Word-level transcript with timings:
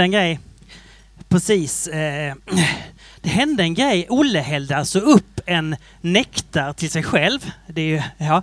hände 0.00 0.16
en 0.16 0.22
grej. 0.22 0.38
Precis. 1.28 1.88
Eh, 1.88 2.34
det 3.20 3.28
hände 3.28 3.62
en 3.62 3.74
grej. 3.74 4.06
Olle 4.08 4.38
hällde 4.38 4.76
alltså 4.76 4.98
upp 4.98 5.40
en 5.46 5.76
nektar 6.00 6.72
till 6.72 6.90
sig 6.90 7.02
själv. 7.02 7.50
Det 7.66 7.80
är 7.80 7.86
ju, 7.86 8.02
ja. 8.18 8.42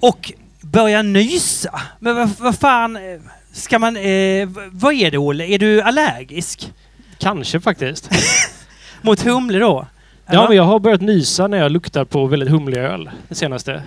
Och 0.00 0.32
började 0.60 1.08
nysa. 1.08 1.80
Men 1.98 2.16
vad, 2.16 2.30
vad 2.38 2.58
fan 2.58 2.96
eh, 2.96 3.20
ska 3.52 3.78
man... 3.78 3.96
Eh, 3.96 4.48
vad 4.70 4.94
är 4.94 5.10
det 5.10 5.18
Olle? 5.18 5.44
Är 5.44 5.58
du 5.58 5.82
allergisk? 5.82 6.72
Kanske 7.18 7.60
faktiskt. 7.60 8.10
Mot 9.02 9.20
humle 9.20 9.58
då? 9.58 9.86
Ja, 10.26 10.48
men 10.48 10.56
jag 10.56 10.64
har 10.64 10.78
börjat 10.78 11.00
nysa 11.00 11.46
när 11.46 11.58
jag 11.58 11.72
luktar 11.72 12.04
på 12.04 12.26
väldigt 12.26 12.48
humlig 12.48 12.78
öl 12.78 13.10
det 13.28 13.34
senaste. 13.34 13.82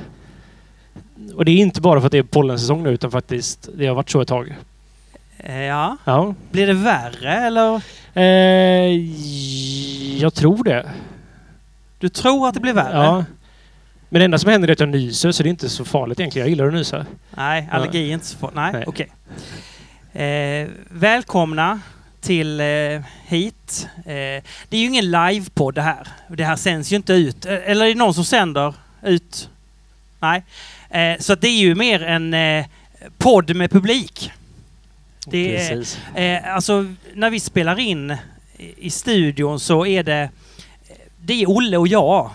Och 1.36 1.46
det 1.46 1.52
är 1.52 1.58
inte 1.58 1.82
bara 1.82 2.00
för 2.00 2.06
att 2.06 2.12
det 2.12 2.18
är 2.18 2.24
pollensäsong 2.24 2.84
nu 2.84 2.90
utan 2.90 3.12
faktiskt 3.12 3.70
det 3.78 3.88
har 3.88 3.96
varit 3.96 4.10
så 4.10 4.22
ett 4.22 4.28
tag. 4.28 4.56
Eh, 5.44 5.62
ja. 5.62 5.98
Ja. 6.06 6.36
Blir 6.52 6.68
det 6.68 6.74
värre 6.74 7.34
eller? 7.34 7.82
Eh, 8.14 9.02
jag 10.22 10.34
tror 10.34 10.64
det. 10.64 10.92
Du 12.00 12.10
tror 12.10 12.48
att 12.48 12.54
det 12.54 12.60
blir 12.60 12.74
värre? 12.74 12.98
Ja. 13.06 13.26
Men 14.10 14.20
det 14.20 14.26
enda 14.26 14.38
som 14.38 14.50
händer 14.52 14.68
är 14.68 14.72
att 14.74 14.80
jag 14.80 14.90
nyser 14.90 15.32
så 15.32 15.44
det 15.44 15.50
är 15.50 15.52
inte 15.52 15.70
så 15.70 15.86
farligt 15.86 16.20
egentligen. 16.20 16.46
Jag 16.46 16.50
gillar 16.50 16.68
att 16.68 16.74
nysa. 16.74 17.06
Nej, 17.38 17.70
allergi 17.72 18.10
är 18.10 18.14
inte 18.14 18.26
så 18.26 18.38
farligt. 18.38 18.56
Nej, 18.56 18.72
Nej. 18.74 18.84
okej. 18.88 19.12
Eh, 20.14 20.70
välkomna 20.90 21.80
till 22.22 22.60
eh, 22.60 22.66
hit. 23.26 23.88
Eh, 23.98 24.04
det 24.70 24.72
är 24.72 24.78
ju 24.78 24.86
ingen 24.86 25.12
livepodd 25.12 25.76
det 25.76 25.82
här. 25.82 26.08
Det 26.28 26.44
här 26.44 26.56
sänds 26.56 26.92
ju 26.92 26.96
inte 26.96 27.14
ut. 27.14 27.46
Eh, 27.46 27.54
Eller 27.70 27.86
är 27.86 27.90
det 27.90 27.96
någon 27.96 28.14
som 28.14 28.26
sänder 28.26 28.74
ut? 29.04 29.50
Nej. 30.20 30.44
Så 31.20 31.36
det 31.36 31.48
är 31.48 31.60
ju 31.60 31.76
mer 31.76 32.04
en 32.04 32.36
podd 33.18 33.56
med 33.56 33.72
publik. 33.72 34.32
Det 35.28 35.58
är, 35.58 35.84
eh, 36.46 36.56
alltså, 36.56 36.86
när 37.14 37.30
vi 37.30 37.40
spelar 37.40 37.80
in 37.80 38.18
i, 38.78 38.90
studion 38.90 39.60
så 39.60 39.86
är 39.86 40.04
det... 40.04 40.30
Det 41.22 41.42
är 41.44 41.50
Olle 41.50 41.78
och 41.78 41.88
jag. 41.88 42.32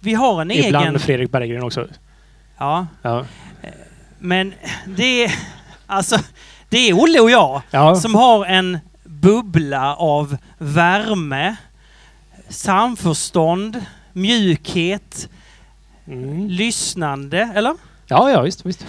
Vi 0.00 0.14
har 0.14 0.40
en 0.42 0.50
Ibland 0.50 0.86
egen... 0.86 0.98
Fredrik 1.00 1.30
Berggren 1.30 1.62
också. 1.62 1.88
Ja, 2.58 2.86
Ja. 3.02 3.26
men 4.18 4.54
det 4.86 5.24
är... 5.24 5.32
Alltså, 5.86 6.18
det 6.68 6.78
är 6.78 6.92
Olle 6.94 7.20
och 7.20 7.30
jag. 7.30 7.62
Ja. 7.70 7.94
som 7.94 8.14
har 8.14 8.46
en 8.46 8.78
bubbla 9.04 9.94
av 9.96 10.36
värme, 10.58 11.56
samförstånd, 12.48 13.84
mjukhet, 14.12 15.28
Mm. 16.06 16.48
lyssnande, 16.48 17.52
eller? 17.54 17.74
ja, 18.06 18.30
ja 18.30 18.40
visst. 18.42 18.66
visst. 18.66 18.86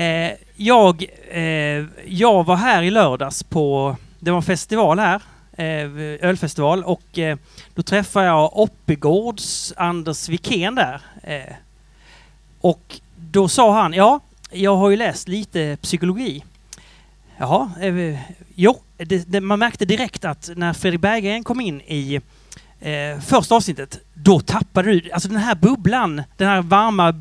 Eh, 0.00 0.32
jag, 0.56 1.04
eh, 1.30 1.84
jag 2.06 2.44
var 2.44 2.56
här 2.56 2.82
i 2.82 2.90
lördags 2.90 3.42
på, 3.42 3.96
det 4.18 4.30
var 4.30 4.42
festival 4.42 4.98
här, 4.98 5.22
eh, 5.52 6.26
ölfestival, 6.28 6.84
och 6.84 7.18
eh, 7.18 7.36
då 7.74 7.82
träffade 7.82 8.26
jag 8.26 8.58
Oppigårds 8.58 9.72
Anders 9.76 10.28
Wikén 10.28 10.74
där. 10.74 11.00
Eh, 11.22 11.54
och 12.60 13.00
då 13.16 13.48
sa 13.48 13.82
han, 13.82 13.92
ja, 13.92 14.20
jag 14.50 14.76
har 14.76 14.90
ju 14.90 14.96
läst 14.96 15.28
lite 15.28 15.78
psykologi. 15.82 16.44
Jaha, 17.36 17.70
eh, 17.80 18.18
jo, 18.54 18.76
det, 18.96 19.28
det, 19.28 19.40
man 19.40 19.58
märkte 19.58 19.84
direkt 19.84 20.24
att 20.24 20.50
när 20.56 20.72
Fredrik 20.72 21.00
Berggren 21.00 21.44
kom 21.44 21.60
in 21.60 21.80
i 21.80 22.20
eh, 22.80 23.20
första 23.20 23.54
avsnittet, 23.54 24.00
då 24.14 24.40
tappade 24.40 24.92
du, 24.92 25.10
alltså 25.10 25.28
den 25.28 25.38
här 25.38 25.54
bubblan, 25.54 26.22
den 26.36 26.48
här 26.48 26.62
varma 26.62 27.14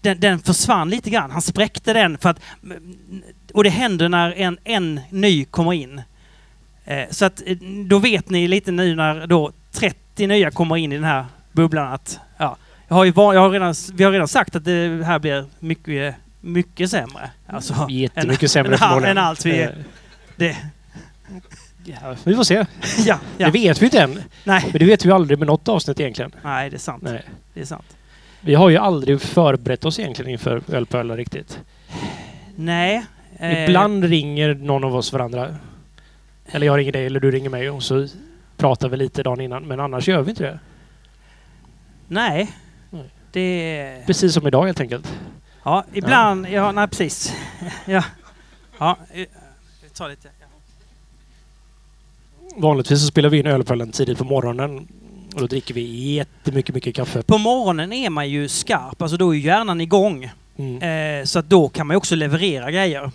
den, 0.00 0.20
den 0.20 0.38
försvann 0.38 0.90
lite 0.90 1.10
grann. 1.10 1.30
Han 1.30 1.42
spräckte 1.42 1.92
den 1.92 2.18
för 2.18 2.28
att... 2.30 2.40
Och 3.54 3.64
det 3.64 3.70
händer 3.70 4.08
när 4.08 4.32
en, 4.36 4.58
en 4.64 5.00
ny 5.10 5.44
kommer 5.44 5.72
in. 5.72 6.02
Eh, 6.84 7.04
så 7.10 7.24
att 7.24 7.42
eh, 7.46 7.56
då 7.86 7.98
vet 7.98 8.30
ni 8.30 8.48
lite 8.48 8.72
nu 8.72 8.94
när 8.94 9.26
då 9.26 9.52
30 9.72 10.26
nya 10.26 10.50
kommer 10.50 10.76
in 10.76 10.92
i 10.92 10.94
den 10.94 11.04
här 11.04 11.26
bubblan 11.52 11.92
att... 11.92 12.20
Ja, 12.38 12.56
jag 12.88 12.94
har 12.96 13.04
ju, 13.04 13.12
jag 13.16 13.40
har 13.40 13.50
redan, 13.50 13.74
vi 13.94 14.04
har 14.04 14.12
redan 14.12 14.28
sagt 14.28 14.56
att 14.56 14.64
det 14.64 15.04
här 15.06 15.18
blir 15.18 15.44
mycket, 15.58 16.14
mycket 16.40 16.90
sämre. 16.90 17.30
Alltså, 17.46 17.86
Jättemycket 17.90 18.50
sämre 18.50 18.72
än, 18.72 18.78
förmodligen. 18.78 19.18
än 19.18 19.24
allt 19.24 19.46
vi... 19.46 19.62
Eh, 19.62 19.68
Det, 20.36 20.56
Ja, 22.02 22.16
vi 22.24 22.34
får 22.34 22.44
se. 22.44 22.54
ja, 23.06 23.18
ja. 23.38 23.46
Det 23.46 23.52
vet 23.52 23.82
vi 23.82 23.84
inte 23.84 24.00
än. 24.00 24.22
Nej. 24.44 24.62
Men 24.72 24.78
det 24.78 24.84
vet 24.86 25.04
vi 25.04 25.10
aldrig 25.10 25.38
med 25.38 25.46
något 25.46 25.68
avsnitt 25.68 26.00
egentligen. 26.00 26.32
Nej, 26.42 26.70
det 26.70 26.76
är 26.76 26.78
sant. 26.78 27.02
Nej. 27.02 27.22
Det 27.54 27.60
är 27.60 27.64
sant. 27.64 27.96
Vi 28.48 28.54
har 28.54 28.68
ju 28.70 28.76
aldrig 28.76 29.20
förberett 29.20 29.84
oss 29.84 29.98
egentligen 29.98 30.30
inför 30.30 30.62
öl 30.68 30.86
på 30.86 30.98
öl 30.98 31.16
riktigt. 31.16 31.60
Nej. 32.56 33.06
eh, 33.38 33.64
Ibland 33.64 34.04
ringer 34.04 34.54
någon 34.54 34.84
av 34.84 34.96
oss 34.96 35.12
varandra. 35.12 35.56
Eller 36.46 36.66
jag 36.66 36.78
ringer 36.78 36.92
dig 36.92 37.06
eller 37.06 37.20
du 37.20 37.30
ringer 37.30 37.50
mig 37.50 37.70
och 37.70 37.82
så 37.82 38.08
pratar 38.56 38.88
vi 38.88 38.96
lite 38.96 39.22
dagen 39.22 39.40
innan. 39.40 39.64
Men 39.64 39.80
annars 39.80 40.08
gör 40.08 40.22
vi 40.22 40.30
inte 40.30 40.42
det. 40.42 40.58
Nej. 42.08 42.50
Det... 43.32 44.02
Precis 44.06 44.34
som 44.34 44.46
idag 44.46 44.66
helt 44.66 44.80
enkelt. 44.80 45.14
Ja, 45.62 45.84
ibland... 45.92 46.48
Ja, 46.48 46.72
nej 46.72 46.88
precis. 46.88 47.36
Ja. 47.86 48.04
Ja, 48.78 48.98
eh, 49.12 49.26
tar 49.94 50.08
lite. 50.08 50.28
Ja. 50.40 50.46
Vanligtvis 52.56 53.00
så 53.00 53.06
spelar 53.06 53.28
vi 53.28 53.38
in 53.38 53.46
ölpölen 53.46 53.92
tidigt 53.92 54.18
på 54.18 54.24
morgonen. 54.24 54.88
Och 55.38 55.42
då 55.42 55.46
dricker 55.46 55.74
vi 55.74 56.14
jättemycket, 56.14 56.74
mycket 56.74 56.94
kaffe. 56.94 57.22
På 57.22 57.38
morgonen 57.38 57.92
är 57.92 58.10
man 58.10 58.28
ju 58.28 58.48
skarp, 58.48 59.02
alltså 59.02 59.16
då 59.16 59.34
är 59.34 59.38
hjärnan 59.38 59.80
igång. 59.80 60.30
Mm. 60.56 60.82
Eh, 61.20 61.24
så 61.24 61.38
att 61.38 61.48
då 61.48 61.68
kan 61.68 61.86
man 61.86 61.94
ju 61.94 61.96
också 61.98 62.14
leverera 62.14 62.70
grejer. 62.70 63.10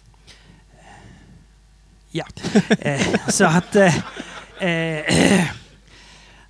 Ja. 2.11 2.25
eh, 2.79 3.01
så 3.27 3.45
att... 3.45 3.75
Eh, 3.75 3.95
eh, 4.59 5.45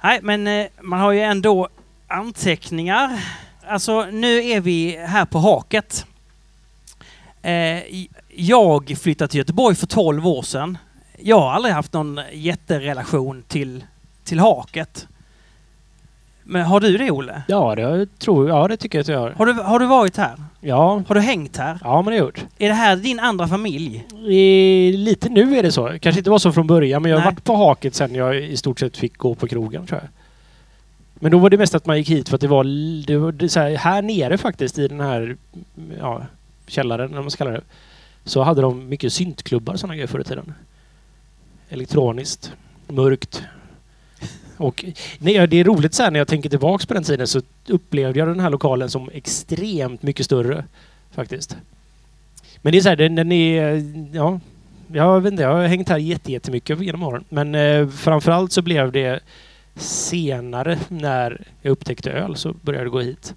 nej, 0.03 0.19
men 0.21 0.47
eh, 0.47 0.65
man 0.81 0.99
har 0.99 1.11
ju 1.11 1.21
ändå 1.21 1.69
anteckningar. 2.07 3.23
Alltså, 3.67 4.05
nu 4.05 4.45
är 4.49 4.61
vi 4.61 5.05
här 5.07 5.25
på 5.25 5.39
haket. 5.39 6.05
Eh, 7.41 8.05
jag 8.29 8.97
flyttade 9.01 9.27
till 9.27 9.37
Göteborg 9.37 9.75
för 9.75 9.87
12 9.87 10.27
år 10.27 10.41
sedan. 10.41 10.77
Jag 11.19 11.39
har 11.39 11.51
aldrig 11.51 11.73
haft 11.73 11.93
någon 11.93 12.19
jätterelation 12.33 13.43
till, 13.47 13.83
till 14.23 14.39
haket. 14.39 15.07
Men 16.43 16.65
har 16.65 16.79
du 16.79 16.97
det, 16.97 17.11
Olle? 17.11 17.41
Ja, 17.47 17.75
det 17.75 18.19
tror 18.19 18.49
Ja, 18.49 18.67
det 18.67 18.77
tycker 18.77 18.97
jag 18.97 19.01
att 19.01 19.07
jag 19.07 19.19
har. 19.19 19.29
Har 19.29 19.45
du, 19.45 19.53
har 19.53 19.79
du 19.79 19.85
varit 19.85 20.17
här? 20.17 20.35
Ja, 20.61 21.03
Har 21.07 21.15
du 21.15 21.21
hängt 21.21 21.57
här? 21.57 21.79
ja 21.83 22.01
men 22.01 22.05
det 22.05 22.11
har 22.11 22.17
jag 22.17 22.25
gjort. 22.25 22.45
Är 22.57 22.67
det 22.67 22.73
här 22.73 22.95
din 22.95 23.19
andra 23.19 23.47
familj? 23.47 24.05
Eh, 24.11 24.99
lite 24.99 25.29
nu 25.29 25.57
är 25.57 25.63
det 25.63 25.71
så. 25.71 25.91
Kanske 26.01 26.19
inte 26.19 26.29
var 26.29 26.39
så 26.39 26.51
från 26.51 26.67
början, 26.67 27.01
men 27.01 27.11
jag 27.11 27.17
har 27.17 27.25
Nej. 27.25 27.33
varit 27.33 27.43
på 27.43 27.55
haket 27.55 27.95
sen 27.95 28.15
jag 28.15 28.35
i 28.37 28.57
stort 28.57 28.79
sett 28.79 28.97
fick 28.97 29.17
gå 29.17 29.35
på 29.35 29.47
krogen 29.47 29.85
tror 29.85 29.99
jag. 30.01 30.09
Men 31.13 31.31
då 31.31 31.37
var 31.37 31.49
det 31.49 31.57
mest 31.57 31.75
att 31.75 31.85
man 31.85 31.97
gick 31.97 32.09
hit 32.09 32.29
för 32.29 32.35
att 32.35 32.41
det 32.41 32.47
var, 32.47 32.63
det 33.07 33.17
var 33.17 33.31
det, 33.31 33.55
här, 33.55 33.75
här 33.75 34.01
nere 34.01 34.37
faktiskt 34.37 34.79
i 34.79 34.87
den 34.87 34.99
här 34.99 35.37
ja, 35.99 36.21
källaren, 36.67 37.05
eller 37.05 37.15
vad 37.15 37.23
man 37.23 37.31
ska 37.31 37.45
kalla 37.45 37.57
det, 37.57 37.63
så 38.23 38.41
hade 38.43 38.61
de 38.61 38.89
mycket 38.89 39.13
syntklubbar 39.13 39.73
och 39.73 39.79
sådana 39.79 39.95
grejer 39.95 40.07
förr 40.07 40.19
i 40.19 40.23
tiden. 40.23 40.53
Elektroniskt, 41.69 42.51
mörkt. 42.87 43.43
Och 44.57 44.85
nej, 45.19 45.47
det 45.47 45.57
är 45.59 45.63
roligt 45.63 45.93
så 45.93 46.03
här 46.03 46.11
när 46.11 46.19
jag 46.19 46.27
tänker 46.27 46.49
tillbaks 46.49 46.85
på 46.85 46.93
den 46.93 47.03
tiden 47.03 47.27
så 47.27 47.41
upplevde 47.67 48.19
jag 48.19 48.27
den 48.27 48.39
här 48.39 48.49
lokalen 48.49 48.89
som 48.89 49.09
extremt 49.13 50.03
mycket 50.03 50.25
större 50.25 50.65
faktiskt. 51.11 51.57
Men 52.61 52.71
det 52.71 52.77
är 52.77 52.81
så 52.81 52.89
här, 52.89 52.95
den, 52.95 53.15
den 53.15 53.31
är, 53.31 53.83
ja, 54.13 54.39
jag 54.93 55.21
vet 55.21 55.31
inte, 55.31 55.43
jag 55.43 55.53
har 55.53 55.67
hängt 55.67 55.89
här 55.89 55.97
jätte- 55.97 56.31
jättemycket 56.31 56.79
genom 56.81 57.03
åren. 57.03 57.23
Men 57.29 57.55
eh, 57.55 57.87
framförallt 57.89 58.51
så 58.51 58.61
blev 58.61 58.91
det 58.91 59.19
senare 59.75 60.79
när 60.87 61.41
jag 61.61 61.71
upptäckte 61.71 62.11
öl 62.11 62.35
så 62.35 62.53
började 62.53 62.85
jag 62.85 62.91
gå 62.91 62.99
hit. 62.99 63.33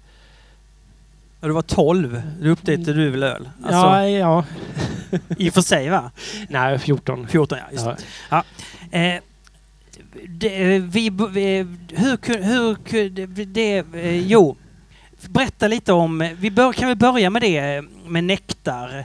När 1.41 1.49
du 1.49 1.53
var 1.55 1.61
12, 1.61 2.21
du 2.41 2.49
upptäckte 2.49 2.93
du 2.93 3.09
väl 3.09 3.23
öl? 3.23 3.49
Alltså, 3.63 3.77
ja, 3.77 4.07
ja. 4.07 4.45
I 5.37 5.49
och 5.49 5.53
för 5.53 5.61
sig 5.61 5.89
va? 5.89 6.11
Nej, 6.49 6.79
14. 6.79 7.27
14 7.27 7.57
ja, 7.57 7.65
just 7.71 7.85
det. 7.85 7.97
Ja. 8.29 8.43
Eh, 8.99 9.21
det, 10.27 10.79
vi, 10.79 11.09
vi, 11.31 11.65
hur 11.93 12.17
kunde... 12.17 12.47
Hur, 12.47 13.09
det, 13.09 13.25
det, 13.45 13.77
eh, 13.93 14.27
jo, 14.27 14.55
berätta 15.29 15.67
lite 15.67 15.93
om... 15.93 16.29
Vi 16.39 16.51
bör, 16.51 16.73
kan 16.73 16.89
vi 16.89 16.95
börja 16.95 17.29
med 17.29 17.41
det 17.41 17.57
eh, 17.57 17.83
med 18.07 18.23
nektar? 18.23 19.03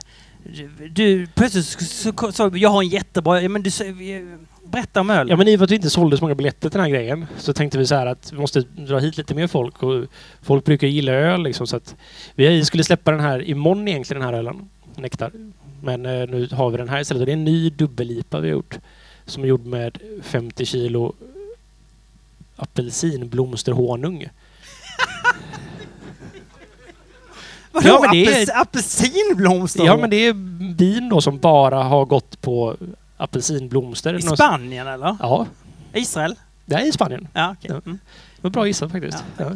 Du, 0.89 1.27
plötsligt 1.27 1.65
så 1.65 2.31
sa 2.31 2.49
du, 2.49 2.59
jag 2.59 2.69
har 2.69 2.81
en 2.81 2.89
jättebra... 2.89 3.49
Men 3.49 3.63
du, 3.63 3.69
vi- 3.93 4.37
berätta 4.73 5.01
om 5.01 5.09
öl. 5.09 5.29
Ja, 5.29 5.35
men 5.35 5.47
i 5.47 5.55
och 5.55 5.59
med 5.59 5.63
att 5.63 5.71
vi 5.71 5.75
inte 5.75 5.89
sålde 5.89 6.17
så 6.17 6.23
många 6.23 6.35
biljetter 6.35 6.69
till 6.69 6.77
den 6.77 6.81
här 6.81 6.89
grejen 6.89 7.25
så 7.37 7.53
tänkte 7.53 7.77
vi 7.77 7.85
så 7.85 7.95
här 7.95 8.05
att 8.05 8.31
vi 8.33 8.37
måste 8.37 8.61
dra 8.61 8.99
hit 8.99 9.17
lite 9.17 9.35
mer 9.35 9.47
folk 9.47 9.83
och 9.83 10.05
folk 10.41 10.65
brukar 10.65 10.87
gilla 10.87 11.11
öl 11.11 11.43
liksom 11.43 11.67
så 11.67 11.75
att 11.75 11.95
vi 12.35 12.65
skulle 12.65 12.83
släppa 12.83 13.11
den 13.11 13.19
här 13.19 13.49
imorgon 13.49 13.87
egentligen 13.87 14.21
den 14.21 14.29
här 14.29 14.39
ölen, 14.39 14.69
Nektar. 14.95 15.31
Men 15.81 16.05
eh, 16.05 16.27
nu 16.29 16.47
har 16.51 16.69
vi 16.69 16.77
den 16.77 16.89
här 16.89 17.01
istället 17.01 17.19
och 17.21 17.25
det 17.25 17.31
är 17.31 17.37
en 17.37 17.43
ny 17.43 17.69
dubbel-IPA 17.69 18.39
vi 18.39 18.47
har 18.47 18.53
gjort 18.55 18.79
som 19.25 19.43
är 19.43 19.47
gjord 19.47 19.65
med 19.65 19.97
50 20.23 20.65
kilo 20.65 21.13
apelsinblomsterhonung. 22.55 24.27
Vadå, 27.71 27.87
ja, 27.87 27.99
men 28.01 28.11
det 28.11 28.25
är- 28.25 28.31
apels, 28.31 28.49
apelsinblomster? 28.49 29.85
Ja 29.85 29.97
men 29.97 30.09
det 30.09 30.15
är 30.27 30.33
bin 30.73 31.09
då 31.09 31.21
som 31.21 31.39
bara 31.39 31.83
har 31.83 32.05
gått 32.05 32.41
på 32.41 32.75
apelsinblomster. 33.17 34.13
I 34.13 34.21
Spanien 34.21 34.87
eller? 34.87 35.17
Ja, 35.19 35.45
Israel? 35.93 36.35
det 36.65 36.75
är 36.75 36.85
i 36.87 36.91
Spanien. 36.91 37.27
Ja. 37.33 37.55
Ja. 37.61 37.69
Mm. 37.85 37.99
Det 38.35 38.41
var 38.41 38.49
bra 38.49 38.67
gissat 38.67 38.91
faktiskt. 38.91 39.23
Ja. 39.37 39.51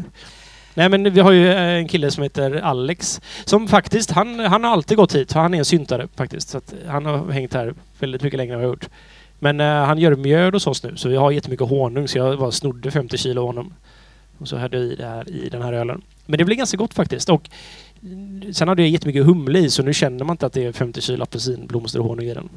Nej 0.74 0.90
men 0.90 1.14
vi 1.14 1.20
har 1.20 1.32
ju 1.32 1.52
eh, 1.52 1.58
en 1.62 1.88
kille 1.88 2.12
som 2.12 2.24
heter 2.24 2.52
Alex. 2.62 3.22
Som 3.46 3.68
faktiskt, 3.68 4.12
han, 4.12 4.40
han 4.40 4.64
har 4.64 4.72
alltid 4.72 4.98
gått 4.98 5.16
hit. 5.16 5.34
Han 5.34 5.54
är 5.54 5.58
en 5.58 5.66
syntare 5.66 6.08
faktiskt. 6.16 6.50
Så 6.50 6.62
han 6.88 7.06
har 7.06 7.32
hängt 7.32 7.54
här 7.54 7.74
väldigt 8.00 8.22
mycket 8.24 8.38
längre 8.38 8.54
än 8.54 8.60
vad 8.60 8.64
jag 8.64 8.70
har 8.70 8.74
gjort. 8.76 8.90
Men 9.40 9.60
eh, 9.60 9.66
han 9.86 9.98
gör 9.98 10.16
mjöd 10.16 10.54
hos 10.54 10.68
oss 10.68 10.84
nu. 10.84 10.98
Så 10.98 11.10
vi 11.10 11.16
har 11.16 11.32
jättemycket 11.32 11.70
honung. 11.70 12.08
Så 12.08 12.18
jag 12.18 12.40
bara 12.40 12.52
snodde 12.52 12.92
50 12.92 13.18
kilo 13.18 13.42
av 13.42 13.48
honom. 13.48 13.74
Och 14.38 14.48
så 14.48 14.58
hade 14.58 14.78
jag 14.78 14.86
i 14.86 14.96
det 14.96 15.06
här 15.06 15.30
i 15.30 15.50
den 15.50 15.62
här 15.62 15.74
ölen. 15.74 16.02
Men 16.26 16.38
det 16.38 16.46
blir 16.46 16.56
ganska 16.56 16.78
gott 16.78 16.94
faktiskt. 16.94 17.30
Och 17.30 17.50
sen 18.52 18.68
hade 18.68 18.82
jag 18.82 18.90
jättemycket 18.90 19.26
humle 19.26 19.60
i 19.60 19.70
så 19.70 19.84
nu 19.84 19.94
känner 19.94 20.26
man 20.26 20.34
inte 20.34 20.46
att 20.46 20.54
det 20.54 20.66
är 20.66 20.72
50 20.72 21.02
kilo 21.02 21.24
apelsinblomsterhonung 21.24 22.26
i 22.26 22.34
den. 22.34 22.50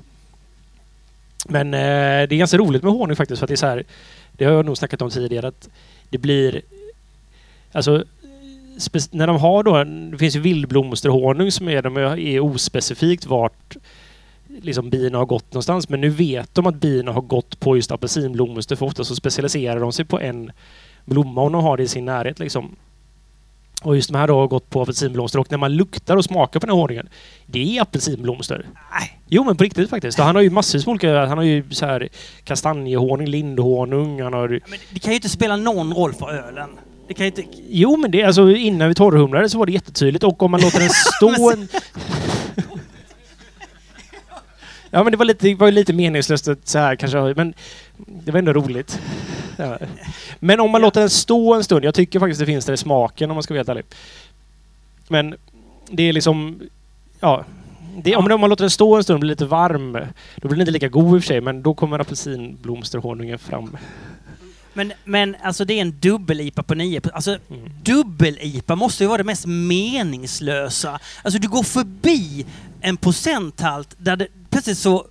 Men 1.49 1.75
eh, 1.75 2.29
det 2.29 2.35
är 2.35 2.39
ganska 2.39 2.59
roligt 2.59 2.83
med 2.83 2.93
honung 2.93 3.17
faktiskt 3.17 3.39
för 3.39 3.45
att 3.45 3.49
det 3.49 3.55
är 3.55 3.57
så 3.57 3.67
här. 3.67 3.85
Det 4.33 4.45
har 4.45 4.53
jag 4.53 4.67
nog 4.67 4.77
snackat 4.77 5.03
om 5.03 5.11
tidigare 5.11 5.49
att 5.49 5.69
det 6.11 6.19
blir 6.19 6.63
Alltså, 7.73 8.05
när 9.11 9.27
de 9.27 9.37
har 9.37 9.63
då, 9.63 9.85
det 9.85 10.19
finns 10.19 10.37
ju 10.37 10.41
vildblomsterhonung 10.41 11.51
som 11.51 11.69
är, 11.69 11.83
de 11.83 11.97
är 11.97 12.41
ospecifikt 12.41 13.27
vart 13.27 13.77
liksom 14.63 14.91
bina 14.91 15.19
har 15.19 15.27
gått 15.27 15.53
någonstans. 15.53 15.89
Men 15.89 16.01
nu 16.01 16.09
vet 16.09 16.55
de 16.55 16.67
att 16.67 16.75
bina 16.75 17.13
har 17.13 17.23
gått 17.23 17.61
på 17.61 17.77
just 17.77 17.93
apelsinblomster 17.93 18.77
för 18.77 18.87
ofta 18.87 19.05
så 19.05 19.17
specialiserar 19.17 19.81
de 19.81 19.93
sig 19.93 20.05
på 20.05 20.21
en 20.21 20.53
blomma 21.05 21.43
om 21.43 21.53
de 21.53 21.63
har 21.63 21.77
det 21.77 21.83
i 21.83 21.89
sin 21.89 22.05
närhet 22.05 22.39
liksom. 22.39 22.77
Och 23.83 23.97
just 23.97 24.13
de 24.13 24.19
här 24.19 24.29
då 24.29 24.39
har 24.39 24.47
gått 24.47 24.71
på 24.71 24.83
apelsinblomster 24.83 25.39
och 25.39 25.51
när 25.51 25.59
man 25.59 25.73
luktar 25.73 26.17
och 26.17 26.25
smakar 26.25 26.61
på 26.61 26.67
den 26.67 26.77
här 26.77 26.83
honungen, 26.83 27.09
det 27.47 27.77
är 27.79 27.83
apelsinblomster. 27.83 28.67
Nej. 28.93 29.21
Jo 29.29 29.45
men 29.45 29.57
på 29.57 29.65
riktigt 29.65 29.91
faktiskt. 29.91 30.19
Och 30.19 30.25
han 30.25 30.35
har 30.35 30.43
ju 30.43 30.51
massvis 30.51 30.87
med 30.87 30.91
olika, 30.91 31.27
han 31.27 31.39
har 31.39 31.45
ju 31.45 31.65
så 31.71 31.87
här 31.87 32.09
kastanjehonung, 32.45 33.27
lindhonung, 33.27 34.23
han 34.23 34.33
har 34.33 34.49
Men 34.49 34.79
det 34.91 34.99
kan 34.99 35.13
ju 35.13 35.17
inte 35.17 35.29
spela 35.29 35.57
någon 35.57 35.95
roll 35.95 36.13
för 36.13 36.31
ölen. 36.31 36.71
Det 37.09 37.15
kan 37.15 37.27
ju 37.27 37.33
inte... 37.37 37.45
Jo, 37.69 37.97
men 37.97 38.11
det, 38.11 38.23
alltså, 38.23 38.51
innan 38.51 38.89
vi 38.89 38.95
torrhumlade 38.95 39.49
så 39.49 39.59
var 39.59 39.67
det 39.67 39.73
jättetydligt. 39.73 40.25
Och 40.25 40.43
om 40.43 40.51
man 40.51 40.61
låter 40.61 40.79
den 40.81 40.91
stå 41.17 41.51
en... 41.51 41.69
Ja, 44.91 45.03
men 45.03 45.11
det 45.11 45.17
var 45.17 45.25
lite, 45.25 45.47
det 45.47 45.55
var 45.55 45.67
ju 45.67 45.73
lite 45.73 45.93
meningslöst 45.93 46.49
att 46.49 46.69
så 46.69 46.79
här 46.79 46.97
kanske, 46.97 47.35
men 47.37 47.55
det 47.97 48.33
var 48.33 48.39
ändå 48.39 48.53
roligt. 48.53 49.01
Ja. 49.57 49.79
Men 50.39 50.61
om 50.61 50.71
man 50.71 50.81
Ja. 50.81 50.87
låter 50.87 51.01
den 51.01 51.11
stå 51.11 51.55
en 51.55 51.65
stund, 51.65 51.85
jag 51.85 51.95
tycker 51.95 52.21
faktiskt 52.21 52.41
det 52.41 52.47
finns 52.47 52.65
där 52.65 52.73
i 52.73 52.77
smaken 52.77 53.31
om 53.31 53.35
man 53.35 53.43
ska 53.43 53.55
vara 53.55 53.59
helt 53.59 53.69
ärlig. 53.69 53.85
Men 55.09 55.35
det 55.91 56.03
är 56.03 56.13
liksom, 56.13 56.61
ja. 57.21 57.45
Det, 58.03 58.17
om, 58.17 58.31
om 58.33 58.41
man 58.41 58.51
låter 58.51 58.63
den 58.65 58.71
stå 58.71 58.97
en 58.97 59.03
stund 59.05 59.15
och 59.15 59.21
blir 59.21 59.31
lite 59.31 59.45
varm, 59.47 59.93
då 60.37 60.49
blir 60.49 60.51
den 60.51 60.61
inte 60.61 60.71
lika 60.71 60.89
god 60.89 61.17
i 61.17 61.19
och 61.19 61.23
för 61.23 61.27
sig, 61.27 61.41
men 61.41 61.63
då 61.63 61.75
kommer 61.75 61.99
apelsinblomsterhonungen 61.99 63.39
fram. 63.39 63.77
Men, 64.73 64.93
men 65.05 65.37
alltså 65.43 65.65
det 65.65 65.75
är 65.75 65.81
en 65.81 65.91
dubbel-IPA 66.01 66.63
på 66.63 66.75
9 66.75 67.01
Alltså 67.13 67.39
Mm. 67.51 67.71
dubbel-IPA 67.83 68.77
måste 68.77 69.05
ju 69.05 69.09
vara 69.09 69.19
det 69.19 69.25
mest 69.25 69.47
meningslösa. 69.47 71.01
Alltså 71.23 71.39
du 71.41 71.49
går 71.49 71.63
förbi 71.63 72.47
en 72.81 72.97
procenthalt 72.97 73.95
där 73.99 74.17
det 74.17 74.27
plötsligt 74.51 74.79
så 74.79 75.07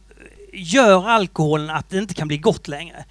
gör 0.53 1.07
alkoholen 1.09 1.69
att 1.69 1.89
det 1.89 1.97
inte 1.97 2.13
kan 2.13 2.27
bli 2.27 2.37
gott 2.37 2.67
längre. 2.67 3.05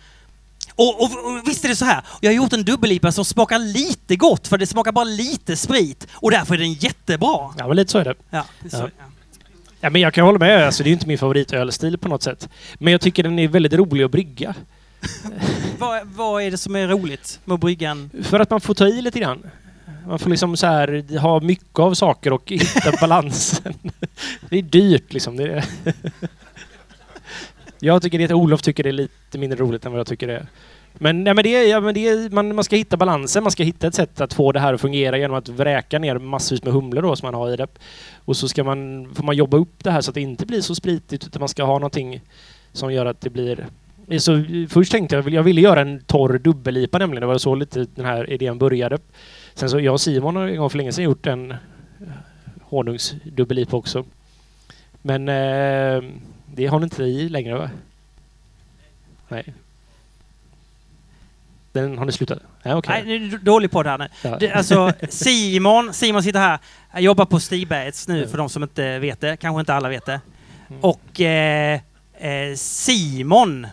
Och, 0.75 1.03
och, 1.03 1.05
och 1.05 1.49
visst 1.49 1.65
är 1.65 1.69
det 1.69 1.77
så 1.77 1.85
här, 1.85 2.03
jag 2.21 2.31
har 2.31 2.35
gjort 2.37 2.53
en 2.53 2.65
dubbel-IPA 2.65 3.13
som 3.13 3.25
smakar 3.25 3.59
lite 3.59 4.17
gott 4.17 4.49
för 4.49 4.59
det 4.59 4.67
smakar 4.67 4.93
bara 4.93 5.05
lite 5.05 5.57
sprit 5.57 6.07
och 6.15 6.31
därför 6.31 6.55
är 6.55 6.59
den 6.59 6.73
jättebra. 6.73 7.55
Ja, 7.59 7.67
men 7.67 7.77
lite 7.77 7.93
så 7.93 7.99
är 7.99 8.05
det. 8.05 8.15
Ja, 8.31 8.45
det 8.61 8.67
är 8.67 8.71
så, 8.71 8.77
Ja. 8.77 8.89
ja. 8.99 9.05
Ja, 9.81 9.91
men 9.91 10.01
jag 10.01 10.15
kan 10.15 10.25
hålla 10.25 10.39
med. 10.39 10.67
Alltså, 10.67 10.83
det 10.83 10.91
är 10.91 10.93
inte 10.93 11.07
min 11.07 11.19
favoritölstil 11.19 11.99
på 11.99 12.09
något 12.09 12.23
sätt. 12.23 12.49
Men 12.79 12.93
jag 12.93 13.01
tycker 13.01 13.23
den 13.23 13.39
är 13.39 13.49
väldigt 13.49 13.73
rolig 13.73 14.05
att 14.05 14.11
brygga. 14.11 14.55
Vad, 15.79 16.07
vad 16.07 16.43
är 16.43 16.51
det 16.51 16.57
som 16.59 16.77
är 16.77 16.89
roligt 16.89 17.41
med 17.45 17.55
att 17.55 17.61
brygga 17.61 17.91
en... 17.91 18.11
För 18.23 18.41
att 18.41 18.51
man 18.51 18.61
får 18.61 18.75
ta 18.75 18.87
i 18.87 19.03
lite 19.03 19.21
grann. 19.21 19.43
Man 20.07 20.19
får 20.19 20.31
liksom 20.31 20.57
så 20.57 20.67
här 20.67 21.19
ha 21.19 21.41
mycket 21.41 21.79
av 21.79 21.95
saker 21.95 22.33
och 22.33 22.51
hitta 22.51 22.93
balansen. 23.01 23.75
Det 24.51 24.59
är 24.59 24.63
dyrt 24.63 25.13
liksom. 25.13 25.37
Det 25.37 25.45
är 25.45 25.65
jag 27.81 28.03
tycker 28.03 28.19
det, 28.19 28.35
Olof 28.35 28.63
tycker 28.63 28.83
det 28.83 28.91
är 28.91 28.93
lite 28.93 29.39
mindre 29.39 29.59
roligt 29.59 29.87
än 29.87 29.93
vad 29.93 29.99
jag 29.99 30.07
tycker 30.07 30.27
det 30.27 30.37
är. 30.37 30.47
Men, 30.95 31.25
nej, 31.25 31.35
men, 31.35 31.45
det, 31.45 31.69
ja, 31.69 31.81
men 31.81 31.95
det, 31.95 32.33
man, 32.33 32.55
man 32.55 32.65
ska 32.65 32.77
hitta 32.77 32.97
balansen, 32.97 33.43
man 33.43 33.53
ska 33.53 33.63
hitta 33.63 33.87
ett 33.87 33.95
sätt 33.95 34.21
att 34.21 34.35
få 34.35 34.53
det 34.53 34.61
här 34.61 34.75
att 34.75 34.81
fungera 34.81 35.19
genom 35.19 35.37
att 35.37 35.49
vräka 35.49 35.99
ner 35.99 36.19
massvis 36.19 36.65
med 36.65 36.73
humle 36.73 37.01
då 37.01 37.17
som 37.17 37.27
man 37.27 37.35
har 37.35 37.53
i 37.53 37.57
det. 37.57 37.67
Och 38.25 38.37
så 38.37 38.49
ska 38.49 38.65
man, 38.65 39.09
får 39.15 39.25
man 39.25 39.37
jobba 39.37 39.57
upp 39.57 39.85
det 39.85 39.91
här 39.91 40.01
så 40.01 40.11
att 40.11 40.15
det 40.15 40.21
inte 40.21 40.47
blir 40.47 40.61
så 40.61 40.75
spritigt 40.75 41.27
utan 41.27 41.41
man 41.41 41.49
ska 41.49 41.65
ha 41.65 41.75
någonting 41.75 42.21
som 42.73 42.93
gör 42.93 43.07
att 43.07 43.21
det 43.21 43.31
blir 43.31 43.67
så 44.19 44.45
först 44.69 44.93
tänkte 44.93 45.17
jag, 45.17 45.29
jag 45.31 45.43
ville 45.43 45.61
göra 45.61 45.81
en 45.81 46.01
torr 46.01 46.39
dubbel-IPA 46.39 46.99
nämligen. 46.99 47.21
Det 47.21 47.27
var 47.27 47.39
så 47.39 47.55
lite 47.55 47.87
den 47.95 48.05
här 48.05 48.31
idén 48.31 48.59
började. 48.59 48.99
Sen 49.59 49.71
så 49.71 49.81
jag 49.81 49.93
och 49.93 50.01
Simon 50.01 50.37
har 50.37 50.47
en 50.49 50.57
gång 50.57 50.71
för 50.71 50.79
länge 50.79 50.93
sedan 50.93 51.05
gjort 51.05 51.27
en 51.27 51.55
honungsdubbel-IPA 52.63 53.77
också. 53.77 54.05
Men 55.03 55.29
eh, 55.29 56.03
det 56.55 56.67
har 56.67 56.79
ni 56.79 56.85
inte 56.85 57.03
i 57.03 57.29
längre 57.29 57.55
va? 57.59 57.71
Nej. 59.29 59.55
Den 61.73 61.99
har 61.99 62.05
ni 62.07 62.13
slutat? 62.13 62.39
Nej, 62.63 62.75
okej. 62.75 63.03
Nej, 63.07 63.19
det 63.19 63.37
är 63.37 63.39
dålig 63.39 63.71
podd 63.71 63.87
här 63.87 63.99
nu. 63.99 64.09
Ja. 64.25 64.37
Det, 64.41 64.53
alltså, 64.53 64.93
Simon, 65.09 65.95
Simon 65.95 66.23
sitter 66.23 66.41
här, 66.41 66.59
jag 66.93 67.03
jobbar 67.03 67.25
på 67.25 67.41
Stigbergets 67.41 68.09
nu 68.09 68.17
Mm. 68.19 68.31
för 68.31 68.39
de 68.39 68.49
som 68.49 68.63
inte 68.63 68.99
vet 68.99 69.21
det, 69.21 69.37
kanske 69.37 69.61
inte 69.61 69.75
alla 69.75 69.89
vet 69.89 70.07
det. 70.07 70.21
Mm. 70.69 70.81
Och 70.81 71.21
eh, 71.21 71.81
eh, 72.19 72.55
Simon 72.57 73.67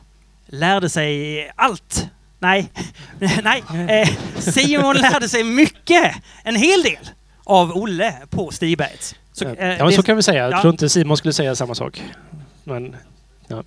lärde 0.46 0.90
sig 0.90 1.52
allt. 1.56 2.10
Nej, 2.40 2.72
nej. 3.44 3.64
Eh, 3.90 4.10
Simon 4.40 4.96
lärde 4.96 5.30
sig 5.30 5.44
mycket, 5.44 6.16
en 6.44 6.56
hel 6.56 6.84
del, 6.84 7.10
av 7.44 7.72
Olle 7.72 8.14
på 8.30 8.52
Stigbergets. 8.52 9.16
Så, 9.34 9.44
ja, 9.44 9.56
eh, 9.56 9.86
men 9.86 9.92
så 9.92 10.04
kan 10.04 10.16
vi 10.16 10.24
säga. 10.24 10.44
Jag 10.44 10.54
ja. 10.54 10.62
tror 10.62 10.74
inte 10.74 10.90
Simon 10.90 11.18
skulle 11.18 11.34
säga 11.34 11.56
samma 11.56 11.76
sak. 11.76 12.04
Men, 12.64 12.96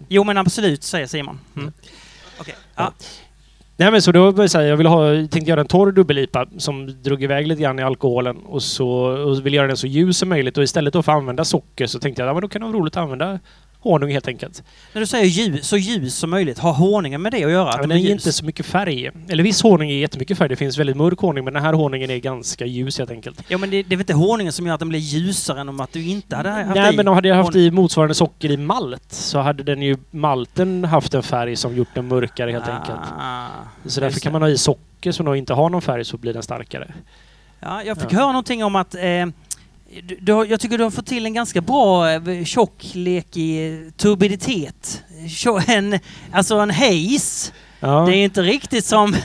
Jo 0.08 0.24
men 0.24 0.38
absolut, 0.38 0.82
säger 0.82 1.06
Simon. 1.06 1.40
Mm. 1.56 1.72
Okej. 2.40 2.54
Ja. 2.74 2.92
Nej 3.76 3.90
men 3.90 4.02
så 4.02 4.12
då 4.12 4.30
var 4.30 4.60
jag 4.60 4.76
ville 4.76 4.88
ha, 4.88 5.14
tänkte 5.14 5.40
göra 5.40 5.60
en 5.60 5.66
torr 5.66 5.92
dubbel-IPA 5.92 6.46
som 6.58 7.02
drog 7.02 7.22
iväg 7.22 7.46
lite 7.46 7.62
grann 7.62 7.78
i 7.78 7.82
alkoholen 7.82 8.36
och 8.36 8.62
så 8.62 8.88
och 8.88 9.46
ville 9.46 9.56
göra 9.56 9.66
den 9.66 9.76
så 9.76 9.86
ljus 9.86 10.18
som 10.18 10.28
möjligt 10.28 10.58
och 10.58 10.64
istället 10.64 10.92
då 10.92 11.02
för 11.02 11.12
att 11.12 11.18
använda 11.18 11.44
socker 11.44 11.86
så 11.86 11.98
tänkte 11.98 12.22
jag 12.22 12.26
att 12.26 12.30
ja, 12.30 12.34
men 12.34 12.40
då 12.40 12.48
kan 12.48 12.60
det 12.60 12.66
vara 12.66 12.76
roligt 12.76 12.96
att 12.96 13.02
använda 13.02 13.38
honung 13.80 14.10
helt 14.10 14.28
enkelt. 14.28 14.62
När 14.92 15.00
du 15.00 15.06
säger 15.06 15.24
ljus, 15.26 15.68
så 15.68 15.76
ljus 15.76 16.14
som 16.14 16.30
möjligt, 16.30 16.58
har 16.58 16.72
honungen 16.72 17.22
med 17.22 17.32
det 17.32 17.44
att 17.44 17.50
göra? 17.50 17.72
Ja, 17.76 17.86
den 17.86 17.90
ger 17.90 18.08
ljus? 18.08 18.10
inte 18.10 18.32
så 18.32 18.44
mycket 18.44 18.66
färg. 18.66 19.10
Eller 19.28 19.42
viss 19.42 19.62
honung 19.62 19.90
är 19.90 19.94
jättemycket 19.94 20.38
färg. 20.38 20.48
Det 20.48 20.56
finns 20.56 20.78
väldigt 20.78 20.96
mörk 20.96 21.18
honung 21.18 21.44
men 21.44 21.54
den 21.54 21.62
här 21.62 21.72
honungen 21.72 22.10
är 22.10 22.16
ganska 22.18 22.66
ljus 22.66 22.98
helt 22.98 23.10
enkelt. 23.10 23.42
Ja 23.48 23.58
men 23.58 23.70
det, 23.70 23.82
det 23.82 23.94
är 23.94 23.96
väl 23.96 24.00
inte 24.00 24.14
honungen 24.14 24.52
som 24.52 24.66
gör 24.66 24.74
att 24.74 24.80
den 24.80 24.88
blir 24.88 24.98
ljusare 24.98 25.60
än 25.60 25.68
om 25.68 25.80
att 25.80 25.92
du 25.92 26.04
inte 26.08 26.36
hade 26.36 26.50
haft 26.50 26.74
Nej 26.74 26.94
i 26.94 26.96
men 26.96 27.06
hade 27.06 27.28
jag 27.28 27.36
haft 27.36 27.56
i 27.56 27.70
motsvarande 27.70 28.14
socker 28.14 28.50
i 28.50 28.56
malt 28.56 29.12
så 29.12 29.38
hade 29.38 29.62
den 29.62 29.82
ju 29.82 29.96
malten 30.10 30.84
haft 30.84 31.14
en 31.14 31.22
färg 31.22 31.56
som 31.56 31.76
gjort 31.76 31.88
den 31.94 32.08
mörkare 32.08 32.50
helt 32.50 32.68
enkelt. 32.68 32.98
Ah, 33.18 33.46
Så 33.86 34.00
därför 34.00 34.20
kan 34.20 34.32
man 34.32 34.42
ha 34.42 34.48
i 34.48 34.58
socker 34.58 35.12
som 35.12 35.26
då 35.26 35.36
inte 35.36 35.54
har 35.54 35.70
någon 35.70 35.82
färg 35.82 36.04
så 36.04 36.16
blir 36.16 36.32
den 36.32 36.42
starkare. 36.42 36.94
Ja, 37.60 37.82
jag 37.82 37.98
fick 37.98 38.12
Ja. 38.12 38.16
höra 38.18 38.26
någonting 38.26 38.64
om 38.64 38.76
att 38.76 38.94
eh, 38.94 39.00
du, 40.02 40.16
du, 40.20 40.32
har- 40.32 40.44
jag 40.44 40.60
tycker 40.60 40.78
du 40.78 40.84
har 40.84 40.90
fått 40.90 41.06
till 41.06 41.26
en 41.26 41.34
ganska 41.34 41.60
bra 41.60 42.10
eh, 42.10 42.44
tjocklekig 42.44 43.92
turbiditet. 43.96 45.02
En, 45.66 45.98
alltså 46.32 46.56
en 46.58 46.70
haze. 46.70 47.52
Ja. 47.80 48.00
Det 48.06 48.16
är 48.16 48.24
inte 48.24 48.42
riktigt 48.42 48.84
som... 48.84 49.16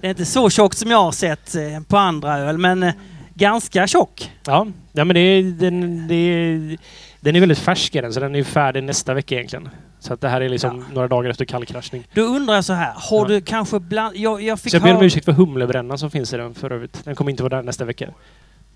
Det 0.00 0.06
är 0.06 0.10
inte 0.10 0.24
så 0.24 0.50
tjockt 0.50 0.78
som 0.78 0.90
jag 0.90 1.02
har 1.02 1.12
sett 1.12 1.54
eh, 1.54 1.80
på 1.88 1.96
andra 1.96 2.38
öl, 2.38 2.58
men 2.58 2.82
eh, 2.82 2.94
ganska 3.34 3.86
tjock. 3.86 4.30
Ja, 4.46 4.66
ja 4.92 5.04
men 5.04 5.14
det 5.14 5.20
är, 5.20 5.42
den, 5.42 6.08
det 6.08 6.14
är, 6.14 6.78
den 7.20 7.36
är 7.36 7.40
väldigt 7.40 7.58
färsk 7.58 7.92
den, 7.92 8.12
så 8.12 8.20
den 8.20 8.34
är 8.34 8.44
färdig 8.44 8.82
nästa 8.84 9.14
vecka 9.14 9.34
egentligen. 9.34 9.68
Så 10.00 10.14
att 10.14 10.20
det 10.20 10.28
här 10.28 10.40
är 10.40 10.48
liksom 10.48 10.78
Ja. 10.88 10.94
några 10.94 11.08
dagar 11.08 11.30
efter 11.30 11.44
kallkraschning. 11.44 12.06
Då 12.14 12.22
undrar 12.22 12.54
jag 12.54 12.64
så 12.64 12.72
här, 12.72 12.92
har 12.96 13.18
Ja. 13.20 13.24
du 13.28 13.40
kanske 13.40 13.80
bland... 13.80 14.16
Jag, 14.16 14.42
jag 14.42 14.60
fick 14.60 14.70
Så 14.70 14.76
jag 14.76 14.82
ber 14.82 14.90
om 14.90 14.96
höra- 14.96 15.06
ursäkt 15.06 15.24
för 15.24 15.32
humlebrännan 15.32 15.98
som 15.98 16.10
finns 16.10 16.32
i 16.32 16.36
den 16.36 16.54
för 16.54 16.72
övrigt. 16.72 17.04
Den 17.04 17.14
kommer 17.14 17.30
inte 17.30 17.42
vara 17.42 17.56
där 17.56 17.62
nästa 17.62 17.84
vecka. 17.84 18.08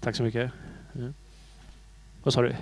Tack 0.00 0.16
så 0.16 0.22
mycket. 0.22 0.50
Mm. 0.96 1.14
Vad 2.22 2.34
sa 2.34 2.42
du? 2.42 2.48
Eh, 2.50 2.56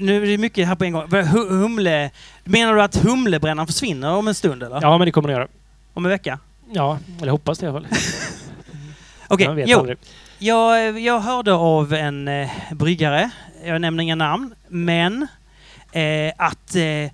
nu 0.00 0.22
är 0.22 0.26
det 0.26 0.38
mycket 0.38 0.68
här 0.68 0.74
på 0.74 0.84
en 0.84 0.92
gång. 0.92 1.06
Hu- 1.06 1.48
Humle... 1.48 2.10
Menar 2.44 2.74
du 2.74 2.82
att 2.82 2.96
humlebrännan 2.96 3.66
försvinner 3.66 4.12
om 4.14 4.28
en 4.28 4.34
stund 4.34 4.62
eller? 4.62 4.78
Ja, 4.82 4.98
men 4.98 5.06
det 5.06 5.12
kommer 5.12 5.28
den 5.28 5.36
göra. 5.38 5.48
Om 5.94 6.04
en 6.04 6.10
vecka? 6.10 6.38
Ja, 6.72 6.98
eller 7.22 7.32
hoppas 7.32 7.58
det 7.58 7.66
i 7.66 7.68
alla 7.68 7.80
fall. 7.80 7.88
Okej, 9.28 9.54
vet 9.54 9.68
jo. 9.68 9.78
aldrig. 9.78 9.98
Jag, 10.38 11.00
jag 11.00 11.20
hörde 11.20 11.52
av 11.52 11.92
en 11.94 12.28
eh, 12.28 12.48
bryggare, 12.72 13.30
jag 13.64 13.80
nämner 13.80 14.02
inga 14.02 14.14
namn, 14.14 14.54
men 14.68 15.26
eh, 15.92 16.32
att 16.38 16.74
eh, 16.76 17.12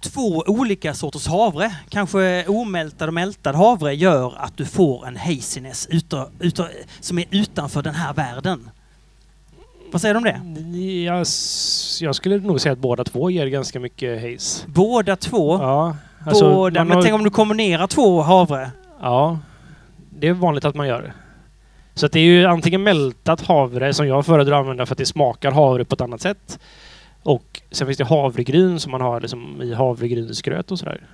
två 0.00 0.44
olika 0.46 0.94
sorters 0.94 1.26
havre, 1.26 1.76
kanske 1.88 2.44
omältad 2.46 3.08
och 3.08 3.14
mältad 3.14 3.54
havre, 3.54 3.94
gör 3.94 4.34
att 4.38 4.56
du 4.56 4.64
får 4.64 5.06
en 5.06 5.16
haziness 5.16 5.86
utav, 5.90 6.30
utav, 6.40 6.68
som 7.00 7.18
är 7.18 7.24
utanför 7.30 7.82
den 7.82 7.94
här 7.94 8.12
världen. 8.14 8.70
Vad 9.92 10.00
säger 10.00 10.14
du 10.14 10.18
om 10.18 10.24
det? 10.24 10.78
Jag, 11.04 11.20
s- 11.20 11.98
jag 12.02 12.14
skulle 12.14 12.38
nog 12.38 12.60
säga 12.60 12.72
att 12.72 12.78
båda 12.78 13.04
två 13.04 13.30
ger 13.30 13.46
ganska 13.46 13.80
mycket 13.80 14.22
haze. 14.22 14.64
Båda 14.66 15.16
två? 15.16 15.58
Ja, 15.58 15.96
alltså, 16.26 16.54
båda? 16.54 16.84
Men 16.84 16.96
har- 16.96 17.02
tänk 17.02 17.14
om 17.14 17.24
du 17.24 17.30
kombinerar 17.30 17.86
två 17.86 18.20
havre? 18.20 18.70
Ja, 19.00 19.38
det 20.10 20.28
är 20.28 20.32
vanligt 20.32 20.64
att 20.64 20.74
man 20.74 20.86
gör 20.88 21.02
det. 21.02 21.12
Så 21.94 22.08
det 22.08 22.20
är 22.20 22.24
ju 22.24 22.46
antingen 22.46 22.82
mältat 22.82 23.40
havre 23.40 23.94
som 23.94 24.06
jag 24.08 24.26
föredrar 24.26 24.54
att 24.56 24.60
använda 24.60 24.86
för 24.86 24.94
att 24.94 24.98
det 24.98 25.06
smakar 25.06 25.50
havre 25.52 25.84
på 25.84 25.94
ett 25.94 26.00
annat 26.00 26.20
sätt. 26.20 26.58
Och 27.22 27.62
sen 27.70 27.86
finns 27.86 27.98
det 27.98 28.04
havregryn 28.04 28.80
som 28.80 28.92
man 28.92 29.00
har 29.00 29.20
liksom 29.20 29.62
i 29.62 29.74
havregrynsgröt 29.74 30.70
och 30.70 30.78
sådär. 30.78 31.06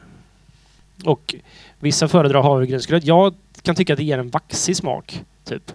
Och 1.04 1.34
vissa 1.78 2.08
föredrar 2.08 2.42
havregrynsgröt. 2.42 3.04
Jag 3.04 3.34
kan 3.62 3.74
tycka 3.74 3.92
att 3.92 3.96
det 3.96 4.04
ger 4.04 4.18
en 4.18 4.30
vaxig 4.30 4.76
smak, 4.76 5.24
typ. 5.44 5.72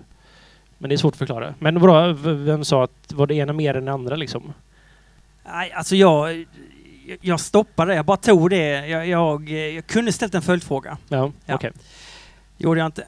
Men 0.84 0.90
det 0.90 0.96
är 0.96 0.98
svårt 0.98 1.14
att 1.14 1.18
förklara. 1.18 1.54
Men 1.60 1.80
v- 2.16 2.32
vem 2.34 2.66
sa 2.66 2.84
att 2.84 3.12
var 3.14 3.28
det 3.28 3.36
ena 3.36 3.54
mer 3.54 3.74
än 3.78 3.86
det 3.86 3.92
andra 3.92 4.16
liksom? 4.16 4.54
Nej, 5.46 5.72
alltså 5.72 5.96
jag... 5.96 6.46
Jag 7.22 7.40
stoppade 7.40 7.92
det. 7.92 7.96
Jag 7.96 8.06
bara 8.06 8.18
tog 8.18 8.50
det. 8.50 8.88
Jag, 8.88 9.08
jag, 9.08 9.50
jag 9.50 9.88
kunde 9.88 10.12
ställt 10.12 10.36
en 10.36 10.42
följdfråga. 10.42 10.98
Ja, 11.10 11.32
Ja. 11.46 11.56
okej. 11.56 11.72
Gjorde 12.58 12.80
jag 12.80 12.86
inte. 12.88 13.06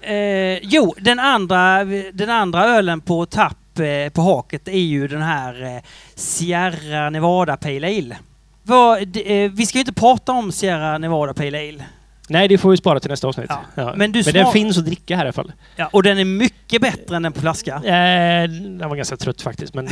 Eh, 0.00 0.58
jo, 0.62 0.94
den 0.98 1.18
andra, 1.18 1.84
den 2.12 2.30
andra 2.30 2.64
ölen 2.64 3.00
på 3.00 3.26
tapp 3.26 3.78
eh, 3.78 4.12
på 4.12 4.22
haket 4.22 4.68
är 4.68 4.72
ju 4.78 5.08
den 5.08 5.22
här 5.22 5.62
eh, 5.76 5.82
Sierra 6.14 7.10
Nevada 7.10 7.56
Pale 7.56 7.86
Ale. 7.86 8.16
Det, 9.06 9.44
eh, 9.44 9.50
vi 9.50 9.66
ska 9.66 9.78
ju 9.78 9.80
inte 9.80 9.92
prata 9.92 10.32
om 10.32 10.52
Sierra 10.52 10.98
Nevada 10.98 11.34
Pale 11.34 11.58
Ale. 11.68 11.84
Nej, 12.28 12.48
det 12.48 12.58
får 12.58 12.70
vi 12.70 12.76
spara 12.76 13.00
till 13.00 13.10
nästa 13.10 13.28
avsnitt. 13.28 13.46
Ja. 13.48 13.60
Ja. 13.74 13.94
Men 13.96 14.10
Men 14.10 14.34
den 14.34 14.52
finns 14.52 14.78
att 14.78 14.84
dricka 14.84 15.16
här 15.16 15.24
i 15.24 15.26
alla 15.26 15.32
fall. 15.32 15.52
Ja, 15.76 15.88
och 15.92 16.02
den 16.02 16.18
är 16.18 16.24
mycket 16.24 16.82
bättre 16.82 17.16
än 17.16 17.22
den 17.22 17.32
på 17.32 17.40
flaska. 17.40 17.74
Eh, 17.74 18.48
den 18.50 18.88
var 18.88 18.96
ganska 18.96 19.16
trött 19.16 19.42
faktiskt. 19.42 19.74
Men, 19.74 19.84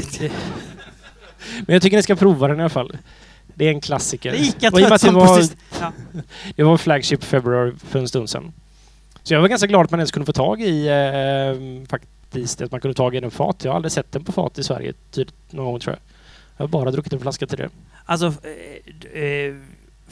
men 1.66 1.74
jag 1.74 1.82
tycker 1.82 1.96
ni 1.96 2.02
ska 2.02 2.16
prova 2.16 2.48
den 2.48 2.58
i 2.58 2.60
alla 2.60 2.68
fall. 2.68 2.96
Det 3.54 3.64
är 3.64 3.70
en 3.70 3.80
klassiker. 3.80 4.32
Lika 4.32 4.70
trött 4.70 4.84
att 4.84 4.90
det 4.90 4.98
som 4.98 5.14
var, 5.14 5.36
precis... 5.36 5.56
Ja. 5.80 5.92
det 6.56 6.62
var 6.62 6.76
Flagship 6.76 7.24
February 7.24 7.72
för 7.88 7.98
en 7.98 8.08
stund 8.08 8.30
sedan. 8.30 8.52
Så 9.22 9.34
jag 9.34 9.40
var 9.40 9.48
ganska 9.48 9.66
glad 9.66 9.84
att 9.84 9.90
man 9.90 10.00
ens 10.00 10.12
kunde 10.12 10.26
få 10.26 10.32
tag 10.32 10.62
i 10.62 10.86
eh, 10.88 11.88
faktiskt 11.88 12.60
att 12.62 12.70
man 12.70 12.80
kunde 12.80 12.94
få 12.94 12.96
tag 12.96 13.16
i 13.16 13.20
den 13.20 13.30
fat. 13.30 13.64
Jag 13.64 13.70
har 13.70 13.76
aldrig 13.76 13.92
sett 13.92 14.12
den 14.12 14.24
på 14.24 14.32
fat 14.32 14.58
i 14.58 14.62
Sverige 14.62 14.92
typ, 15.10 15.28
någon 15.50 15.66
gång 15.66 15.80
tror 15.80 15.96
jag. 15.96 16.00
Jag 16.56 16.62
har 16.62 16.68
bara 16.68 16.90
druckit 16.90 17.12
en 17.12 17.20
flaska 17.20 17.46
till 17.46 17.58
det. 17.58 17.68
Alltså, 18.04 18.26
eh, 18.26 19.22
eh, 19.22 19.54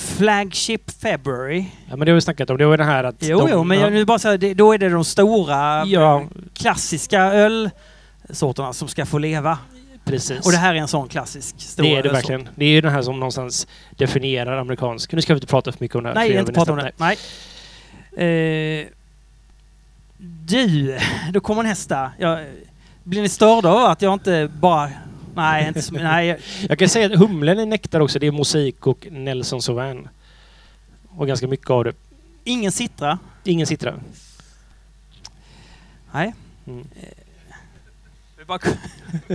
Flagship 0.02 0.90
February. 1.00 1.64
Ja, 1.90 1.96
men 1.96 2.06
det 2.06 2.10
har 2.12 2.14
vi 2.14 2.20
snackat 2.20 2.50
om. 2.50 2.56
Det 2.58 2.66
var 2.66 2.76
den 2.78 2.86
här 2.86 3.04
att... 3.04 3.14
Jo, 3.20 3.38
de, 3.38 3.50
jo, 3.50 3.64
men 3.64 3.78
ja, 3.78 3.84
jag 3.84 3.92
nu 3.92 4.04
bara 4.04 4.18
säga, 4.18 4.36
det, 4.36 4.54
då 4.54 4.72
är 4.72 4.78
det 4.78 4.88
de 4.88 5.04
stora 5.04 5.84
Ja, 5.86 6.24
klassiska 6.54 7.20
ölsorterna 7.22 8.72
som 8.72 8.88
ska 8.88 9.06
få 9.06 9.18
leva. 9.18 9.58
precis. 10.04 10.46
Och 10.46 10.52
det 10.52 10.58
här 10.58 10.74
är 10.74 10.78
en 10.78 10.88
sån 10.88 11.08
klassisk 11.08 11.54
stor 11.60 11.82
det 11.82 11.88
är 11.88 11.92
det 11.92 11.98
ölsort. 12.08 12.14
verkligen. 12.14 12.48
Det 12.54 12.64
är 12.64 12.68
ju 12.68 12.80
den 12.80 12.92
här 12.92 13.02
som 13.02 13.20
någonstans 13.20 13.66
definierar 13.96 14.58
amerikansk. 14.58 15.12
Nu 15.12 15.22
ska 15.22 15.34
vi 15.34 15.36
inte 15.36 15.46
prata 15.46 15.72
för 15.72 15.78
mycket 15.80 15.96
om 15.96 16.02
det 16.02 16.08
här. 16.08 16.14
Nej, 16.16 16.36
inte 16.38 16.52
prata 16.52 16.72
om 16.72 16.78
det. 16.78 16.92
Nej. 16.96 17.16
Eh, 18.16 18.86
du, 20.46 20.98
då 21.32 21.40
kommer 21.40 21.62
nästa. 21.62 22.12
Jag, 22.18 22.38
blir 23.04 23.22
ni 23.22 23.28
störda 23.28 23.68
av 23.68 23.84
att 23.90 24.02
jag 24.02 24.12
inte 24.12 24.50
bara... 24.60 24.90
Nej, 25.34 25.68
inte 25.68 25.82
så, 25.82 25.94
nej, 25.94 26.40
jag- 26.68 26.78
kan 26.78 26.88
säga 26.88 27.06
att 27.06 27.18
humlen 27.18 27.58
i 27.58 27.66
nektar 27.66 28.00
också, 28.00 28.18
det 28.18 28.26
är 28.26 28.30
mosaik 28.30 28.86
och 28.86 29.06
Nelson 29.10 29.62
Sauvin. 29.62 30.08
Och 31.08 31.26
ganska 31.26 31.46
mycket 31.46 31.70
av 31.70 31.84
det. 31.84 31.92
ingen 32.44 32.72
citra. 32.72 33.18
Ingen 33.44 33.66
citra. 33.66 34.00
Nej. 36.12 36.34
Mm. 36.66 36.86
Vi 38.38 38.44
bara... 38.44 38.58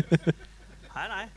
nej, 0.96 1.08
nej. 1.10 1.28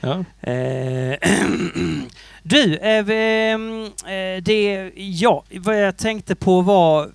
Ja. 0.00 0.24
Eh, 0.50 1.18
du, 2.42 2.76
eh, 2.76 2.98
eh, 2.98 4.42
det 4.42 4.92
ja, 4.96 5.44
vad 5.50 5.82
jag 5.82 5.96
tänkte 5.96 6.34
på 6.34 6.60
var... 6.60 7.10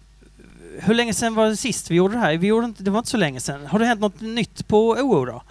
Hur 0.79 0.93
länge 0.93 1.13
sedan 1.13 1.35
var 1.35 1.47
det 1.49 1.57
sist 1.57 1.91
vi 1.91 1.95
gjorde 1.95 2.13
det 2.13 2.19
här? 2.19 2.37
Vi 2.37 2.47
gjorde 2.47 2.65
inte, 2.65 2.83
det 2.83 2.91
var 2.91 2.99
inte 2.99 3.09
så 3.11 3.17
länge 3.17 3.39
sedan. 3.39 3.65
Har 3.65 3.79
det 3.79 3.85
hänt 3.85 4.01
något 4.01 4.21
nytt 4.21 4.67
på 4.67 4.89
OO 4.89 5.25
då? 5.25 5.43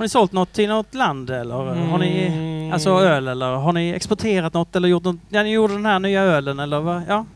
Har 0.00 0.04
ni 0.04 0.08
sålt 0.08 0.32
något 0.32 0.52
till 0.52 0.68
något 0.68 0.94
land 0.94 1.30
eller 1.30 1.54
har 1.54 1.98
ni... 1.98 2.26
Mm. 2.26 2.72
Alltså 2.72 2.90
öl 2.90 3.28
eller 3.28 3.46
har 3.46 3.72
ni 3.72 3.90
exporterat 3.90 4.54
något 4.54 4.76
eller 4.76 4.88
gjort 4.88 5.04
något? 5.04 5.16
Ja, 5.28 5.42
ni 5.42 5.50
gjorde 5.52 5.72
den 5.74 5.86
här 5.86 5.98
nya 5.98 6.22
ölen 6.22 6.58
eller 6.58 6.80
vad? 6.80 7.02
Ja, 7.08 7.26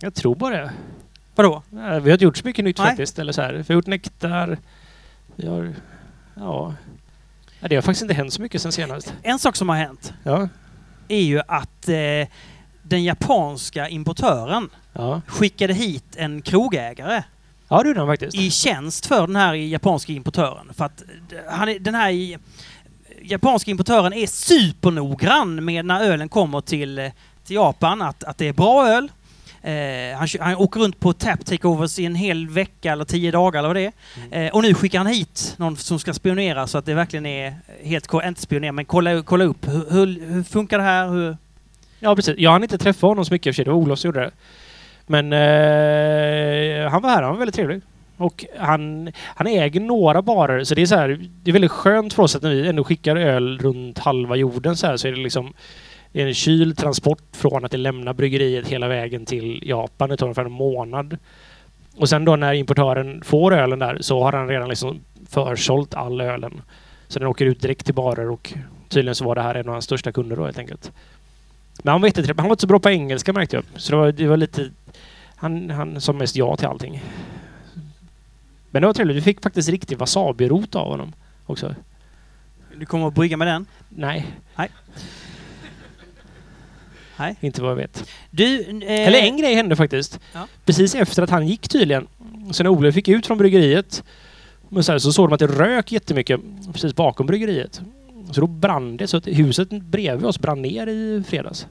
Jag 0.00 0.14
tror 0.14 0.34
bara 0.34 0.56
det. 0.56 0.72
vadå? 1.34 1.62
Ja, 1.70 1.78
Vi 1.80 1.86
har 1.88 2.12
inte 2.12 2.24
gjort 2.24 2.36
så 2.36 2.46
mycket 2.46 2.64
nytt 2.64 2.78
Nej. 2.78 2.86
faktiskt. 2.86 3.18
Eller 3.18 3.32
så 3.32 3.42
här. 3.42 3.52
Vi 3.52 3.64
har 3.68 3.74
gjort 3.74 3.86
nektar. 3.86 4.58
Vi 5.36 5.48
har... 5.48 5.74
Ja. 6.34 6.74
ja. 7.60 7.68
Det 7.68 7.74
har 7.74 7.82
faktiskt 7.82 8.02
inte 8.02 8.14
hänt 8.14 8.32
så 8.32 8.42
mycket 8.42 8.62
sen 8.62 8.72
senast. 8.72 9.14
En 9.22 9.38
sak 9.38 9.56
som 9.56 9.68
har 9.68 9.76
hänt 9.76 10.12
Ja. 10.24 10.48
är 11.08 11.22
ju 11.22 11.40
att 11.48 11.88
eh, 11.88 12.28
den 12.82 13.04
japanska 13.04 13.88
importören 13.88 14.68
Ja. 14.92 15.20
skickade 15.26 15.72
hit 15.74 16.16
en 16.16 16.42
krogägare 16.42 17.22
Ja, 17.70 17.82
det 17.82 17.88
gjorde 17.88 18.00
han 18.00 18.08
faktiskt. 18.08 18.34
i 18.36 18.50
tjänst 18.50 19.06
för 19.06 19.26
den 19.26 19.36
här 19.36 19.54
japanska 19.54 20.12
importören. 20.12 20.70
För 20.76 20.84
att 20.84 21.02
eh, 21.32 21.38
han 21.48 21.68
är, 21.68 21.78
den 21.78 21.94
här 21.94 22.10
i- 22.10 22.38
japanska 23.22 23.70
importören 23.70 24.12
är 24.12 24.26
supernoggrann 24.26 25.64
med 25.64 25.84
när 25.84 26.00
ölen 26.04 26.28
kommer 26.28 26.60
till, 26.60 26.98
eh, 26.98 27.10
till 27.46 27.56
Japan, 27.56 28.02
att, 28.02 28.24
att 28.24 28.38
det 28.38 28.48
är 28.48 28.52
bra 28.52 28.88
öl. 28.88 29.08
Eh, 29.62 30.18
han, 30.18 30.28
han 30.40 30.56
åker 30.56 30.80
runt 30.80 31.00
på 31.00 31.12
tap 31.12 31.44
takeovers 31.44 31.98
i 31.98 32.04
en 32.04 32.14
hel 32.14 32.48
vecka 32.48 32.92
eller 32.92 33.04
tio 33.04 33.30
dagar 33.30 33.58
eller 33.58 33.68
vad 33.68 33.76
det 33.76 33.86
är. 33.86 33.92
Mm. 34.16 34.46
Eh, 34.46 34.52
och 34.54 34.62
nu 34.62 34.74
skickar 34.74 34.98
han 34.98 35.06
hit 35.06 35.54
någon 35.56 35.76
som 35.76 35.98
ska 35.98 36.14
spionera 36.14 36.66
så 36.66 36.78
att 36.78 36.86
det 36.86 36.94
verkligen 36.94 37.26
är 37.26 37.54
helt, 37.82 38.08
inte 38.24 38.40
spionera, 38.40 38.72
men 38.72 38.84
kolla, 38.84 39.22
kolla 39.22 39.44
upp 39.44 39.68
hur, 39.68 39.90
hur, 39.90 40.26
hur 40.32 40.42
funkar 40.42 40.78
det 40.78 40.84
här? 40.84 41.08
Hur, 41.08 41.36
Ja, 42.02 42.16
precis. 42.16 42.34
Jag 42.38 42.50
hann 42.50 42.62
inte 42.62 42.78
träffa 42.78 43.06
honom 43.06 43.24
så 43.24 43.32
mycket 43.34 43.46
i 43.46 43.50
och 43.50 43.54
för 43.54 43.56
sig. 43.56 43.64
Det 43.64 43.70
var 43.70 43.78
Olof 43.78 43.98
som 43.98 44.08
gjorde 44.08 44.20
det. 44.20 44.30
Men 45.10 45.32
eh, 45.32 46.90
han 46.90 47.02
var 47.02 47.10
här. 47.10 47.22
Han 47.22 47.32
var 47.32 47.38
väldigt 47.38 47.54
trevlig. 47.54 47.80
Och 48.16 48.44
han, 48.58 49.12
han 49.34 49.46
äger 49.46 49.80
några 49.80 50.22
barer. 50.22 50.64
Så 50.64 50.74
det 50.74 50.82
är 50.82 50.86
så 50.86 50.96
här, 50.96 51.20
det 51.42 51.50
är 51.50 51.52
väldigt 51.52 51.70
skönt 51.70 52.12
för 52.12 52.22
oss 52.22 52.36
att 52.36 52.42
när 52.42 52.50
vi 52.50 52.68
ändå 52.68 52.84
skickar 52.84 53.16
öl 53.16 53.58
runt 53.58 53.98
halva 53.98 54.36
jorden 54.36 54.76
så 54.76 54.86
här 54.86 54.96
så 54.96 55.08
är 55.08 55.12
det 55.12 55.20
liksom 55.20 55.52
det 56.12 56.22
är 56.22 56.26
en 56.26 56.34
kyld 56.34 56.78
transport 56.78 57.22
från 57.32 57.64
att 57.64 57.70
det 57.70 57.76
lämnar 57.76 58.12
bryggeriet 58.12 58.68
hela 58.68 58.88
vägen 58.88 59.26
till 59.26 59.62
Japan. 59.66 60.08
Det 60.08 60.16
tar 60.16 60.26
ungefär 60.26 60.44
en 60.44 60.52
månad. 60.52 61.16
Och 61.96 62.08
sen 62.08 62.24
då 62.24 62.36
när 62.36 62.54
importören 62.54 63.22
får 63.24 63.54
ölen 63.54 63.78
där 63.78 63.98
så 64.00 64.22
har 64.22 64.32
han 64.32 64.48
redan 64.48 64.68
liksom 64.68 65.00
försålt 65.28 65.94
all 65.94 66.20
ölen. 66.20 66.62
Så 67.08 67.18
den 67.18 67.28
åker 67.28 67.44
ut 67.44 67.60
direkt 67.60 67.84
till 67.84 67.94
barer 67.94 68.30
och 68.30 68.52
tydligen 68.88 69.14
så 69.14 69.24
var 69.24 69.34
det 69.34 69.42
här 69.42 69.54
en 69.54 69.68
av 69.68 69.72
hans 69.72 69.84
största 69.84 70.12
kunder 70.12 70.36
då 70.36 70.44
helt 70.44 70.58
enkelt. 70.58 70.92
Men 71.82 71.92
han 71.92 72.00
var 72.00 72.08
jättetrevlig. 72.08 72.40
Han 72.40 72.48
var 72.48 72.52
inte 72.52 72.60
så 72.60 72.66
bra 72.66 72.78
på 72.78 72.90
engelska 72.90 73.32
märkte 73.32 73.56
jag. 73.56 73.64
Så 73.76 73.92
det 73.92 73.98
var, 73.98 74.12
det 74.12 74.26
var 74.26 74.36
lite... 74.36 74.70
Han, 75.40 75.70
han 75.70 76.00
sa 76.00 76.12
mest 76.12 76.36
ja 76.36 76.56
till 76.56 76.66
allting. 76.66 77.02
Men 78.70 78.82
det 78.82 78.86
var 78.86 78.94
trevligt. 78.94 79.16
Vi 79.16 79.20
fick 79.20 79.42
faktiskt 79.42 79.68
riktig 79.68 79.98
wasabi-rot 79.98 80.74
av 80.74 80.88
honom 80.88 81.12
också. 81.46 81.74
du 82.76 82.86
kommer 82.86 83.08
att 83.08 83.14
brygga 83.14 83.36
med 83.36 83.46
den? 83.46 83.66
Nej. 83.88 84.26
Nej. 84.56 84.70
Nej. 87.16 87.36
Inte 87.40 87.62
vad 87.62 87.70
jag 87.70 87.76
vet. 87.76 88.10
Du, 88.30 88.60
eh, 88.60 89.06
Eller 89.06 89.18
en 89.18 89.36
grej 89.36 89.54
hände 89.54 89.76
faktiskt. 89.76 90.20
Ja. 90.32 90.46
Precis 90.64 90.94
efter 90.94 91.22
att 91.22 91.30
han 91.30 91.48
gick 91.48 91.68
tydligen. 91.68 92.06
Så 92.50 92.62
när 92.62 92.70
Olof 92.70 92.94
fick 92.94 93.08
ut 93.08 93.26
från 93.26 93.38
bryggeriet 93.38 94.04
men 94.68 94.84
så, 94.84 94.92
här, 94.92 94.98
så 94.98 95.12
såg 95.12 95.28
de 95.28 95.32
att 95.32 95.40
det 95.40 95.46
rök 95.46 95.92
jättemycket 95.92 96.40
precis 96.72 96.94
bakom 96.94 97.26
bryggeriet. 97.26 97.80
Så 98.32 98.40
då 98.40 98.46
brann 98.46 98.96
det. 98.96 99.06
Så 99.06 99.16
att 99.16 99.26
huset 99.26 99.70
bredvid 99.70 100.26
oss 100.26 100.38
brann 100.38 100.62
ner 100.62 100.86
i 100.86 101.22
fredags. 101.28 101.66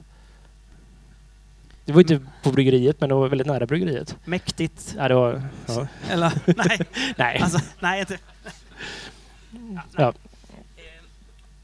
Det 1.84 1.92
var 1.92 2.00
inte 2.00 2.20
på 2.42 2.52
bryggeriet 2.52 3.00
men 3.00 3.08
det 3.08 3.14
var 3.14 3.28
väldigt 3.28 3.46
nära 3.46 3.66
bryggeriet. 3.66 4.16
Mäktigt. 4.24 4.94
Ja, 4.98 5.08
det 5.08 5.14
var... 5.14 5.42
Ja. 5.66 5.86
Eller 6.10 6.32
nej, 6.46 6.78
Nej. 7.16 7.38
alltså, 7.38 7.58
nej 7.80 8.00
inte. 8.00 8.18
Ja. 9.96 10.12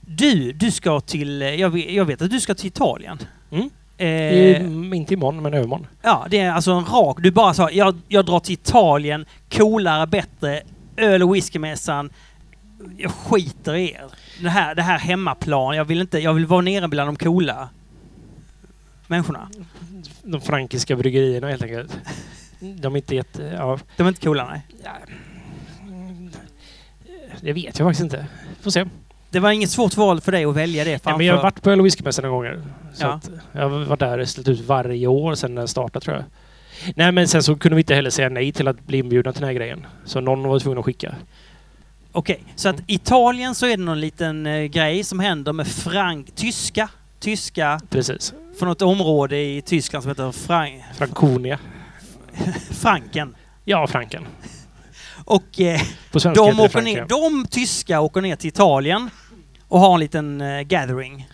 Du, 0.01 0.53
du 0.53 0.71
ska 0.71 1.01
till, 1.01 1.41
jag 1.41 1.71
vet, 1.71 1.91
jag 1.91 2.05
vet 2.05 2.23
att 2.23 2.31
du 2.31 2.41
ska 2.41 2.55
till 2.55 2.67
Italien. 2.67 3.19
Mm. 3.51 3.71
Eh, 3.99 4.97
inte 4.99 5.15
imorgon, 5.15 5.43
men 5.43 5.55
övermorgon. 5.55 5.87
ja, 6.03 6.27
det 6.31 6.39
är 6.41 6.53
alltså 6.53 6.71
en 6.71 6.85
rak, 6.85 7.17
du 7.21 7.31
bara 7.31 7.55
sa 7.55 7.71
jag, 7.71 7.97
jag 8.09 8.27
drar 8.27 8.41
till 8.41 8.53
Italien, 8.53 9.27
coolare, 9.51 10.07
bättre, 10.07 10.63
öl 10.97 11.23
och 11.23 11.35
whiskymässan. 11.35 12.11
Jag 12.97 13.11
skiter 13.11 13.75
i 13.75 13.91
er. 13.91 14.05
Det 14.43 14.49
här, 14.49 14.75
det 14.75 14.83
här 14.83 14.99
hemmaplan, 14.99 15.77
jag 15.77 15.85
vill 15.85 16.01
inte, 16.01 16.19
jag 16.19 16.35
vill 16.35 16.47
vara 16.47 16.61
nere 16.61 16.89
bland 16.89 17.09
de 17.09 17.17
coola 17.17 17.69
människorna. 19.09 19.49
De 20.23 20.41
frankiska 20.41 20.97
bryggerierna 20.97 21.49
helt 21.49 21.63
enkelt. 21.63 21.99
De 22.61 22.93
är 22.93 22.97
inte 22.97 23.15
jätte... 23.15 23.43
Ja. 23.59 23.79
De 23.97 24.03
är 24.03 24.09
inte 24.09 24.21
coola, 24.21 24.49
nej. 24.51 24.63
Det 27.41 27.53
vet 27.53 27.79
jag 27.79 27.89
faktiskt 27.89 28.03
inte. 28.03 28.27
Får 28.61 28.71
se. 28.71 28.85
Det 29.31 29.41
var 29.41 29.51
inget 29.51 29.71
svårt 29.71 29.97
val 29.97 30.21
för 30.21 30.33
dig 30.33 30.45
att 30.45 30.57
välja 30.57 30.85
det 30.85 30.91
Ja, 30.91 30.99
framför... 30.99 31.19
men 31.19 31.27
jag 31.27 31.37
har 31.37 31.43
varit 31.43 31.63
på 31.63 31.71
öl 31.71 31.81
och 31.81 31.87
whiskymässan 31.87 32.23
några 32.25 32.37
gånger. 32.37 32.63
Så 32.95 33.03
Ja. 33.05 33.21
jag 33.53 33.69
har 33.69 33.85
varit 33.85 34.01
där 34.01 34.19
och 34.19 34.29
ställt 34.29 34.49
ut 34.49 34.61
varje 34.61 35.07
år 35.07 35.35
sedan 35.35 35.55
den 35.55 35.69
startade 35.69 36.05
tror 36.05 36.17
jag. 36.17 36.25
Nej 36.97 37.13
men 37.13 37.29
sen 37.29 37.43
så 37.43 37.57
kunde 37.57 37.77
vi 37.77 37.81
inte 37.81 37.95
heller 37.95 38.11
säga 38.11 38.29
nej 38.29 38.53
till 38.53 38.69
att 38.69 38.87
bli 38.87 38.99
inbjudna 38.99 39.33
till 39.33 39.41
den 39.41 39.49
här 39.49 39.55
grejen. 39.55 39.87
Så 40.05 40.21
någon 40.21 40.43
var 40.49 40.59
tvungen 40.59 40.79
att 40.79 40.85
skicka. 40.85 41.15
Okej, 42.13 42.41
så 42.57 42.69
att 42.69 42.77
Italien 42.87 43.55
så 43.55 43.67
är 43.67 43.77
det 43.77 43.83
någon 43.83 44.01
liten 44.01 44.47
eh, 44.47 44.65
grej 44.65 45.05
som 45.05 45.21
händer 45.21 45.53
med 45.53 45.67
frank... 45.67 46.35
Tyska. 46.35 46.89
Tyska 47.21 47.81
Precis. 47.91 48.35
från 48.59 48.69
något 48.69 48.83
område 48.83 49.37
i 49.37 49.63
Tyskland 49.63 50.03
som 50.03 50.11
heter 50.11 50.33
Frank... 50.33 50.83
Franconia. 50.95 51.59
Franken. 52.71 53.37
Ja, 53.65 53.87
Franken. 53.87 54.27
Och 55.25 55.61
eh, 55.61 55.81
de, 56.13 56.19
det 56.35 56.41
åker 56.41 56.83
ner, 56.83 57.07
de 57.09 57.47
tyska 57.51 58.01
åker 58.01 58.21
ner 58.21 58.37
till 58.37 58.49
Italien 58.49 59.11
och 59.69 59.81
har 59.81 59.95
en 59.95 60.01
liten 60.01 60.41
eh, 60.41 60.61
gathering. 60.63 61.29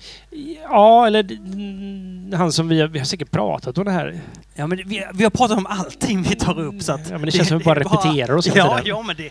Ja, 0.71 1.07
eller 1.07 1.33
mm, 1.33 2.33
han 2.37 2.53
som 2.53 2.69
vi 2.69 2.81
har, 2.81 2.89
vi 2.89 2.99
har 2.99 3.07
säkert 3.07 3.31
pratat 3.31 3.79
om 3.79 3.85
det 3.85 3.91
här. 3.91 4.21
Ja, 4.55 4.67
men 4.67 4.79
det- 4.79 4.85
vi, 4.87 5.05
vi 5.15 5.25
har 5.25 5.31
pratat 5.31 5.57
om 5.59 5.67
allting 5.67 6.23
vi 6.23 6.35
tar 6.37 6.61
upp 6.61 6.83
så 6.83 6.93
att... 6.93 7.11
Ja, 7.11 7.19
men 7.19 7.23
det 7.27 7.31
känns 7.33 7.49
som 7.49 7.57
att 7.57 7.63
vi 7.63 7.65
bara 7.65 7.81
repeterar 7.81 8.37
oss 8.37 8.47
hela 8.49 8.59
Ja, 8.59 8.79
tiden. 8.79 8.89
ja, 8.89 9.03
men 9.03 9.17
det... 9.17 9.31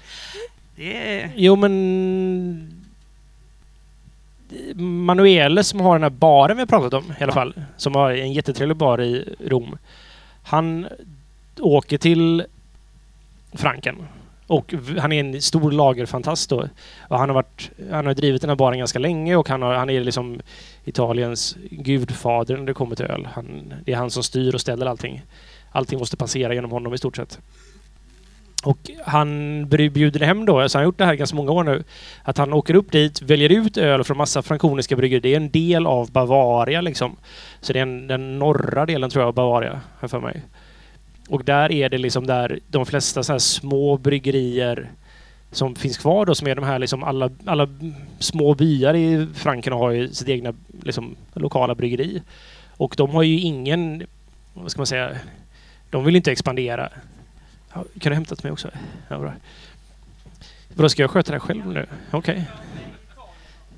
Det 0.76 1.22
är... 1.22 1.32
Jo, 1.36 1.56
men... 1.56 2.81
Manuele 4.76 5.64
som 5.64 5.82
har 5.82 5.96
den 5.96 6.04
här 6.04 6.10
baren 6.10 6.58
vi 6.58 6.62
har 6.62 6.68
pratat 6.68 6.94
om 6.94 7.14
i 7.20 7.24
alla 7.24 7.34
fall, 7.34 7.54
som 7.78 7.96
har 7.96 8.12
en 8.12 8.34
jättetrevlig 8.34 8.78
bar 8.78 9.02
i 9.02 9.36
Rom. 9.46 9.78
Han 10.44 10.88
åker 11.60 11.98
till 11.98 12.44
Franken. 13.54 13.96
Och 14.48 14.74
han 15.00 15.12
är 15.12 15.20
en 15.20 15.42
stor 15.42 15.72
lagerfantast 15.72 16.50
då. 16.50 16.68
Och 17.08 17.20
han 17.20 17.30
har, 17.30 17.34
varit, 17.34 17.72
han 17.92 18.06
har 18.06 18.14
drivit 18.14 18.42
den 18.42 18.50
här 18.50 18.56
baren 18.56 18.80
ganska 18.80 19.00
länge 19.00 19.36
och 19.36 19.50
han, 19.50 19.62
har, 19.62 19.74
han 19.74 19.90
är 19.90 20.02
liksom 20.02 20.42
Italiens 20.86 21.58
gudfader 21.70 22.58
när 22.58 22.66
det 22.66 22.74
kommer 22.74 22.96
till 22.96 23.06
öl. 23.06 23.28
Han, 23.34 23.74
det 23.86 23.92
är 23.92 23.96
han 23.96 24.12
som 24.12 24.24
styr 24.24 24.54
och 24.54 24.62
ställer 24.62 24.86
allting. 24.86 25.22
Allting 25.72 26.00
måste 26.00 26.18
passera 26.18 26.54
genom 26.54 26.72
honom 26.72 26.94
i 26.94 26.98
stort 26.98 27.16
sett. 27.16 27.40
Och 28.64 28.92
han 29.06 29.66
bjuder 29.70 30.20
hem 30.20 30.46
då, 30.46 30.60
alltså 30.60 30.78
han 30.78 30.84
har 30.84 30.86
gjort 30.86 30.98
det 30.98 31.06
här 31.06 31.16
ganska 31.16 31.36
många 31.36 31.52
år 31.52 31.64
nu, 31.64 31.84
att 32.24 32.38
han 32.38 32.54
åker 32.54 32.76
upp 32.76 32.92
dit, 32.92 33.22
väljer 33.22 33.50
ut 33.50 33.78
öl 33.78 34.04
från 34.04 34.18
massa 34.18 34.42
frankoniska 34.42 34.96
bryggerier. 34.96 35.22
Det 35.22 35.34
är 35.34 35.38
en 35.38 35.52
del 35.52 35.88
av 35.88 36.12
Bavaria 36.12 36.82
liksom. 36.82 37.16
Så 37.62 37.74
det 37.74 37.80
är 37.80 37.84
en, 37.84 38.08
den 38.08 38.40
norra 38.40 38.86
delen 38.86 39.10
tror 39.10 39.22
jag 39.22 39.28
av 39.28 39.34
Bavaria, 39.34 39.72
har 39.72 39.80
jag 40.00 40.12
för 40.12 40.20
mig. 40.20 40.42
Och 41.30 41.44
där 41.44 41.72
är 41.72 41.90
det 41.90 41.98
liksom 41.98 42.28
där 42.28 42.60
de 42.68 42.86
flesta 42.86 43.24
så 43.24 43.32
här 43.32 43.40
små 43.40 43.98
bryggerier 43.98 44.92
som 45.52 45.76
finns 45.76 45.98
kvar 45.98 46.26
då, 46.26 46.36
som 46.36 46.48
är 46.48 46.56
de 46.56 46.66
här 46.66 46.80
liksom 46.80 47.04
alla, 47.04 47.30
alla 47.46 47.68
små 48.20 48.54
byar 48.54 48.94
i 48.94 49.28
Franken 49.34 49.74
har 49.74 49.92
ju 49.92 50.08
sitt 50.08 50.30
egna 50.30 50.54
liksom, 50.84 51.16
lokala 51.34 51.76
bryggeri. 51.76 52.22
Och 52.78 52.94
de 52.98 53.10
har 53.10 53.24
ju 53.24 53.40
ingen, 53.40 54.04
vad 54.54 54.72
ska 54.72 54.80
man 54.80 54.88
säga, 54.88 55.10
de 55.90 56.06
vill 56.06 56.16
inte 56.16 56.32
expandera. 56.32 56.90
Ja, 57.74 57.86
kan 58.00 58.10
du 58.10 58.14
hämta 58.14 58.36
till 58.36 58.46
mig 58.46 58.52
också? 58.52 58.70
Ja, 59.08 59.20
bra. 59.20 59.34
Vadå, 60.74 60.90
ska 60.90 61.02
jag 61.02 61.12
sköta 61.12 61.32
det 61.32 61.40
här 61.40 61.48
själv 61.48 61.68
nu? 61.68 61.86
Okej. 62.12 62.46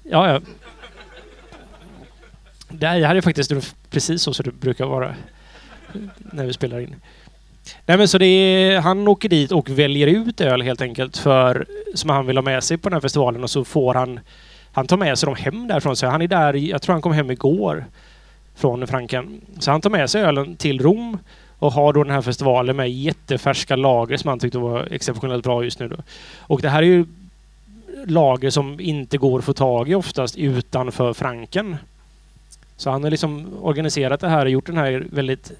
Ja, 0.03 0.31
ja. 0.31 0.41
Det 2.69 2.87
här 2.87 3.15
är 3.15 3.21
faktiskt 3.21 3.51
precis 3.89 4.21
så 4.21 4.33
som 4.33 4.45
det 4.45 4.51
brukar 4.51 4.85
vara 4.85 5.15
när 6.17 6.45
vi 6.45 6.53
spelar 6.53 6.79
in. 6.79 6.95
Nej 7.85 7.97
men 7.97 8.07
så 8.07 8.17
det 8.17 8.25
är, 8.25 8.79
han 8.79 9.07
åker 9.07 9.29
dit 9.29 9.51
och 9.51 9.69
väljer 9.69 10.07
ut 10.07 10.41
öl 10.41 10.61
helt 10.61 10.81
enkelt 10.81 11.17
för 11.17 11.65
som 11.95 12.09
han 12.09 12.27
vill 12.27 12.37
ha 12.37 12.41
med 12.41 12.63
sig 12.63 12.77
på 12.77 12.89
den 12.89 12.93
här 12.93 13.01
festivalen 13.01 13.43
och 13.43 13.49
så 13.49 13.65
får 13.65 13.93
han 13.93 14.19
han 14.73 14.87
tar 14.87 14.97
med 14.97 15.19
sig 15.19 15.27
dem 15.27 15.35
hem 15.35 15.67
därifrån. 15.67 15.95
Så 15.95 16.07
han 16.07 16.21
är 16.21 16.27
där, 16.27 16.53
jag 16.53 16.81
tror 16.81 16.93
han 16.93 17.01
kom 17.01 17.11
hem 17.11 17.31
igår 17.31 17.85
från 18.55 18.87
Franken. 18.87 19.41
Så 19.59 19.71
han 19.71 19.81
tar 19.81 19.89
med 19.89 20.09
sig 20.09 20.21
ölen 20.21 20.55
till 20.55 20.81
Rom 20.81 21.17
och 21.63 21.73
har 21.73 21.93
då 21.93 22.03
den 22.03 22.13
här 22.13 22.21
festivalen 22.21 22.75
med 22.75 22.91
jättefärska 22.91 23.75
lager 23.75 24.17
som 24.17 24.29
han 24.29 24.39
tyckte 24.39 24.57
var 24.57 24.87
exceptionellt 24.91 25.43
bra 25.43 25.63
just 25.63 25.79
nu. 25.79 25.87
Då. 25.87 25.95
Och 26.39 26.61
det 26.61 26.69
här 26.69 26.83
är 26.83 26.87
ju 26.87 27.05
lager 28.05 28.49
som 28.49 28.79
inte 28.79 29.17
går 29.17 29.39
att 29.39 29.45
få 29.45 29.53
tag 29.53 29.89
i 29.89 29.95
oftast 29.95 30.37
utanför 30.37 31.13
Franken. 31.13 31.75
Så 32.77 32.89
han 32.89 33.03
har 33.03 33.11
liksom 33.11 33.47
organiserat 33.61 34.19
det 34.19 34.29
här 34.29 34.45
och 34.45 34.51
gjort 34.51 34.65
den 34.65 34.77
här 34.77 35.07
väldigt 35.11 35.51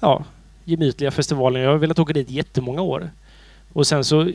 ja, 0.00 0.24
gemytliga 0.64 1.10
festivalen. 1.10 1.62
Jag 1.62 1.70
har 1.70 1.78
velat 1.78 1.98
åka 1.98 2.12
dit 2.12 2.30
jättemånga 2.30 2.82
år. 2.82 3.10
Och 3.72 3.86
sen 3.86 4.04
så... 4.04 4.30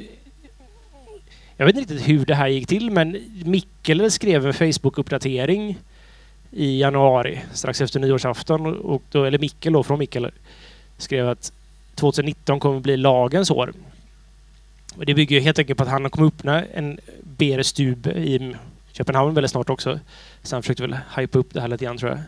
Jag 1.58 1.66
vet 1.66 1.78
inte 1.78 1.94
riktigt 1.94 2.10
hur 2.10 2.26
det 2.26 2.36
här 2.36 2.48
gick 2.48 2.68
till 2.68 2.92
men 2.92 3.18
Mikkel 3.46 4.12
skrev 4.12 4.46
en 4.46 4.54
Facebook-uppdatering 4.54 5.76
i 6.52 6.82
januari 6.82 7.42
strax 7.54 7.82
efter 7.82 8.00
nyårsafton. 8.00 8.78
Och 8.78 9.04
då, 9.12 9.24
eller 9.24 9.40
Mikkel 9.40 9.74
då, 9.74 9.84
från 9.84 10.00
Mikkel 10.00 10.32
skrev 10.98 11.30
att 11.30 11.52
2019 11.96 12.60
kommer 12.60 12.80
bli 12.80 12.98
lagens 12.98 13.52
år. 13.52 13.74
Och 14.96 15.06
det 15.06 15.14
bygger 15.14 15.36
ju 15.36 15.42
helt 15.42 15.60
enkelt 15.60 15.78
på 15.78 15.84
att 15.84 15.90
han 15.90 16.10
kommer 16.10 16.28
öppna 16.28 16.66
en 16.66 17.00
beer 17.22 17.64
stub 17.64 18.08
i 18.08 18.56
Köpenhamn 18.92 19.34
väldigt 19.34 19.52
snart 19.52 19.70
också. 19.70 20.00
Så 20.44 20.56
han 20.56 20.64
försökte 20.64 20.84
väl 20.84 20.98
hypa 21.18 21.40
upp 21.40 21.54
det 21.54 21.62
här 21.62 21.68
lite 21.68 21.86
grann 21.86 21.98
tror 21.98 22.12
jag. 22.12 22.20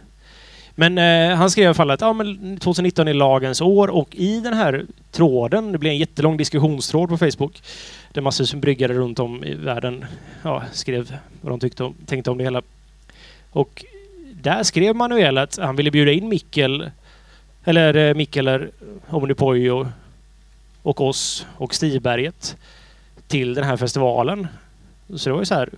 Men 0.75 0.97
eh, 0.97 1.38
han 1.38 1.49
skrev 1.49 1.63
i 1.63 1.67
alla 1.67 1.73
fall 1.73 1.91
att 1.91 2.01
ja, 2.01 2.13
men 2.13 2.58
2019 2.58 3.08
är 3.08 3.13
lagens 3.13 3.62
år 3.62 3.88
och 3.88 4.15
i 4.15 4.39
den 4.39 4.53
här 4.53 4.86
tråden, 5.12 5.71
det 5.71 5.77
blev 5.77 5.91
en 5.91 5.97
jättelång 5.97 6.38
diskussionstråd 6.38 7.10
på 7.10 7.17
Facebook 7.17 7.62
där 8.13 8.21
massor 8.21 8.45
som 8.45 8.60
bryggare 8.60 8.93
runt 8.93 9.19
om 9.19 9.43
i 9.43 9.53
världen 9.53 10.05
ja, 10.43 10.63
skrev 10.71 11.17
vad 11.41 11.51
de 11.51 11.60
tyckte 11.60 11.84
om, 11.84 11.95
tänkte 12.05 12.32
om 12.32 12.38
det 12.38 12.43
hela. 12.43 12.62
Och 13.51 13.86
där 14.41 14.63
skrev 14.63 14.95
Manuel 14.95 15.38
att 15.38 15.58
han 15.58 15.75
ville 15.75 15.91
bjuda 15.91 16.12
in 16.12 16.29
Mikkel 16.29 16.91
eller 17.69 17.95
eh, 17.95 18.15
Mikkeler, 18.15 18.71
Omnipojo 19.10 19.88
och 20.82 21.01
oss 21.01 21.45
och 21.58 21.75
Stiberget 21.75 22.58
till 23.27 23.53
den 23.53 23.63
här 23.63 23.77
festivalen. 23.77 24.47
Så 25.15 25.29
det 25.29 25.34
var 25.34 25.41
ju 25.41 25.45
så 25.45 25.55
här. 25.55 25.69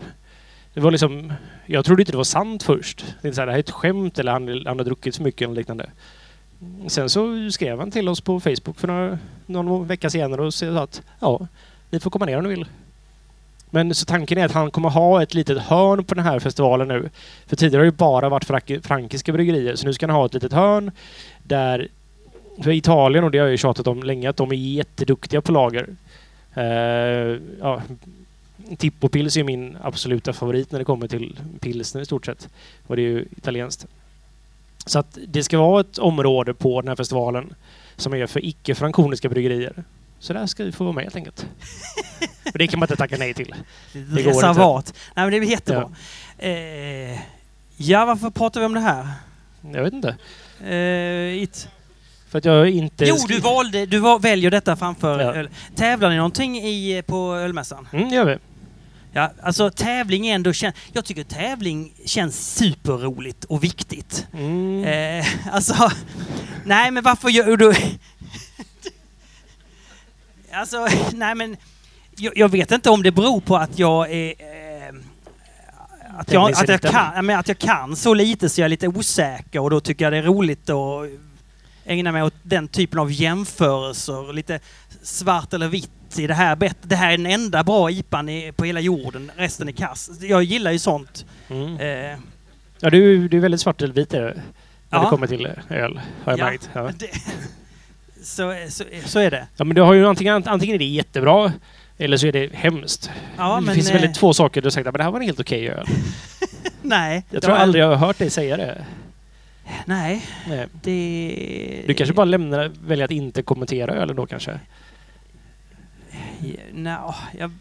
Det 0.74 0.80
var 0.80 0.92
liksom... 0.92 1.34
Jag 1.66 1.86
trodde 1.86 2.02
inte 2.02 2.12
det 2.12 2.18
var 2.18 2.24
sant 2.24 2.64
först. 2.64 3.06
Det 3.22 3.28
är 3.28 3.32
så 3.32 3.42
här, 3.42 3.46
det 3.46 3.52
här 3.52 3.58
är 3.58 3.64
ett 3.64 3.70
skämt 3.70 4.20
eller 4.20 4.32
han, 4.32 4.48
han 4.66 4.78
har 4.78 4.86
druckit 4.86 5.16
för 5.16 5.24
mycket 5.24 5.46
eller 5.46 5.56
liknande. 5.56 5.90
Sen 6.88 7.10
så 7.10 7.52
skrev 7.52 7.80
han 7.80 7.92
till 7.92 8.10
oss 8.10 8.22
på 8.22 8.40
Facebook 8.40 8.80
för 8.80 8.88
några, 8.88 9.20
någon 9.46 9.88
vecka 9.88 10.10
senare 10.10 10.42
och 10.42 10.54
sa 10.54 10.84
att 10.84 11.02
ja, 11.20 11.48
ni 11.90 12.00
får 12.00 12.10
komma 12.10 12.26
ner 12.26 12.38
om 12.38 12.44
ni 12.44 12.50
vill. 12.50 12.66
Men 13.74 13.96
så 13.96 14.06
tanken 14.06 14.38
är 14.38 14.46
att 14.46 14.52
han 14.52 14.72
kommer 14.72 14.90
ha 14.90 15.24
ett 15.24 15.34
litet 15.34 15.58
hörn 15.58 16.04
på 16.04 16.16
den 16.16 16.24
här 16.24 16.40
festivalen 16.40 16.88
nu. 16.88 17.10
För 17.46 17.56
tidigare 17.56 17.82
har 17.82 17.86
det 17.86 17.92
bara 17.92 18.30
varit 18.30 18.46
frank- 18.46 18.82
frankiska 18.84 19.32
bryggerier. 19.34 19.76
Så 19.76 19.86
nu 19.86 19.94
ska 19.94 20.08
han 20.08 20.16
ha 20.16 20.26
ett 20.26 20.34
litet 20.34 20.54
hörn 20.54 20.92
där... 21.44 21.88
För 22.64 22.72
Italien, 22.72 23.24
och 23.24 23.32
det 23.32 23.38
har 23.38 23.46
jag 23.46 23.52
ju 23.52 23.58
tjatat 23.58 23.88
om 23.88 24.04
länge, 24.04 24.30
att 24.30 24.38
de 24.38 24.52
är 24.52 24.56
jätteduktiga 24.56 25.42
på 25.42 25.52
lager. 25.52 25.88
Uh, 26.58 27.40
ja, 27.62 27.82
Tippo 28.78 29.10
Pils 29.10 29.38
är 29.38 29.44
min 29.44 29.78
absoluta 29.82 30.34
favorit 30.34 30.72
när 30.72 30.80
det 30.80 30.86
kommer 30.86 31.08
till 31.08 31.40
pilsner 31.60 32.02
i 32.02 32.06
stort 32.06 32.26
sett. 32.26 32.50
Och 32.88 32.96
det 32.96 33.02
är 33.02 33.08
ju 33.08 33.26
italienskt. 33.38 33.88
Så 34.86 35.00
att 35.00 35.18
det 35.28 35.44
ska 35.44 35.58
vara 35.58 35.82
ett 35.82 35.98
område 35.98 36.54
på 36.54 36.82
den 36.82 36.88
här 36.88 36.96
festivalen 36.96 37.54
som 37.96 38.14
är 38.14 38.28
för 38.28 38.46
icke-frankoniska 38.46 39.30
bryggerier. 39.30 39.84
Så 40.22 40.34
där 40.34 40.46
ska 40.46 40.64
vi 40.64 40.72
få 40.72 40.84
vara 40.84 40.94
med 40.94 41.04
helt 41.04 41.16
enkelt. 41.16 41.46
Och 42.54 42.58
det 42.58 42.68
kan 42.68 42.80
man 42.80 42.88
inte 42.88 42.96
tacka 42.96 43.16
nej 43.20 43.34
till. 43.34 43.56
går 43.94 44.16
Reservat. 44.24 44.94
Nej, 45.16 45.26
men 45.26 45.32
det 45.32 45.38
är 45.38 45.52
jättebra. 45.52 45.92
Ja. 46.38 46.46
Eh, 46.46 47.20
ja, 47.78 48.06
varför 48.06 48.30
pratar 48.30 48.60
vi 48.60 48.66
om 48.66 48.74
det 48.74 48.80
här? 48.80 49.08
Jag 49.74 49.84
vet 49.84 49.94
inte. 49.94 50.16
Eh, 50.68 51.44
it. 51.44 51.68
För 52.30 52.38
att 52.38 52.46
jag 52.46 52.70
inte... 52.70 53.06
Jo, 53.06 53.16
du 53.28 53.40
valde, 53.40 53.86
du 53.86 54.00
var, 54.00 54.20
väljer 54.20 54.52
detta 54.52 54.76
framför 54.76 55.20
Ja. 55.20 55.34
öl. 55.34 55.50
Tävlar 55.76 56.10
ni 56.10 56.16
någonting 56.16 56.58
i, 56.58 57.04
på 57.08 57.36
ölmässan? 57.36 57.88
Mm, 57.94 58.10
gör 58.10 58.26
vi. 58.26 58.38
Ja, 59.14 59.32
alltså 59.44 59.70
tävling 59.70 60.28
är 60.28 60.36
ändå... 60.36 60.52
Jag 60.94 61.06
tycker 61.06 61.24
tävling 61.24 61.94
känns 62.06 62.56
superroligt 62.56 63.44
och 63.44 63.64
viktigt. 63.64 64.28
Mm. 64.34 64.84
Eh, 64.84 65.26
alltså... 65.52 65.92
Nej, 66.66 66.92
men 66.92 67.04
varför 67.04 67.30
gör 67.30 67.58
du... 67.58 67.74
alltså, 70.54 70.88
nej 71.14 71.36
men... 71.36 71.58
Jag, 72.16 72.38
jag 72.38 72.50
vet 72.50 72.72
inte 72.72 72.90
om 72.90 73.04
det 73.04 73.12
beror 73.12 73.42
på 73.42 73.56
att 73.58 73.80
jag 73.80 74.12
är... 74.12 74.30
Eh, 74.30 74.96
att, 76.18 76.32
jag, 76.32 76.52
att, 76.52 76.68
jag 76.70 76.82
kan, 76.82 77.26
men 77.26 77.40
att 77.40 77.48
jag 77.48 77.58
kan 77.58 77.96
så 77.96 78.14
lite 78.14 78.50
så 78.50 78.62
jag 78.62 78.66
är 78.66 78.70
lite 78.70 78.88
osäker 78.88 79.60
och 79.60 79.70
då 79.70 79.80
tycker 79.80 80.06
jag 80.06 80.14
det 80.14 80.18
är 80.18 80.24
roligt 80.24 80.70
att 80.70 81.08
ägna 81.86 82.12
mig 82.12 82.24
åt 82.24 82.34
den 82.44 82.68
typen 82.68 83.00
av 83.00 83.12
jämförelser. 83.12 84.34
Lite 84.34 84.60
svart 85.02 85.54
eller 85.54 85.68
vitt. 85.68 86.20
I 86.20 86.28
det, 86.28 86.34
här, 86.34 86.56
bet- 86.56 86.78
det 86.82 86.96
här 86.96 87.12
är 87.14 87.18
den 87.18 87.26
enda 87.26 87.64
bra 87.64 87.92
IPan 87.92 88.30
i, 88.30 88.52
på 88.52 88.66
hela 88.66 88.80
jorden, 88.80 89.32
resten 89.36 89.68
är 89.68 89.72
kass. 89.72 90.10
Jag 90.22 90.44
gillar 90.44 90.72
ju 90.72 90.80
sånt. 90.80 91.26
Mm. 91.50 91.78
Eh, 91.80 92.18
Ja, 92.80 92.90
du, 92.90 93.28
du 93.28 93.38
är 93.38 93.42
väldigt 93.42 93.62
svart 93.62 93.82
eller 93.82 93.94
vit 93.94 94.12
när 94.12 94.42
Ja. 94.90 95.02
det 95.04 95.08
kommer 95.10 95.28
till 95.28 95.46
öl, 95.70 96.02
har 96.24 96.32
jag 96.32 96.40
Ja. 96.40 96.46
märkt. 96.46 96.70
Ja. 96.74 96.92
det, 97.00 97.10
så, 98.24 98.56
så, 98.70 98.84
så 99.06 99.20
är 99.20 99.32
det. 99.32 99.48
ja, 99.58 99.64
men 99.64 99.76
du 99.76 99.82
har 99.82 99.94
ju 99.94 100.08
antingen, 100.08 100.44
antingen 100.48 100.76
är 100.76 100.80
det 100.80 100.86
jättebra 100.86 101.54
eller 101.98 102.18
så 102.18 102.28
är 102.28 102.32
det 102.32 102.54
hemskt. 102.54 103.12
Ja, 103.38 103.56
det 103.56 103.62
men, 103.62 103.76
finns 103.76 103.90
eh, 103.90 103.94
väldigt 103.94 104.16
två 104.16 104.34
saker 104.34 104.62
du 104.62 104.66
har 104.66 104.72
sagt 104.72 104.88
att 104.88 104.94
det 104.94 105.04
här 105.04 105.12
var 105.12 105.20
en 105.20 105.26
helt 105.26 105.40
okej 105.40 105.70
öl. 105.70 105.86
Nej. 106.82 107.26
Jag 107.30 107.42
det 107.42 107.46
tror 107.46 107.54
var- 107.56 107.62
aldrig 107.62 107.84
jag 107.84 107.90
har 107.90 107.96
hört 107.96 108.18
dig 108.18 108.30
säga 108.30 108.58
det. 108.58 108.86
Nej, 109.86 110.26
Nej. 110.48 110.68
det... 110.82 111.84
Du 111.88 111.94
kanske 111.94 112.14
bara 112.14 112.26
lämnar, 112.26 112.72
väljer 112.86 113.06
att 113.06 113.12
inte 113.12 113.42
kommentera 113.42 113.94
ölen 113.94 114.16
då 114.16 114.26
kanske? 114.26 114.60
Nå, 116.74 117.16
jag... 117.40 117.52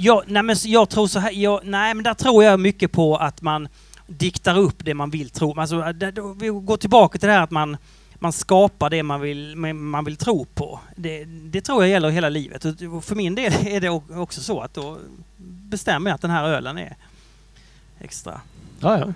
Jag, 0.00 0.22
nej, 0.26 0.42
men 0.42 0.56
jag 0.64 0.88
tror 0.88 1.06
så 1.06 1.18
här, 1.18 1.32
jag, 1.32 1.60
nej 1.64 1.94
men 1.94 2.04
där 2.04 2.14
tror 2.14 2.44
jag 2.44 2.60
mycket 2.60 2.92
på 2.92 3.16
att 3.16 3.42
man 3.42 3.68
diktar 4.06 4.58
upp 4.58 4.76
det 4.78 4.94
man 4.94 5.10
vill 5.10 5.30
tro. 5.30 5.60
Alltså, 5.60 5.92
det, 5.92 6.10
då, 6.10 6.32
vi 6.32 6.48
går 6.48 6.76
tillbaka 6.76 7.18
till 7.18 7.28
det 7.28 7.32
här 7.34 7.42
att 7.42 7.50
man, 7.50 7.76
man 8.18 8.32
skapar 8.32 8.90
det 8.90 9.02
man 9.02 9.20
vill, 9.20 9.56
man 9.74 10.04
vill 10.04 10.16
tro 10.16 10.44
på. 10.44 10.80
Det, 10.96 11.24
det 11.24 11.60
tror 11.60 11.82
jag 11.82 11.90
gäller 11.90 12.10
hela 12.10 12.28
livet. 12.28 12.64
Och 12.64 13.04
för 13.04 13.14
min 13.14 13.34
del 13.34 13.52
är 13.66 13.80
det 13.80 13.88
också 14.20 14.40
så 14.40 14.60
att 14.60 14.74
då 14.74 14.98
bestämmer 15.70 16.10
jag 16.10 16.14
att 16.14 16.22
den 16.22 16.30
här 16.30 16.48
ölen 16.48 16.78
är 16.78 16.96
extra. 18.00 18.40
Ja, 18.80 18.98
ja. 18.98 19.12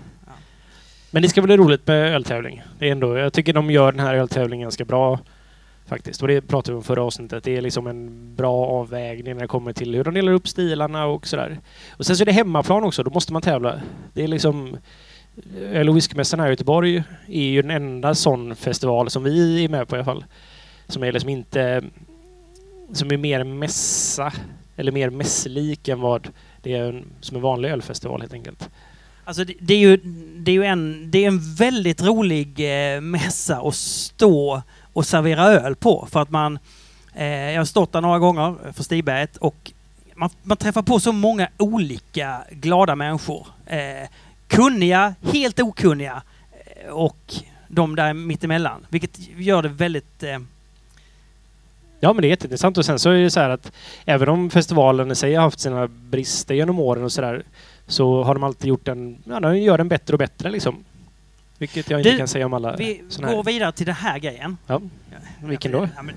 Men 1.10 1.22
det 1.22 1.28
ska 1.28 1.42
bli 1.42 1.56
roligt 1.56 1.86
med 1.86 2.14
öltävling. 2.14 2.62
Det 2.78 2.88
är 2.88 2.92
ändå, 2.92 3.18
jag 3.18 3.32
tycker 3.32 3.52
de 3.52 3.70
gör 3.70 3.92
den 3.92 4.00
här 4.00 4.14
öltävlingen 4.14 4.64
ganska 4.64 4.84
bra 4.84 5.18
faktiskt. 5.86 6.22
Och 6.22 6.28
det 6.28 6.40
pratade 6.40 6.72
vi 6.72 6.76
om 6.76 6.84
förra 6.84 7.02
avsnittet. 7.02 7.44
Det 7.44 7.56
är 7.56 7.60
liksom 7.60 7.86
en 7.86 8.34
bra 8.34 8.66
avvägning 8.66 9.34
när 9.34 9.40
det 9.40 9.48
kommer 9.48 9.72
till 9.72 9.94
hur 9.94 10.04
de 10.04 10.14
delar 10.14 10.32
upp 10.32 10.48
stilarna 10.48 11.06
och 11.06 11.26
sådär. 11.26 11.58
Och 11.90 12.06
sen 12.06 12.16
så 12.16 12.22
är 12.22 12.26
det 12.26 12.32
hemmaplan 12.32 12.84
också, 12.84 13.02
då 13.02 13.10
måste 13.10 13.32
man 13.32 13.42
tävla. 13.42 13.80
Det 14.12 14.24
är 14.24 14.28
liksom... 14.28 14.76
Öl 15.57 15.88
och 15.88 15.97
whiskymässan 15.97 16.40
här 16.40 16.47
i 16.47 16.51
Göteborg 16.51 17.03
är 17.29 17.42
ju 17.42 17.62
den 17.62 17.71
enda 17.71 18.14
sån 18.14 18.57
festival 18.57 19.11
som 19.11 19.25
vi 19.25 19.64
är 19.64 19.68
med 19.68 19.88
på 19.88 19.97
i 19.97 19.99
alla 19.99 20.05
fall. 20.05 20.25
Som 20.88 21.03
är 21.03 21.12
liksom 21.12 21.31
inte... 21.31 21.83
Som 22.92 23.12
är 23.12 23.16
mer 23.16 23.45
mässa, 23.45 24.33
eller 24.77 24.92
mer 24.92 25.11
mässlik 25.11 25.88
än 25.88 26.01
vad 26.01 26.29
det 26.62 26.75
är 26.75 26.85
en, 26.85 27.05
som 27.21 27.37
en 27.37 27.42
vanlig 27.42 27.71
ölfestival 27.71 28.21
helt 28.21 28.33
enkelt. 28.33 28.71
Alltså 29.25 29.45
det, 29.45 29.55
det, 29.61 29.75
är 29.75 29.79
ju, 29.79 29.97
det 30.37 30.51
är 30.51 30.55
ju 30.55 30.64
en, 30.64 31.11
det 31.11 31.25
är 31.25 31.29
en 31.29 31.55
väldigt 31.55 32.03
rolig 32.03 32.49
eh, 32.95 33.01
mässa 33.01 33.57
att 33.57 33.75
stå 33.75 34.62
och 34.92 35.07
servera 35.07 35.45
öl 35.45 35.77
på. 35.77 36.09
För 36.11 36.23
att 36.23 36.31
man, 36.31 36.59
eh, 37.14 37.27
jag 37.27 37.61
har 37.61 37.64
stått 37.64 37.92
där 37.92 38.01
några 38.01 38.18
gånger 38.18 38.73
för 38.73 38.83
Stigberget 38.83 39.37
och 39.37 39.73
man, 40.14 40.31
man 40.42 40.57
träffar 40.57 40.83
på 40.83 41.01
så 41.01 41.12
många 41.12 41.49
olika 41.59 42.42
glada 42.51 42.97
människor. 42.97 43.47
Eh, 43.66 44.09
kunniga, 44.52 45.14
helt 45.32 45.60
okunniga 45.60 46.22
eh, 46.52 46.90
och 46.90 47.34
de 47.68 47.96
där 47.96 48.14
mittemellan. 48.14 48.86
Vilket 48.88 49.18
gör 49.36 49.62
det 49.62 49.68
väldigt 49.68 50.22
eh, 50.22 50.38
Ja, 52.04 52.12
men 52.12 52.22
det 52.22 52.28
är 52.28 52.30
jätteintressant. 52.30 52.78
Och 52.78 52.84
sen 52.84 52.98
så 52.98 53.10
är 53.10 53.22
det 53.22 53.30
så 53.30 53.40
här 53.40 53.50
att 53.50 53.72
även 54.04 54.28
om 54.28 54.50
festivalen 54.50 55.10
i 55.10 55.14
sig 55.14 55.34
har 55.34 55.42
haft 55.42 55.60
sina 55.60 55.88
brister 55.88 56.54
genom 56.54 56.78
åren 56.78 57.04
och 57.04 57.12
sådär 57.12 57.42
så 57.86 58.22
har 58.22 58.34
de 58.34 58.42
alltid 58.42 58.68
gjort 58.68 58.84
den, 58.84 59.22
ja, 59.24 59.40
de 59.40 59.58
gör 59.58 59.78
den 59.78 59.88
bättre 59.88 60.14
och 60.14 60.18
bättre 60.18 60.50
liksom. 60.50 60.84
Vilket 61.58 61.90
jag 61.90 62.00
inte 62.00 62.10
du, 62.10 62.18
kan 62.18 62.28
säga 62.28 62.46
om 62.46 62.52
alla 62.54 62.76
Vi 62.76 63.02
går 63.18 63.44
vidare 63.44 63.72
till 63.72 63.86
den 63.86 63.94
här 63.94 64.18
grejen. 64.18 64.56
Ja. 64.66 64.80
Vilken 65.42 65.72
då? 65.72 65.88
Ja, 65.96 66.02
men, 66.02 66.14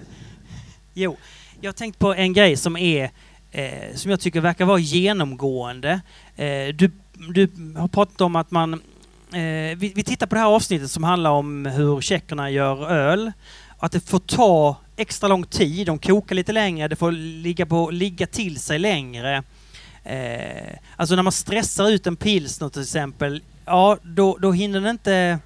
jo, 0.94 1.18
jag 1.62 1.68
har 1.68 1.74
tänkt 1.74 2.00
på 2.00 2.14
en 2.14 2.34
grej 2.34 2.58
som 2.58 2.78
är 2.78 3.10
eh, 3.52 3.96
som 3.96 4.12
jag 4.12 4.20
tycker 4.20 4.42
verkar 4.42 4.66
vara 4.66 4.80
genomgående. 4.80 6.02
Eh, 6.36 6.68
du, 6.74 6.92
du 7.34 7.50
har 7.78 7.88
pratat 7.88 8.22
om 8.22 8.36
att 8.36 8.52
man 8.52 8.74
eh, 8.74 9.78
vi, 9.78 9.94
vi 9.96 10.04
tittar 10.04 10.28
på 10.28 10.36
det 10.36 10.42
här 10.42 10.48
avsnittet 10.48 10.92
som 10.92 11.04
handlar 11.04 11.32
om 11.32 11.66
hur 11.66 12.02
tjeckerna 12.02 12.50
gör 12.50 12.92
öl. 12.92 13.32
Att 13.78 13.92
det 13.92 14.00
får 14.00 14.20
ta 14.20 14.78
extra 14.96 15.28
lång 15.28 15.44
tid, 15.44 15.88
de 15.88 16.00
kokar 16.00 16.36
lite 16.36 16.52
längre, 16.52 16.88
det 16.88 16.96
får 16.96 17.12
ligga, 17.12 17.66
på, 17.66 17.92
ligga 17.92 18.28
till 18.28 18.60
sig 18.60 18.80
längre. 18.80 19.44
Eh, 20.04 20.78
alltså 20.96 21.16
när 21.16 21.24
man 21.24 21.32
stressar 21.32 21.90
ut 21.90 22.08
en 22.08 22.16
pilsner 22.16 22.70
till 22.70 22.82
exempel, 22.82 23.42
ja 23.66 23.98
då, 24.04 24.38
då 24.42 24.52
hinner 24.52 24.82
den 24.82 24.90
inte 24.90 25.40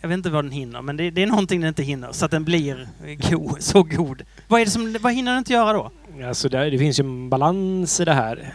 jag 0.00 0.08
vet 0.08 0.16
inte 0.16 0.30
vad 0.30 0.44
den 0.44 0.50
hinner, 0.50 0.82
men 0.82 0.96
det, 0.96 1.10
det, 1.10 1.22
är 1.22 1.26
någonting 1.26 1.60
den 1.60 1.68
inte 1.68 1.82
hinner 1.82 2.12
så 2.12 2.24
att 2.24 2.30
den 2.30 2.44
blir 2.44 2.88
go, 3.30 3.56
så 3.58 3.82
god. 3.82 4.22
Vad, 4.48 4.60
är 4.60 4.64
det 4.64 4.70
som, 4.70 4.96
vad 5.00 5.12
hinner 5.12 5.32
den 5.32 5.38
inte 5.38 5.52
göra 5.52 5.72
då? 5.72 5.90
Alltså 6.26 6.48
det, 6.48 6.70
det 6.70 6.78
finns 6.78 7.00
ju 7.00 7.04
en 7.04 7.30
balans 7.30 8.00
i 8.00 8.04
det 8.04 8.12
här. 8.12 8.54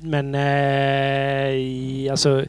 Men 0.00 0.34
eh, 0.34 2.12
alltså, 2.12 2.44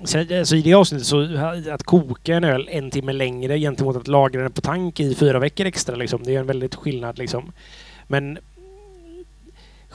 alltså 0.00 0.56
i 0.56 0.62
det 0.62 0.74
avsnittet 0.74 1.06
så 1.06 1.38
att 1.70 1.82
koka 1.82 2.36
en 2.36 2.44
öl 2.44 2.68
en 2.72 2.90
timme 2.90 3.12
längre 3.12 3.58
gentemot 3.58 3.96
att 3.96 4.08
lagra 4.08 4.42
den 4.42 4.52
på 4.52 4.60
tank 4.60 5.00
i 5.00 5.14
fyra 5.14 5.38
veckor 5.38 5.66
extra 5.66 5.96
liksom. 5.96 6.22
Det 6.22 6.34
är 6.34 6.40
en 6.40 6.46
väldigt 6.46 6.74
skillnad 6.74 7.18
liksom. 7.18 7.52
Men 8.06 8.38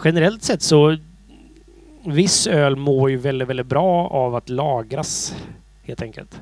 generellt 0.04 0.44
sett 0.44 0.62
så 0.62 0.98
viss 2.06 2.48
öl 2.48 2.76
mår 2.76 3.10
ju 3.10 3.18
väldigt, 3.18 3.48
väldigt 3.48 3.68
bra 3.68 4.08
av 4.08 4.36
att 4.36 4.50
lagras 4.50 5.36
helt 5.84 6.02
enkelt. 6.02 6.42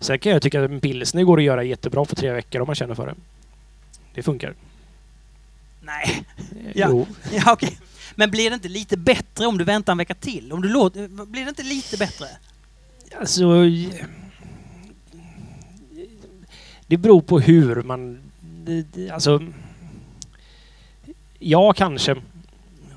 Sen 0.00 0.18
kan 0.18 0.32
jag 0.32 0.42
tycka 0.42 0.64
att 0.64 0.70
en 0.70 0.80
pilsner 0.80 1.22
går 1.22 1.38
att 1.38 1.44
göra 1.44 1.62
jättebra 1.62 2.04
på 2.04 2.14
tre 2.14 2.32
veckor 2.32 2.60
om 2.60 2.66
man 2.66 2.74
känner 2.74 2.94
för 2.94 3.06
det. 3.06 3.14
Det 4.14 4.22
funkar. 4.22 4.54
Nej. 5.80 6.24
Ja, 6.74 6.86
jo. 6.90 7.06
ja 7.32 7.52
okej. 7.52 7.78
Men 8.18 8.30
blir 8.30 8.50
det 8.50 8.54
inte 8.54 8.68
lite 8.68 8.96
bättre 8.96 9.46
om 9.46 9.58
du 9.58 9.64
väntar 9.64 9.92
en 9.92 9.98
vecka 9.98 10.14
till? 10.14 10.52
Om 10.52 10.62
du 10.62 10.68
låter, 10.68 11.26
blir 11.26 11.44
det 11.44 11.48
inte 11.48 11.62
lite 11.62 11.96
bättre? 11.96 12.26
Alltså... 13.20 13.64
Det 16.86 16.96
beror 16.96 17.20
på 17.20 17.40
hur 17.40 17.82
man... 17.82 18.18
Alltså... 19.12 19.42
Ja, 21.38 21.72
kanske 21.72 22.16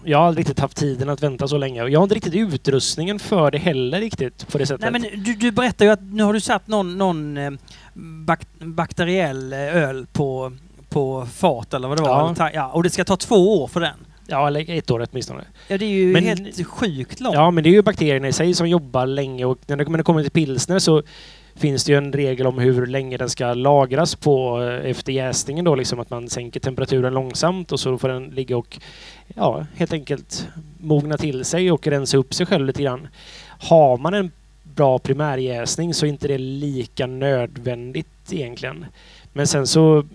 jag 0.04 0.18
har 0.18 0.26
aldrig 0.26 0.44
riktigt 0.44 0.60
haft 0.60 0.78
tiden 0.78 1.10
att 1.10 1.24
vänta 1.24 1.48
så 1.48 1.58
länge. 1.58 1.88
Jag 1.88 2.00
har 2.00 2.04
inte 2.04 2.16
riktigt 2.16 2.36
utrustningen 2.36 3.20
för 3.20 3.52
det 3.52 3.58
heller 3.58 4.00
riktigt 4.00 4.48
på 4.48 4.58
det 4.58 4.66
sättet. 4.66 4.92
Nej, 4.92 5.02
men 5.02 5.24
du, 5.24 5.34
du 5.34 5.52
berättar 5.52 5.86
ju 5.86 5.92
att 5.92 6.02
nu 6.02 6.24
har 6.24 6.34
du 6.34 6.42
satt 6.42 6.68
någon, 6.68 6.98
någon 6.98 7.38
eh, 7.38 7.52
bak 7.94 8.40
bakteriell 8.60 9.54
eh, 9.54 9.60
öl 9.60 10.08
på, 10.14 10.54
på 10.90 11.26
fat 11.34 11.74
eller 11.74 11.88
vad 11.88 11.98
det 11.98 12.04
var. 12.04 12.36
Ja. 12.38 12.52
ja. 12.54 12.68
Och 12.68 12.84
det 12.84 12.90
ska 12.90 13.04
ta 13.04 13.18
två 13.18 13.64
år 13.64 13.68
för 13.68 13.80
den. 13.80 13.96
Ja, 14.28 14.48
eller 14.48 14.70
ett 14.70 14.92
år 14.92 15.08
åtminstone. 15.12 15.44
Ja, 15.68 15.78
det 15.78 15.86
är 15.86 15.90
ju 15.90 16.14
men, 16.14 16.24
helt 16.24 16.68
sjukt 16.68 17.20
långt. 17.20 17.36
Ja, 17.36 17.52
men 17.52 17.64
det 17.64 17.70
är 17.70 17.72
ju 17.72 17.82
bakterierna 17.82 18.28
i 18.28 18.34
sig 18.34 18.54
som 18.54 18.70
jobbar 18.70 19.06
länge 19.06 19.46
och 19.46 19.60
när 19.68 19.98
det 19.98 20.04
kommer 20.04 20.22
till 20.22 20.32
pilsner 20.32 20.80
så 20.80 21.04
finns 21.56 21.84
det 21.84 21.92
ju 21.92 21.98
en 21.98 22.14
regel 22.14 22.48
om 22.48 22.60
hur 22.60 22.86
länge 22.86 23.18
den 23.18 23.30
ska 23.30 23.54
lagras 23.54 24.16
på 24.16 24.64
eh, 24.64 24.90
efter 24.90 25.14
jäsningen 25.14 25.66
då, 25.66 25.76
liksom 25.76 26.00
att 26.00 26.10
man 26.10 26.30
sänker 26.30 26.60
temperaturen 26.60 27.14
långsamt 27.14 27.72
och 27.72 27.80
så 27.80 27.98
får 27.98 28.10
den 28.10 28.30
ligga 28.30 28.58
och 28.58 28.80
ja, 29.36 29.66
helt 29.76 29.94
enkelt 29.94 30.48
mogna 30.78 31.18
till 31.18 31.46
sig 31.46 31.72
och 31.72 31.88
rensa 31.88 32.18
upp 32.18 32.34
sig 32.34 32.46
själv 32.46 32.66
lite 32.66 32.84
grann. 32.84 33.08
Har 33.48 33.98
man 33.98 34.14
en 34.14 34.32
bra 34.64 35.00
primärjäsning 35.00 35.94
så 35.94 36.06
är 36.06 36.10
inte 36.10 36.28
det 36.28 36.38
lika 36.38 37.08
nödvändigt 37.08 38.08
egentligen. 38.32 38.86
Men 39.34 39.48
sen 39.48 39.68
så 39.68 40.06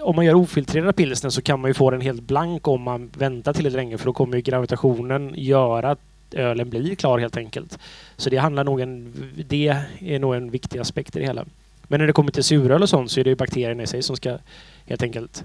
om 0.00 0.16
man 0.16 0.24
gör 0.24 0.34
ofiltrerad 0.34 0.96
pilsner 0.96 1.30
så 1.30 1.42
kan 1.42 1.60
man 1.60 1.70
ju 1.70 1.74
få 1.74 1.90
den 1.90 2.00
helt 2.00 2.22
blank 2.22 2.68
om 2.68 2.82
man 2.82 3.10
väntar 3.18 3.52
till 3.52 3.72
länge 3.72 3.98
för 3.98 4.06
då 4.06 4.12
kommer 4.12 4.36
ju 4.36 4.42
gravitationen 4.42 5.34
göra 5.36 5.90
att 5.90 6.00
ölen 6.34 6.70
blir 6.70 6.94
klar 6.94 7.18
helt 7.18 7.36
enkelt. 7.36 7.78
Så 8.16 8.30
det 8.30 8.36
handlar 8.36 8.64
nog 8.64 8.80
en, 8.80 9.14
det 9.48 9.68
är 10.00 10.18
nog 10.18 10.34
en 10.34 10.50
viktig 10.50 10.78
aspekt 10.78 11.16
i 11.16 11.18
det 11.18 11.26
hela. 11.26 11.44
Men 11.82 12.00
när 12.00 12.06
det 12.06 12.12
kommer 12.12 12.32
till 12.32 12.44
suröl 12.44 12.82
och 12.82 12.88
sånt 12.88 13.10
så 13.10 13.20
är 13.20 13.24
det 13.24 13.30
ju 13.30 13.36
bakterierna 13.36 13.82
i 13.82 13.86
sig 13.86 14.02
som 14.02 14.16
ska 14.16 14.38
helt 14.86 15.02
enkelt 15.02 15.44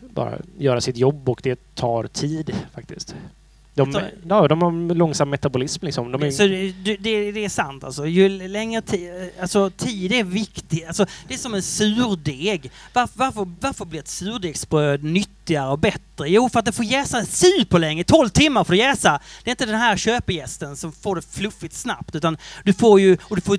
bara 0.00 0.38
göra 0.58 0.80
sitt 0.80 0.96
jobb 0.96 1.28
och 1.28 1.40
det 1.42 1.74
tar 1.74 2.04
tid 2.04 2.54
faktiskt. 2.74 3.14
De, 3.74 4.00
ja, 4.28 4.48
de 4.48 4.62
har 4.62 4.94
långsam 4.94 5.30
metabolism 5.30 5.86
liksom. 5.86 6.12
De 6.12 6.22
är... 6.22 6.30
Så 6.30 6.42
det, 6.42 6.96
det, 6.96 7.32
det, 7.32 7.44
är 7.44 7.48
sant 7.48 7.84
alltså. 7.84 8.06
Ju 8.06 8.48
längre 8.48 8.82
tid, 8.82 9.30
alltså 9.40 9.70
tid 9.70 10.12
är 10.12 10.24
viktigt. 10.24 10.86
Alltså, 10.86 11.06
det 11.28 11.34
är 11.34 11.38
som 11.38 11.54
en 11.54 11.62
surdeg. 11.62 12.70
Varför, 12.92 13.18
varför, 13.18 13.48
varför 13.60 13.84
blir 13.84 14.00
ett 14.00 14.08
surdegsbröd 14.08 15.04
nyttigare 15.04 15.70
och 15.70 15.78
bättre? 15.78 16.28
Jo, 16.28 16.48
för 16.48 16.58
att 16.58 16.64
det 16.64 16.72
får 16.72 16.84
jäsa 16.84 17.24
superlänge. 17.24 18.04
12 18.04 18.28
timmar 18.28 18.64
får 18.64 18.72
det 18.72 18.78
jäsa. 18.78 19.20
Det 19.44 19.50
är 19.50 19.52
inte 19.52 19.66
den 19.66 19.74
här 19.74 19.96
köpgästen 19.96 20.76
som 20.76 20.92
får 20.92 21.16
det 21.16 21.22
fluffigt 21.22 21.74
snabbt, 21.74 22.14
utan 22.14 22.36
du 22.64 22.72
får 22.72 23.00
ju, 23.00 23.16
och 23.22 23.36
du 23.36 23.42
får 23.42 23.58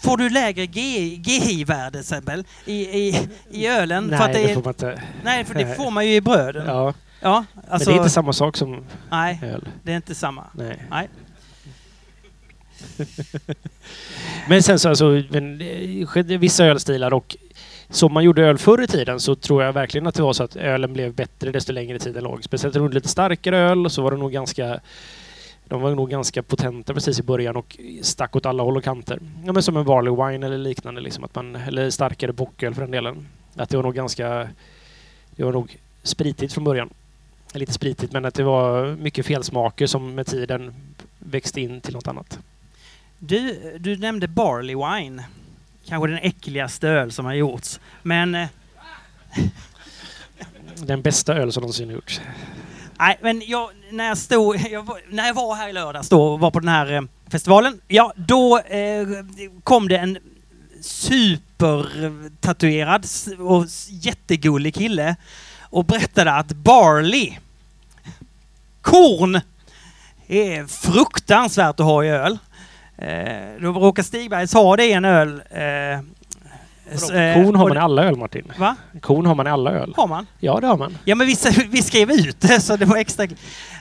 Får 0.00 0.16
du 0.16 0.30
lägre 0.30 0.64
GI-värde 0.64 1.98
exempel 1.98 2.44
i, 2.64 2.74
i, 2.74 3.28
i 3.50 3.66
ölen? 3.66 4.06
Nej, 4.06 4.18
för 4.18 4.28
det, 4.28 4.46
det 4.46 4.54
får 4.54 4.62
man 4.62 4.72
inte. 4.72 5.02
Nej, 5.24 5.44
för 5.44 5.54
det 5.54 5.74
får 5.76 5.90
man 5.90 6.06
ju 6.06 6.14
i 6.14 6.20
bröden. 6.20 6.66
Ja. 6.66 6.94
Ja, 7.20 7.36
alltså, 7.36 7.54
Men 7.54 7.64
det 7.64 7.70
är 7.70 7.72
alltså- 7.72 7.92
inte 7.92 8.10
samma 8.10 8.32
sak 8.32 8.56
som 8.56 8.84
nej, 9.10 9.40
öl. 9.42 9.68
det 9.82 9.92
är 9.92 9.96
inte 9.96 10.14
samma. 10.14 10.44
Nej. 10.52 10.84
nej. 10.90 11.08
men 14.48 14.62
sen 14.62 14.78
så 14.78 14.88
alltså, 14.88 15.22
vissa 16.38 16.64
ölstilar 16.64 17.12
och 17.14 17.36
som 17.90 18.12
man 18.12 18.24
gjorde 18.24 18.42
öl 18.42 18.58
förr 18.58 18.82
i 18.82 18.86
tiden 18.86 19.20
så 19.20 19.34
tror 19.34 19.62
jag 19.62 19.72
verkligen 19.72 20.06
att 20.06 20.14
det 20.14 20.22
var 20.22 20.32
så 20.32 20.44
att 20.44 20.56
ölen 20.56 20.92
blev 20.92 21.14
bättre 21.14 21.52
desto 21.52 21.72
längre 21.72 21.98
tiden 21.98 22.24
låg. 22.24 22.44
Speciellt 22.44 22.76
runt 22.76 22.94
lite 22.94 23.08
starkare 23.08 23.56
öl 23.58 23.90
så 23.90 24.02
var 24.02 24.10
det 24.10 24.16
nog 24.16 24.32
ganska 24.32 24.80
de 25.68 25.80
var 25.80 25.94
nog 25.94 26.10
ganska 26.10 26.42
potenta 26.42 26.94
precis 26.94 27.20
i 27.20 27.22
början 27.22 27.56
och 27.56 27.78
stack 28.02 28.36
åt 28.36 28.46
alla 28.46 28.62
håll 28.62 28.76
och 28.76 28.84
kanter. 28.84 29.20
Ja, 29.44 29.52
men 29.52 29.62
som 29.62 29.76
en 29.76 29.84
Barley 29.84 30.10
Wine 30.12 30.46
eller 30.46 30.58
liknande, 30.58 31.00
liksom, 31.00 31.24
att 31.24 31.34
man, 31.34 31.56
eller 31.56 31.90
starkare 31.90 32.32
bocköl 32.32 32.74
för 32.74 32.82
den 32.82 32.90
delen. 32.90 33.26
Att 33.56 33.68
det 33.68 33.76
var 33.76 33.84
nog 33.84 33.94
ganska... 33.94 34.48
Det 35.30 35.44
var 35.44 35.52
nog 35.52 35.76
spritigt 36.02 36.52
från 36.52 36.64
början. 36.64 36.90
Lite 37.52 37.72
spritigt, 37.72 38.12
men 38.12 38.24
att 38.24 38.34
det 38.34 38.42
var 38.42 38.96
mycket 38.96 39.26
felsmaker 39.26 39.86
som 39.86 40.14
med 40.14 40.26
tiden 40.26 40.74
växte 41.18 41.60
in 41.60 41.80
till 41.80 41.94
något 41.94 42.08
annat. 42.08 42.38
Du, 43.18 43.58
du 43.78 43.96
nämnde 43.96 44.28
Barley 44.28 44.76
Wine. 44.76 45.24
Kanske 45.86 46.08
den 46.08 46.18
äckligaste 46.18 46.88
öl 46.88 47.12
som 47.12 47.24
har 47.24 47.34
gjorts. 47.34 47.80
Men... 48.02 48.34
Eh, 48.34 48.48
den 50.74 51.02
bästa 51.02 51.34
öl 51.34 51.52
som 51.52 51.60
någonsin 51.60 51.90
gjorts. 51.90 52.20
Nej, 52.98 53.18
men 53.22 53.42
jag, 53.46 53.70
när, 53.90 54.08
jag 54.08 54.18
stod, 54.18 54.56
jag 54.70 54.88
när 55.08 55.26
jag 55.26 55.34
var 55.34 55.54
här 55.54 55.68
i 55.68 55.72
lördags 55.72 56.08
då 56.08 56.22
och 56.22 56.40
var 56.40 56.50
på 56.50 56.60
den 56.60 56.68
här 56.68 56.92
eh, 56.92 57.02
festivalen, 57.28 57.80
ja 57.88 58.12
då 58.16 58.58
eh, 58.58 59.08
kom 59.64 59.88
det 59.88 59.96
en 59.96 60.18
supertatuerad 60.80 63.06
och 63.38 63.64
jättegullig 63.88 64.74
kille 64.74 65.16
och 65.70 65.84
berättade 65.84 66.32
att 66.32 66.52
barley, 66.52 67.36
korn, 68.80 69.40
är 70.28 70.66
fruktansvärt 70.66 71.80
att 71.80 71.86
ha 71.86 72.04
i 72.04 72.08
öl. 72.08 72.38
Eh, 72.98 73.62
då 73.62 73.72
råkar 73.72 74.02
Stigbergs 74.02 74.54
ha 74.54 74.76
det 74.76 74.84
i 74.84 74.92
en 74.92 75.04
öl. 75.04 75.42
Eh, 75.50 75.62
eh, 75.62 77.34
Kon 77.34 77.56
har 77.56 77.68
man 77.68 77.76
i 77.76 77.80
alla 77.80 78.04
öl 78.04 78.16
Martin. 78.16 78.52
Va? 78.58 78.76
Kon 79.00 79.26
har 79.26 79.34
man 79.34 79.46
i 79.46 79.50
alla 79.50 79.70
öl. 79.70 79.94
Har 79.96 80.06
man? 80.06 80.26
Ja, 80.40 80.60
det 80.60 80.66
har 80.66 80.76
man. 80.76 80.98
Ja 81.04 81.14
men 81.14 81.26
vi, 81.26 81.36
vi 81.70 81.82
skrev 81.82 82.10
ut 82.10 82.40
det 82.40 82.60
så 82.60 82.76
det 82.76 82.84
var 82.84 82.96
extra... 82.96 83.26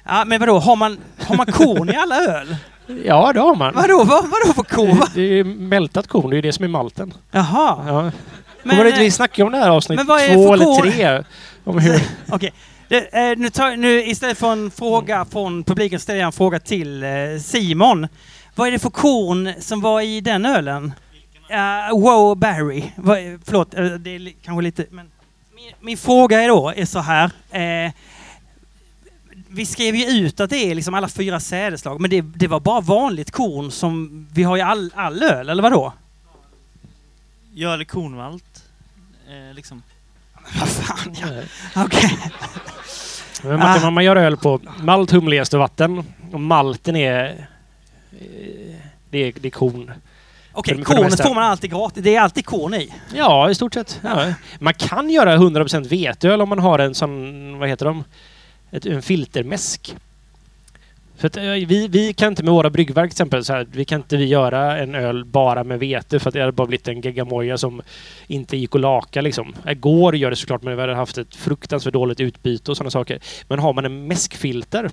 Ja 0.06 0.26
men 0.26 0.40
vadå, 0.40 0.60
har 0.60 0.76
man, 0.76 0.98
har 1.20 1.38
man 1.38 1.46
korn 1.46 1.90
i 1.90 1.96
alla 1.96 2.16
öl? 2.16 2.56
Ja, 3.06 3.34
det 3.34 3.40
har 3.40 3.56
man. 3.56 3.74
Vadå, 3.76 4.04
vad, 4.04 4.24
vadå 4.24 4.54
för 4.56 4.64
korn? 4.64 5.02
Det 5.16 5.40
är 5.40 5.44
mältat 5.44 6.08
korn, 6.08 6.30
det 6.30 6.38
är 6.38 6.42
det 6.42 6.54
som 6.54 6.66
är 6.66 6.70
malten. 6.70 7.14
Jaha. 7.32 7.84
Ja. 7.88 8.12
Men, 8.64 8.88
eh, 8.88 9.00
vi 9.00 9.12
snackade 9.12 9.46
om 9.46 9.52
det 9.52 9.58
här 9.58 9.70
avsnitt 9.70 10.00
två 10.06 10.54
eller 10.54 10.66
korn? 10.66 10.92
tre? 10.92 11.24
Om 11.68 11.80
hur... 11.80 12.02
Okej. 12.30 12.54
Det, 12.88 13.30
eh, 13.32 13.38
nu, 13.38 13.50
tar, 13.50 13.76
nu 13.76 14.04
istället 14.04 14.38
för 14.38 14.52
en 14.52 14.72
fråga 14.72 15.26
från 15.26 15.64
publiken 15.64 16.00
ställer 16.00 16.20
jag 16.20 16.26
en 16.26 16.32
fråga 16.32 16.60
till 16.60 17.04
eh, 17.04 17.10
Simon. 17.42 18.08
Vad 18.56 18.68
är 18.68 18.72
det 18.72 18.80
för 18.80 18.90
korn 18.90 19.54
som 19.60 19.82
var 19.82 20.02
i 20.02 20.22
den 20.22 20.46
ölen? 20.46 20.94
Uh, 21.52 22.00
wow 22.00 22.38
Barry. 22.38 22.80
Är- 22.80 23.46
förlåt, 23.46 23.74
eh, 23.74 23.86
det 23.86 24.16
är 24.16 24.34
kanske 24.44 24.62
lite... 24.62 24.86
Men 24.90 25.12
min, 25.56 25.74
min 25.80 25.98
fråga 25.98 26.42
är 26.42 26.48
då 26.48 26.74
är 26.76 26.86
så 26.86 27.00
här. 27.00 27.32
Eh, 27.52 27.92
vi 29.50 29.66
skrev 29.66 29.96
ju 29.96 30.06
ut 30.06 30.40
att 30.40 30.50
det 30.50 30.72
är 30.72 30.76
liksom 30.76 30.94
alla 30.94 31.10
fyra 31.10 31.40
sädeslag, 31.40 32.02
men 32.02 32.10
det, 32.10 32.22
det 32.22 32.48
var 32.48 32.60
bara 32.60 32.82
vanligt 32.82 33.32
korn 33.32 33.72
som 33.72 34.28
vi 34.34 34.44
har 34.44 34.58
i 34.58 34.62
all, 34.62 34.92
all 34.96 35.24
öl, 35.24 35.50
eller 35.50 35.64
vadå? 35.64 35.94
Ja, 37.54 37.74
eller 37.74 37.86
kornmalt. 37.86 38.64
Eh, 39.30 39.56
liksom. 39.56 39.84
Vad 40.60 40.70
fan, 40.70 41.16
ja. 41.22 41.28
Okej. 41.84 42.20
Men 43.44 43.60
Martin, 43.60 43.84
Ah. 43.88 43.90
man 43.90 44.04
gör 44.04 44.16
öl 44.16 44.38
på 44.38 44.60
malt, 44.82 45.12
humle, 45.12 45.36
jäst 45.36 45.54
och 45.54 45.60
vatten 45.60 46.04
och 46.32 46.40
malten 46.40 46.96
är... 46.96 47.26
eh, 48.12 48.76
Det 49.10 49.18
är, 49.18 49.34
det 49.42 49.48
är 49.48 49.52
korn. 49.52 49.92
Okej, 50.54 50.78
det 50.78 50.84
kornet 50.84 51.22
får 51.24 51.36
man 51.36 51.44
alltid 51.44 51.72
gratis. 51.72 52.04
Det 52.04 52.16
är 52.16 52.22
alltid 52.22 52.46
korn 52.46 52.74
i. 52.74 52.94
Ja, 53.14 53.50
i 53.50 53.56
stort 53.56 53.74
sett. 53.74 54.00
Ja. 54.04 54.34
Man 54.60 54.74
kan 54.74 55.10
göra 55.10 55.38
100% 55.38 55.88
veteöl 55.88 56.42
om 56.42 56.50
man 56.50 56.60
har 56.60 56.80
en 56.80 56.96
sån, 56.96 57.60
vad 57.60 57.70
heter 57.70 57.86
de? 57.86 58.04
Ett, 58.72 58.86
en 58.86 59.02
filtermäsk. 59.02 59.96
För 61.18 61.28
att, 61.28 61.38
eh, 61.38 61.44
vi, 61.44 61.88
vi 61.88 62.14
kan 62.14 62.28
inte 62.28 62.44
med 62.44 62.54
våra 62.54 62.70
bryggverk 62.70 63.10
till 63.10 63.14
exempel, 63.14 63.46
så 63.46 63.54
här, 63.54 63.68
vi 63.72 63.86
kan 63.86 64.00
inte 64.02 64.18
vi 64.18 64.26
göra 64.26 64.78
en 64.78 64.96
öl 64.96 65.26
bara 65.26 65.64
med 65.64 65.80
vete 65.80 66.20
för 66.20 66.30
att 66.30 66.34
det 66.34 66.40
hade 66.40 66.52
bara 66.52 66.68
blivit 66.68 66.88
en 66.88 67.02
geggamoja 67.02 67.58
som 67.58 67.82
inte 68.28 68.58
gick 68.58 68.76
att 68.76 68.82
laka 68.82 69.22
liksom. 69.22 69.56
Går 69.76 70.16
göra 70.16 70.30
det 70.30 70.36
såklart 70.36 70.64
men 70.64 70.76
vi 70.76 70.82
hade 70.82 70.96
haft 70.96 71.18
ett 71.18 71.36
fruktansvärt 71.36 71.94
dåligt 71.94 72.20
utbyte 72.20 72.72
och 72.72 72.78
sådana 72.78 72.92
saker. 72.92 73.20
Men 73.48 73.60
har 73.60 73.74
man 73.74 73.86
en 73.86 74.08
mäskfilter 74.08 74.90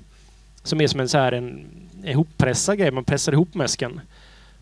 som 0.63 0.81
är 0.81 0.87
som 0.87 1.01
en 1.01 1.09
så 1.09 1.19
här 1.19 1.33
en 1.33 1.67
ihoppressad 2.05 2.79
grej, 2.79 2.91
man 2.91 3.05
pressar 3.05 3.33
ihop 3.33 3.55
mäsken. 3.55 4.01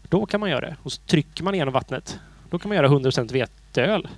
Då 0.09 0.27
kan 0.27 0.41
man 0.41 0.51
göra 0.51 0.61
det. 0.61 0.77
Och 0.83 0.93
så 0.93 1.03
trycker 1.03 1.45
man 1.45 1.55
igenom 1.55 1.75
vattnet. 1.75 2.19
Då 2.51 2.59
kan 2.59 2.69
man 2.69 2.77
göra 2.77 2.89
100% 2.89 3.33
veteöl. 3.33 4.09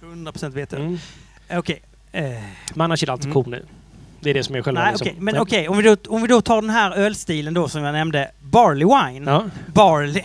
100% 0.00 0.50
vet 0.50 0.72
jag. 0.72 0.80
Mm. 0.80 0.98
Okej. 1.52 1.82
Eh, 2.12 2.22
Men 2.74 2.80
annars 2.80 3.02
är 3.02 3.06
det 3.06 3.12
alltid 3.12 3.30
Mm. 3.30 3.34
korn 3.44 3.54
i. 3.54 3.60
Det 4.24 4.30
är 4.30 4.34
det 4.34 4.44
som 4.44 4.54
är 4.54 4.62
själva... 4.62 4.80
nej, 4.82 4.92
liksom- 4.92 5.08
okej. 5.08 5.16
Men 5.20 5.38
okej, 5.38 5.68
om, 5.68 5.76
vi 5.76 5.82
då, 5.82 5.96
om 6.08 6.22
vi 6.22 6.28
då 6.28 6.40
tar 6.40 6.60
den 6.60 6.70
här 6.70 6.96
ölstilen 6.96 7.54
då 7.54 7.68
som 7.68 7.84
jag 7.84 7.92
nämnde. 7.92 8.30
Barley 8.40 8.84
wine. 8.84 9.30
Ja. 9.30 9.44
Barley. 9.66 10.22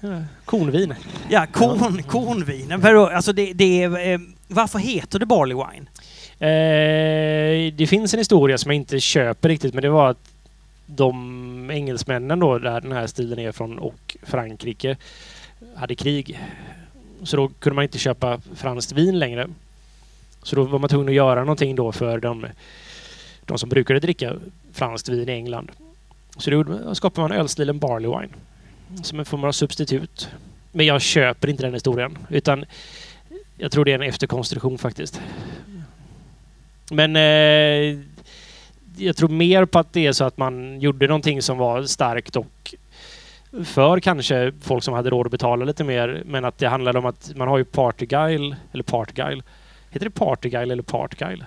Ja. 0.00 0.22
Kornvin. 0.44 0.94
Ja, 1.28 1.46
korn, 1.52 2.02
kornvin. 2.02 2.80
Vadå? 2.80 3.06
Alltså 3.06 3.32
det, 3.32 3.52
det 3.52 3.82
eh, 3.82 4.18
varför 4.48 4.78
heter 4.78 5.18
det 5.18 5.26
barley 5.26 5.56
wine? 5.56 5.86
Eh, 6.38 7.72
det 7.74 7.86
finns 7.86 8.14
en 8.14 8.18
historia 8.18 8.58
som 8.58 8.70
jag 8.70 8.76
inte 8.76 9.00
köper 9.00 9.48
riktigt 9.48 9.74
men 9.74 9.82
det 9.82 9.90
var 9.90 10.10
att 10.10 10.32
de 10.86 11.70
engelsmännen 11.70 12.38
då, 12.38 12.58
där 12.58 12.80
den 12.80 12.92
här 12.92 13.06
stilen 13.06 13.38
är 13.38 13.52
från 13.52 13.78
och 13.78 14.16
Frankrike 14.22 14.96
hade 15.76 15.94
krig. 15.94 16.40
Så 17.22 17.36
då 17.36 17.48
kunde 17.48 17.74
man 17.74 17.82
inte 17.84 17.98
köpa 17.98 18.40
franskt 18.54 18.92
vin 18.92 19.18
längre. 19.18 19.48
Så 20.42 20.56
då 20.56 20.62
var 20.62 20.78
man 20.78 20.88
tvungen 20.88 21.08
att 21.08 21.14
göra 21.14 21.40
någonting 21.40 21.74
då 21.74 21.92
för 21.92 22.18
de, 22.18 22.46
de 23.44 23.58
som 23.58 23.68
brukade 23.68 24.00
dricka 24.00 24.36
franskt 24.72 25.08
vin 25.08 25.28
i 25.28 25.32
England. 25.32 25.70
Så 26.36 26.50
då 26.50 26.94
skapade 26.94 27.28
man 27.28 27.38
ölstilen 27.38 27.78
Barley 27.78 28.10
Wine. 28.10 28.32
Som 29.02 29.18
en 29.18 29.24
form 29.24 29.44
av 29.44 29.52
substitut. 29.52 30.28
Men 30.72 30.86
jag 30.86 31.02
köper 31.02 31.48
inte 31.48 31.62
den 31.62 31.74
historien. 31.74 32.18
Utan 32.28 32.64
jag 33.56 33.72
tror 33.72 33.84
det 33.84 33.90
är 33.90 33.94
en 33.94 34.08
efterkonstruktion 34.08 34.78
faktiskt. 34.78 35.20
Men 36.90 37.16
eh, 37.16 37.98
jag 38.96 39.16
tror 39.16 39.28
mer 39.28 39.64
på 39.64 39.78
att 39.78 39.92
det 39.92 40.06
är 40.06 40.12
så 40.12 40.24
att 40.24 40.36
man 40.38 40.80
gjorde 40.80 41.06
någonting 41.06 41.42
som 41.42 41.58
var 41.58 41.82
starkt 41.82 42.36
och 42.36 42.74
för 43.64 44.00
kanske 44.00 44.52
folk 44.60 44.84
som 44.84 44.94
hade 44.94 45.10
råd 45.10 45.26
att 45.26 45.32
betala 45.32 45.64
lite 45.64 45.84
mer. 45.84 46.22
Men 46.26 46.44
att 46.44 46.58
det 46.58 46.68
handlade 46.68 46.98
om 46.98 47.06
att 47.06 47.32
man 47.36 47.48
har 47.48 47.58
ju 47.58 47.64
Partyguile, 47.64 48.56
eller 48.72 48.82
Partguile. 48.82 49.42
Heter 49.92 50.06
det 50.06 50.10
Partyguile 50.10 50.72
eller 50.72 50.82
Partguile? 50.82 51.44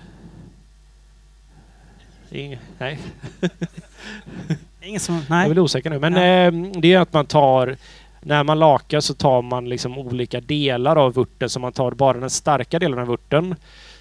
Nej, 2.78 3.00
Ingen 4.82 5.00
som... 5.00 5.16
jag 5.16 5.24
är 5.24 5.30
Nej. 5.30 5.50
väl 5.50 5.60
osäker 5.60 5.90
nu. 5.90 6.00
Men 6.00 6.14
Ja. 6.16 6.24
eh, 6.24 6.52
det 6.82 6.94
är 6.94 7.00
att 7.00 7.14
man 7.14 7.26
tar... 7.26 7.76
När 8.22 8.44
man 8.44 8.60
lakar 8.60 9.00
så 9.00 9.14
tar 9.14 9.42
man 9.42 9.70
liksom 9.70 9.98
olika 9.98 10.42
delar 10.42 10.96
av 10.96 11.14
vörten. 11.14 11.50
Så 11.50 11.60
man 11.60 11.72
tar 11.72 11.92
bara 11.92 12.20
den 12.20 12.30
starka 12.30 12.80
delen 12.80 13.00
av 13.00 13.08
vörten. 13.08 13.56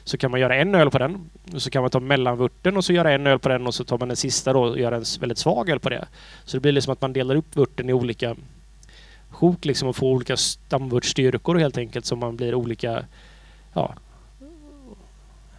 Så 0.04 0.18
kan 0.18 0.30
man 0.30 0.40
göra 0.40 0.56
en 0.56 0.74
öl 0.74 0.90
på 0.90 0.98
den. 0.98 1.30
Och 1.54 1.62
så 1.62 1.70
kan 1.70 1.82
man 1.82 1.90
ta 1.90 2.00
mellanvörten 2.00 2.76
och 2.76 2.84
så 2.84 2.92
göra 2.92 3.12
en 3.12 3.26
öl 3.26 3.38
på 3.38 3.48
den 3.48 3.66
och 3.66 3.74
så 3.74 3.84
tar 3.84 3.98
man 3.98 4.08
den 4.08 4.16
sista 4.16 4.52
då 4.52 4.62
och 4.62 4.78
gör 4.78 4.92
en 4.92 5.04
väldigt 5.20 5.38
svag 5.38 5.68
öl 5.68 5.80
på 5.80 5.88
det. 5.90 6.04
Så 6.44 6.56
det 6.56 6.60
blir 6.60 6.72
liksom 6.72 6.92
att 6.92 7.00
man 7.00 7.12
delar 7.12 7.34
upp 7.36 7.56
vörten 7.56 7.90
i 7.90 7.92
olika 7.92 8.36
sjok 9.30 9.64
liksom 9.64 9.88
och 9.88 9.96
får 9.96 10.06
olika 10.06 10.36
stamvörtstyrkor 10.36 11.54
helt 11.58 11.78
enkelt. 11.78 12.06
Så 12.06 12.16
man 12.16 12.36
blir 12.36 12.54
olika... 12.54 13.04
Ja, 13.72 13.94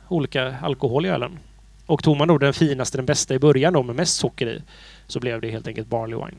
olika 0.08 0.56
alkohol 0.62 1.06
i 1.06 1.10
ölen. 1.10 1.40
Och 1.86 2.04
tog 2.04 2.18
man 2.18 2.28
då 2.28 2.38
den 2.38 2.54
finaste, 2.54 2.98
den 2.98 3.06
bästa 3.06 3.34
i 3.34 3.40
början 3.40 3.74
då 3.74 3.84
med 3.84 3.96
mest 3.96 4.16
socker 4.18 4.48
i 4.48 4.62
så 5.08 5.20
blev 5.20 5.42
det 5.42 5.52
helt 5.52 5.68
enkelt 5.68 5.88
barley 5.88 6.16
wine. 6.16 6.38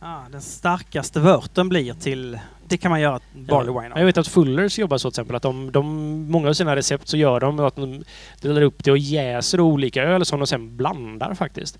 Ah, 0.00 0.20
den 0.32 0.42
starkaste 0.42 1.20
vörten 1.20 1.68
blir 1.68 1.94
till... 1.94 2.38
Det 2.68 2.76
kan 2.78 2.90
man 2.90 3.00
göra 3.00 3.20
barley 3.34 3.72
wine 3.72 3.88
Jag 3.88 3.98
av. 3.98 4.04
vet 4.04 4.18
att 4.18 4.28
Fullers 4.28 4.78
jobbar 4.78 4.98
så 4.98 5.10
till 5.10 5.14
exempel 5.14 5.36
att 5.36 5.42
de, 5.42 5.72
de, 5.72 5.86
många 6.30 6.48
av 6.48 6.52
sina 6.52 6.76
recept 6.76 7.08
så 7.08 7.16
gör 7.16 7.40
de 7.40 7.60
att 7.60 7.76
de 7.76 8.04
delar 8.40 8.62
upp 8.62 8.84
det 8.84 8.90
och 8.90 8.98
jäser 8.98 9.60
olika 9.60 10.02
öl 10.02 10.24
som 10.24 10.38
de 10.40 10.46
sen 10.46 10.76
blandar 10.76 11.34
faktiskt. 11.34 11.78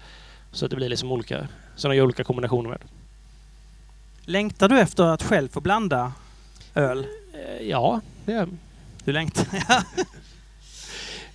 Så 0.52 0.64
att 0.64 0.70
det 0.70 0.76
blir 0.76 0.88
liksom 0.88 1.12
olika, 1.12 1.48
så 1.76 1.88
de 1.88 1.96
gör 1.96 2.04
olika 2.04 2.24
kombinationer 2.24 2.70
med. 2.70 2.78
Längtar 4.24 4.68
du 4.68 4.80
efter 4.80 5.04
att 5.04 5.22
själv 5.22 5.48
få 5.48 5.60
blanda 5.60 6.12
öl? 6.74 7.06
Eh, 7.34 7.66
Ja, 7.68 8.00
det 8.24 8.32
är 8.32 8.48
Du 9.04 9.12
längtar? 9.12 9.46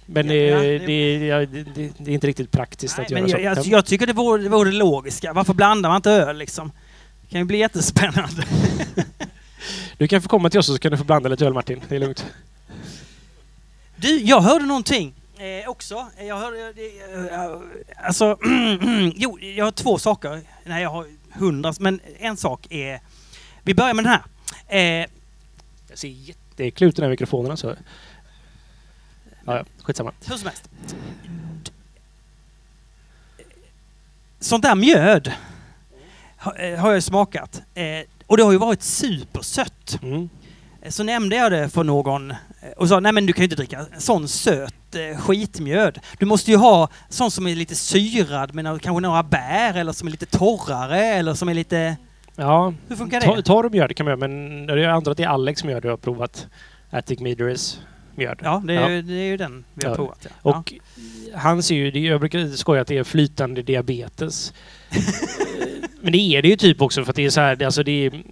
Men 0.10 0.28
Ja, 0.28 0.34
det, 0.34 0.78
det, 0.80 1.26
ja, 1.28 1.46
det, 1.46 1.64
det, 1.98 2.12
är 2.12 2.14
inte 2.14 2.28
riktigt 2.28 2.52
praktiskt 2.52 2.98
Nej, 2.98 3.24
att 3.24 3.30
göra 3.30 3.56
så. 3.56 3.62
jag, 3.62 3.66
jag, 3.66 3.86
tycker 3.86 4.08
det 4.08 4.14
vore, 4.14 4.44
det 4.44 4.50
vore 4.50 4.72
logiska. 4.72 5.34
Varför 5.34 5.54
blandar 5.54 5.90
man 5.90 5.96
inte 5.96 6.12
öl 6.12 6.38
liksom? 6.38 6.72
Det 7.22 7.28
kan 7.28 7.40
ju 7.40 7.46
bli 7.46 7.58
jättespännande. 7.58 8.44
Du 9.98 10.08
kan 10.08 10.22
få 10.22 10.30
komma 10.30 10.50
till 10.50 10.60
oss 10.60 10.66
så 10.66 10.78
kan 10.78 10.92
du 10.92 10.98
få 10.98 11.04
blanda 11.04 11.30
lite 11.30 11.46
öl 11.46 11.54
Martin. 11.54 11.82
Det 11.90 11.96
är 11.96 12.00
lugnt. 12.00 12.26
Du, 13.96 14.18
jag 14.18 14.42
hörde 14.42 14.66
någonting 14.66 15.14
eh, 15.38 15.70
också. 15.70 16.08
Jag 16.20 16.38
hörde... 16.38 16.74
Eh, 17.32 18.06
alltså, 18.06 18.38
jo, 19.16 19.40
jag 19.40 19.66
har 19.66 19.72
två 19.72 19.98
saker. 19.98 20.42
Nej, 20.64 20.84
jag 20.84 20.90
har 20.90 21.06
hundra. 21.34 21.74
Men 21.80 22.00
en 22.20 22.38
sak 22.38 22.68
är... 22.70 23.00
Vi 23.64 23.74
börjar 23.74 23.94
med 23.94 24.06
den 24.06 24.12
här. 24.14 24.24
Eh, 25.02 25.08
Jag 25.90 25.98
ser 25.98 26.08
jätteäcklig 26.08 26.88
ut 26.88 26.96
den 26.96 27.04
här 27.04 27.10
mikrofonen 27.10 27.52
alltså. 27.52 27.76
Ja, 29.48 29.64
skitsamma. 29.84 30.12
hur 30.28 30.36
som 30.38 30.48
helst. 30.48 30.70
Sånt 34.40 34.64
där 34.64 34.76
mjöd 34.76 35.32
har, 36.38 36.72
eh, 36.74 36.80
har 36.80 36.92
jag 36.94 37.04
smakat. 37.04 37.62
Eh, 37.76 37.84
och 38.28 38.38
det 38.38 38.44
har 38.44 38.52
ju 38.52 38.58
varit 38.58 38.82
supersött. 38.84 40.00
Mm. 40.04 40.30
Eh, 40.82 40.90
Så 40.90 41.04
nämnde 41.04 41.36
jag 41.36 41.52
det 41.52 41.70
för 41.70 41.84
någon 41.84 42.34
och 42.78 42.90
sa 42.90 43.00
nej 43.00 43.12
men 43.12 43.26
du 43.26 43.34
kan 43.34 43.42
ju 43.42 43.46
inte 43.46 43.56
dricka 43.56 43.86
sån 43.98 44.28
söt 44.28 44.74
skitmjöd. 45.20 46.00
Du 46.20 46.26
måste 46.26 46.52
ju 46.52 46.58
ha 46.58 46.90
sån 47.10 47.32
som 47.32 47.48
är 47.48 47.56
lite 47.56 47.76
syrad 47.76 48.54
med 48.56 48.82
kanske 48.82 49.02
några 49.02 49.24
bär 49.24 49.74
eller 49.78 49.92
som 49.92 50.08
är 50.08 50.12
lite 50.12 50.26
torrare 50.26 51.00
eller 51.06 51.34
som 51.34 51.50
är 51.50 51.54
lite... 51.54 51.98
Ja, 52.36 52.74
Hur 52.88 52.96
funkar 52.96 53.36
det? 53.36 53.42
torr 53.44 53.70
mjöd 53.70 53.96
kan 53.96 54.06
man 54.06 54.20
göra 54.20 54.28
men 54.28 54.68
jag 54.82 54.92
antar 54.92 55.12
att 55.12 55.18
det 55.18 55.24
är 55.24 55.28
Alex 55.28 55.62
det 55.62 55.76
och 55.76 55.84
har 55.84 55.98
provat. 55.98 56.48
Attic 56.90 57.20
Midris. 57.20 57.80
Mjöd. 58.18 58.40
Ja, 58.44 58.62
det 58.66 58.74
är, 58.74 58.82
Ja. 58.82 58.90
Ju, 58.90 59.02
det 59.02 59.14
är 59.14 59.26
ju 59.26 59.38
den 59.38 59.64
vi 59.74 59.86
har 59.86 59.92
Ja. 59.92 59.96
provat. 59.96 60.20
Ja. 60.24 60.30
Och 60.42 60.74
han 61.34 61.64
ser 61.64 61.76
ju, 61.76 61.92
det- 61.92 62.00
jag 62.00 62.20
brukar 62.20 62.48
skoja 62.56 62.82
att 62.82 62.88
det 62.88 62.98
är 62.98 63.04
flytande 63.04 63.62
diabetes. 63.62 64.54
Eh, 64.92 64.98
Men 66.02 66.12
det 66.12 66.18
är 66.18 66.42
det 66.42 66.48
ju 66.48 66.56
typ 66.56 66.82
också 66.82 67.04
för 67.04 67.10
att 67.10 67.16
det 67.16 67.26
är 67.26 67.30
så 67.30 67.42
här, 67.42 67.56
det- 67.56 67.66
alltså 67.66 67.84
det 67.84 68.06
är 68.06 68.24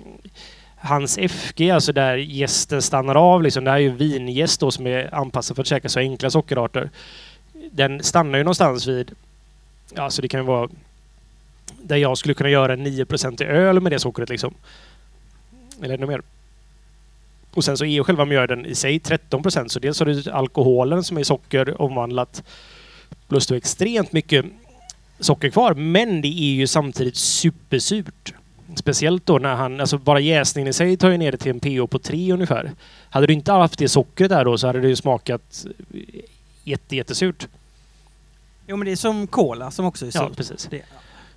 hans 0.77 1.17
FG, 1.17 1.71
alltså 1.71 1.93
där 1.93 2.17
gästen 2.17 2.81
stannar 2.81 3.15
av 3.15 3.43
liksom. 3.43 3.63
Det 3.63 3.71
här 3.71 3.77
är 3.77 3.81
ju 3.81 3.89
vingäst 3.91 4.59
då 4.59 4.71
som 4.71 4.87
är 4.87 5.15
anpassad 5.15 5.55
för 5.55 5.63
att 5.63 5.67
käka 5.67 5.89
så 5.89 5.99
enkla 5.99 6.29
sockerarter. 6.29 6.89
Den 7.71 8.03
stannar 8.03 8.37
ju 8.37 8.43
någonstans 8.43 8.87
vid, 8.87 9.11
ja, 9.95 10.01
alltså 10.03 10.21
det 10.21 10.27
kan 10.27 10.39
ju 10.39 10.45
vara 10.45 10.69
där 11.81 11.95
jag 11.97 12.17
skulle 12.17 12.33
kunna 12.33 12.49
göra 12.49 12.73
en 12.73 12.83
9% 12.87 13.41
i 13.41 13.45
öl 13.45 13.79
med 13.81 13.91
det 13.91 13.99
sockret 13.99 14.29
liksom. 14.29 14.53
Eller 15.81 15.93
ännu 15.93 16.05
mer. 16.05 16.21
Och 17.55 17.63
sen 17.63 17.77
så 17.77 17.85
är 17.85 17.89
ju 17.89 18.03
själva 18.03 18.25
mjöden 18.25 18.65
i 18.65 18.75
sig 18.75 18.99
13% 18.99 19.67
så 19.67 19.79
dels 19.79 19.99
har 19.99 20.05
du 20.05 20.31
alkoholen 20.31 21.03
som 21.03 21.17
är 21.17 21.23
socker 21.23 21.81
omvandlat 21.81 22.43
plus 23.27 23.49
har 23.49 23.57
extremt 23.57 24.11
mycket 24.13 24.45
socker 25.19 25.49
kvar. 25.49 25.73
Men 25.73 26.21
det 26.21 26.27
är 26.27 26.53
ju 26.53 26.67
samtidigt 26.67 27.15
supersurt. 27.15 28.33
Speciellt 28.75 29.25
då 29.25 29.37
när 29.37 29.55
han, 29.55 29.79
alltså 29.79 29.97
bara 29.97 30.19
jäsningen 30.19 30.67
i 30.67 30.73
sig 30.73 30.97
tar 30.97 31.09
ju 31.09 31.17
ner 31.17 31.31
det 31.31 31.37
till 31.37 31.51
en 31.51 31.59
pH 31.59 31.87
på 31.91 31.99
3 31.99 32.31
ungefär. 32.33 32.71
Hade 33.09 33.27
du 33.27 33.33
inte 33.33 33.51
haft 33.51 33.79
det 33.79 33.89
sockret 33.89 34.29
där 34.29 34.45
då 34.45 34.57
så 34.57 34.67
hade 34.67 34.81
det 34.81 34.87
ju 34.87 34.95
smakat 34.95 35.65
jätte, 36.63 36.95
jättesurt. 36.95 37.47
Jo, 38.67 38.77
men 38.77 38.85
det 38.85 38.91
är 38.91 38.95
som 38.95 39.27
cola 39.27 39.71
som 39.71 39.85
också 39.85 40.05
är 40.05 40.11
Ja, 40.13 40.27
surt. 40.27 40.37
precis. 40.37 40.67
Det, 40.71 40.81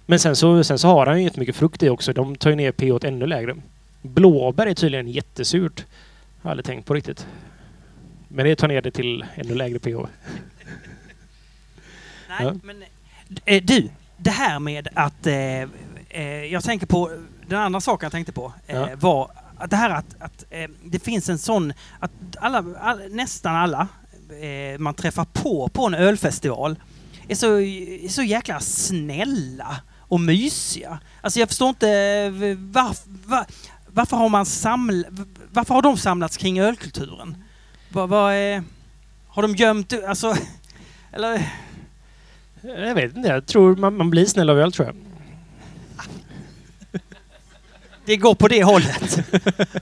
Men 0.06 0.18
sen 0.18 0.36
så, 0.36 0.64
sen 0.64 0.78
så 0.78 0.88
har 0.88 1.06
han 1.06 1.18
ju 1.18 1.24
jättemycket 1.24 1.56
frukt 1.56 1.82
i 1.82 1.88
också. 1.88 2.12
De 2.12 2.36
tar 2.36 2.50
ju 2.50 2.56
ner 2.56 2.72
pH 2.72 3.06
ännu 3.06 3.26
lägre. 3.26 3.56
Blåbär 4.02 4.66
är 4.66 4.74
tydligen 4.74 5.08
jättesurt. 5.08 5.84
Jag 6.48 6.50
har 6.50 6.52
aldrig 6.52 6.64
tänkt 6.66 6.86
på 6.86 6.94
riktigt. 6.94 7.26
Men 8.28 8.44
det 8.46 8.56
tar 8.56 8.68
ner 8.68 8.82
det 8.82 8.90
till 8.90 9.24
ännu 9.34 9.54
lägre 9.54 9.78
pH. 9.78 9.88
Nej, 12.28 12.38
Ja. 12.40 12.54
men 12.62 12.84
eh, 13.44 13.62
du, 13.64 13.90
det 14.16 14.30
här 14.30 14.58
med 14.58 14.88
att 14.94 15.26
eh, 15.26 15.62
eh, 16.08 16.44
jag 16.44 16.64
tänker 16.64 16.86
på 16.86 17.10
den 17.46 17.58
andra 17.60 17.80
saken 17.80 18.06
jag 18.06 18.12
tänkte 18.12 18.32
på 18.32 18.52
eh, 18.66 18.76
Ja. 18.76 18.88
var 18.96 19.30
att 19.58 19.70
det 19.70 19.76
här 19.76 19.90
att, 19.90 20.16
att 20.20 20.44
det 20.84 20.98
finns 20.98 21.28
en 21.28 21.38
sån 21.38 21.72
att 22.00 22.10
alla, 22.38 22.64
all, 22.80 23.08
nästan 23.10 23.54
alla 23.56 23.88
man 24.78 24.94
träffar 24.94 25.24
på 25.24 25.68
på 25.68 25.86
en 25.86 25.94
ölfestival 25.94 26.76
är 27.28 27.34
så, 27.34 27.60
är 27.60 28.08
så 28.08 28.22
jäkla 28.22 28.60
snälla 28.60 29.80
och 29.98 30.20
mysiga. 30.20 30.98
Alltså 31.20 31.40
jag 31.40 31.48
förstår 31.48 31.68
inte 31.68 31.86
varför, 32.56 33.28
var, 33.28 33.46
varför 33.92 34.16
har 34.16 34.28
man 34.28 34.46
saml, 34.46 35.04
varför 35.52 35.74
har 35.74 35.82
de 35.82 35.96
samlats 35.96 36.36
kring 36.36 36.60
ölkulturen? 36.60 37.44
Vad, 37.88 38.08
vad 38.08 38.32
är, 38.34 38.62
har 39.28 39.42
de 39.42 39.56
gömt, 39.56 39.92
alltså, 40.08 40.36
eller 41.12 41.42
Jag 42.62 42.94
vet 42.94 43.16
inte. 43.16 43.28
Jag 43.28 43.46
tror 43.46 43.76
man, 43.76 43.96
man 43.96 44.10
blir 44.10 44.26
snäll 44.26 44.50
av 44.50 44.58
öl 44.58 44.72
tror 44.72 44.86
jag. 44.86 44.96
Det 48.04 48.16
går 48.16 48.34
på 48.34 48.48
det 48.48 48.64
hållet. 48.64 49.18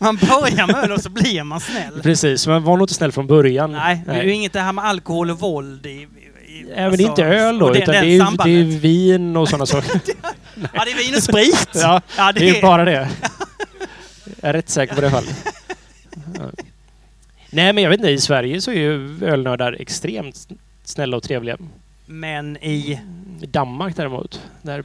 Man 0.00 0.16
börjar 0.16 0.66
med 0.66 0.76
öl 0.76 0.92
och 0.92 1.00
så 1.02 1.08
blir 1.10 1.42
man 1.42 1.60
snäll. 1.60 2.00
Precis, 2.02 2.46
man 2.46 2.62
var 2.64 2.76
nog 2.76 2.82
inte 2.84 2.94
snäll 2.94 3.12
från 3.12 3.26
början. 3.26 3.72
Nej, 3.72 4.02
det 4.06 4.12
är 4.12 4.22
ju 4.22 4.32
inget 4.32 4.52
det 4.52 4.60
här 4.60 4.72
med 4.72 4.84
alkohol 4.84 5.30
och 5.30 5.40
våld 5.40 5.86
i... 5.86 5.90
i 5.90 6.08
Ja, 6.76 6.88
men 6.88 6.96
det 6.96 7.02
är 7.04 7.08
inte 7.08 7.08
alltså, 7.10 7.22
öl 7.24 7.58
då, 7.58 7.70
det- 7.72 7.78
utan 7.82 7.92
det 7.94 7.98
är, 7.98 8.04
ju, 8.04 8.18
det 8.44 8.50
är 8.74 8.78
vin 8.78 9.36
och 9.36 9.48
sådana 9.48 9.66
saker. 9.76 10.00
Ja, 10.72 10.84
det 10.84 10.90
är 10.90 10.96
vin 11.06 11.14
och 11.16 11.22
sprit! 11.22 11.68
ja, 11.74 12.00
Ja, 12.16 12.32
det 12.32 12.48
är 12.50 12.54
ju 12.54 12.62
bara 12.62 12.84
det. 12.84 13.08
Jag 14.40 14.48
är 14.48 14.52
rätt 14.52 14.68
säker 14.68 14.94
på 14.94 15.00
det 15.00 15.10
fallet. 15.10 15.46
Ja. 16.34 16.42
Nej, 17.50 17.72
men 17.72 17.82
jag 17.82 17.90
vet 17.90 17.98
inte. 17.98 18.10
I 18.10 18.18
Sverige 18.18 18.60
så 18.60 18.70
är 18.70 18.74
ju 18.74 19.24
ölnördar 19.24 19.76
extremt 19.80 20.48
snälla 20.84 21.16
och 21.16 21.22
trevliga. 21.22 21.56
Men 22.06 22.56
i... 22.56 23.00
Danmark 23.40 23.96
däremot, 23.96 24.40
där... 24.62 24.84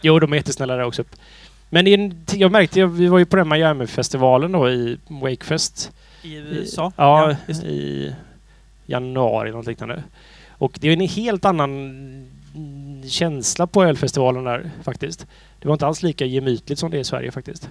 Jo, 0.00 0.18
de 0.18 0.32
är 0.32 0.36
jättesnälla 0.36 0.76
där 0.76 0.84
också. 0.84 1.04
Men 1.70 1.86
en, 1.86 2.24
jag 2.32 2.52
märkte, 2.52 2.86
vi 2.86 3.06
var 3.06 3.18
ju 3.18 3.24
på 3.24 3.36
den 3.36 3.48
Miami-festivalen 3.48 4.52
då 4.52 4.70
i 4.70 4.98
Wakefest. 5.08 5.92
I 6.22 6.36
USA? 6.36 6.92
Ja, 6.96 7.36
det. 7.46 7.52
i 7.52 8.14
januari, 8.86 9.50
något 9.50 9.66
liknande. 9.66 10.02
Och 10.48 10.78
det 10.80 10.88
är 10.88 10.92
en 10.92 11.08
helt 11.08 11.44
annan 11.44 12.30
känsla 13.08 13.66
på 13.66 13.84
ölfestivalen 13.84 14.44
där 14.44 14.70
faktiskt. 14.82 15.26
Det 15.58 15.68
var 15.68 15.74
inte 15.74 15.86
alls 15.86 16.02
lika 16.02 16.24
gemytligt 16.24 16.78
som 16.78 16.90
det 16.90 16.96
är 16.96 17.00
i 17.00 17.04
Sverige 17.04 17.30
faktiskt. 17.30 17.68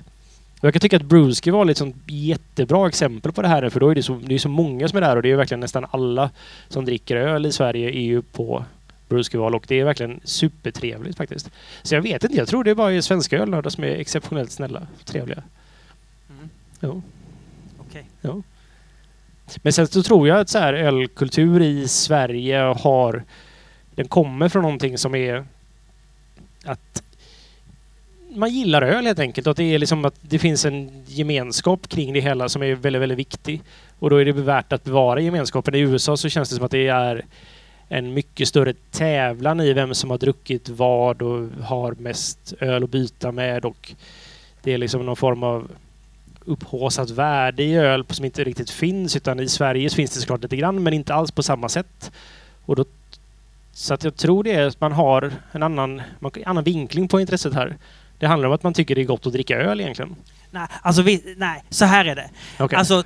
Jag 0.62 0.74
kan 0.74 0.80
tycka 0.80 0.98
att 0.98 1.04
Brewski 1.04 1.52
var 1.52 1.70
ett 1.70 1.78
sånt 1.78 1.96
jättebra 2.06 2.88
exempel 2.88 3.32
på 3.32 3.41
det 3.41 3.48
här 3.48 3.70
för 3.70 3.80
då 3.80 3.89
är 3.89 3.96
det 3.96 4.04
så, 4.04 4.20
det 4.26 4.36
är 4.36 4.39
så 4.39 4.50
många 4.50 4.88
som 4.88 4.98
är 4.98 5.02
där 5.02 5.15
och 5.15 5.22
det 5.22 5.32
är 5.32 5.36
verkligen 5.36 5.60
nästan 5.60 5.86
alla 5.91 6.30
som 6.67 6.86
dricker 6.86 7.15
öl 7.15 7.46
i 7.46 7.52
Sverige 7.52 7.89
är 7.89 8.02
ju 8.02 8.22
på 8.22 8.65
Brewskival 9.10 9.56
och 9.56 9.65
det 9.67 9.80
är 9.80 9.86
verkligen 9.86 10.20
supertrevligt 10.24 11.17
faktiskt. 11.17 11.50
Så 11.84 11.96
jag 11.96 12.02
vet 12.02 12.24
inte, 12.24 12.38
jag 12.38 12.48
tror 12.48 12.63
det 12.63 12.72
är 12.72 12.76
bara 12.76 13.02
svenska 13.02 13.38
ölnördar 13.38 13.70
som 13.70 13.84
är 13.84 13.88
exceptionellt 13.88 14.52
snälla 14.52 14.88
och 15.00 15.06
trevliga. 15.06 15.43
Mm, 16.30 16.50
Jo. 16.80 17.02
Okej. 17.80 18.06
Ja. 18.22 18.41
Men 19.62 19.74
sen 19.74 19.88
så 19.88 20.04
tror 20.04 20.28
jag 20.28 20.39
att 20.39 20.50
så 20.50 20.60
här 20.60 20.74
ölkultur 20.74 21.62
i 21.62 21.88
Sverige 21.88 22.58
har... 22.58 23.24
Den 23.96 24.08
kommer 24.08 24.50
från 24.50 24.62
någonting 24.62 24.98
som 24.98 25.15
är 25.15 25.46
att 26.65 27.04
man 28.38 28.50
gillar 28.50 28.82
öl 28.82 29.06
helt 29.06 29.19
enkelt. 29.19 29.47
Att 29.47 29.58
det 29.58 29.63
är 29.63 29.80
liksom 29.80 30.06
att 30.06 30.15
det 30.21 30.39
finns 30.39 30.65
en 30.65 31.04
gemenskap 31.08 31.88
kring 31.88 32.13
det 32.13 32.19
hela 32.19 32.50
som 32.50 32.63
är 32.63 32.76
väldigt, 32.76 33.02
väldigt 33.02 33.17
viktig. 33.17 33.62
Och 34.00 34.10
då 34.10 34.15
är 34.15 34.26
det 34.26 34.32
värt 34.32 34.73
att 34.73 34.84
bevara 34.84 35.19
gemenskapen. 35.19 35.76
I 35.76 35.80
USA 35.80 36.17
så 36.17 36.30
känns 36.30 36.50
det 36.50 36.56
som 36.56 36.65
att 36.65 36.71
det 36.71 36.88
är 36.88 37.26
en 37.89 38.13
mycket 38.13 38.47
större 38.47 38.73
tävlan 38.91 39.60
i 39.60 39.73
vem 39.73 39.93
som 39.93 40.12
har 40.12 40.17
druckit 40.17 40.69
vad 40.69 41.21
och 41.21 41.50
har 41.63 41.91
mest 41.91 42.54
öl 42.60 42.84
att 42.84 42.89
byta 42.89 43.32
med 43.32 43.65
och 43.65 43.93
det 44.63 44.73
är 44.73 44.78
liksom 44.78 45.06
någon 45.06 45.15
form 45.15 45.43
av 45.43 45.71
upphåsat 46.45 47.10
värde 47.10 47.63
i 47.63 47.76
öl 47.76 48.06
som 48.10 48.26
inte 48.26 48.43
riktigt 48.43 48.69
finns 48.69 49.15
utan 49.15 49.39
i 49.39 49.47
Sverige 49.47 49.89
finns 49.89 50.12
det 50.12 50.19
såklart 50.19 50.41
lite 50.41 50.56
grann 50.56 50.84
men 50.84 50.93
inte 50.93 51.13
alls 51.13 51.32
på 51.32 51.43
samma 51.43 51.69
sätt. 51.69 52.12
Och 52.65 52.76
då, 52.76 52.86
så 53.71 53.93
att 53.93 54.04
jag 54.04 54.15
tror 54.15 54.43
det 54.43 54.54
är 54.54 54.67
att 54.67 54.82
man 54.82 54.91
har 54.91 55.32
en 55.52 55.63
annan, 55.63 56.02
annan 56.45 56.63
vinkling 56.63 57.08
på 57.08 57.19
intresset 57.19 57.54
här. 57.54 57.78
Det 58.19 58.27
handlar 58.27 58.47
om 58.47 58.53
att 58.56 58.63
man 58.63 58.73
tycker 58.73 58.95
det 58.95 59.01
är 59.01 59.06
gott 59.06 59.25
att 59.27 59.34
dricka 59.34 59.58
öl 59.58 59.82
egentligen. 59.82 60.15
Nej, 60.51 60.67
alltså 60.82 61.01
vi, 61.01 61.36
nej, 61.38 61.63
så 61.69 61.86
här 61.86 62.06
är 62.06 62.15
det. 62.15 62.30
Okej. 62.60 62.77
Alltså 62.80 63.03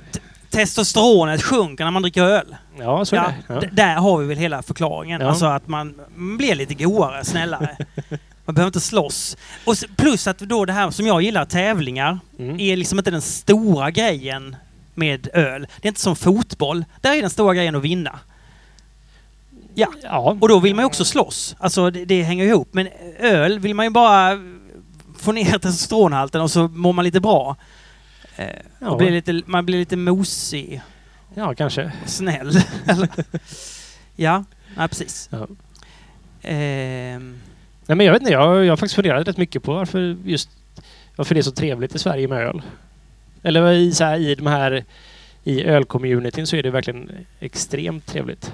testosteronet 0.50 1.42
sjunker 1.42 1.84
när 1.84 1.90
man 1.90 2.02
dricker 2.02 2.22
öl. 2.22 2.56
ja, 2.78 3.04
så 3.04 3.16
är 3.16 3.20
det. 3.20 3.34
Ja. 3.48 3.60
d- 3.60 3.68
Där 3.72 3.94
har 3.94 4.18
vi 4.18 4.26
väl 4.26 4.38
hela 4.38 4.62
förklaringen. 4.62 5.20
Ja. 5.20 5.28
Alltså 5.28 5.46
att 5.46 5.68
man, 5.68 5.94
man 6.14 6.36
blir 6.36 6.54
lite 6.54 6.74
godare, 6.74 7.24
snällare. 7.24 7.76
Man 8.44 8.54
behöver 8.54 8.68
inte 8.68 8.80
slåss. 8.80 9.36
Och 9.64 9.72
s- 9.72 9.84
plus 9.96 10.26
att 10.26 10.38
då 10.38 10.64
det 10.64 10.72
här 10.72 10.90
som 10.90 11.06
jag 11.06 11.22
gillar, 11.22 11.44
tävlingar, 11.44 12.18
Mm. 12.38 12.60
är 12.60 12.76
liksom 12.76 12.98
inte 12.98 13.10
den 13.10 13.22
stora 13.22 13.90
grejen 13.90 14.56
med 14.94 15.28
öl. 15.34 15.66
Det 15.80 15.86
är 15.86 15.90
inte 15.90 16.00
som 16.00 16.16
fotboll. 16.16 16.84
Där 17.00 17.16
är 17.16 17.20
den 17.20 17.30
stora 17.30 17.54
grejen 17.54 17.74
att 17.76 17.82
vinna. 17.82 18.18
Ja, 19.74 19.88
ja. 20.02 20.36
och 20.40 20.48
då 20.48 20.58
vill 20.58 20.74
man 20.74 20.82
ju 20.82 20.86
också 20.86 21.04
slåss. 21.04 21.56
Alltså 21.58 21.90
det, 21.90 22.04
det 22.04 22.22
hänger 22.22 22.44
ihop. 22.44 22.68
Men 22.72 22.88
öl 23.18 23.58
vill 23.58 23.74
man 23.74 23.86
ju 23.86 23.90
bara 23.90 24.38
få 25.22 25.32
ner 25.32 25.58
testosteronhalten 25.58 26.40
och 26.40 26.50
så 26.50 26.68
mår 26.68 26.92
man 26.92 27.04
lite 27.04 27.20
bra. 27.20 27.56
Eh, 28.36 28.46
Ja. 28.78 28.90
och 28.90 28.98
blir 28.98 29.10
lite, 29.10 29.42
man 29.46 29.66
blir 29.66 29.78
lite 29.78 29.96
mosig 29.96 30.80
ja, 31.34 31.54
kanske. 31.54 31.92
snäll. 32.06 32.52
Ja, 34.16 34.44
nej, 34.76 34.88
precis. 34.88 35.28
Ja. 35.32 35.46
Ehm, 36.42 37.38
Nej, 37.86 37.96
men 37.96 38.06
jag 38.06 38.12
vet 38.12 38.22
inte, 38.22 38.32
jag, 38.32 38.64
jag 38.64 38.72
har 38.72 38.76
faktiskt 38.76 38.94
funderat 38.94 39.28
rätt 39.28 39.36
mycket 39.36 39.62
på 39.62 39.72
varför 39.74 40.16
just 40.24 40.50
varför 41.16 41.34
det 41.34 41.40
är 41.40 41.42
så 41.42 41.50
trevligt 41.52 41.94
i 41.94 41.98
Sverige 41.98 42.28
med 42.28 42.38
öl. 42.46 42.62
Eller 43.42 43.72
i, 43.72 43.92
så 43.92 44.04
här, 44.04 44.16
i 44.18 44.34
de 44.34 44.46
här 44.46 44.84
i 45.44 45.64
ölcommunityn 45.64 46.46
så 46.46 46.56
är 46.56 46.62
det 46.62 46.70
verkligen 46.70 47.10
extremt 47.40 48.06
trevligt. 48.06 48.52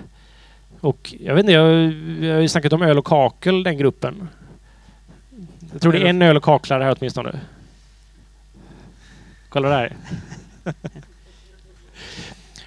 Och 0.81 1.15
jag 1.21 1.35
vet 1.35 1.43
inte, 1.43 1.53
jag, 1.53 1.93
jag 2.21 2.35
har 2.35 2.41
ju 2.41 2.49
snackat 2.49 2.73
om 2.73 2.83
öl 2.83 2.99
och 2.99 3.05
kakel, 3.07 3.63
den 3.63 3.79
gruppen. 3.79 4.29
Jag 5.73 5.83
tror 5.83 5.93
det 5.93 5.99
är 5.99 6.07
en 6.07 6.23
öl 6.23 6.37
och 6.37 6.43
kaklare 6.43 6.85
här 6.85 6.97
åtminstone. 6.99 7.41
Kolla 9.49 9.69
där. 9.69 9.97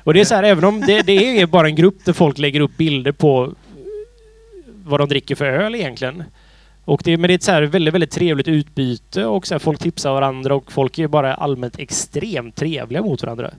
Och 0.03 0.13
det 0.13 0.21
är 0.21 0.25
så 0.25 0.35
här, 0.35 0.43
även 0.43 0.63
om 0.63 0.81
det, 0.81 1.01
det 1.01 1.41
är 1.41 1.45
bara 1.45 1.67
en 1.67 1.75
grupp 1.75 2.05
där 2.05 2.13
folk 2.13 2.37
lägger 2.37 2.59
upp 2.59 2.77
bilder 2.77 3.11
på 3.11 3.53
vad 4.85 4.99
de 4.99 5.09
dricker 5.09 5.35
för 5.35 5.45
öl 5.45 5.75
egentligen. 5.75 6.23
Och 6.85 7.01
det, 7.03 7.17
men 7.17 7.27
det 7.27 7.33
är 7.33 7.35
ett 7.35 7.43
så 7.43 7.51
här 7.51 7.61
väldigt, 7.61 7.93
väldigt 7.93 8.11
trevligt 8.11 8.47
utbyte 8.47 9.25
och 9.25 9.47
så 9.47 9.53
här, 9.53 9.59
folk 9.59 9.79
tipsar 9.79 10.13
varandra 10.13 10.55
och 10.55 10.71
folk 10.71 10.99
är 10.99 11.07
bara 11.07 11.33
allmänt 11.33 11.79
extremt 11.79 12.55
trevliga 12.55 13.01
mot 13.01 13.23
varandra. 13.23 13.51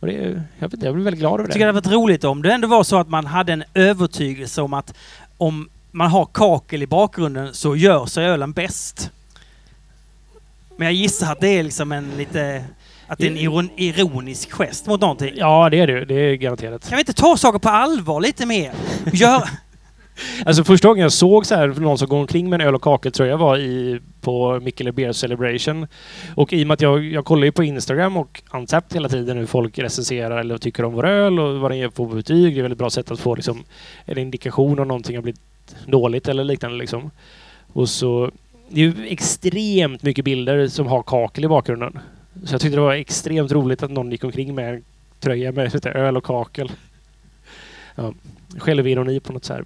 Och 0.00 0.06
det, 0.06 0.12
jag, 0.58 0.66
vet 0.66 0.74
inte, 0.74 0.86
jag 0.86 0.94
blir 0.94 1.04
väldigt 1.04 1.20
glad 1.20 1.32
över 1.32 1.44
Jag 1.44 1.52
tycker 1.52 1.66
det. 1.66 1.72
hade 1.72 1.88
varit 1.88 1.94
roligt 1.94 2.24
om 2.24 2.42
det 2.42 2.52
ändå 2.52 2.68
var 2.68 2.84
så 2.84 2.96
att 2.96 3.08
man 3.08 3.26
hade 3.26 3.52
en 3.52 3.64
övertygelse 3.74 4.62
om 4.62 4.74
att 4.74 4.94
om 5.36 5.68
man 5.92 6.10
har 6.10 6.24
kakel 6.24 6.82
i 6.82 6.86
bakgrunden 6.86 7.54
så 7.54 7.76
gör 7.76 8.06
sig 8.06 8.26
ölen 8.26 8.52
bäst. 8.52 9.10
Men 10.76 10.86
jag 10.86 10.94
gissar 10.94 11.32
att 11.32 11.40
det 11.40 11.48
är 11.48 11.62
liksom 11.62 11.92
en 11.92 12.10
lite... 12.16 12.64
Att 13.06 13.18
det 13.18 13.26
är 13.26 13.30
en 13.30 13.36
iron, 13.36 13.70
ironisk 13.76 14.52
gest 14.52 14.86
mot 14.86 15.00
någonting. 15.00 15.32
Ja, 15.36 15.68
det 15.70 15.80
är 15.80 15.86
det. 15.86 16.04
Det 16.04 16.14
är 16.14 16.34
garanterat. 16.34 16.88
Kan 16.88 16.96
vi 16.96 17.00
inte 17.00 17.12
ta 17.12 17.36
saker 17.36 17.58
på 17.58 17.68
allvar 17.68 18.20
lite 18.20 18.46
mer? 18.46 18.72
Gör... 19.12 19.48
Alltså 20.46 20.64
första 20.64 20.88
gången 20.88 21.02
jag 21.02 21.12
såg 21.12 21.46
så 21.46 21.54
här, 21.54 21.68
någon 21.68 21.98
som 21.98 22.08
går 22.08 22.18
omkring 22.18 22.50
med 22.50 22.60
en 22.60 22.66
öl 22.66 22.74
och 22.74 22.82
kakeltröja 22.82 23.36
var 23.36 23.58
i, 23.58 24.00
på 24.20 24.60
Mikkele 24.60 24.92
Beer 24.92 25.12
Celebration. 25.12 25.86
Och 26.34 26.52
i 26.52 26.62
och 26.62 26.66
med 26.66 26.74
att 26.74 26.80
jag, 26.80 27.04
jag 27.04 27.24
kollar 27.24 27.44
ju 27.44 27.52
på 27.52 27.64
Instagram 27.64 28.16
och 28.16 28.42
Untapped 28.52 28.94
hela 28.94 29.08
tiden 29.08 29.38
hur 29.38 29.46
folk 29.46 29.78
recenserar 29.78 30.38
eller 30.38 30.58
tycker 30.58 30.84
om 30.84 30.92
vår 30.92 31.06
öl 31.06 31.40
och 31.40 31.60
vad 31.60 31.70
den 31.70 31.78
ger 31.78 31.88
på 31.88 32.06
betyg. 32.06 32.54
Det 32.54 32.56
är 32.56 32.58
ett 32.58 32.64
väldigt 32.64 32.78
bra 32.78 32.90
sätt 32.90 33.10
att 33.10 33.20
få 33.20 33.34
liksom, 33.34 33.64
en 34.04 34.18
indikation 34.18 34.78
om 34.78 34.88
någonting 34.88 35.16
har 35.16 35.22
blivit 35.22 35.40
dåligt 35.86 36.28
eller 36.28 36.44
liknande. 36.44 36.78
Liksom. 36.78 37.10
Och 37.72 37.88
så, 37.88 38.30
det 38.68 38.80
är 38.80 38.84
ju 38.84 39.06
extremt 39.06 40.02
mycket 40.02 40.24
bilder 40.24 40.68
som 40.68 40.86
har 40.86 41.02
kakel 41.02 41.44
i 41.44 41.48
bakgrunden. 41.48 41.98
Så 42.44 42.54
jag 42.54 42.60
tyckte 42.60 42.76
det 42.76 42.82
var 42.82 42.94
extremt 42.94 43.52
roligt 43.52 43.82
att 43.82 43.90
någon 43.90 44.10
gick 44.10 44.24
omkring 44.24 44.54
med 44.54 44.74
en 44.74 44.84
tröja 45.22 45.52
med 45.52 45.74
lite 45.74 45.90
öl 45.90 46.16
och 46.16 46.24
kakel. 46.24 46.72
Ja, 47.94 48.12
självironi 48.58 49.20
på 49.20 49.32
något 49.32 49.44
så 49.44 49.52
här. 49.52 49.64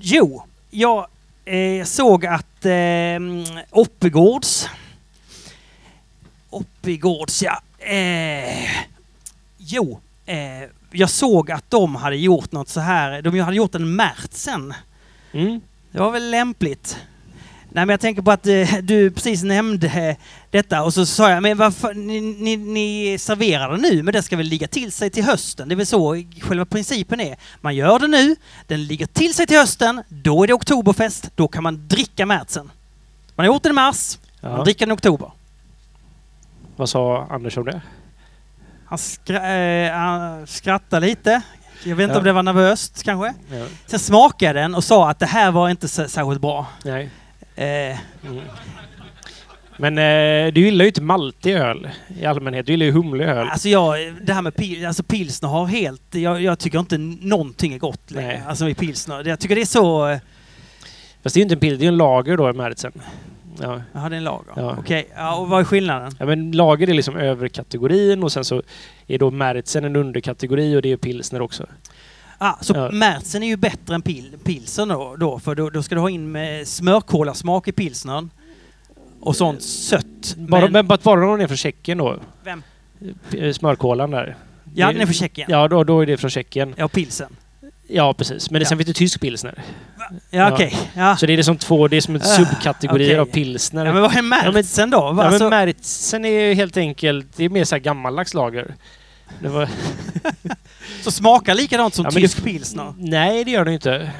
Jo, 0.00 0.42
jag 0.70 1.06
eh, 1.44 1.84
såg 1.84 2.26
att 2.26 2.64
eh, 2.64 3.18
Oppegårds... 3.70 4.68
Oppigårds, 6.50 7.42
ja. 7.42 7.60
Eh, 7.78 8.70
jo, 9.56 10.00
eh, 10.26 10.68
jag 10.90 11.10
såg 11.10 11.50
att 11.50 11.70
de 11.70 11.94
hade 11.94 12.16
gjort 12.16 12.52
något 12.52 12.68
så 12.68 12.80
här. 12.80 13.22
De 13.22 13.40
hade 13.40 13.56
gjort 13.56 13.74
en 13.74 13.96
Märtsen. 13.96 14.74
Mm. 15.34 15.60
Det 15.92 15.98
var 15.98 16.10
väl 16.10 16.30
lämpligt. 16.30 16.98
Nej, 17.72 17.86
men 17.86 17.88
jag 17.92 18.00
tänker 18.00 18.22
på 18.22 18.30
att 18.30 18.46
eh, 18.46 18.74
du 18.82 19.10
precis 19.10 19.42
nämnde 19.42 19.86
eh, 19.86 20.16
detta 20.50 20.82
och 20.82 20.94
så 20.94 21.06
sa 21.06 21.30
jag, 21.30 21.42
men 21.42 21.56
varför, 21.58 21.94
ni, 21.94 22.20
ni, 22.20 22.56
ni 22.56 23.18
serverar 23.18 23.70
det 23.70 23.76
nu, 23.76 24.02
men 24.02 24.14
det 24.14 24.22
ska 24.22 24.36
väl 24.36 24.46
ligga 24.46 24.68
till 24.68 24.92
sig 24.92 25.10
till 25.10 25.24
hösten? 25.24 25.68
Det 25.68 25.74
är 25.74 25.76
väl 25.76 25.86
så 25.86 26.22
själva 26.40 26.64
principen 26.64 27.20
är. 27.20 27.36
Man 27.60 27.76
gör 27.76 27.98
det 27.98 28.06
nu, 28.06 28.36
den 28.66 28.86
ligger 28.86 29.06
till 29.06 29.34
sig 29.34 29.46
till 29.46 29.56
hösten, 29.56 30.02
då 30.08 30.42
är 30.42 30.46
det 30.46 30.54
oktoberfest, 30.54 31.30
då 31.34 31.48
kan 31.48 31.62
man 31.62 31.88
dricka 31.88 32.26
märtsen. 32.26 32.70
Man 33.34 33.46
har 33.46 33.54
gjort 33.54 33.62
den 33.62 33.72
i 33.72 33.74
mars, 33.74 34.18
man 34.40 34.52
Ja. 34.52 34.64
dricker 34.64 34.86
den 34.86 34.92
i 34.92 34.96
oktober. 34.96 35.30
Vad 36.76 36.88
sa 36.88 37.26
Anders 37.30 37.56
om 37.58 37.64
det? 37.64 37.82
Han, 38.86 38.98
skra, 38.98 39.52
eh, 39.52 39.92
han 39.92 40.46
skrattade 40.46 41.06
lite. 41.06 41.42
Jag 41.84 41.96
vet 41.96 42.04
inte 42.04 42.14
Ja. 42.14 42.18
om 42.18 42.24
det 42.24 42.32
var 42.32 42.42
nervöst 42.42 43.02
kanske. 43.02 43.34
Ja. 43.52 43.66
Sen 43.86 43.98
smakade 43.98 44.44
jag 44.60 44.64
den 44.64 44.74
och 44.74 44.84
sa 44.84 45.10
att 45.10 45.18
det 45.18 45.26
här 45.26 45.50
var 45.52 45.68
inte 45.70 45.88
särskilt 45.88 46.40
bra. 46.40 46.66
Nej. 46.84 47.10
Eh, 47.56 47.98
Mm. 48.26 48.40
Men 49.76 49.98
eh, 49.98 50.52
du 50.52 50.60
gillar 50.60 50.84
ju 50.84 50.88
inte 50.88 51.02
maltig 51.02 51.52
öl 51.54 51.88
i 52.20 52.26
allmänhet. 52.26 52.66
Du 52.66 52.72
gillar 52.72 52.86
ju 52.86 52.92
humlig 52.92 53.24
öl. 53.24 53.48
Alltså 53.50 53.68
jag, 53.68 54.14
det 54.22 54.32
här 54.34 54.42
med 54.42 54.56
pil, 54.56 54.86
alltså 54.86 55.02
pilsner 55.02 55.48
har 55.48 55.66
helt... 55.66 56.02
Jag, 56.14 56.42
jag 56.42 56.58
tycker 56.58 56.78
inte 56.78 56.98
någonting 56.98 57.72
är 57.74 57.78
gott 57.78 58.10
längre. 58.10 58.42
Alltså 58.48 58.68
i 58.68 58.74
pilsner. 58.74 59.28
Jag 59.28 59.40
tycker 59.40 59.54
det 59.54 59.60
är 59.60 59.66
så... 59.66 60.08
eh, 60.08 60.18
Fast 61.22 61.34
det 61.34 61.38
är 61.38 61.40
ju 61.40 61.42
inte 61.42 61.54
en 61.54 61.58
pil, 61.60 61.78
det 61.78 61.84
är 61.84 61.88
en 61.88 61.96
lager 61.96 62.36
då 62.36 62.50
i 62.50 62.52
Märtsen. 62.52 62.92
Ja. 63.60 63.82
Jaha, 63.92 64.08
det 64.08 64.14
är 64.14 64.18
en 64.18 64.24
lager. 64.24 64.52
Ja. 64.56 64.76
Okej, 64.78 65.08
ja, 65.16 65.36
och 65.36 65.48
vad 65.48 65.60
är 65.60 65.64
skillnaden? 65.64 66.12
ja, 66.18 66.26
men 66.26 66.52
lager 66.52 66.90
är 66.90 66.94
liksom 66.94 67.16
överkategorin 67.16 68.22
och 68.22 68.32
sen 68.32 68.44
så 68.44 68.62
är 69.06 69.18
då 69.18 69.30
Märtsen 69.30 69.84
en 69.84 69.96
underkategori 69.96 70.76
och 70.76 70.82
det 70.82 70.92
är 70.92 70.96
pilsner 70.96 71.42
också. 71.42 71.66
Ah, 72.38 72.52
så 72.60 72.74
Ja. 72.76 72.90
Märtsen 72.90 73.42
är 73.42 73.46
ju 73.46 73.56
bättre 73.56 73.94
än 73.94 74.02
pil, 74.02 74.32
pilsen 74.44 74.88
då, 74.88 75.16
då 75.18 75.38
för 75.38 75.54
då, 75.54 75.70
då 75.70 75.82
ska 75.82 75.94
du 75.94 76.00
ha 76.00 76.10
in 76.10 76.32
med 76.32 76.68
smörkolasmak 76.68 77.68
i 77.68 77.72
pilsnern. 77.72 78.30
Och 79.20 79.36
sånt 79.36 79.62
sött. 79.62 80.34
Bara, 80.36 80.60
men, 80.60 80.72
Men, 80.72 80.86
bara, 80.86 80.98
bara 81.02 81.20
någon 81.20 81.40
är 81.40 81.46
från 81.46 81.56
Tjeckien 81.56 81.98
då. 81.98 82.16
Vem? 82.44 82.62
Smörkolan 83.54 84.10
där. 84.10 84.36
Ja, 84.74 84.86
Det- 84.86 84.92
den 84.92 85.02
är 85.02 85.06
från 85.06 85.14
Tjeckien. 85.14 85.48
Ja, 85.50 85.68
då, 85.68 85.84
då 85.84 86.00
är 86.00 86.06
det 86.06 86.16
från 86.16 86.30
Tjeckien. 86.30 86.74
Ja, 86.76 86.88
pilsen. 86.88 87.36
Ja, 87.88 88.14
precis. 88.14 88.50
Men 88.50 88.60
det, 88.60 88.64
Ja. 88.64 88.68
sen 88.68 88.78
finns 88.78 88.86
det 88.86 88.92
tysk 88.92 89.20
pilsner. 89.20 89.62
Ja, 90.30 90.52
okej. 90.52 90.76
Ja. 90.94 91.16
Så 91.16 91.26
det 91.26 91.32
är 91.32 91.42
som 91.42 91.56
två, 91.58 91.88
det 91.88 91.96
är 91.96 92.00
som 92.00 92.14
en 92.14 92.20
Ah, 92.20 92.24
subkategorier 92.24 93.08
okej. 93.10 93.18
av 93.18 93.26
pilsner. 93.26 93.86
ja, 93.86 93.92
men 93.92 94.02
vad 94.02 94.16
är 94.16 94.22
Märtsen 94.52 94.90
då? 94.90 94.96
Ja, 95.16 95.22
Alltså, 95.24 95.48
men 95.50 95.66
Märtsen 95.66 96.24
är 96.24 96.28
ju 96.48 96.54
helt 96.54 96.76
enkelt, 96.76 97.26
det 97.36 97.44
är 97.44 97.48
mer 97.48 97.64
så 97.64 97.74
här 97.74 97.80
gammaldags 97.80 98.34
lager. 98.34 98.74
Det 99.40 99.48
var, 99.48 99.68
så 101.02 101.10
smakar 101.10 101.54
likadant 101.54 101.94
som 101.94 102.04
Ja, 102.04 102.10
tysk 102.10 102.36
det- 102.36 102.42
pilsner? 102.42 102.94
nej, 102.98 103.44
det 103.44 103.50
gör 103.50 103.64
den 103.64 103.74
inte. 103.74 104.10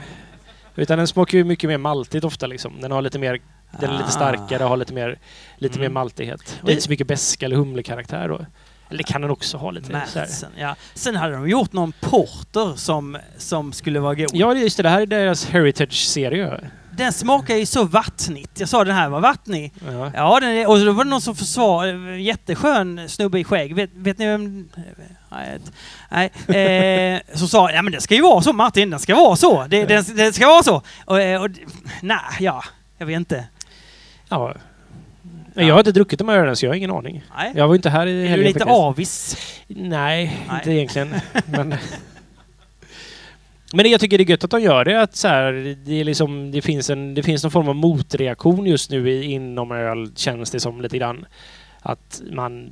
Utan 0.76 0.98
den 0.98 1.06
smakar 1.06 1.38
ju 1.38 1.44
mycket 1.44 1.68
mer 1.68 1.78
maltigt 1.78 2.24
ofta 2.24 2.46
liksom. 2.46 2.80
Den 2.80 2.90
har 2.92 3.02
lite 3.02 3.18
mer, 3.18 3.40
den 3.80 3.90
är 3.90 3.94
lite 3.94 4.04
Ah. 4.04 4.10
starkare 4.10 4.62
och 4.64 4.68
har 4.70 4.76
lite 4.76 4.94
mer, 4.94 5.18
lite 5.58 5.74
Mm. 5.78 5.82
mer 5.82 5.94
maltighet. 6.00 6.40
Och 6.60 6.66
Det- 6.66 6.72
inte 6.72 6.84
så 6.84 6.90
mycket 6.90 7.06
beska 7.06 7.46
eller 7.46 7.56
humlekaraktär 7.56 8.28
då. 8.28 8.46
Eller 8.94 9.02
kan 9.02 9.20
den 9.20 9.30
också 9.30 9.56
ha 9.56 9.70
lite. 9.70 9.92
Märtsen, 9.92 10.50
ja. 10.58 10.76
Sen 10.94 11.16
hade 11.16 11.34
de 11.34 11.48
gjort 11.48 11.72
någon 11.72 11.92
porter 12.00 12.76
som, 12.76 13.18
som 13.38 13.72
skulle 13.72 14.00
vara 14.00 14.14
god. 14.14 14.30
Ja, 14.32 14.54
just 14.54 14.76
det. 14.76 14.82
Det 14.82 14.88
här 14.88 15.00
är 15.00 15.06
deras 15.06 15.46
Heritage-serie. 15.46 16.60
Den 16.96 17.12
smakar 17.12 17.56
ju 17.56 17.66
så 17.66 17.84
vattnigt. 17.84 18.60
Jag 18.60 18.68
sa 18.68 18.84
den 18.84 18.94
här 18.94 19.08
var 19.08 19.20
vattnig. 19.20 19.72
Ja. 19.86 20.10
Ja, 20.14 20.40
den 20.40 20.50
är, 20.50 20.68
och 20.68 20.78
då 20.78 20.92
var 20.92 21.04
det 21.04 21.10
någon 21.10 21.20
som 21.20 21.36
försvarade, 21.36 22.18
jätteskön 22.18 23.08
snubbe 23.08 23.38
i 23.38 23.44
skägg. 23.44 23.74
Vet, 23.74 23.90
vet 23.94 24.18
ni 24.18 24.26
vem? 24.26 24.68
Nej, 25.30 25.58
nej. 26.46 27.16
Eh, 27.16 27.36
som 27.38 27.48
sa, 27.48 27.70
ja 27.70 27.82
men 27.82 27.92
det 27.92 28.00
ska 28.00 28.14
ju 28.14 28.22
vara 28.22 28.42
så 28.42 28.52
Martin, 28.52 28.90
den 28.90 29.00
ska 29.00 29.14
vara 29.14 29.36
så. 29.36 29.66
Det, 29.68 29.84
det, 29.84 30.16
det 30.16 30.32
ska 30.32 30.46
vara 30.46 30.62
så. 30.62 30.82
Och, 31.04 31.20
eh, 31.20 31.42
och, 31.42 31.48
nej, 32.02 32.18
ja, 32.40 32.64
jag 32.98 33.06
vet 33.06 33.16
inte. 33.16 33.44
ja. 34.28 34.54
Men 35.54 35.66
jag 35.66 35.74
har 35.74 35.80
inte 35.80 35.92
druckit 35.92 36.18
de 36.18 36.28
här 36.28 36.38
ölen 36.38 36.56
så 36.56 36.66
jag 36.66 36.70
har 36.70 36.76
ingen 36.76 36.90
aning. 36.90 37.22
Nej. 37.36 37.52
Jag 37.54 37.68
var 37.68 37.74
inte 37.74 37.90
här 37.90 38.06
i 38.06 38.18
är 38.18 38.22
du 38.22 38.28
helgen 38.28 38.46
lite 38.46 38.58
faktiskt. 38.58 38.78
avis? 38.78 39.36
Nej, 39.66 40.44
Nej. 40.48 40.56
inte 40.58 40.72
egentligen. 40.72 41.14
Men, 41.46 41.74
men 43.72 43.90
jag 43.90 44.00
tycker 44.00 44.18
det 44.18 44.24
är 44.24 44.30
gött 44.30 44.44
att 44.44 44.50
de 44.50 44.60
gör 44.62 44.84
det 44.84 45.02
att 45.02 45.16
så 45.16 45.28
här, 45.28 45.76
det, 45.84 46.00
är 46.00 46.04
liksom, 46.04 46.50
det, 46.50 46.62
finns 46.62 46.90
en, 46.90 47.14
det 47.14 47.22
finns 47.22 47.42
någon 47.42 47.50
form 47.50 47.68
av 47.68 47.74
motreaktion 47.76 48.66
just 48.66 48.90
nu 48.90 49.10
i, 49.10 49.24
inom 49.24 49.72
öl, 49.72 50.10
känns 50.16 50.50
det 50.50 50.60
som 50.60 50.80
lite 50.80 50.98
grann. 50.98 51.26
Att 51.80 52.22
man, 52.30 52.70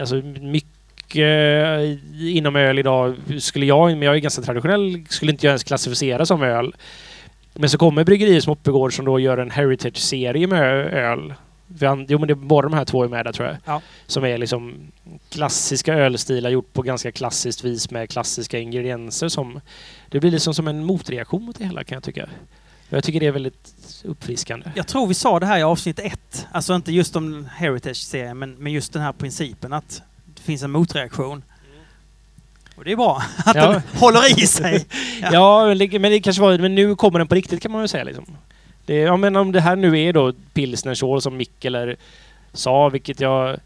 alltså 0.00 0.14
mycket 0.40 1.80
inom 2.20 2.56
öl 2.56 2.78
idag 2.78 3.16
skulle 3.38 3.66
jag, 3.66 3.90
men 3.90 4.02
jag 4.02 4.14
är 4.14 4.18
ganska 4.18 4.42
traditionell, 4.42 5.04
skulle 5.08 5.32
inte 5.32 5.46
jag 5.46 5.50
ens 5.50 5.64
klassificera 5.64 6.26
som 6.26 6.42
öl. 6.42 6.74
Men 7.54 7.70
så 7.70 7.78
kommer 7.78 8.04
bryggerier 8.04 8.40
som 8.40 8.52
Oppegård 8.52 8.96
som 8.96 9.04
då 9.04 9.18
gör 9.18 9.38
en 9.38 9.50
heritage-serie 9.50 10.46
med 10.46 10.62
öl. 10.94 11.34
Han, 11.80 12.06
jo 12.08 12.18
men 12.18 12.26
det 12.28 12.32
är 12.32 12.34
bara 12.34 12.62
de 12.62 12.72
här 12.72 12.84
två 12.84 13.04
är 13.04 13.08
med 13.08 13.24
där 13.26 13.32
tror 13.32 13.48
jag. 13.48 13.56
Ja. 13.64 13.82
Som 14.06 14.24
är 14.24 14.38
liksom 14.38 14.74
klassiska 15.28 15.94
ölstilar 15.94 16.50
gjort 16.50 16.72
på 16.72 16.82
ganska 16.82 17.12
klassiskt 17.12 17.64
vis 17.64 17.90
med 17.90 18.10
klassiska 18.10 18.58
ingredienser 18.58 19.28
som... 19.28 19.60
Det 20.08 20.20
blir 20.20 20.30
liksom 20.30 20.54
som 20.54 20.68
en 20.68 20.84
motreaktion 20.84 21.42
mot 21.42 21.58
det 21.58 21.64
hela 21.64 21.84
kan 21.84 21.96
jag 21.96 22.02
tycka. 22.02 22.28
Jag 22.88 23.04
tycker 23.04 23.20
det 23.20 23.26
är 23.26 23.30
väldigt 23.32 23.74
uppfriskande. 24.04 24.70
Jag 24.74 24.86
tror 24.86 25.06
vi 25.06 25.14
sa 25.14 25.40
det 25.40 25.46
här 25.46 25.58
i 25.58 25.62
avsnitt 25.62 25.98
ett. 25.98 26.46
Alltså 26.52 26.74
inte 26.74 26.92
just 26.92 27.16
om 27.16 27.48
Heritage-serien, 27.56 28.38
men, 28.38 28.54
men 28.54 28.72
just 28.72 28.92
den 28.92 29.02
här 29.02 29.12
principen 29.12 29.72
att 29.72 30.02
det 30.34 30.42
finns 30.42 30.62
en 30.62 30.70
motreaktion. 30.70 31.42
Och 32.76 32.84
det 32.84 32.92
är 32.92 32.96
bra 32.96 33.22
att 33.44 33.56
Ja. 33.56 33.72
den 33.72 33.82
håller 34.00 34.42
i 34.42 34.46
sig. 34.46 34.86
Ja. 35.22 35.28
Ja, 35.32 35.66
men, 35.66 35.78
det, 35.78 35.98
men 35.98 36.10
det 36.12 36.20
kanske 36.20 36.42
var... 36.42 36.58
Men 36.58 36.74
nu 36.74 36.96
kommer 36.96 37.18
den 37.18 37.28
på 37.28 37.34
riktigt 37.34 37.62
kan 37.62 37.70
man 37.72 37.80
väl 37.80 37.88
säga 37.88 38.04
liksom. 38.04 38.26
Det, 38.90 38.96
ja, 38.96 39.16
men 39.16 39.36
om 39.36 39.52
det 39.52 39.60
här 39.60 39.76
nu 39.76 40.00
är 40.00 40.12
då 40.12 40.32
pilsnersål 40.32 41.22
som 41.22 41.36
Mikkeler 41.36 41.96
sa, 42.52 42.88
vilket 42.88 43.20
jag 43.20 43.60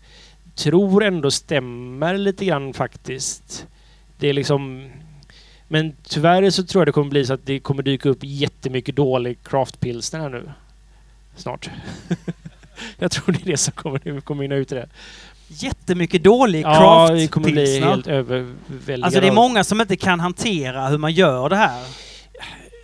tror 0.54 1.04
ändå 1.04 1.30
stämmer 1.30 2.18
lite 2.18 2.44
grann 2.44 2.74
faktiskt. 2.74 3.66
Det 4.18 4.28
är 4.28 4.32
liksom... 4.32 4.90
Men 5.68 5.96
tyvärr 6.02 6.50
så 6.50 6.64
tror 6.64 6.80
jag 6.80 6.88
det 6.88 6.92
kommer 6.92 7.10
bli 7.10 7.26
så 7.26 7.34
att 7.34 7.46
det 7.46 7.58
kommer 7.58 7.82
dyka 7.82 8.08
upp 8.08 8.18
jättemycket 8.22 8.96
dålig 8.96 9.38
craftpilsner 9.44 10.20
här 10.20 10.28
nu. 10.28 10.50
Snart. 11.36 11.70
jag 12.98 13.10
tror 13.10 13.32
det 13.32 13.42
är 13.42 13.50
det 13.50 13.56
som 13.56 13.72
kommer, 13.72 14.20
kommer 14.20 14.42
mynna 14.42 14.54
ut 14.54 14.72
i 14.72 14.74
det. 14.74 14.88
Jättemycket 15.48 16.22
dålig 16.22 16.62
Ja, 16.62 17.10
det 17.12 17.28
kommer 17.28 17.50
bli 17.50 17.66
craft-pilsner. 17.66 17.90
helt 17.90 18.06
överväldigande. 18.06 19.06
Alltså 19.06 19.20
det 19.20 19.26
är 19.26 19.32
många 19.32 19.64
som 19.64 19.80
inte 19.80 19.96
kan 19.96 20.20
hantera 20.20 20.88
hur 20.88 20.98
man 20.98 21.12
gör 21.12 21.48
det 21.48 21.56
här. 21.56 22.03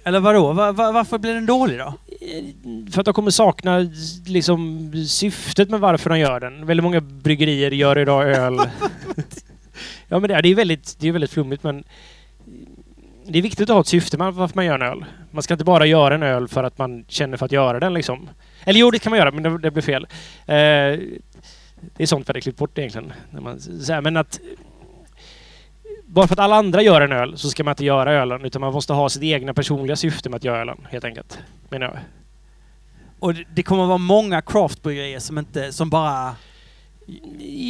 Eller 0.04 0.20
vadå? 0.20 0.52
Va, 0.52 0.72
va, 0.72 0.92
varför 0.92 1.18
blir 1.18 1.34
den 1.34 1.46
dålig 1.46 1.78
då? 1.78 1.94
För 2.92 3.00
att 3.00 3.04
de 3.04 3.14
kommer 3.14 3.30
sakna 3.30 3.78
liksom 4.26 4.92
syftet 5.08 5.70
med 5.70 5.80
varför 5.80 6.10
de 6.10 6.18
gör 6.18 6.40
den. 6.40 6.66
Väldigt 6.66 6.84
många 6.84 7.00
bryggerier 7.00 7.70
gör 7.70 7.98
idag 7.98 8.30
öl. 8.30 8.54
ja 10.08 10.18
men 10.18 10.28
det 10.28 10.34
är, 10.34 10.42
det 10.42 10.48
är 10.48 10.54
väldigt, 10.54 10.96
det 11.00 11.08
är 11.08 11.12
väldigt 11.12 11.30
flummigt 11.30 11.62
men 11.62 11.84
det 13.26 13.38
är 13.38 13.42
viktigt 13.42 13.70
att 13.70 13.74
ha 13.74 13.80
ett 13.80 13.86
syfte 13.86 14.18
med 14.18 14.34
varför 14.34 14.56
man 14.56 14.64
gör 14.64 14.74
en 14.74 14.82
öl. 14.82 15.04
Man 15.30 15.42
ska 15.42 15.54
inte 15.54 15.64
bara 15.64 15.86
göra 15.86 16.14
en 16.14 16.22
öl 16.22 16.48
för 16.48 16.64
att 16.64 16.78
man 16.78 17.04
känner 17.08 17.36
för 17.36 17.46
att 17.46 17.52
göra 17.52 17.80
den 17.80 17.94
liksom. 17.94 18.28
Eller 18.64 18.80
jo, 18.80 18.90
det 18.90 18.98
kan 18.98 19.10
man 19.10 19.18
göra, 19.18 19.30
men 19.30 19.42
det, 19.42 19.58
det 19.58 19.70
blir 19.70 19.82
fel. 19.82 20.06
Eh, 20.46 20.98
det 21.96 22.02
är 22.02 22.06
sånt 22.06 22.28
vi 22.28 22.30
hade 22.30 22.40
klippt 22.40 22.58
bort 22.58 22.78
egentligen. 22.78 23.12
När 23.30 23.40
man, 23.40 23.60
så 23.60 23.92
här, 23.92 24.00
men 24.00 24.16
att 24.16 24.40
bara 26.12 26.26
för 26.26 26.34
att 26.34 26.38
alla 26.38 26.56
andra 26.56 26.82
gör 26.82 27.00
en 27.00 27.12
öl 27.12 27.38
så 27.38 27.50
ska 27.50 27.64
man 27.64 27.72
inte 27.72 27.84
göra 27.84 28.12
ölen 28.12 28.44
utan 28.44 28.60
man 28.60 28.72
måste 28.72 28.92
ha 28.92 29.08
sitt 29.08 29.22
egna 29.22 29.54
personliga 29.54 29.96
syfte 29.96 30.28
med 30.28 30.36
att 30.36 30.44
göra 30.44 30.60
ölen 30.60 30.78
helt 30.90 31.04
enkelt. 31.04 31.38
Menar 31.68 31.86
jag. 31.86 31.98
Och 33.18 33.34
det- 33.54 33.62
kommer 33.62 33.86
vara 33.86 33.98
många 33.98 34.42
craftbryggerier 34.42 35.18
som 35.18 35.38
inte, 35.38 35.72
som 35.72 35.90
bara... 35.90 36.34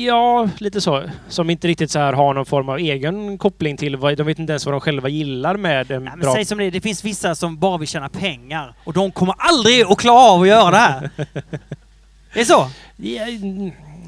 Ja, 0.05 0.49
lite 0.59 0.81
så. 0.81 1.03
Som 1.29 1.51
inte 1.51 1.69
riktigt 1.69 1.91
så 1.91 1.99
här 1.99 2.13
har 2.13 2.35
någon 2.35 2.47
form 2.47 2.69
av 2.69 2.79
egen 2.79 3.39
koppling 3.39 3.77
till 3.77 3.97
vad... 3.97 4.17
De 4.17 4.23
vet 4.27 4.39
inte 4.39 4.53
ens 4.53 4.67
vad 4.67 4.75
de 4.75 4.81
själva 4.81 5.09
gillar 5.09 5.57
med 5.57 5.91
en 5.91 6.05
Nej, 6.05 6.13
men 6.13 6.21
bra... 6.21 6.35
säg 6.35 6.45
som 6.45 6.59
det 6.59 6.71
det 6.71 6.81
finns 6.81 7.05
vissa 7.05 7.35
som 7.35 7.59
bara 7.59 7.79
vill 7.79 7.89
tjäna 7.89 8.09
pengar 8.09 8.75
och 8.85 8.93
de 8.93 9.13
kommer 9.13 9.35
aldrig 9.39 9.83
att 9.87 9.99
klara 9.99 10.31
av 10.33 10.43
att 10.43 10.49
göra 10.49 10.71
det 10.71 10.77
här. 10.77 11.11
Det 12.35 12.41
är 12.41 12.45
så? 12.45 12.69
Ja, 12.97 13.27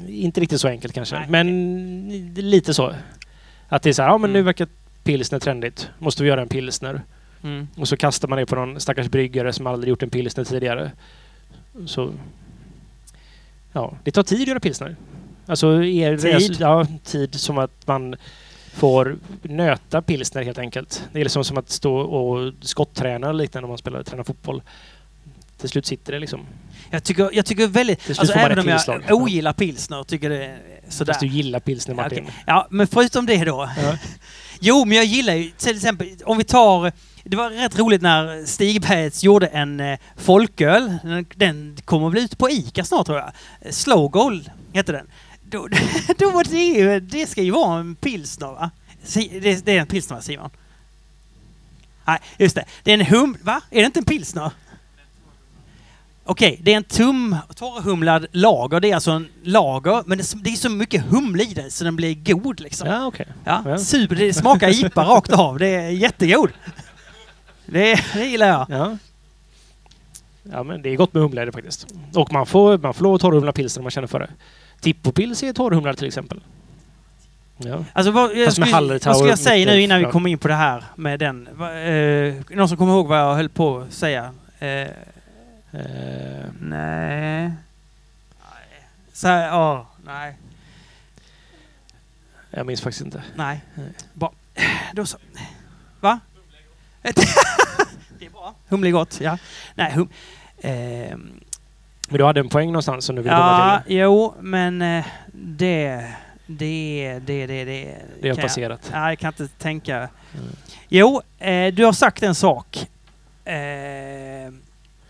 inte 0.07 0.41
riktigt 0.41 0.61
så 0.61 0.67
enkelt 0.67 0.93
kanske, 0.93 1.15
Nej. 1.19 1.25
men 1.29 2.33
lite 2.35 2.73
så. 2.73 2.93
Att 3.73 3.83
det 3.83 3.89
är 3.89 3.93
så 3.93 4.01
här, 4.01 4.09
ja 4.09 4.17
men 4.17 4.33
nu 4.33 4.39
Mm. 4.39 4.45
verkar 4.45 4.67
pilsner 5.03 5.39
trendigt. 5.39 5.89
Måste 5.99 6.23
vi 6.23 6.29
göra 6.29 6.41
en 6.41 6.47
pilsner? 6.47 7.01
Mm. 7.43 7.67
Och 7.77 7.87
så 7.87 7.97
kastar 7.97 8.27
man 8.27 8.37
det 8.37 8.45
på 8.45 8.55
någon 8.55 8.79
stackars 8.79 9.07
bryggare 9.09 9.53
som 9.53 9.67
aldrig 9.67 9.89
gjort 9.89 10.03
en 10.03 10.09
pilsner 10.09 10.43
tidigare. 10.43 10.91
Så... 11.85 12.13
Ja, 13.71 13.97
det 14.03 14.11
tar 14.11 14.23
tid 14.23 14.41
att 14.41 14.47
göra 14.47 14.59
pilsner. 14.59 14.95
Alltså 15.45 15.83
er, 15.83 16.17
Tid? 16.17 16.57
Ja, 16.59 16.87
tid 17.03 17.35
som 17.35 17.57
att 17.57 17.87
man 17.87 18.15
får 18.73 19.17
nöta 19.41 20.01
pilsner 20.01 20.43
helt 20.43 20.57
enkelt. 20.57 21.03
Det 21.11 21.19
är 21.19 21.23
liksom 21.23 21.43
som 21.43 21.57
att 21.57 21.69
stå 21.69 21.95
och 21.97 22.53
skottträna 22.61 23.29
eller 23.29 23.43
liknande 23.43 23.65
om 23.65 23.69
man 23.69 23.77
spelar, 23.77 24.03
tränar 24.03 24.23
fotboll. 24.23 24.61
Till 25.57 25.69
slut 25.69 25.85
sitter 25.85 26.13
det 26.13 26.19
liksom. 26.19 26.39
Jag 26.93 27.03
tycker, 27.03 27.29
jag 27.33 27.45
tycker 27.45 27.67
väldigt... 27.67 28.09
Alltså 28.19 28.33
även 28.33 28.59
om 28.59 28.67
jag 28.67 29.01
ogillar 29.09 29.53
pilsner 29.53 30.03
tycker 30.03 30.29
det 30.29 30.45
är 30.45 30.59
sådär. 30.89 31.13
Fast 31.13 31.19
du 31.19 31.27
gillar 31.27 31.59
pilsner 31.59 31.95
Ja, 31.95 32.01
Martin. 32.01 32.23
okej. 32.23 32.43
Ja, 32.47 32.67
men 32.69 32.87
förutom 32.87 33.25
det 33.25 33.45
då. 33.45 33.69
Ja. 33.83 33.97
Jo, 34.59 34.85
men 34.85 34.97
jag 34.97 35.05
gillar 35.05 35.33
ju 35.33 35.51
till 35.51 35.75
exempel, 35.75 36.07
om 36.25 36.37
vi 36.37 36.43
tar... 36.43 36.91
Det 37.23 37.37
var 37.37 37.49
rätt 37.49 37.79
roligt 37.79 38.01
när 38.01 38.45
Stigbergs 38.45 39.23
gjorde 39.23 39.47
en 39.47 39.79
eh, 39.79 39.99
folköl. 40.17 40.97
Den, 41.03 41.25
den 41.35 41.77
kommer 41.85 42.09
väl 42.09 42.23
ut 42.23 42.37
på 42.37 42.49
ICA 42.49 42.83
snart 42.83 43.05
tror 43.05 43.17
jag. 43.17 43.33
Slow 43.73 44.09
Goal 44.09 44.49
hette 44.73 44.91
den. 44.91 45.07
Då, 45.43 45.67
då 46.17 46.31
var 46.31 46.43
det 46.43 46.63
ju, 46.63 46.99
det 46.99 47.27
ska 47.27 47.41
ju 47.41 47.51
vara 47.51 47.79
en 47.79 47.95
pilsner 47.95 48.47
va? 48.47 48.71
Det, 49.41 49.65
det 49.65 49.77
är 49.77 49.79
en 49.79 49.87
pilsner 49.87 50.21
Simon? 50.21 50.49
Nej, 52.05 52.19
just 52.37 52.55
det. 52.55 52.65
Det 52.83 52.91
är 52.91 52.93
en 52.93 53.05
hum... 53.05 53.37
Va? 53.41 53.61
Är 53.71 53.79
det 53.79 53.85
inte 53.85 53.99
en 53.99 54.05
pilsner? 54.05 54.51
Okej, 56.25 56.59
det 56.63 56.73
är 56.73 56.77
en 56.77 56.83
tum, 56.83 57.35
torrhumlad 57.55 58.25
lager. 58.31 58.79
Det 58.79 58.91
är 58.91 58.95
alltså 58.95 59.11
en 59.11 59.27
lager, 59.43 60.03
men 60.05 60.17
det, 60.17 60.21
är 60.21 60.25
så- 60.25 60.37
det 60.37 60.49
är 60.49 60.55
så 60.55 60.69
mycket 60.69 61.03
humle 61.05 61.43
i 61.43 61.53
den 61.53 61.71
så 61.71 61.83
den 61.83 61.95
blir 61.95 62.15
god 62.15 62.59
liksom. 62.59 62.87
Ja, 62.89 63.05
okej. 63.05 63.27
Ja, 63.45 63.63
Ja. 63.65 63.77
super. 63.77 64.15
Det 64.15 64.33
smakar 64.33 64.69
IPA 64.85 65.03
rakt 65.15 65.31
av. 65.33 65.59
Det 65.59 65.67
är 65.67 65.89
jättegod. 65.89 66.49
Det, 67.65 67.99
det 68.13 68.25
gillar 68.25 68.47
jag. 68.47 68.65
Ja. 68.69 68.97
Ja, 70.51 70.63
men 70.63 70.81
det 70.81 70.89
är 70.89 70.95
gott 70.95 71.13
med 71.13 71.23
humle 71.23 71.41
är 71.41 71.45
det 71.45 71.51
faktiskt. 71.51 71.87
Och 72.15 72.31
man 72.33 72.45
får, 72.45 72.77
man 72.77 72.93
får 72.93 73.03
lov 73.03 73.15
att 73.15 73.21
torrhumla 73.21 73.51
pilsner 73.51 73.81
om 73.81 73.83
man 73.83 73.91
känner 73.91 74.07
för 74.07 74.19
det. 74.19 74.29
Tippopils 74.81 75.43
är 75.43 75.53
torrhumlad 75.53 75.97
till 75.97 76.07
exempel. 76.07 76.39
Ja. 77.57 77.83
Alltså, 77.93 78.11
vad, 78.11 78.35
jag 78.37 78.45
Fast 78.45 78.57
med 78.59 78.67
skulle, 78.67 78.75
Hallertau 78.75 79.09
vad 79.09 79.17
ska 79.17 79.25
jag 79.27 79.33
och 79.33 79.39
säga 79.39 79.71
nu 79.71 79.81
innan 79.81 79.99
vi 79.99 80.05
kommer 80.05 80.29
in 80.29 80.37
på 80.37 80.47
det 80.47 80.53
här 80.53 80.83
med 80.95 81.19
den? 81.19 81.49
Va, 81.53 81.73
eh, 81.79 82.33
någon 82.49 82.69
som 82.69 82.77
kommer 82.77 82.93
ihåg 82.93 83.07
vad 83.07 83.19
jag 83.19 83.35
höll 83.35 83.49
på 83.49 83.77
att 83.77 83.93
säga? 83.93 84.31
Eh, 84.59 84.87
Eh, 85.73 86.45
nej. 86.61 87.41
Nej. 87.41 87.53
Så 89.13 89.27
här, 89.27 89.47
ja, 89.47 89.87
nej. 90.05 90.35
jag 92.51 92.65
minns 92.65 92.81
faktiskt 92.81 93.05
inte. 93.05 93.23
Nej. 93.35 93.61
Bra. 94.13 94.33
Då 94.93 95.05
så. 95.05 95.17
Va? 95.99 96.19
det 97.01 98.25
är 98.25 98.29
bra. 98.29 98.55
Humle 98.67 98.89
är 98.89 98.91
gott, 98.91 99.21
ja. 99.21 99.37
Nej, 99.75 99.91
hum... 99.91 100.09
ehm, 100.61 101.39
Men 102.09 102.17
du 102.17 102.23
hade 102.25 102.39
en 102.39 102.49
poäng 102.49 102.67
någonstans 102.67 103.05
som 103.05 103.15
du 103.15 103.21
ville 103.21 103.35
komma 103.35 103.73
Ja, 103.75 103.81
till. 103.85 103.95
jo, 103.97 104.35
men 104.39 104.81
eh, 104.81 105.05
det... 105.33 106.13
Det, 106.45 107.19
det, 107.25 107.47
det, 107.47 107.65
det... 107.65 107.95
Det 108.21 108.27
har 108.29 108.35
kan 108.35 108.41
passerat. 108.41 108.79
Jag, 108.91 108.99
nej, 108.99 109.09
jag 109.11 109.19
kan 109.19 109.27
inte 109.27 109.47
tänka. 109.47 109.97
Mm. 109.97 110.09
Jo, 110.89 111.21
eh, 111.39 111.73
du 111.73 111.85
har 111.85 111.93
sagt 111.93 112.23
en 112.23 112.35
sak. 112.35 112.87
Eh, 113.45 113.53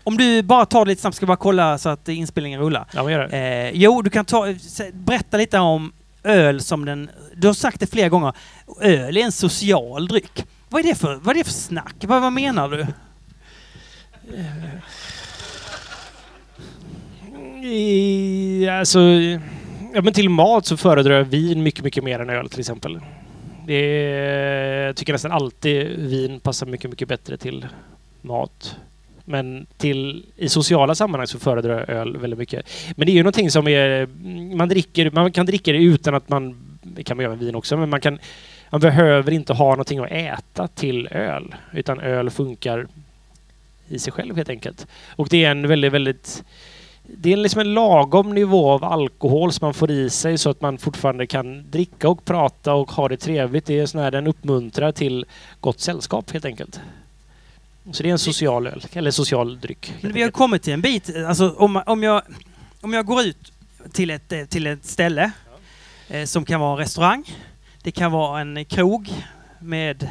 om 0.04 0.16
du 0.16 0.42
bara 0.42 0.66
tar 0.66 0.84
det 0.84 0.88
lite 0.88 1.00
snabbt, 1.00 1.16
ska 1.16 1.26
bara 1.26 1.36
kolla 1.36 1.78
så 1.78 1.88
att 1.88 2.08
inspelningen 2.08 2.60
rullar. 2.60 2.86
Ja, 2.94 3.02
men 3.02 3.12
gör 3.12 3.28
det. 3.28 3.38
Eh, 3.38 3.70
jo, 3.74 4.02
du 4.02 4.10
kan 4.10 4.24
ta, 4.24 4.54
berätta 4.92 5.36
lite 5.36 5.58
om 5.58 5.92
öl 6.22 6.60
som 6.60 6.84
den... 6.84 7.10
Du 7.36 7.46
har 7.46 7.54
sagt 7.54 7.80
det 7.80 7.86
flera 7.86 8.08
gånger. 8.08 8.32
Öl 8.80 9.16
är 9.16 9.20
en 9.20 9.32
social 9.32 10.08
dryck. 10.08 10.44
Vad 10.68 10.84
är 10.84 10.88
det 10.88 10.94
för, 10.94 11.14
vad 11.14 11.36
är 11.36 11.38
det 11.38 11.44
för 11.44 11.52
snack? 11.52 11.94
Vad, 12.00 12.22
vad 12.22 12.32
menar 12.32 12.68
du? 12.68 12.86
I, 17.68 18.68
alltså, 18.68 19.00
ja, 19.94 20.02
men 20.02 20.12
till 20.12 20.28
mat 20.28 20.66
så 20.66 20.76
föredrar 20.76 21.14
jag 21.14 21.24
vin 21.24 21.62
mycket, 21.62 21.84
mycket 21.84 22.04
mer 22.04 22.18
än 22.18 22.30
öl 22.30 22.48
till 22.48 22.60
exempel. 22.60 23.00
Det 23.66 23.74
är, 23.74 24.86
jag 24.86 24.96
tycker 24.96 25.12
nästan 25.12 25.32
alltid 25.32 25.86
vin 25.98 26.40
passar 26.40 26.66
mycket, 26.66 26.90
mycket 26.90 27.08
bättre 27.08 27.36
till 27.36 27.66
mat. 28.22 28.76
Men 29.24 29.66
till, 29.76 30.26
i 30.36 30.48
sociala 30.48 30.94
sammanhang 30.94 31.26
så 31.26 31.38
föredrar 31.38 31.78
jag 31.78 31.88
öl 31.88 32.16
väldigt 32.16 32.38
mycket. 32.38 32.66
Men 32.96 33.06
det 33.06 33.12
är 33.12 33.14
ju 33.14 33.22
någonting 33.22 33.50
som 33.50 33.68
är... 33.68 34.02
Mm, 34.02 34.56
man, 34.56 34.68
dricker, 34.68 35.10
man 35.10 35.32
kan 35.32 35.46
dricka 35.46 35.72
det 35.72 35.78
utan 35.78 36.14
att 36.14 36.28
man... 36.28 36.56
Det 36.82 37.02
kan 37.02 37.16
man 37.16 37.24
göra 37.24 37.34
med 37.36 37.44
vin 37.44 37.54
också, 37.54 37.76
men 37.76 37.90
man 37.90 38.00
kan... 38.00 38.18
Man 38.70 38.80
behöver 38.80 39.32
inte 39.32 39.52
ha 39.52 39.70
någonting 39.70 39.98
att 39.98 40.10
äta 40.10 40.68
till 40.68 41.06
öl. 41.06 41.54
Utan 41.72 42.00
öl 42.00 42.30
funkar 42.30 42.86
i 43.88 43.98
sig 43.98 44.12
själv 44.12 44.36
helt 44.36 44.48
enkelt. 44.48 44.86
Och 45.16 45.28
det 45.28 45.44
är 45.44 45.50
en 45.50 45.68
väldigt, 45.68 45.92
väldigt... 45.92 46.44
Det 47.02 47.32
är 47.32 47.36
liksom 47.36 47.60
en 47.60 47.74
lagom 47.74 48.34
nivå 48.34 48.70
av 48.70 48.84
alkohol 48.84 49.52
som 49.52 49.66
man 49.66 49.74
får 49.74 49.90
i 49.90 50.10
sig 50.10 50.38
så 50.38 50.50
att 50.50 50.60
man 50.60 50.78
fortfarande 50.78 51.26
kan 51.26 51.70
dricka 51.70 52.08
och 52.08 52.24
prata 52.24 52.74
och 52.74 52.90
ha 52.90 53.08
det 53.08 53.16
trevligt. 53.16 53.66
Det 53.66 53.78
är 53.78 53.86
sån 53.86 54.00
här, 54.00 54.10
den 54.10 54.26
uppmuntrar 54.26 54.92
till 54.92 55.26
gott 55.60 55.80
sällskap 55.80 56.30
helt 56.30 56.44
enkelt. 56.44 56.80
Så 57.92 58.02
det 58.02 58.08
är 58.08 58.12
en 58.12 58.18
social 58.18 58.66
öl, 58.66 58.84
eller 58.92 59.10
social 59.10 59.60
dryck. 59.60 59.94
Men 60.00 60.12
vi 60.12 60.22
har 60.22 60.30
kommit 60.30 60.62
till 60.62 60.72
en 60.72 60.80
bit, 60.80 61.10
alltså 61.28 61.50
om, 61.58 61.82
om, 61.86 62.02
jag, 62.02 62.22
om 62.80 62.92
jag 62.92 63.06
går 63.06 63.22
ut 63.22 63.52
till 63.92 64.10
ett, 64.10 64.32
eh, 64.32 64.44
till 64.44 64.66
ett 64.66 64.84
ställe 64.84 65.30
eh, 66.08 66.24
som 66.24 66.44
kan 66.44 66.60
vara 66.60 66.72
en 66.72 66.78
restaurang, 66.78 67.24
det 67.82 67.90
kan 67.90 68.12
vara 68.12 68.40
en 68.40 68.64
krog 68.64 69.12
med 69.60 70.08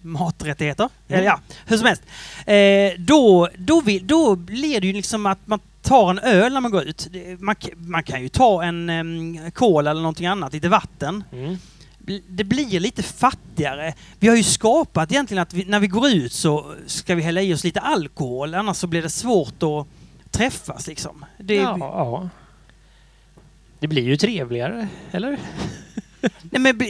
maträttigheter, 0.00 0.88
Mm. 1.08 1.18
eller 1.18 1.26
ja, 1.30 1.40
hur 1.66 1.76
som 1.76 1.86
helst. 1.86 2.02
Eh, 2.46 3.00
då, 3.04 3.48
då, 3.58 3.80
vill, 3.80 4.06
då 4.06 4.36
blir 4.36 4.80
det 4.80 4.86
ju 4.86 4.92
liksom 4.92 5.26
att 5.26 5.38
man 5.46 5.60
tar 5.82 6.10
en 6.10 6.18
öl 6.18 6.52
när 6.52 6.60
man 6.60 6.70
går 6.70 6.82
ut. 6.84 7.08
Man, 7.38 7.54
man 7.76 8.02
kan 8.02 8.22
ju 8.22 8.28
ta 8.28 8.64
en 8.64 8.90
um, 8.90 9.50
cola 9.50 9.90
eller 9.90 10.00
någonting 10.00 10.26
annat, 10.26 10.52
lite 10.52 10.68
vatten. 10.68 11.24
Mm. 11.32 11.56
Det 12.28 12.44
blir 12.44 12.80
lite 12.80 13.02
fattigare. 13.02 13.94
Vi 14.18 14.28
har 14.28 14.36
ju 14.36 14.42
skapat 14.42 15.12
egentligen 15.12 15.42
att 15.42 15.54
vi, 15.54 15.64
när 15.64 15.80
vi 15.80 15.86
går 15.86 16.08
ut 16.08 16.32
så 16.32 16.74
ska 16.86 17.14
vi 17.14 17.22
hälla 17.22 17.42
i 17.42 17.54
oss 17.54 17.64
lite 17.64 17.80
alkohol, 17.80 18.54
annars 18.54 18.76
så 18.76 18.86
blir 18.86 19.02
det 19.02 19.10
svårt 19.10 19.62
att 19.62 19.86
träffas 20.30 20.86
liksom. 20.86 21.24
Det, 21.38 21.54
Ja, 21.54 21.76
ja. 21.78 22.28
Det 23.78 23.86
blir 23.86 24.02
ju 24.02 24.16
trevligare, 24.16 24.88
eller? 25.10 25.38
Nej, 26.50 26.60
men, 26.60 26.80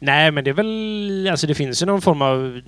Nej, 0.00 0.30
men 0.30 0.44
det 0.44 0.50
är 0.50 0.54
väl... 0.54 1.28
Alltså 1.30 1.46
det 1.46 1.54
finns 1.54 1.82
ju 1.82 1.86
någon 1.86 2.02
form 2.02 2.22
av... 2.22 2.60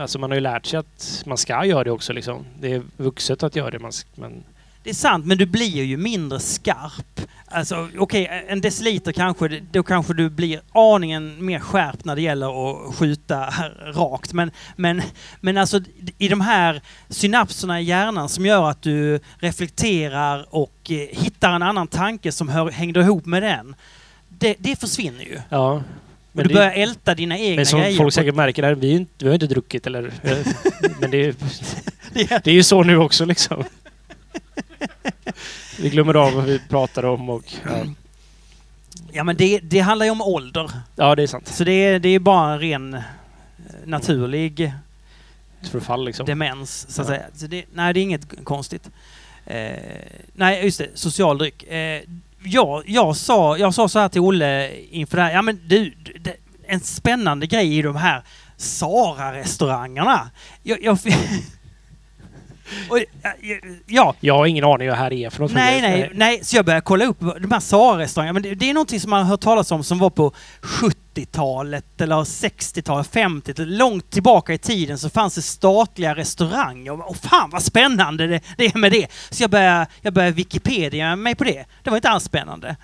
Alltså 0.00 0.18
man 0.18 0.30
har 0.30 0.34
ju 0.34 0.40
lärt 0.40 0.66
sig 0.66 0.78
att 0.78 1.22
man 1.26 1.38
ska 1.38 1.64
göra 1.64 1.84
det 1.84 1.90
också 1.90 2.12
liksom. 2.12 2.44
Det 2.60 2.72
är 2.72 2.82
vuxet 2.96 3.42
att 3.42 3.56
göra 3.56 3.70
det. 3.70 3.78
Man, 3.78 3.92
men 4.14 4.44
det 4.86 4.90
är 4.90 4.94
sant, 4.94 5.26
men 5.26 5.38
du 5.38 5.46
blir 5.46 5.84
ju 5.84 5.96
mindre 5.96 6.40
skarp. 6.40 7.20
Alltså 7.46 7.88
okej, 7.98 8.44
en 8.48 8.60
deciliter 8.60 9.12
kanske, 9.12 9.48
det- 9.48 9.62
då 9.72 9.82
kanske 9.82 10.14
du 10.14 10.30
blir 10.30 10.60
aningen 10.72 11.44
mer 11.44 11.58
skärpt 11.58 12.04
när 12.04 12.16
det 12.16 12.22
gäller 12.22 12.70
att 12.88 12.94
skjuta 12.94 13.54
rakt. 13.94 14.32
Men, 14.32 14.50
men, 14.76 15.02
men 15.40 15.58
alltså 15.58 15.80
i 16.18 16.28
de 16.28 16.40
här 16.40 16.80
synapserna 17.08 17.80
i 17.80 17.84
hjärnan 17.84 18.28
som 18.28 18.46
gör 18.46 18.70
att 18.70 18.82
du 18.82 19.20
reflekterar 19.38 20.46
och 20.54 20.90
eh, 20.90 20.96
hittar 20.96 21.52
en 21.52 21.62
annan 21.62 21.86
tanke 21.88 22.32
som 22.32 22.48
hör, 22.48 22.70
hängde 22.70 23.00
ihop 23.00 23.26
med 23.26 23.42
den. 23.42 23.74
Det, 24.28 24.54
det 24.58 24.80
försvinner 24.80 25.24
ju. 25.24 25.40
ja. 25.48 25.82
Men 26.32 26.42
du 26.42 26.48
det, 26.48 26.54
börjar 26.54 26.72
älta 26.72 27.14
dina 27.14 27.38
egna 27.38 27.56
men 27.56 27.66
som 27.66 27.80
grejer. 27.80 27.96
folk 27.96 28.14
säkert 28.14 28.34
märker, 28.34 28.62
här, 28.62 28.74
vi, 28.74 28.86
är 28.86 28.90
ju 28.90 28.96
inte, 28.96 29.12
vi 29.18 29.26
har 29.26 29.34
inte 29.34 29.46
druckit 29.46 29.86
eller... 29.86 30.12
men 31.00 31.10
det 31.10 31.24
är, 31.24 31.34
Det- 32.12 32.44
det 32.44 32.50
är 32.50 32.54
ju 32.54 32.62
så 32.62 32.82
nu 32.82 32.96
också 32.96 33.24
liksom. 33.24 33.64
Vi 35.78 35.88
glömmer 35.90 36.14
av 36.14 36.32
vad 36.32 36.44
vi 36.44 36.58
pratar 36.68 37.04
om 37.04 37.30
och... 37.30 37.44
Ja, 37.64 37.84
Ja 39.12 39.24
men 39.24 39.36
det, 39.36 39.58
det 39.58 39.80
handlar 39.80 40.06
ju 40.06 40.12
om 40.12 40.22
ålder. 40.22 40.70
ja 40.96 41.14
det 41.14 41.22
är 41.22 41.26
sant. 41.26 41.48
Så 41.48 41.64
det 41.64 41.72
är, 41.72 41.98
det 41.98 42.08
är 42.08 42.18
bara 42.18 42.52
en 42.52 42.58
ren 42.60 42.94
eh, 42.94 43.00
naturlig 43.84 44.72
Ett 45.62 45.68
förfall 45.68 46.04
liksom. 46.04 46.26
demens, 46.26 46.86
så 46.88 47.02
att 47.02 47.08
Ja. 47.08 47.14
säga. 47.14 47.26
Så 47.34 47.46
det, 47.46 47.64
nej, 47.74 47.94
det 47.94 48.00
är 48.00 48.02
inget 48.02 48.44
konstigt. 48.44 48.90
Eh, 49.46 49.72
nej, 50.34 50.64
just 50.64 50.78
det. 50.78 50.88
Social 50.94 51.38
dryck. 51.38 51.62
Eh, 51.62 52.02
jag, 52.44 52.82
jag, 52.86 53.16
sa, 53.16 53.56
jag 53.58 53.74
sa 53.74 53.88
så 53.88 53.98
här 53.98 54.08
till 54.08 54.20
Olle 54.20 54.72
inför 54.90 55.16
det 55.16 55.22
här. 55.22 55.32
Ja, 55.32 55.42
men 55.42 55.60
du, 55.66 55.94
det, 56.20 56.36
en 56.66 56.80
spännande 56.80 57.46
grej 57.46 57.78
i 57.78 57.82
de 57.82 57.96
här 57.96 58.22
Sara-restaurangerna. 58.56 60.30
Jag, 60.62 60.82
jag, 60.82 60.98
Och, 62.90 62.98
ja, 63.86 64.14
Jag 64.20 64.34
har 64.34 64.46
ingen 64.46 64.64
aning 64.64 64.88
vad 64.88 64.96
det 64.96 65.02
här 65.02 65.12
är 65.12 65.30
för 65.30 65.40
något. 65.40 65.52
Nej, 65.52 65.80
nej, 65.80 66.10
nej. 66.14 66.40
Så 66.44 66.56
jag 66.56 66.64
började 66.64 66.80
kolla 66.84 67.04
upp 67.04 67.20
de 67.20 67.52
här 67.52 67.60
Sara-restaurangerna. 67.60 68.32
Men 68.32 68.42
det, 68.42 68.54
det 68.54 68.70
är 68.70 68.74
någonting 68.74 69.00
som 69.00 69.10
man 69.10 69.22
har 69.22 69.30
hört 69.30 69.40
talas 69.40 69.70
om 69.70 69.84
som 69.84 69.98
var 69.98 70.10
på 70.10 70.32
70-talet 70.62 72.00
eller 72.00 72.16
60-talet, 72.16 73.10
50-talet. 73.12 73.68
Långt 73.68 74.10
tillbaka 74.10 74.54
i 74.54 74.58
tiden 74.58 74.98
så 74.98 75.10
fanns 75.10 75.34
det 75.34 75.42
statliga 75.42 76.14
restauranger. 76.14 77.08
Och 77.08 77.16
fan 77.16 77.50
vad 77.50 77.62
spännande 77.62 78.26
det, 78.26 78.40
det 78.58 78.64
är 78.66 78.78
med 78.78 78.92
det! 78.92 79.06
Så 79.30 79.42
jag 79.42 79.50
började, 79.50 79.86
jag 80.02 80.12
började 80.12 80.34
Wikipedia 80.34 81.16
mig 81.16 81.34
på 81.34 81.44
det. 81.44 81.64
Det 81.82 81.90
var 81.90 81.96
inte 81.96 82.08
alls 82.10 82.24
spännande. 82.24 82.76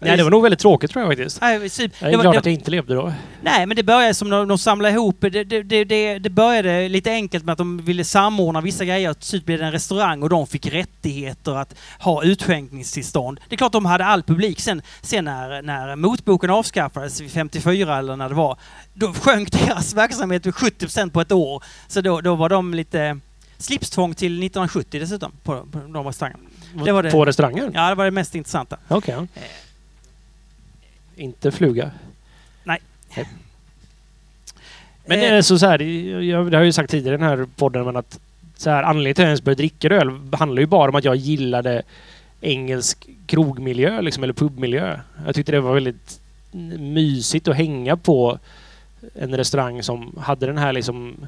Nej, 0.00 0.16
det 0.16 0.22
var 0.22 0.30
nog 0.30 0.42
väldigt 0.42 0.60
tråkigt 0.60 0.90
tror 0.90 1.02
jag 1.04 1.10
faktiskt. 1.10 1.40
Nej, 1.40 1.68
typ, 1.70 1.92
Jag 2.00 2.06
är 2.08 2.10
det 2.10 2.16
var- 2.16 2.22
glad 2.22 2.34
det- 2.34 2.38
att 2.38 2.46
jag 2.46 2.52
inte 2.54 2.70
levde 2.70 2.94
då. 2.94 3.12
Nej, 3.42 3.66
men 3.66 3.76
det 3.76 3.82
började 3.82 4.14
som 4.14 4.30
de, 4.30 4.48
de 4.48 4.58
samlade 4.58 4.94
ihop. 4.94 5.16
Det, 5.20 5.44
det, 5.44 5.62
det, 5.62 6.18
det, 6.18 6.30
började 6.30 6.88
lite 6.88 7.10
enkelt 7.12 7.44
med 7.44 7.52
att 7.52 7.58
de 7.58 7.78
ville 7.78 8.04
samordna 8.04 8.60
vissa 8.60 8.84
grejer. 8.84 9.12
Till 9.14 9.28
slut 9.28 9.44
blev 9.46 9.58
det 9.58 9.64
en 9.64 9.72
restaurang 9.72 10.22
och 10.22 10.28
de 10.28 10.46
fick 10.46 10.66
rättigheter 10.66 11.52
att 11.56 11.74
ha 12.00 12.22
utskänkningstillstånd. 12.24 13.40
Det 13.48 13.54
är 13.54 13.56
klart 13.56 13.72
de 13.72 13.84
hade 13.86 14.04
all 14.04 14.22
publik. 14.22 14.60
Sen, 14.60 14.82
sen 15.00 15.24
när, 15.24 15.62
när 15.62 15.96
motboken 15.96 16.50
avskaffades 16.50 17.20
vid 17.20 17.30
54 17.30 17.98
eller 17.98 18.16
när 18.16 18.28
det 18.28 18.34
var, 18.34 18.58
då 18.94 19.12
sjönk 19.12 19.52
deras 19.66 19.94
verksamhet 19.94 20.44
med 20.44 20.54
70% 20.54 21.10
på 21.10 21.20
ett 21.20 21.32
år. 21.32 21.64
Så 21.88 22.00
då, 22.00 22.20
då 22.20 22.34
var 22.34 22.48
de 22.48 22.74
lite 22.74 23.18
slipstvång 23.58 24.14
till 24.14 24.32
1970 24.32 25.00
dessutom 25.00 25.32
på, 25.42 25.66
på 25.72 25.78
de 25.78 26.06
restaurangerna. 26.06 26.42
Det 26.84 26.92
var 26.92 27.02
det. 27.02 27.10
På 27.10 27.24
restauranger? 27.24 27.70
Ja, 27.74 27.88
det 27.88 27.94
var 27.94 28.04
det 28.04 28.10
mest 28.10 28.34
intressanta. 28.34 28.76
Okej. 28.88 29.14
Inte 31.18 31.50
fluga. 31.50 31.90
Nej. 32.64 32.80
Nej. 33.16 33.28
Men 35.06 35.18
Eh, 35.18 35.22
det 35.22 35.36
är 35.36 35.42
så, 35.42 35.58
så 35.58 35.66
här, 35.66 35.82
jag, 35.82 36.50
det 36.50 36.56
har 36.56 36.62
jag 36.62 36.64
ju 36.64 36.72
sagt 36.72 36.90
tidigare 36.90 37.14
i 37.14 37.18
den 37.18 37.28
här 37.28 37.46
podden, 37.56 37.84
men 37.84 37.96
att 37.96 38.20
så 38.56 38.70
här, 38.70 38.82
anledningen 38.82 39.14
till 39.14 39.22
att 39.22 39.26
jag 39.26 39.30
ens 39.30 39.42
började 39.42 39.62
dricka 39.62 39.88
öl 39.88 40.10
handlar 40.32 40.60
ju 40.60 40.66
bara 40.66 40.88
om 40.88 40.94
att 40.94 41.04
jag 41.04 41.16
gillade 41.16 41.82
engelsk 42.40 43.08
krogmiljö, 43.26 44.00
liksom, 44.00 44.22
eller 44.24 44.32
pubmiljö. 44.32 45.00
Jag 45.26 45.34
tyckte 45.34 45.52
det 45.52 45.60
var 45.60 45.74
väldigt 45.74 46.20
mysigt 46.78 47.48
att 47.48 47.56
hänga 47.56 47.96
på 47.96 48.38
en 49.14 49.36
restaurang 49.36 49.82
som 49.82 50.18
hade 50.20 50.46
den 50.46 50.58
här 50.58 50.72
liksom... 50.72 51.26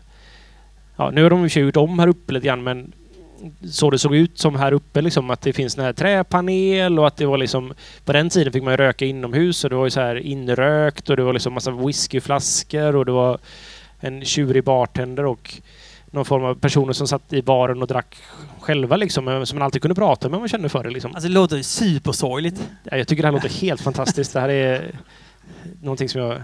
Ja, 0.96 1.10
nu 1.10 1.22
har 1.22 1.30
de 1.30 1.48
ju 1.48 1.60
gjort 1.60 1.76
om 1.76 1.98
här 1.98 2.08
uppe 2.08 2.32
lite 2.32 2.46
grann, 2.46 2.62
men 2.62 2.92
så 3.70 3.90
det 3.90 3.98
såg 3.98 4.14
ut 4.14 4.38
som 4.38 4.56
här 4.56 4.72
uppe 4.72 5.00
liksom 5.00 5.30
att 5.30 5.40
det 5.40 5.52
finns 5.52 5.74
den 5.74 5.84
här 5.84 5.92
träpanel 5.92 6.98
och 6.98 7.06
att 7.06 7.16
det 7.16 7.26
var 7.26 7.38
liksom 7.38 7.74
på 8.04 8.12
den 8.12 8.30
tiden 8.30 8.52
fick 8.52 8.62
man 8.62 8.72
ju 8.72 8.76
röka 8.76 9.04
inomhus 9.04 9.64
och 9.64 9.70
det 9.70 9.76
var 9.76 9.84
ju 9.84 9.90
så 9.90 10.00
här 10.00 10.16
inrökt 10.16 11.10
och 11.10 11.16
det 11.16 11.22
var 11.22 11.32
liksom 11.32 11.52
massa 11.52 11.70
whiskyflaskor 11.70 12.96
och 12.96 13.06
det 13.06 13.12
var 13.12 13.38
en 14.00 14.24
tjurig 14.24 14.64
bartender 14.64 15.24
och 15.24 15.60
någon 16.10 16.24
form 16.24 16.44
av 16.44 16.54
personer 16.54 16.92
som 16.92 17.08
satt 17.08 17.32
i 17.32 17.42
baren 17.42 17.82
och 17.82 17.88
drack 17.88 18.16
själva 18.60 18.96
liksom 18.96 19.28
eh, 19.28 19.42
som 19.42 19.58
man 19.58 19.64
alltid 19.64 19.82
kunde 19.82 19.94
prata 19.94 20.28
med 20.28 20.36
om 20.36 20.40
man 20.40 20.48
kände 20.48 20.68
för 20.68 20.84
det 20.84 20.90
liksom. 20.90 21.14
Alltså 21.14 21.28
det 21.28 21.34
låter 21.34 21.62
supersorgligt. 21.62 22.70
Ja, 22.84 22.96
Jag 22.96 23.08
tycker 23.08 23.22
det 23.22 23.26
här 23.28 23.32
låter 23.32 23.60
helt 23.60 23.80
fantastiskt. 23.80 24.32
Det 24.32 24.40
här 24.40 24.48
är 24.48 24.90
någonting 25.82 26.08
som 26.08 26.20
jag 26.20 26.42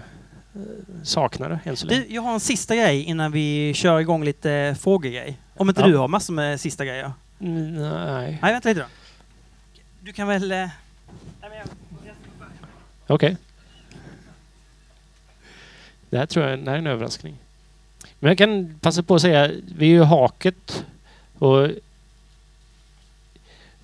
saknar 1.03 1.59
än 1.63 1.77
så 1.77 1.85
länge. 1.85 2.01
Du, 2.07 2.13
jag 2.13 2.21
har 2.21 2.33
en 2.33 2.39
sista 2.39 2.75
grej 2.75 3.03
innan 3.03 3.31
vi 3.31 3.73
kör 3.73 3.99
igång 3.99 4.23
lite 4.23 4.75
frågegrej. 4.79 5.37
Om 5.55 5.69
inte 5.69 5.81
Ja. 5.81 5.87
du 5.87 5.97
har 5.97 6.07
massor 6.07 6.33
med 6.33 6.59
sista 6.59 6.85
grejer. 6.85 7.11
Nej. 7.37 8.39
Nej, 8.41 8.51
vänta 8.53 8.69
lite 8.69 8.81
då. 8.81 8.87
Du 10.01 10.13
kan 10.13 10.27
väl... 10.27 10.51
eh, 10.51 10.69
Okej. 13.07 13.37
Det 16.09 16.17
här 16.17 16.25
tror 16.25 16.45
jag 16.45 16.59
det 16.59 16.69
här 16.71 16.75
är 16.77 16.81
en 16.81 16.87
överraskning. 16.87 17.35
Men 18.19 18.27
jag 18.27 18.37
kan 18.37 18.79
passa 18.81 19.03
på 19.03 19.15
att 19.15 19.21
säga, 19.21 19.51
vi 19.77 19.85
är 19.85 19.89
ju 19.91 20.03
haket 20.03 20.85
och 21.37 21.69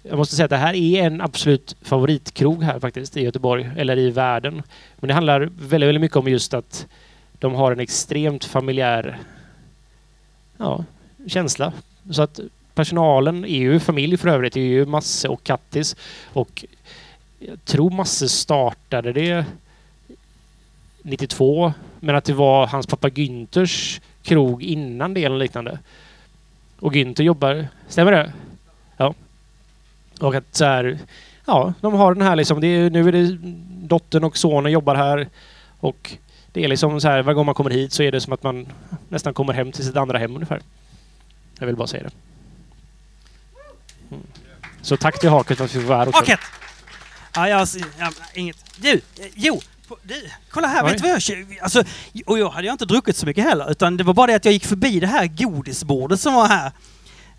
jag 0.04 0.18
måste 0.18 0.36
säga 0.36 0.44
att 0.46 0.50
det 0.50 0.58
här 0.58 0.74
är 0.74 1.04
en 1.04 1.22
absolut 1.22 1.76
favoritkrog 1.82 2.64
här 2.64 2.80
faktiskt 2.80 3.18
i 3.18 3.22
Göteborg, 3.22 3.70
eller 3.78 3.98
i 3.98 4.10
världen. 4.10 4.64
Men 4.98 5.08
det 5.08 5.14
handlar 5.14 5.40
väldigt, 5.40 5.88
väldigt 5.88 6.02
mycket 6.02 6.18
om 6.18 6.28
just 6.28 6.54
att 6.54 6.88
de 7.40 7.54
har 7.54 7.72
en 7.72 7.80
extremt 7.80 8.46
familjär 8.46 9.20
ja, 10.58 10.86
känsla. 11.28 11.74
Så 12.12 12.22
att 12.22 12.40
personalen 12.74 13.46
är 13.46 13.58
ju 13.58 13.80
familj 13.80 14.18
för 14.18 14.30
övrigt. 14.30 14.54
Det 14.54 14.60
är 14.60 14.66
ju 14.66 14.86
Masse 14.86 15.28
och 15.28 15.44
Kattis. 15.44 15.96
Och 16.34 16.66
jag 17.40 17.66
tror 17.66 17.90
Masse 17.90 18.30
startade 18.30 19.14
det 19.14 19.46
92. 21.02 21.74
Men 22.00 22.16
att 22.16 22.26
det 22.26 22.34
var 22.34 22.68
hans 22.68 22.88
pappa 22.88 23.10
Günthers 23.10 24.02
krog 24.24 24.64
innan 24.64 25.14
det 25.14 25.24
eller 25.24 25.38
liknande. 25.38 25.80
Och 26.80 26.94
Günther 26.94 27.24
jobbar... 27.24 27.68
Stämmer 27.88 28.12
det? 28.12 28.34
Och 30.20 30.36
att 30.36 30.56
så 30.56 30.66
här... 30.66 31.00
Ja, 31.46 31.74
de 31.82 31.94
har 31.94 32.14
den 32.14 32.28
här 32.28 32.36
liksom... 32.36 32.62
Det 32.62 32.68
är, 32.68 32.90
nu 32.90 33.08
är 33.08 33.12
det 33.12 33.38
dottern 33.88 34.24
och 34.24 34.38
sonen 34.38 34.72
jobbar 34.72 34.96
här. 34.96 35.30
Och 35.80 36.18
det 36.52 36.64
är 36.64 36.68
liksom 36.68 37.02
så 37.02 37.08
här, 37.08 37.22
varje 37.22 37.36
gång 37.36 37.46
man 37.46 37.56
kommer 37.56 37.70
hit 37.70 37.94
så 37.94 38.04
är 38.04 38.12
det 38.12 38.22
som 38.22 38.34
att 38.34 38.44
man 38.44 38.68
nästan 39.10 39.34
kommer 39.34 39.54
hem 39.54 39.72
till 39.72 39.86
sitt 39.86 39.98
andra 39.98 40.18
hem 40.18 40.36
ungefär. 40.36 40.62
Jag 41.60 41.66
vill 41.66 41.76
bara 41.76 41.88
säga 41.88 42.04
det. 42.04 42.12
Mm. 44.12 44.24
Så 44.82 44.98
tack 44.98 45.20
till 45.20 45.30
Haket 45.30 45.58
för 45.58 45.66
att 45.66 45.76
vi 45.76 45.80
får 45.82 45.88
vara 45.88 45.98
här 45.98 46.08
också. 46.08 46.20
Haket! 46.20 46.40
Ja, 47.36 47.50
jag... 47.50 47.68
Ja, 48.00 48.12
inget. 48.34 48.58
Du, 48.78 49.02
jo. 49.36 49.62
Du, 50.04 50.30
kolla 50.50 50.68
här, 50.68 50.86
Oj. 50.86 50.90
vet 50.90 51.02
du 51.02 51.10
vad 51.10 51.22
jag 51.30 51.58
alltså, 51.62 51.84
Och 52.26 52.40
jag 52.40 52.50
hade 52.50 52.68
jag 52.68 52.74
inte 52.74 52.86
druckit 52.86 53.18
så 53.18 53.26
mycket 53.26 53.44
heller, 53.44 53.72
utan 53.72 53.98
det 53.98 54.04
var 54.04 54.14
bara 54.14 54.28
det 54.28 54.36
att 54.36 54.46
jag 54.46 54.54
gick 54.54 54.66
förbi 54.66 55.00
det 55.00 55.08
här 55.08 55.28
godisbordet 55.28 56.20
som 56.20 56.34
var 56.34 56.48
här. 56.48 56.72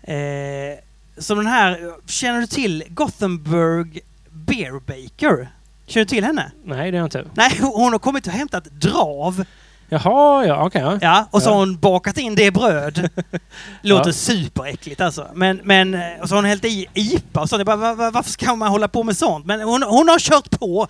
Eh, 0.03 0.77
som 1.17 1.37
den 1.37 1.47
här, 1.47 1.91
känner 2.07 2.41
du 2.41 2.47
till 2.47 2.83
Gothenburg 2.89 3.99
Beer 4.29 4.79
Baker? 4.79 5.49
Känner 5.87 6.05
du 6.05 6.09
till 6.09 6.23
henne? 6.23 6.51
Nej, 6.65 6.91
det 6.91 6.97
är 6.97 6.99
jag 6.99 7.05
inte. 7.07 7.25
Nej, 7.33 7.57
hon 7.61 7.91
har 7.91 7.99
kommit 7.99 8.27
och 8.27 8.33
hämtat 8.33 8.63
drav 8.65 9.45
Jaha, 9.89 10.45
ja, 10.45 10.65
okej. 10.65 10.81
ja. 10.81 10.97
Ja, 11.01 11.27
och 11.31 11.41
så 11.41 11.49
Ja. 11.49 11.53
har 11.53 11.59
hon 11.59 11.77
bakat 11.79 12.17
in 12.17 12.35
det 12.35 12.43
i 12.45 12.51
bröd. 12.51 13.09
Låter 13.81 14.09
Ja. 14.09 14.13
superäckligt 14.13 15.01
alltså. 15.01 15.27
Men, 15.33 15.61
men, 15.63 15.93
och 16.21 16.29
så 16.29 16.35
har 16.35 16.41
hon 16.41 16.49
hällt 16.49 16.65
i 16.65 16.87
IPA 16.93 17.41
och 17.41 17.49
så. 17.49 17.55
Jag 17.57 17.65
bara, 17.65 17.75
va- 17.75 17.93
va- 17.95 18.11
varför 18.11 18.29
ska 18.31 18.55
man 18.55 18.69
hålla 18.69 18.87
på 18.87 19.03
med 19.03 19.17
sånt? 19.17 19.45
Men 19.45 19.61
hon, 19.61 19.83
hon 19.83 20.09
har 20.09 20.19
kört 20.19 20.49
på. 20.59 20.87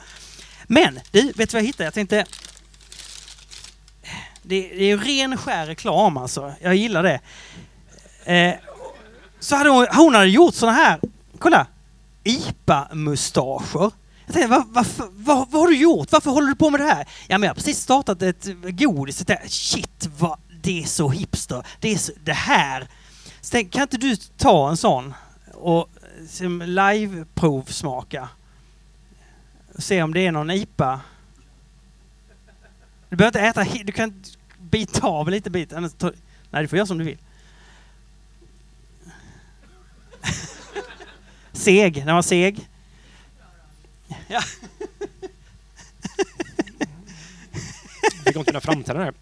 Men, 0.68 1.00
du, 1.12 1.22
vet 1.22 1.36
du 1.38 1.46
vad 1.54 1.62
jag 1.62 1.68
hittade? 1.68 1.84
Jag 1.84 1.94
tänkte... 1.94 2.26
Det, 4.42 4.62
det 4.62 4.84
är 4.84 4.88
ju 4.88 4.98
ren 4.98 5.38
skär 5.38 5.66
reklam 5.66 6.18
alltså. 6.18 6.54
Jag 6.62 6.76
gillar 6.76 7.04
det. 7.04 7.20
Eh, 8.34 8.54
så 9.40 9.56
hade 9.56 9.70
hon, 9.70 9.88
hon 9.96 10.16
hade 10.16 10.28
gjort 10.28 10.56
såna 10.56 10.72
här, 10.72 11.00
kolla, 11.40 11.68
IPA-mustascher. 12.24 13.92
Jag 14.26 14.34
tänkte, 14.34 14.48
vad, 14.48 14.68
vad, 14.68 14.86
vad, 15.12 15.52
vad 15.52 15.62
har 15.62 15.68
du 15.68 15.78
gjort? 15.78 16.12
Varför 16.12 16.32
håller 16.32 16.48
du 16.48 16.56
på 16.56 16.70
med 16.70 16.80
det 16.80 16.86
här? 16.86 17.08
Ja, 17.28 17.38
men 17.38 17.42
jag 17.44 17.50
har 17.50 17.56
precis 17.56 17.80
startat 17.80 18.22
ett 18.22 18.48
godis. 18.64 19.24
Jag 19.28 19.52
Shit, 19.52 20.10
vad, 20.18 20.40
det 20.62 20.84
är 20.84 20.86
så 20.88 21.10
hipster. 21.10 21.66
Det 21.80 21.94
är 21.94 21.98
så, 21.98 22.12
det 22.24 22.34
här. 22.34 22.88
Så 23.42 23.52
tänkte, 23.52 23.76
kan 23.78 23.82
inte 23.82 23.98
du 23.98 24.16
ta 24.16 24.70
en 24.70 24.78
sån 24.78 25.14
och 25.54 25.90
live-provsmaka? 26.66 28.28
Se 29.78 30.04
om 30.04 30.14
det 30.14 30.28
är 30.28 30.32
någon 30.32 30.52
IPA. 30.52 31.00
Du 33.10 33.16
behöver 33.16 33.40
inte 33.40 33.62
äta, 33.62 33.84
du 33.84 33.92
kan 33.92 34.24
bita 34.60 35.08
av 35.08 35.30
lite 35.30 35.50
bit. 35.50 35.74
annars 35.74 35.94
tar- 35.94 36.14
Nej, 36.50 36.62
du 36.62 36.68
får 36.68 36.78
göra 36.78 36.88
som 36.88 36.98
du 36.98 37.04
vill. 37.04 37.18
Seg, 41.56 41.94
den 42.06 42.16
var 42.16 42.22
seg. 42.22 42.60
Ja. 44.28 44.42
Fick 48.26 48.38
ont 48.38 48.48
i 48.48 48.52
mina 48.52 48.62
framtänder 48.62 49.04
här. 49.04 49.14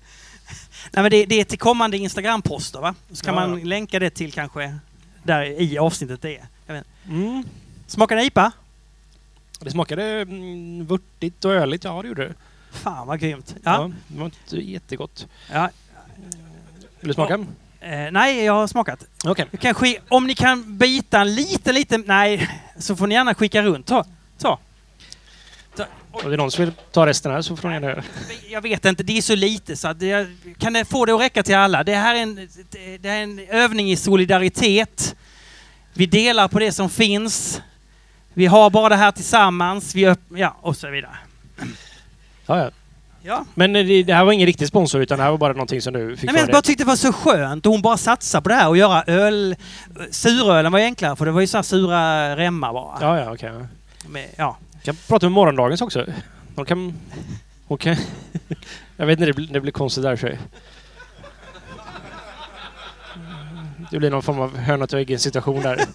Nej, 0.92 1.04
men 1.04 1.12
det, 1.12 1.26
det 1.26 1.40
är 1.40 1.44
till 1.44 1.60
kommande 1.60 1.98
Instagram-poster 1.98 2.82
va? 2.82 2.96
Så 3.12 3.26
kan 3.26 3.36
Ja, 3.36 3.48
man 3.48 3.60
ja. 3.60 3.66
länka 3.66 4.00
det 4.00 4.10
till 4.10 4.32
kanske 4.32 4.78
där 5.24 5.62
i 5.62 5.78
avsnittet 5.78 6.22
det 6.22 6.38
är. 6.38 6.48
Inte. 6.76 6.84
Mm. 7.08 7.44
Smakar 7.88 8.16
det 8.16 8.24
IPA? 8.24 8.52
Det 9.60 9.72
smakade 9.72 10.04
mm, 10.22 10.86
vörtigt 10.86 11.46
och 11.46 11.54
öligt. 11.54 11.84
Ja, 11.84 12.02
det 12.02 12.08
gjorde 12.08 12.28
det. 12.28 12.34
Fan 12.72 13.08
vad 13.08 13.20
grymt. 13.20 13.56
Ja. 13.64 13.72
Ja. 13.74 13.92
det 14.08 14.18
var 14.20 14.26
inte 14.26 14.58
jättegott. 14.58 15.28
ja. 15.52 15.70
Vill 17.00 17.08
du 17.08 17.14
smaka? 17.14 17.46
Eh, 17.84 18.12
nej, 18.12 18.44
jag 18.44 18.54
har 18.54 18.68
smakat. 18.68 19.04
Okej. 19.26 19.46
Jag 19.52 19.62
kan 19.62 19.74
sk- 19.74 20.00
om 20.10 20.28
ni 20.28 20.36
kan 20.36 20.78
bita 20.78 21.20
en 21.22 21.36
liten, 21.36 21.76
liten... 21.76 22.04
Nej, 22.08 22.50
så 22.80 22.96
får 22.96 23.08
ni 23.08 23.16
gärna 23.16 23.34
skicka 23.36 23.62
runt. 23.62 23.88
Ta. 23.88 24.06
Ta. 24.40 24.60
Om 26.12 26.22
det 26.30 26.36
är 26.36 26.38
någon 26.38 26.52
som 26.52 26.66
vill 26.66 26.74
ta 26.92 27.06
resten 27.06 27.32
här 27.32 27.42
så 27.42 27.56
får 27.58 27.68
ni 27.68 27.74
gärna 27.74 27.88
göra. 27.88 28.04
Jag 28.50 28.62
vet 28.62 28.86
inte, 28.86 29.04
det 29.04 29.18
är 29.18 29.22
så 29.22 29.36
lite 29.36 29.76
så 29.76 29.88
att 29.88 30.00
det, 30.00 30.28
kan 30.60 30.74
det 30.74 30.86
få 30.86 31.06
det 31.06 31.14
att 31.16 31.22
räcka 31.22 31.44
till 31.44 31.56
alla? 31.56 31.84
Det 31.84 31.96
här 31.96 32.16
är 32.16 32.20
en, 32.20 32.36
det 33.00 33.10
är 33.10 33.24
en 33.24 33.40
övning 33.50 33.92
i 33.92 33.96
solidaritet. 33.96 35.16
Vi 35.94 36.06
delar 36.06 36.48
på 36.48 36.60
det 36.60 36.72
som 36.72 36.90
finns. 36.90 37.62
Vi 38.34 38.46
har 38.46 38.70
bara 38.70 38.90
det 38.90 38.96
här 38.96 39.12
tillsammans. 39.12 39.96
Vi 39.96 40.06
öpp- 40.06 40.38
ja, 40.38 40.58
och 40.62 40.78
så 40.78 40.90
vidare. 40.90 41.18
Ja, 42.46 42.58
ja. 42.60 42.70
Ja. 43.26 43.46
Men 43.54 43.76
eh, 43.76 43.86
det, 43.86 44.04
det 44.04 44.14
här 44.14 44.26
var 44.26 44.32
ingen 44.32 44.46
riktig 44.46 44.68
sponsor 44.68 45.02
utan 45.02 45.18
det 45.18 45.24
här 45.24 45.32
var 45.32 45.38
bara 45.38 45.54
någonting 45.54 45.82
som 45.82 45.94
du 45.94 46.18
fick 46.18 46.24
Nej, 46.26 46.34
men 46.34 46.42
jag 46.42 46.52
bara 46.52 46.62
tyckte 46.62 46.84
det 46.84 46.88
var 46.88 46.96
så 46.96 47.14
skönt 47.14 47.66
och 47.66 47.72
hon 47.72 47.82
bara 47.82 47.98
satsade 47.98 48.42
på 48.42 48.50
det 48.50 48.56
här 48.56 48.70
och 48.70 48.78
göra 48.78 49.04
öl. 49.04 49.56
Surölen 50.12 50.72
var 50.72 50.80
ju 50.80 50.86
enklare 50.86 51.16
för 51.16 51.26
det 51.26 51.32
var 51.32 51.42
ju 51.42 51.48
så 51.48 51.58
här 51.58 51.64
sura 51.64 52.36
remmar 52.38 52.74
bara. 52.74 52.98
Ja, 53.02 53.20
ja, 53.20 53.34
okej. 53.34 53.52
Med, 54.08 54.28
ja. 54.36 54.58
Jag 54.74 54.84
kan 54.84 54.96
prata 55.08 55.26
med 55.26 55.32
morgondagens 55.32 55.82
också. 55.82 56.06
De 56.56 56.66
kan... 56.66 56.94
Hon 57.68 57.78
kan... 57.78 57.96
Jag 58.98 59.06
vet 59.06 59.20
inte, 59.20 59.26
det 59.26 59.34
blir, 59.34 59.48
det 59.48 59.62
blir 59.62 59.72
konstigt 59.72 60.04
där 60.04 60.16
för 60.16 60.28
sig. 60.28 60.40
Det 63.92 64.00
blir 64.00 64.10
någon 64.10 64.24
form 64.24 64.40
av 64.40 64.58
höna 64.58 64.88
till 64.88 64.98
väggen 64.98 65.20
situation 65.20 65.62
där. 65.62 65.76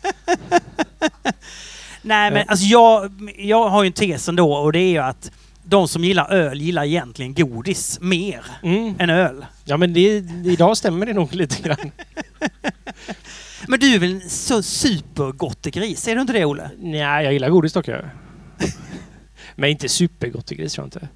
Nej 2.03 2.31
men 2.31 2.37
Ja. 2.37 2.45
alltså 2.49 2.64
jag, 2.64 3.11
jag 3.39 3.68
har 3.68 3.83
ju 3.83 3.87
en 3.87 3.93
tes 3.93 4.29
ändå 4.29 4.53
och 4.53 4.72
det 4.72 4.79
är 4.79 4.91
ju 4.91 4.99
att 4.99 5.31
de 5.69 5.89
som 5.89 6.05
gillar 6.05 6.31
öl 6.33 6.61
gillar 6.61 6.85
egentligen 6.85 7.35
godis 7.35 7.99
mer 8.01 8.45
Mm. 8.62 8.95
än 8.99 9.11
öl. 9.11 9.47
Ja 9.64 9.77
men 9.77 9.93
det, 9.93 10.25
idag 10.45 10.77
stämmer 10.77 11.07
det 11.07 11.12
nog 11.12 11.35
lite 11.35 11.62
grann. 11.62 11.91
Men 13.69 13.81
du 13.81 13.95
är 13.95 13.99
väl 13.99 14.12
en 14.14 14.31
så 14.31 14.62
supergott 14.62 15.62
gris? 15.66 16.09
Är 16.09 16.14
du 16.14 16.21
inte 16.21 16.33
det 16.33 16.45
Olle? 16.45 16.71
Nej, 16.79 17.25
jag 17.25 17.33
gillar 17.33 17.51
godis 17.51 17.73
dock. 17.73 17.89
Jag. 17.89 18.05
Men 19.55 19.71
inte 19.71 19.89
supergott 19.89 20.53
i 20.53 20.55
gris 20.55 20.73
tror 20.73 20.83
jag 20.83 20.87
inte. 20.87 21.09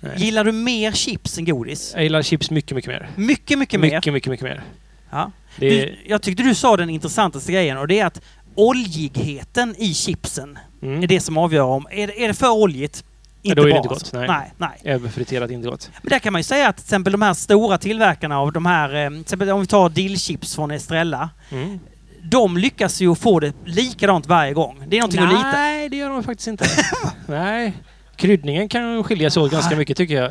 Nej. 0.00 0.12
Gillar 0.16 0.44
du 0.44 0.52
mer 0.52 0.92
chips 0.92 1.38
än 1.38 1.44
godis? 1.44 1.92
Jag 1.94 2.02
gillar 2.02 2.22
chips 2.22 2.50
mycket, 2.50 2.74
mycket 2.74 2.88
mer. 2.88 3.10
Mycket, 3.16 3.58
mycket 3.58 3.80
mer. 3.80 3.90
Mycket, 3.96 4.12
mycket, 4.12 4.30
mycket 4.30 4.44
mer. 4.44 4.64
Ja. 5.10 5.30
Det 5.56 5.70
Du, 5.70 5.96
jag 6.06 6.22
tyckte 6.22 6.42
du 6.42 6.54
sa 6.54 6.76
den 6.76 6.90
intressantaste 6.90 7.52
grejen 7.52 7.78
och 7.78 7.88
det 7.88 7.98
är 7.98 8.06
att 8.06 8.20
oljigheten 8.54 9.74
i 9.78 9.94
chipsen 9.94 10.58
mm. 10.82 11.02
är 11.02 11.06
det 11.06 11.20
som 11.20 11.38
avgör 11.38 11.64
om... 11.64 11.86
Är 11.90 12.06
det, 12.06 12.24
är 12.24 12.28
det 12.28 12.34
för 12.34 12.50
oljigt? 12.50 13.04
Ja, 13.46 13.54
då 13.54 13.62
är 13.62 13.66
det 13.66 13.70
bra, 13.72 13.76
inte 13.76 13.88
gott, 13.88 14.12
nej. 14.12 14.28
nej. 14.28 14.52
nej. 14.56 14.94
Överfriterat 14.94 15.50
inte 15.50 15.68
gott. 15.68 15.90
Men 16.02 16.10
där 16.10 16.18
kan 16.18 16.32
man 16.32 16.40
ju 16.40 16.44
säga 16.44 16.68
att 16.68 16.76
till 16.76 16.84
exempel 16.84 17.12
de 17.12 17.22
här 17.22 17.34
stora 17.34 17.78
tillverkarna 17.78 18.38
av 18.38 18.52
de 18.52 18.66
här, 18.66 18.94
eh, 19.04 19.10
till 19.10 19.20
exempel 19.20 19.50
om 19.50 19.60
vi 19.60 19.66
tar 19.66 19.88
dillchips 19.88 20.54
från 20.54 20.70
Estrella. 20.70 21.30
Mm. 21.50 21.80
De 22.22 22.56
lyckas 22.56 23.00
ju 23.00 23.14
få 23.14 23.40
det 23.40 23.52
likadant 23.64 24.26
varje 24.26 24.52
gång. 24.52 24.84
Det 24.88 24.96
är 24.96 25.00
någonting 25.00 25.22
att 25.22 25.28
lita 25.28 25.52
Nej, 25.52 25.88
det 25.88 25.96
gör 25.96 26.10
de 26.10 26.22
faktiskt 26.22 26.48
inte. 26.48 26.64
Nej. 27.26 27.72
Kryddningen 28.16 28.68
kan 28.68 29.04
skilja 29.04 29.30
sig 29.30 29.42
åt 29.42 29.52
ganska 29.52 29.76
mycket 29.76 29.96
tycker 29.96 30.14
jag. 30.14 30.30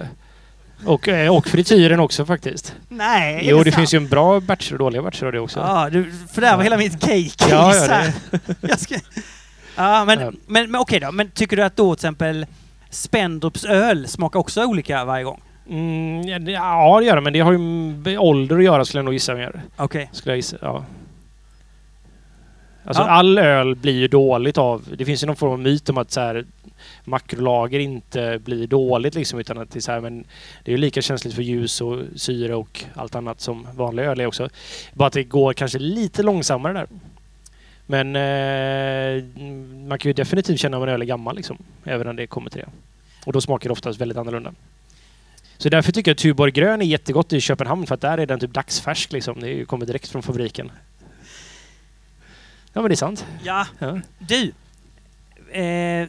Och, 0.86 1.07
eh, 1.07 1.36
och 1.36 1.47
frityren 1.47 1.99
också 1.99 2.26
faktiskt. 2.26 2.76
Nej, 2.89 3.36
är 3.36 3.49
Jo, 3.51 3.57
det 3.57 3.64
sant? 3.72 3.76
finns 3.76 3.93
ju 3.93 3.97
en 3.97 4.07
bra 4.07 4.39
batcher 4.39 4.74
och 4.74 4.80
dåliga 4.80 5.01
batcher 5.01 5.26
av 5.26 5.32
det 5.32 5.39
också. 5.39 5.59
Ja, 5.59 5.89
du, 5.89 6.14
för 6.34 6.41
där 6.41 6.55
var 6.55 6.64
hela 6.64 6.78
mitt 6.78 6.99
cake 7.01 7.49
Ja, 7.49 7.76
ja, 7.76 7.84
här. 7.89 8.14
Jag 8.61 8.80
ska... 8.80 8.95
Ja, 9.76 10.05
men, 10.05 10.20
Ja. 10.20 10.32
men, 10.47 10.72
men 10.72 10.82
okej 10.82 10.99
då. 10.99 11.11
Men 11.11 11.32
tycker 11.32 11.57
du 11.57 11.64
att 11.64 11.76
då 11.76 11.95
till 11.95 11.99
exempel 11.99 12.45
Spendrups 12.94 13.66
öl 13.66 14.08
smakar 14.08 14.39
också 14.39 14.64
olika 14.66 15.06
varje 15.06 15.24
gång? 15.24 15.41
Mm, 15.70 16.22
ja, 16.28 16.39
det- 16.39 16.52
ja, 16.52 17.00
det 17.00 17.06
gör 17.06 17.16
det, 17.16 17.22
men 17.22 17.34
det 17.34 17.39
har 17.39 17.52
ju 17.52 17.58
med 17.58 18.20
ålder 18.20 18.58
att 18.58 18.64
göra 18.64 18.86
skulle 18.86 19.00
jag 19.00 19.06
nog 19.06 19.14
gissa 19.14 19.36
mer. 19.36 19.62
Okej. 19.78 20.10
Skulle 20.12 20.32
jag 20.32 20.38
gissa, 20.38 20.58
ja. 20.62 20.86
Alltså 22.86 23.04
Ja. 23.04 23.10
all 23.10 23.38
öl 23.38 23.76
blir 23.76 23.94
ju 23.94 24.08
dåligt 24.08 24.58
av... 24.58 24.84
Det 24.98 25.06
finns 25.06 25.24
ju 25.24 25.28
någon 25.28 25.36
form 25.36 25.52
av 25.52 25.60
myt 25.60 25.89
om 25.89 25.98
att 25.98 26.12
så 26.12 26.20
här, 26.20 26.46
makrolager 27.06 27.80
inte 27.80 28.39
blir 28.46 28.68
dåligt 28.68 29.16
liksom 29.16 29.39
utan 29.39 29.58
att 29.58 29.72
det 29.72 29.80
är 29.80 29.82
så 29.82 29.91
här, 29.91 30.00
men 30.02 30.24
det 30.64 30.72
är 30.72 30.76
ju 30.76 30.78
lika 30.78 31.02
känsligt 31.02 31.34
för 31.34 31.41
ljus 31.41 31.82
och 31.82 32.00
syre 32.16 32.56
och 32.56 32.84
allt 32.96 33.16
annat 33.16 33.41
som 33.41 33.68
vanlig 33.76 34.04
öl 34.04 34.20
är 34.20 34.26
också. 34.26 34.50
Bara 34.94 35.08
att 35.08 35.14
det 35.14 35.24
går 35.24 35.54
kanske 35.54 35.80
lite 35.80 36.24
långsammare 36.24 36.74
där. 36.74 36.88
Men 37.94 38.16
eh, 38.16 39.24
man 39.88 40.00
kan 40.00 40.10
ju 40.10 40.14
definitivt 40.14 40.60
känna 40.60 40.78
om 40.78 40.84
en 40.84 40.89
öl 40.89 41.02
är 41.02 41.06
gammal 41.06 41.36
liksom. 41.36 41.58
Även 41.84 42.08
när 42.08 42.14
det 42.14 42.28
kommer 42.28 42.50
till 42.50 42.62
det. 42.62 42.70
Och 43.26 43.34
då 43.34 43.41
smakar 43.41 43.70
det 43.70 43.72
oftast 43.72 44.02
väldigt 44.02 44.18
annorlunda. 44.18 44.54
Så 45.58 45.70
därför 45.70 45.91
tycker 45.91 46.12
jag 46.12 46.16
att 46.16 46.20
Tuborg 46.20 46.52
grön 46.52 46.82
är 46.82 46.86
jättegott 46.86 47.34
i 47.34 47.41
Köpenhamn 47.41 47.88
för 47.88 47.96
att 47.96 48.02
där 48.02 48.18
är 48.18 48.26
den 48.26 48.39
typ 48.39 48.54
dagsfärsk 48.54 49.12
liksom. 49.12 49.39
Det 49.39 49.66
kommer 49.66 49.86
direkt 49.86 50.08
från 50.08 50.24
fabriken. 50.24 50.72
Ja 52.74 52.82
men 52.82 52.89
det 52.89 52.94
är 52.94 52.96
sant. 52.96 53.26
Ja, 53.44 53.68
Ja. 53.80 54.00
du. 54.20 54.52
Eh, 55.60 56.08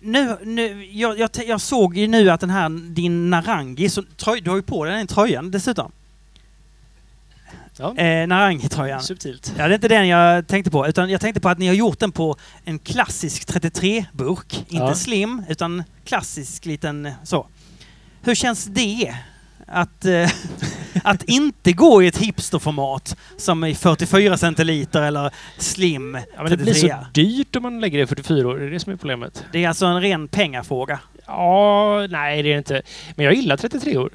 nu, 0.00 0.36
nu, 0.44 0.84
jag, 0.84 1.18
jag, 1.18 1.30
jag 1.46 1.60
såg 1.60 1.96
ju 1.96 2.06
nu 2.06 2.30
att 2.30 2.40
den 2.40 2.50
här, 2.50 2.68
din 2.94 3.30
Narangi, 3.30 3.88
så, 3.88 4.02
tröj, 4.16 4.40
du 4.40 4.50
har 4.50 4.56
ju 4.56 4.62
på 4.62 4.84
dig 4.84 4.94
den 4.94 5.06
tröjan 5.06 5.50
dessutom. 5.50 5.92
Ja. 7.78 7.96
Eh, 7.96 8.26
Narangi-tröjan. 8.26 9.02
Subtilt. 9.02 9.52
Ja, 9.58 9.68
det 9.68 9.72
är 9.72 9.74
inte 9.74 9.88
den 9.88 10.08
jag 10.08 10.46
tänkte 10.46 10.70
på. 10.70 10.86
Utan 10.88 11.10
jag 11.10 11.20
tänkte 11.20 11.40
på 11.40 11.48
att 11.48 11.58
ni 11.58 11.66
har 11.66 11.74
gjort 11.74 11.98
den 11.98 12.12
på 12.12 12.36
en 12.64 12.78
klassisk 12.78 13.48
33-burk. 13.48 14.56
Inte 14.58 14.76
Ja. 14.76 14.94
slim, 14.94 15.42
utan 15.48 15.84
klassisk 16.04 16.66
liten 16.66 17.10
så. 17.24 17.46
Hur 18.22 18.34
känns 18.34 18.64
det? 18.64 19.14
Att, 19.66 20.04
eh, 20.04 20.30
att 21.04 21.22
inte 21.22 21.72
gå 21.72 22.02
i 22.02 22.06
ett 22.06 22.16
hipsterformat 22.18 23.16
som 23.36 23.64
i 23.64 23.74
44 23.74 24.36
centiliter 24.36 25.02
eller 25.02 25.30
slim 25.58 26.14
Ja, 26.14 26.42
men 26.42 26.50
det 26.50 26.56
blir 26.56 26.72
33. 26.72 26.90
så 26.90 27.06
dyrt 27.14 27.56
om 27.56 27.62
man 27.62 27.80
lägger 27.80 27.98
det 27.98 28.04
i 28.04 28.06
44 28.06 28.48
år. 28.48 28.56
Det 28.56 28.66
är 28.66 28.70
det 28.70 28.80
som 28.80 28.92
är 28.92 28.96
problemet. 28.96 29.44
Det 29.52 29.64
är 29.64 29.68
alltså 29.68 29.86
en 29.86 30.00
ren 30.02 30.28
pengafråga. 30.28 31.00
Ja, 31.26 32.06
nej 32.10 32.42
det 32.42 32.48
är 32.48 32.52
det 32.52 32.58
inte. 32.58 32.82
Men 33.16 33.24
jag 33.24 33.34
gillar 33.34 33.56
33 33.56 33.96
år. 33.98 34.10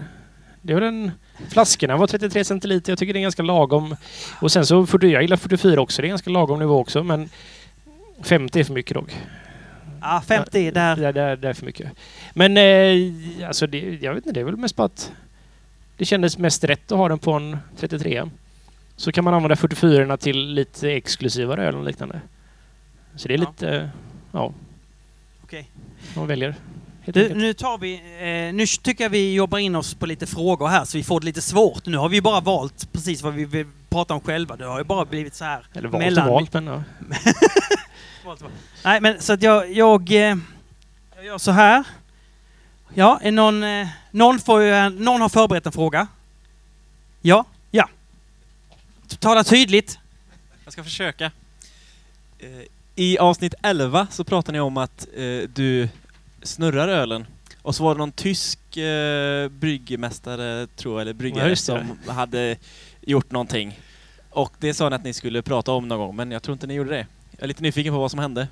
Det 0.66 0.74
var 0.74 0.82
den... 0.82 1.12
Flaskorna 1.50 1.98
var 1.98 2.08
33 2.08 2.44
centiliter. 2.44 2.92
Jag 2.92 3.00
tycker 3.00 3.14
det 3.14 3.20
är 3.20 3.22
ganska 3.22 3.44
lagom. 3.44 3.96
Och 4.42 4.52
sen 4.52 4.66
så, 4.66 4.86
40, 4.86 5.08
jag 5.08 5.22
gillar 5.22 5.38
44 5.38 5.82
också. 5.82 6.02
Det 6.02 6.08
är 6.08 6.10
ganska 6.10 6.30
lagom 6.30 6.60
nivå 6.60 6.80
också. 6.80 7.04
Men 7.04 7.30
50 8.22 8.60
är 8.60 8.64
för 8.64 8.74
mycket 8.74 8.94
dock. 8.94 9.18
Ja, 10.02 10.24
50 10.28 10.72
där. 10.72 10.96
Det, 10.96 11.12
det, 11.12 11.36
det 11.36 11.50
är 11.50 11.54
för 11.54 11.66
mycket. 11.66 11.92
Men 12.34 12.58
eh, 12.58 13.48
alltså 13.48 13.68
det, 13.68 13.98
jag 14.02 14.14
vet 14.14 14.26
inte, 14.26 14.34
det 14.34 14.40
är 14.40 14.46
väl 14.46 14.58
mest 14.58 14.76
bara 14.76 14.86
att 14.86 15.12
det 15.98 16.06
kändes 16.06 16.38
mest 16.38 16.64
rätt 16.64 16.92
att 16.92 16.98
ha 16.98 17.08
den 17.10 17.20
på 17.20 17.34
en 17.34 17.58
33. 17.78 18.24
Så 18.96 19.12
kan 19.12 19.24
man 19.24 19.34
använda 19.34 19.56
44 19.56 20.18
till 20.18 20.48
lite 20.54 20.92
exklusivare 20.92 21.68
öl 21.68 21.76
och 21.76 21.84
liknande. 21.84 22.22
Så 23.16 23.28
det 23.28 23.34
är 23.34 23.38
Ja. 23.38 23.50
lite, 23.50 23.70
eh, 23.76 23.88
ja, 24.32 24.54
Okej. 25.44 25.70
man 26.16 26.28
väljer. 26.28 26.56
Du, 27.06 27.34
nu 27.36 27.54
tar 27.54 27.78
vi... 27.78 27.94
Eh, 27.96 28.54
nu 28.56 28.66
tycker 28.68 29.04
jag 29.04 29.10
vi 29.10 29.34
jobbar 29.34 29.58
in 29.58 29.76
oss 29.76 29.94
på 29.94 30.06
lite 30.06 30.28
frågor 30.28 30.68
här 30.68 30.86
så 30.86 30.98
vi 30.98 31.04
får 31.04 31.20
det 31.20 31.26
lite 31.26 31.42
svårt. 31.42 31.86
Nu 31.86 31.98
har 31.98 32.10
vi 32.10 32.22
bara 32.22 32.40
valt 32.42 32.92
precis 32.94 33.22
vad 33.22 33.34
vi 33.34 33.46
vill 33.46 33.66
prata 33.90 34.14
om 34.14 34.22
själva. 34.22 34.56
Det 34.56 34.66
har 34.66 34.78
ju 34.78 34.84
bara 34.84 35.06
blivit 35.06 35.36
så 35.36 35.46
här. 35.46 35.66
Eller 35.74 35.90
valt 35.90 36.04
mellan- 36.04 36.28
och 36.28 36.34
valt, 36.34 36.54
men 36.54 36.66
ja. 36.68 36.84
Nej, 38.84 39.02
men 39.02 39.22
så 39.22 39.34
att 39.34 39.42
jag... 39.44 39.72
Jag, 39.74 40.12
eh, 40.12 40.38
jag 41.16 41.26
gör 41.26 41.38
så 41.38 41.52
här. 41.52 41.84
Ja, 42.94 43.20
är 43.24 43.32
någon... 43.32 43.64
Eh, 43.64 43.88
någon, 44.12 44.40
får 44.40 44.90
någon 44.90 45.22
har 45.22 45.30
förberett 45.30 45.66
en 45.66 45.72
fråga. 45.72 46.08
Ja, 47.22 47.46
ja. 47.72 47.90
Tala 49.20 49.44
tydligt. 49.44 50.00
Jag 50.64 50.74
ska 50.74 50.84
försöka. 50.84 51.32
Eh, 52.40 52.48
I 52.96 53.18
avsnitt 53.18 53.54
11 53.64 54.08
så 54.12 54.24
pratade 54.24 54.52
ni 54.58 54.60
om 54.60 54.78
att 54.78 55.08
eh, 55.16 55.50
du 55.54 55.90
snurrar 56.44 56.88
ölen. 56.88 57.26
Och 57.62 57.76
så 57.76 57.84
var 57.84 57.96
det 57.96 58.00
någon 58.00 58.12
tysk 58.12 58.78
eh, 58.78 59.50
bryggmästare, 59.50 60.68
tror 60.68 60.94
jag, 60.94 61.02
eller 61.02 61.12
Ja, 61.14 61.18
bryggare 61.18 61.50
det. 61.50 61.56
som 61.56 61.98
hade 62.08 62.56
gjort 63.02 63.32
någonting. 63.32 63.80
Och 64.30 64.54
det 64.60 64.74
sa 64.74 64.90
ni 64.90 64.96
att 64.96 65.04
ni 65.04 65.14
skulle 65.14 65.42
prata 65.42 65.72
om 65.72 65.88
någon 65.88 66.00
gång, 66.00 66.16
men 66.16 66.32
jag 66.32 66.44
tror 66.44 66.54
inte 66.54 66.68
ni 66.68 66.74
gjorde 66.74 66.90
det. 66.90 67.08
Jag 67.32 67.44
är 67.44 67.48
lite 67.48 67.64
nyfiken 67.64 67.94
på 67.94 68.00
vad 68.00 68.12
som 68.12 68.20
hände. 68.20 68.48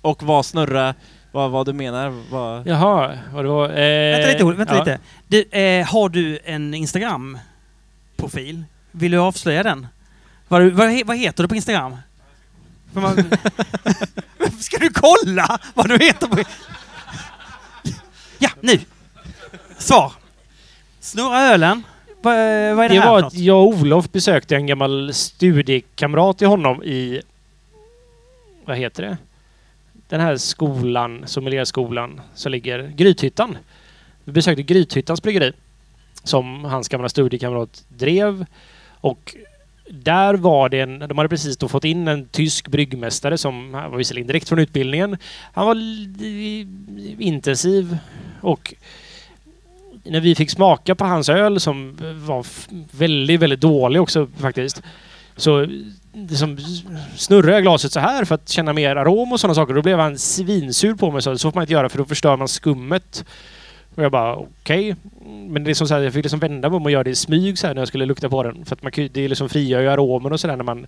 Och 0.00 0.22
vad 0.22 0.46
snurra, 0.46 0.94
vad, 1.32 1.50
vad 1.50 1.66
du 1.66 1.72
menar, 1.72 2.22
vad... 2.30 2.66
Jaha, 2.66 3.18
vad 3.32 3.44
det 3.44 3.48
var... 3.48 3.68
Eh, 3.68 4.18
Vänta 4.18 4.28
lite, 4.32 4.44
vänta 4.44 4.74
ja. 4.76 4.84
lite. 4.84 4.98
Du, 5.28 5.58
eh, 5.58 5.86
har 5.86 6.08
du 6.08 6.38
en 6.44 6.74
Instagram-profil? 6.74 8.64
Vill 8.90 9.10
du 9.12 9.18
avslöja 9.18 9.62
den? 9.62 9.86
Vad, 10.48 10.62
vad, 10.72 11.06
vad 11.06 11.16
heter 11.16 11.42
du 11.42 11.48
på 11.48 11.54
Instagram? 11.56 11.96
Man, 12.92 13.16
ska 14.60 14.78
du 14.78 14.90
kolla 14.90 15.58
vad 15.74 15.88
du 15.88 15.98
heter 15.98 16.26
på... 16.26 16.42
Ja, 18.38 18.50
nu! 18.60 18.78
Svar. 19.78 20.12
Snurra 21.00 21.40
ölen. 21.40 21.82
Vad, 22.22 22.34
vad 22.76 22.84
är 22.84 22.88
det, 22.88 22.94
Det 22.94 23.00
här 23.00 23.10
var 23.10 23.22
att 23.22 23.34
jag 23.34 23.62
och 23.62 23.68
Olof 23.68 24.12
besökte 24.12 24.56
en 24.56 24.66
gammal 24.66 25.14
studiekamrat 25.14 26.38
till 26.38 26.46
honom 26.46 26.82
i... 26.82 27.20
Vad 28.64 28.76
heter 28.76 29.02
det? 29.02 29.18
Den 30.08 30.20
här 30.20 30.36
skolan, 30.36 31.22
sommelierskolan, 31.26 32.20
som 32.34 32.52
ligger... 32.52 32.92
Grythyttan. 32.96 33.58
Vi 34.24 34.32
besökte 34.32 34.62
Grythyttans 34.62 35.22
bryggeri. 35.22 35.52
Som 36.22 36.64
hans 36.64 36.88
gamla 36.88 37.08
studiekamrat 37.08 37.84
drev. 37.88 38.46
Och 39.00 39.36
där 39.90 40.34
var 40.34 40.68
det 40.68 40.80
en... 40.80 40.98
De 40.98 41.18
hade 41.18 41.28
precis 41.28 41.56
då 41.56 41.68
fått 41.68 41.84
in 41.84 42.08
en 42.08 42.28
tysk 42.28 42.68
bryggmästare 42.68 43.38
som 43.38 43.72
var 43.72 43.96
visserligen 43.96 44.26
direkt 44.26 44.48
från 44.48 44.58
utbildningen. 44.58 45.16
Han 45.52 45.66
var 45.66 45.76
intensiv 47.22 47.98
och 48.40 48.74
när 50.04 50.20
vi 50.20 50.34
fick 50.34 50.50
smaka 50.50 50.94
på 50.94 51.04
hans 51.04 51.28
öl 51.28 51.60
som 51.60 51.96
var 52.26 52.46
väldigt, 52.96 53.40
väldigt 53.40 53.60
dålig 53.60 54.00
också 54.02 54.28
faktiskt. 54.36 54.82
Så 55.36 55.66
liksom 56.12 56.58
snurrade 57.16 57.52
jag 57.52 57.62
glaset 57.62 57.92
så 57.92 58.00
här 58.00 58.24
för 58.24 58.34
att 58.34 58.48
känna 58.48 58.72
mer 58.72 58.96
arom 58.96 59.32
och 59.32 59.40
sådana 59.40 59.54
saker. 59.54 59.74
Då 59.74 59.82
blev 59.82 59.98
han 59.98 60.18
svinsur 60.18 60.94
på 60.94 61.10
mig. 61.10 61.22
Så, 61.22 61.38
så 61.38 61.50
får 61.50 61.56
man 61.56 61.62
inte 61.62 61.72
göra 61.72 61.88
för 61.88 61.98
då 61.98 62.04
förstör 62.04 62.36
man 62.36 62.48
skummet 62.48 63.24
och 63.96 64.04
jag 64.04 64.12
bara 64.12 64.36
okej. 64.36 64.96
Men 65.48 65.64
det 65.64 65.70
är 65.70 65.74
som 65.74 65.88
så 65.88 65.94
här, 65.94 66.02
jag 66.02 66.12
fick 66.12 66.24
liksom 66.24 66.40
vända 66.40 66.68
mig 66.68 66.76
om 66.76 66.84
och 66.84 66.90
göra 66.90 67.04
det 67.04 67.10
i 67.10 67.14
smyg 67.14 67.58
så 67.58 67.66
här 67.66 67.74
när 67.74 67.80
jag 67.80 67.88
skulle 67.88 68.06
lukta 68.06 68.28
på 68.28 68.42
den. 68.42 68.64
För 68.64 68.74
att 68.74 68.82
man 68.82 68.92
det 68.94 69.24
är 69.24 69.28
liksom 69.28 69.48
frigör 69.48 69.80
ju 69.80 69.88
aromen 69.88 70.32
och 70.32 70.40
sådär 70.40 70.56
när 70.56 70.64
man... 70.64 70.86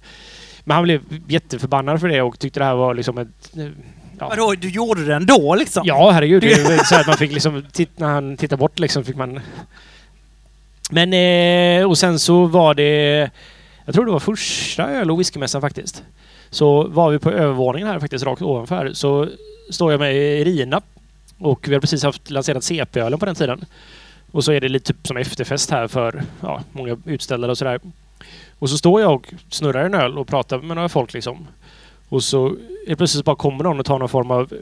Men 0.65 0.75
han 0.75 0.85
blev 0.85 1.03
jätteförbannad 1.29 2.01
för 2.01 2.09
det 2.09 2.23
och 2.23 2.39
tyckte 2.39 2.61
det 2.61 2.65
här 2.65 2.75
var 2.75 2.95
liksom 2.95 3.19
ett... 3.19 3.53
Ja, 4.19 4.29
Vadå, 4.29 4.55
du 4.55 4.71
gjorde 4.71 5.05
det 5.05 5.15
ändå 5.15 5.55
liksom? 5.55 5.83
ja 5.87 6.11
herregud. 6.11 6.43
Det 6.43 6.53
är 6.53 6.73
ju 6.73 6.79
så 6.85 6.95
att 6.95 7.07
man 7.07 7.17
fick 7.17 7.33
liksom... 7.33 7.65
Titt, 7.73 7.99
när 7.99 8.09
han 8.09 8.37
tittade 8.37 8.61
bort 8.61 8.79
liksom 8.79 9.05
fick 9.05 9.17
man... 9.17 9.41
Men... 10.91 11.13
Eh, 11.13 11.89
och 11.89 11.99
sen 11.99 12.19
så 12.19 12.47
var 12.47 12.75
det... 12.75 13.31
Jag 13.85 13.95
tror 13.95 14.07
det 14.07 14.13
var 14.13 14.21
första 14.21 14.91
öl 14.91 15.11
och 15.11 15.21
whiskymässan 15.21 15.61
faktiskt. 15.61 16.03
Så 16.51 16.83
var 16.89 17.11
vi 17.11 17.19
på 17.19 17.31
övervåningen 17.31 17.89
här 17.89 18.01
faktiskt, 18.01 18.25
rakt 18.25 18.43
ovanför. 18.43 18.93
Så 18.93 19.29
står 19.71 19.93
jag 19.93 20.01
med 20.01 20.17
Irina. 20.17 20.83
Och 21.39 21.69
vi 21.69 21.75
har 21.75 21.81
precis 21.81 22.03
haft 22.03 22.31
lanserat 22.31 22.65
CP-ölen 22.65 23.19
på 23.19 23.27
den 23.27 23.35
tiden. 23.35 23.65
Och 24.31 24.45
så 24.45 24.53
är 24.53 24.61
det 24.61 24.69
lite 24.69 24.93
typ 24.93 25.07
som 25.07 25.17
efterfest 25.17 25.71
här 25.71 25.89
för 25.89 26.23
ja, 26.41 26.63
många 26.73 26.97
utställare 27.05 27.51
och 27.51 27.59
sådär. 27.59 27.81
Och 28.59 28.71
så 28.71 28.79
står 28.79 29.01
jag 29.01 29.15
och 29.15 29.35
snurrar 29.51 29.85
en 29.85 29.95
öl 29.95 30.19
och 30.19 30.29
pratar 30.29 30.59
med 30.59 30.77
några 30.77 30.89
folk 30.89 31.15
liksom. 31.15 31.47
Och 32.09 32.23
så 32.23 32.47
är 32.47 32.89
det 32.89 32.97
plötsligt 32.97 33.25
bara 33.25 33.37
kommer 33.37 33.65
någon 33.65 33.81
och 33.81 33.87
tar 33.87 33.99
någon 33.99 34.09
form 34.09 34.31
av 34.31 34.53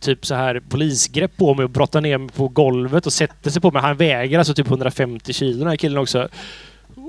typ 0.00 0.26
så 0.26 0.34
här 0.34 0.62
polisgrepp 0.68 1.36
på 1.36 1.54
mig 1.54 1.64
och 1.64 1.70
brottar 1.70 2.00
ner 2.00 2.18
mig 2.18 2.28
på 2.28 2.48
golvet 2.48 3.06
och 3.06 3.12
sätter 3.12 3.50
sig 3.50 3.62
på 3.62 3.70
mig. 3.70 3.82
Han 3.82 3.96
väger 3.96 4.38
alltså 4.38 4.54
typ 4.54 4.66
150 4.66 5.32
kilo 5.32 5.58
den 5.58 5.68
här 5.68 5.76
killen 5.76 5.98
också. 5.98 6.28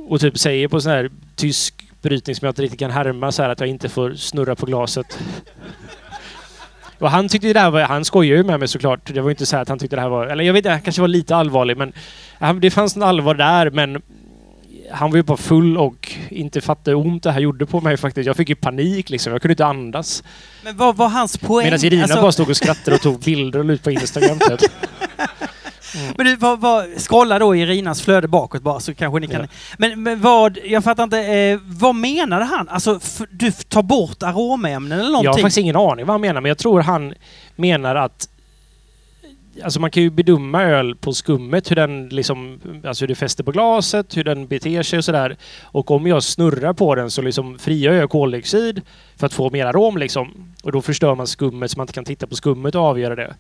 Och 0.10 0.20
typ 0.20 0.38
säger 0.38 0.68
på 0.68 0.82
sån 0.82 0.91
här 0.91 1.12
tysk 1.36 1.84
brytning 2.01 2.36
som 2.36 2.45
jag 2.45 2.51
inte 2.51 2.62
riktigt 2.62 2.80
kan 2.80 2.91
härma 2.91 3.32
så 3.32 3.41
här 3.41 3.49
att 3.49 3.60
jag 3.60 3.70
inte 3.70 3.89
får 3.89 4.14
snurra 4.14 4.55
på 4.55 4.66
glaset. 4.66 5.20
Och 7.00 7.12
han 7.12 7.28
tyckte 7.30 7.48
ju 7.48 7.54
det 7.54 7.60
här 7.60 7.72
var, 7.72 7.82
han 7.82 8.06
skojar 8.06 8.38
ju 8.38 8.43
med 8.43 8.60
mig 8.60 8.68
såklart. 8.68 9.14
Det 9.14 9.22
var 9.22 9.30
inte 9.30 9.45
så 9.45 9.58
att 9.58 9.70
han 9.70 9.80
tyckte 9.80 9.95
det 9.95 10.02
här 10.02 10.10
var, 10.10 10.28
eller 10.28 10.43
jag 10.43 10.54
vet 10.54 10.60
inte, 10.60 10.70
han 10.70 10.82
kanske 10.82 11.02
var 11.02 11.08
lite 11.08 11.36
allvarlig 11.36 11.78
men 11.78 11.93
han, 12.39 12.60
det 12.60 12.72
fanns 12.72 12.95
något 12.95 13.06
allvar 13.06 13.34
där 13.34 13.70
men 13.70 14.02
han 14.91 15.10
var 15.12 15.18
ju 15.18 15.24
bara 15.24 15.38
full 15.38 15.78
och 15.78 16.12
inte 16.30 16.62
fattade 16.62 16.95
ont 16.95 17.24
det 17.24 17.32
här 17.32 17.39
gjorde 17.39 17.66
på 17.66 17.82
mig 17.82 17.98
faktiskt. 17.98 18.28
Jag 18.28 18.38
fick 18.38 18.50
ju 18.50 18.56
panik 18.56 19.10
liksom. 19.10 19.32
Jag 19.34 19.41
kunde 19.41 19.54
inte 19.54 19.66
andas. 19.66 20.24
Men 20.64 20.78
vad 20.78 20.95
var 20.95 21.08
hans 21.10 21.38
poäng? 21.38 21.66
Medan 21.66 21.86
Irina 21.86 22.04
Alltså, 22.04 22.22
bara 22.22 22.32
stod 22.32 22.50
och 22.50 22.58
skrattade 22.58 22.95
och 22.95 23.02
tog 23.02 23.20
bilder 23.20 23.60
och 23.60 23.66
la 23.66 23.74
ut 23.74 23.84
på 23.84 23.91
Instagram 23.91 24.39
typ. 24.39 24.62
Men 26.18 26.26
du, 26.26 26.36
vad, 26.36 26.60
vad, 26.60 26.86
scrolla 26.98 27.40
då 27.40 27.56
i 27.56 27.62
Irinas 27.62 28.02
flöde 28.02 28.28
bakåt 28.28 28.62
bara 28.62 28.80
så 28.80 28.94
kanske 28.94 29.20
ni 29.20 29.28
kan... 29.28 29.42
Ja. 29.42 29.48
Men, 29.78 30.04
men 30.04 30.22
vad, 30.22 30.58
jag 30.64 30.84
fattar 30.84 31.04
inte, 31.04 31.20
eh, 31.20 31.60
vad 31.64 31.96
menade 31.96 32.46
han? 32.46 32.70
Alltså, 32.70 33.00
du 33.32 33.52
tar 33.52 33.84
bort 33.84 34.24
aromämnen 34.24 35.00
eller 35.00 35.10
Jag 35.10 35.18
har 35.18 35.24
någonting? 35.24 35.42
faktiskt 35.42 35.58
ingen 35.58 35.76
aning 35.76 36.06
vad 36.06 36.14
han 36.14 36.22
menar, 36.22 36.42
men 36.42 36.50
jag 36.50 36.58
tror 36.58 36.82
han 36.82 37.14
menar 37.56 37.96
att 37.96 38.30
Alltså 39.64 39.80
man 39.80 39.92
kan 39.92 40.04
ju 40.04 40.10
bedöma 40.10 40.64
öl 40.64 40.96
på 40.96 41.14
skummet, 41.14 41.72
hur 41.72 41.76
den 41.76 42.10
liksom, 42.10 42.60
alltså 42.86 43.04
hur 43.04 43.08
det 43.08 43.16
fäster 43.16 43.44
på 43.44 43.52
glaset, 43.52 44.18
hur 44.18 44.24
den 44.24 44.48
beter 44.48 44.84
sig 44.84 44.98
och 44.98 45.06
sådär. 45.06 45.38
Och 45.64 45.92
om 45.92 46.08
jag 46.08 46.24
snurrar 46.24 46.74
på 46.74 46.96
den 46.96 47.12
så 47.12 47.22
liksom 47.22 47.60
frigör 47.60 47.94
jag 47.94 48.10
koldioxid 48.10 48.82
för 49.16 49.26
att 49.26 49.34
få 49.34 49.50
mer 49.50 49.66
arom 49.66 49.98
liksom. 49.98 50.54
Och 50.64 50.72
då 50.72 50.82
förstör 50.82 51.16
man 51.16 51.28
skummet 51.28 51.72
så 51.72 51.78
man 51.78 51.84
inte 51.84 51.94
kan 51.94 52.06
titta 52.06 52.28
på 52.28 52.36
skummet 52.36 52.76
och 52.76 52.82
avgöra 52.82 53.16
det. 53.16 53.36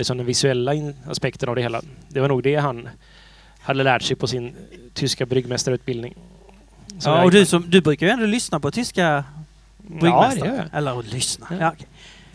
Liksom 0.00 0.16
den 0.16 0.26
visuella 0.26 0.72
aspekten 1.06 1.48
av 1.48 1.54
det 1.54 1.62
hela. 1.62 1.82
Det 2.08 2.20
var 2.20 2.28
nog 2.28 2.42
det 2.42 2.56
han 2.56 2.88
hade 3.60 3.82
lärt 3.82 4.02
sig 4.02 4.16
på 4.16 4.26
sin 4.26 4.56
tyska 4.94 5.26
bryggmästarutbildning. 5.26 6.14
Ja, 7.04 7.24
och 7.24 7.30
du, 7.30 7.46
som, 7.46 7.70
du 7.70 7.80
brukar 7.80 8.06
ju 8.06 8.12
ändå 8.12 8.26
lyssna 8.26 8.60
på 8.60 8.70
tyska 8.70 9.02
Ja, 9.02 9.24
det 9.76 9.94
bryggmästare. 10.00 10.48
gör 10.48 10.56
jag. 10.56 10.66
Eller 10.72 11.02
lyssna. 11.02 11.46
Ja. 11.50 11.56
Ja. 11.60 11.72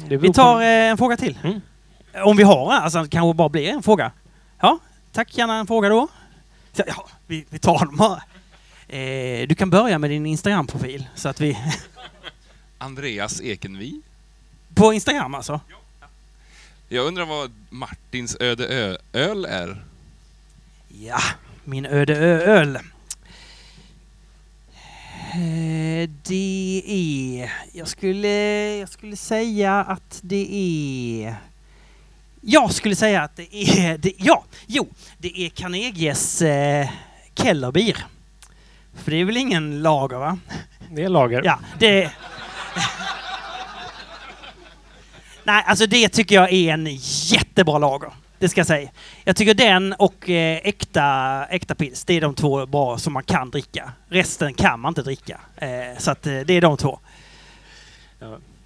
beror 0.07 0.22
Vi 0.22 0.34
tar 0.34 0.61
eh, 0.61 0.68
en 0.68 0.97
fråga 0.97 1.18
till. 1.18 1.38
Mm. 1.43 1.61
Om 2.26 2.38
vi 2.38 2.43
har 2.43 2.74
en, 2.74 2.82
alltså 2.82 3.03
det 3.03 3.09
kanske 3.09 3.34
bara 3.34 3.49
blir 3.49 3.68
en 3.68 3.84
fråga. 3.84 4.11
Ja, 4.59 4.80
tack 5.11 5.38
gärna 5.38 5.55
en 5.59 5.68
fråga 5.68 5.89
då. 5.89 6.07
Ja, 6.76 7.07
vi, 7.28 7.45
vi 7.49 7.59
tar 7.59 7.86
dem 7.86 7.95
bara. 7.95 8.24
Eh, 8.88 9.47
du 9.47 9.55
kan 9.55 9.70
börja 9.70 9.99
med 9.99 10.09
din 10.09 10.26
Instagram-profil. 10.26 11.07
Så 11.16 11.30
att 11.30 11.41
vi... 11.41 11.57
Andreas 12.78 13.41
Ekenvi. 13.41 14.01
På 14.76 14.93
Instagram 14.93 15.36
alltså? 15.36 15.59
Jag 16.89 17.05
undrar 17.05 17.25
vad 17.25 17.51
Martins 17.69 18.38
Öde 18.39 18.67
Ö-öl 18.67 19.45
är? 19.45 19.83
Ja, 20.88 21.19
min 21.63 21.86
öde 21.86 22.15
ö-öl. 22.17 22.75
Eh, 22.75 22.81
Det 26.27 26.83
är... 26.88 27.53
Jag 27.73 27.88
skulle, 27.88 28.27
jag 28.77 28.89
skulle 28.89 29.15
säga 29.15 29.83
att 29.83 30.19
det 30.21 30.53
är... 31.23 31.36
Jag 32.41 32.73
skulle 32.73 32.95
säga 32.95 33.21
att 33.21 33.36
det 33.36 33.55
är... 33.55 33.97
Det, 33.97 34.13
ja, 34.17 34.43
jo, 34.67 34.88
det 35.17 35.39
är 35.39 35.49
Carnegies 35.49 36.41
eh, 36.41 36.89
Kellerbier. 37.36 38.05
För 38.93 39.11
det 39.11 39.17
är 39.17 39.25
väl 39.25 39.38
ingen 39.38 39.81
lager 39.81 40.17
va? 40.17 40.38
Det 40.91 41.03
är 41.03 41.09
lager. 41.09 41.41
Ja, 41.45 41.59
det... 41.79 42.11
Nej, 45.45 45.63
alltså 45.67 45.85
det 45.85 46.09
tycker 46.09 46.35
jag 46.35 46.53
är 46.53 46.73
en 46.73 46.87
jättebra 47.01 47.77
lager. 47.77 48.11
Det 48.39 48.49
ska 48.49 48.59
jag 48.59 48.67
säga. 48.67 48.89
Jag 49.23 49.35
tycker 49.35 49.53
den 49.53 49.93
och 49.93 50.29
eh, 50.29 50.59
äkta, 50.63 51.45
äkta 51.49 51.75
pils, 51.75 52.03
det 52.05 52.13
är 52.13 52.21
de 52.21 52.35
två 52.35 52.65
bra 52.65 52.97
som 52.97 53.13
man 53.13 53.23
kan 53.23 53.49
dricka. 53.49 53.91
Resten 54.09 54.53
kan 54.53 54.79
man 54.79 54.89
inte 54.89 55.01
dricka. 55.01 55.39
Eh, 55.57 55.97
så 55.97 56.11
att 56.11 56.27
eh, 56.27 56.39
det 56.39 56.53
är 56.53 56.61
de 56.61 56.77
två. 56.77 56.99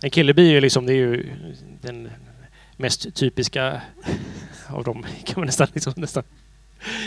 En 0.01 0.09
killebi 0.09 0.57
är 0.57 0.61
liksom, 0.61 0.86
det 0.86 0.93
är 0.93 0.95
ju 0.95 1.36
den 1.82 2.11
mest 2.77 3.15
typiska 3.15 3.82
av 4.67 4.84
dem, 4.84 5.05
kan 5.25 5.39
man 5.39 5.45
nästan, 5.45 5.67
liksom, 5.73 5.93
nästan 5.95 6.23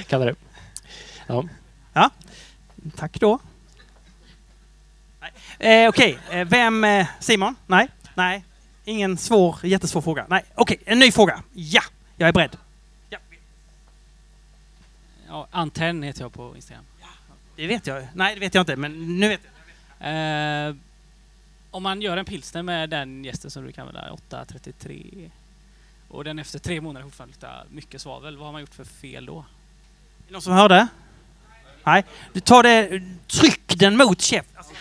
kalla 0.06 0.24
det. 0.24 0.34
Ja. 1.92 2.10
Tack 2.96 3.20
då. 3.20 3.38
Eh, 5.58 5.88
Okej, 5.88 6.18
eh, 6.30 6.44
vem... 6.44 6.86
Simon? 7.20 7.54
Nej? 7.66 7.88
Nej? 8.14 8.44
Ingen 8.84 9.16
svår, 9.18 9.58
jättesvår 9.62 10.00
fråga? 10.00 10.26
Nej, 10.28 10.44
okej, 10.54 10.78
en 10.84 10.98
ny 10.98 11.12
fråga. 11.12 11.42
Ja, 11.52 11.82
jag 12.16 12.28
är 12.28 12.32
beredd. 12.32 12.56
Ja, 13.10 13.18
Ja, 15.28 15.48
Antenn 15.50 16.02
heter 16.02 16.20
jag 16.22 16.32
på 16.32 16.56
Instagram. 16.56 16.84
det 17.56 17.66
vet 17.66 17.86
jag. 17.86 18.06
Nej, 18.14 18.34
det 18.34 18.40
vet 18.40 18.54
jag 18.54 18.62
inte, 18.62 18.76
men 18.76 19.18
nu 19.20 19.28
vet 19.28 19.40
jag. 19.98 20.68
Eh, 20.68 20.74
om 21.70 21.82
man 21.82 22.02
gör 22.02 22.16
en 22.16 22.24
pilsner 22.24 22.62
med 22.62 22.90
den 22.90 23.24
gästen 23.24 23.50
som 23.50 23.64
du 23.64 23.72
kan 23.72 23.88
använda, 23.88 24.12
833, 24.12 25.30
och 26.08 26.24
den 26.24 26.38
efter 26.38 26.58
tre 26.58 26.80
månader 26.80 27.04
fortfarande 27.04 27.32
luktar 27.32 27.64
mycket 27.70 28.00
svavel, 28.00 28.36
vad 28.36 28.46
har 28.46 28.52
man 28.52 28.60
gjort 28.60 28.74
för 28.74 28.84
fel 28.84 29.26
då? 29.26 29.38
Är 29.38 29.44
det 30.26 30.32
någon 30.32 30.42
som 30.42 30.52
hörde? 30.52 30.86
Nej. 31.84 32.04
Du 32.32 32.40
tar 32.40 32.62
det, 32.62 33.02
tryck 33.26 33.78
den 33.78 33.96
mot 33.96 34.20
käften. 34.20 34.56
Alltså, 34.56 34.74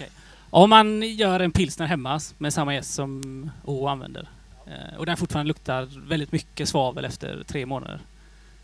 Om 0.53 0.69
man 0.69 1.01
gör 1.01 1.39
en 1.39 1.51
pilsner 1.51 1.85
hemma 1.85 2.19
med 2.37 2.53
samma 2.53 2.73
gäst 2.73 2.93
som 2.93 3.51
O 3.63 3.87
använder, 3.87 4.29
eh, 4.67 4.97
och 4.97 5.05
den 5.05 5.17
fortfarande 5.17 5.47
luktar 5.47 5.89
väldigt 6.07 6.31
mycket 6.31 6.69
svavel 6.69 7.05
efter 7.05 7.43
tre 7.47 7.65
månader, 7.65 7.99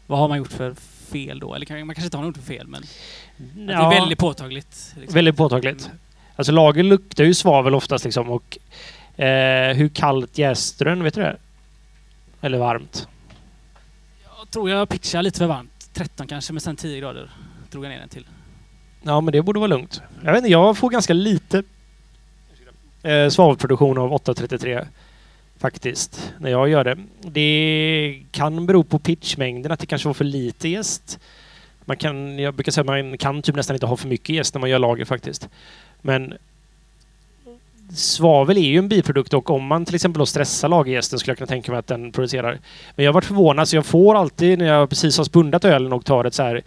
vad 0.07 0.19
har 0.19 0.27
man 0.27 0.37
gjort 0.37 0.51
för 0.51 0.73
fel 1.11 1.39
då? 1.39 1.55
Eller 1.55 1.85
man 1.85 1.95
kanske 1.95 2.05
inte 2.05 2.17
har 2.17 2.25
gjort 2.25 2.37
för 2.37 2.43
fel, 2.43 2.67
men 2.67 2.81
att 2.83 3.67
det 3.67 3.73
är 3.73 3.89
väldigt 3.89 4.19
påtagligt. 4.19 4.93
liksom. 4.97 5.13
Väldigt 5.13 5.37
påtagligt. 5.37 5.89
Alltså 6.35 6.51
lager 6.51 6.83
luktar 6.83 7.23
ju 7.23 7.33
svavel 7.33 7.75
oftast 7.75 8.05
liksom 8.05 8.29
och 8.29 8.57
eh, 9.21 9.75
hur 9.75 9.89
kallt 9.89 10.37
jäser 10.37 10.85
den, 10.85 11.03
vet 11.03 11.13
du 11.13 11.21
det? 11.21 11.37
Eller 12.41 12.57
varmt? 12.57 13.07
Jag 14.39 14.51
tror 14.51 14.69
jag 14.69 14.89
pitchar 14.89 15.21
lite 15.21 15.37
för 15.39 15.47
varmt. 15.47 15.89
13 15.93 16.27
kanske, 16.27 16.53
men 16.53 16.61
sen 16.61 16.75
10 16.75 16.99
grader 16.99 17.29
drog 17.71 17.85
jag 17.85 17.89
ner 17.89 17.99
den 17.99 18.09
till. 18.09 18.27
Ja, 19.03 19.21
men 19.21 19.31
det 19.31 19.41
borde 19.41 19.59
vara 19.59 19.67
lugnt. 19.67 20.01
Jag 20.23 20.31
vet 20.31 20.37
inte, 20.37 20.51
jag 20.51 20.77
får 20.77 20.89
ganska 20.89 21.13
lite 21.13 21.63
eh, 23.03 23.29
svavelproduktion 23.29 23.97
av 23.97 24.13
833 24.13 24.85
faktiskt, 25.59 26.33
när 26.39 26.49
jag 26.49 26.69
gör 26.69 26.83
det. 26.83 26.97
Det 27.21 28.23
kan 28.31 28.65
bero 28.65 28.83
på 28.83 28.99
pitchmängden, 28.99 29.71
att 29.71 29.79
det 29.79 29.85
kanske 29.85 30.07
var 30.07 30.13
för 30.13 30.25
lite 30.25 30.69
jäst. 30.69 31.19
Man 31.85 31.97
kan, 31.97 32.39
jag 32.39 32.53
brukar 32.53 32.71
säga 32.71 32.81
att 32.81 33.05
man 33.05 33.17
kan 33.17 33.41
typ 33.41 33.55
nästan 33.55 33.75
inte 33.75 33.85
ha 33.85 33.97
för 33.97 34.07
mycket 34.07 34.35
jäst 34.35 34.53
när 34.53 34.59
man 34.59 34.69
gör 34.69 34.79
lager 34.79 35.05
faktiskt. 35.05 35.49
Men 36.01 36.33
svavel 37.93 38.57
är 38.57 38.61
ju 38.61 38.77
en 38.77 38.89
biprodukt 38.89 39.33
och 39.33 39.49
om 39.49 39.65
man 39.65 39.85
till 39.85 39.95
exempel 39.95 40.19
då 40.19 40.25
stressar 40.25 40.69
lagerjästen 40.69 41.19
skulle 41.19 41.31
jag 41.31 41.37
kunna 41.37 41.47
tänka 41.47 41.71
mig 41.71 41.79
att 41.79 41.87
den 41.87 42.11
producerar. 42.11 42.59
Men 42.95 43.05
jag 43.05 43.11
har 43.11 43.13
varit 43.13 43.25
förvånad 43.25 43.67
så 43.67 43.75
jag 43.75 43.85
får 43.85 44.15
alltid 44.15 44.59
när 44.59 44.65
jag 44.65 44.89
precis 44.89 45.17
har 45.17 45.25
spundat 45.25 45.65
ölen 45.65 45.93
och 45.93 46.05
tar 46.05 46.25
ett 46.25 46.33
så 46.33 46.43
här 46.43 46.61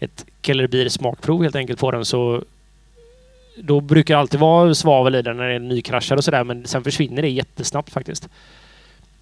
ett 0.00 0.26
Kellerbier 0.42 0.88
smakprov 0.88 1.42
helt 1.42 1.56
enkelt 1.56 1.80
på 1.80 1.90
den 1.90 2.04
så 2.04 2.44
då 3.56 3.80
brukar 3.80 4.14
det 4.14 4.20
alltid 4.20 4.40
vara 4.40 4.74
svavel 4.74 5.14
i 5.14 5.22
den 5.22 5.36
när 5.36 5.48
den 5.48 5.64
är 5.64 5.68
nykraschad 5.68 6.18
och 6.18 6.24
sådär 6.24 6.44
men 6.44 6.66
sen 6.66 6.84
försvinner 6.84 7.22
det 7.22 7.28
jättesnabbt 7.28 7.90
faktiskt. 7.90 8.28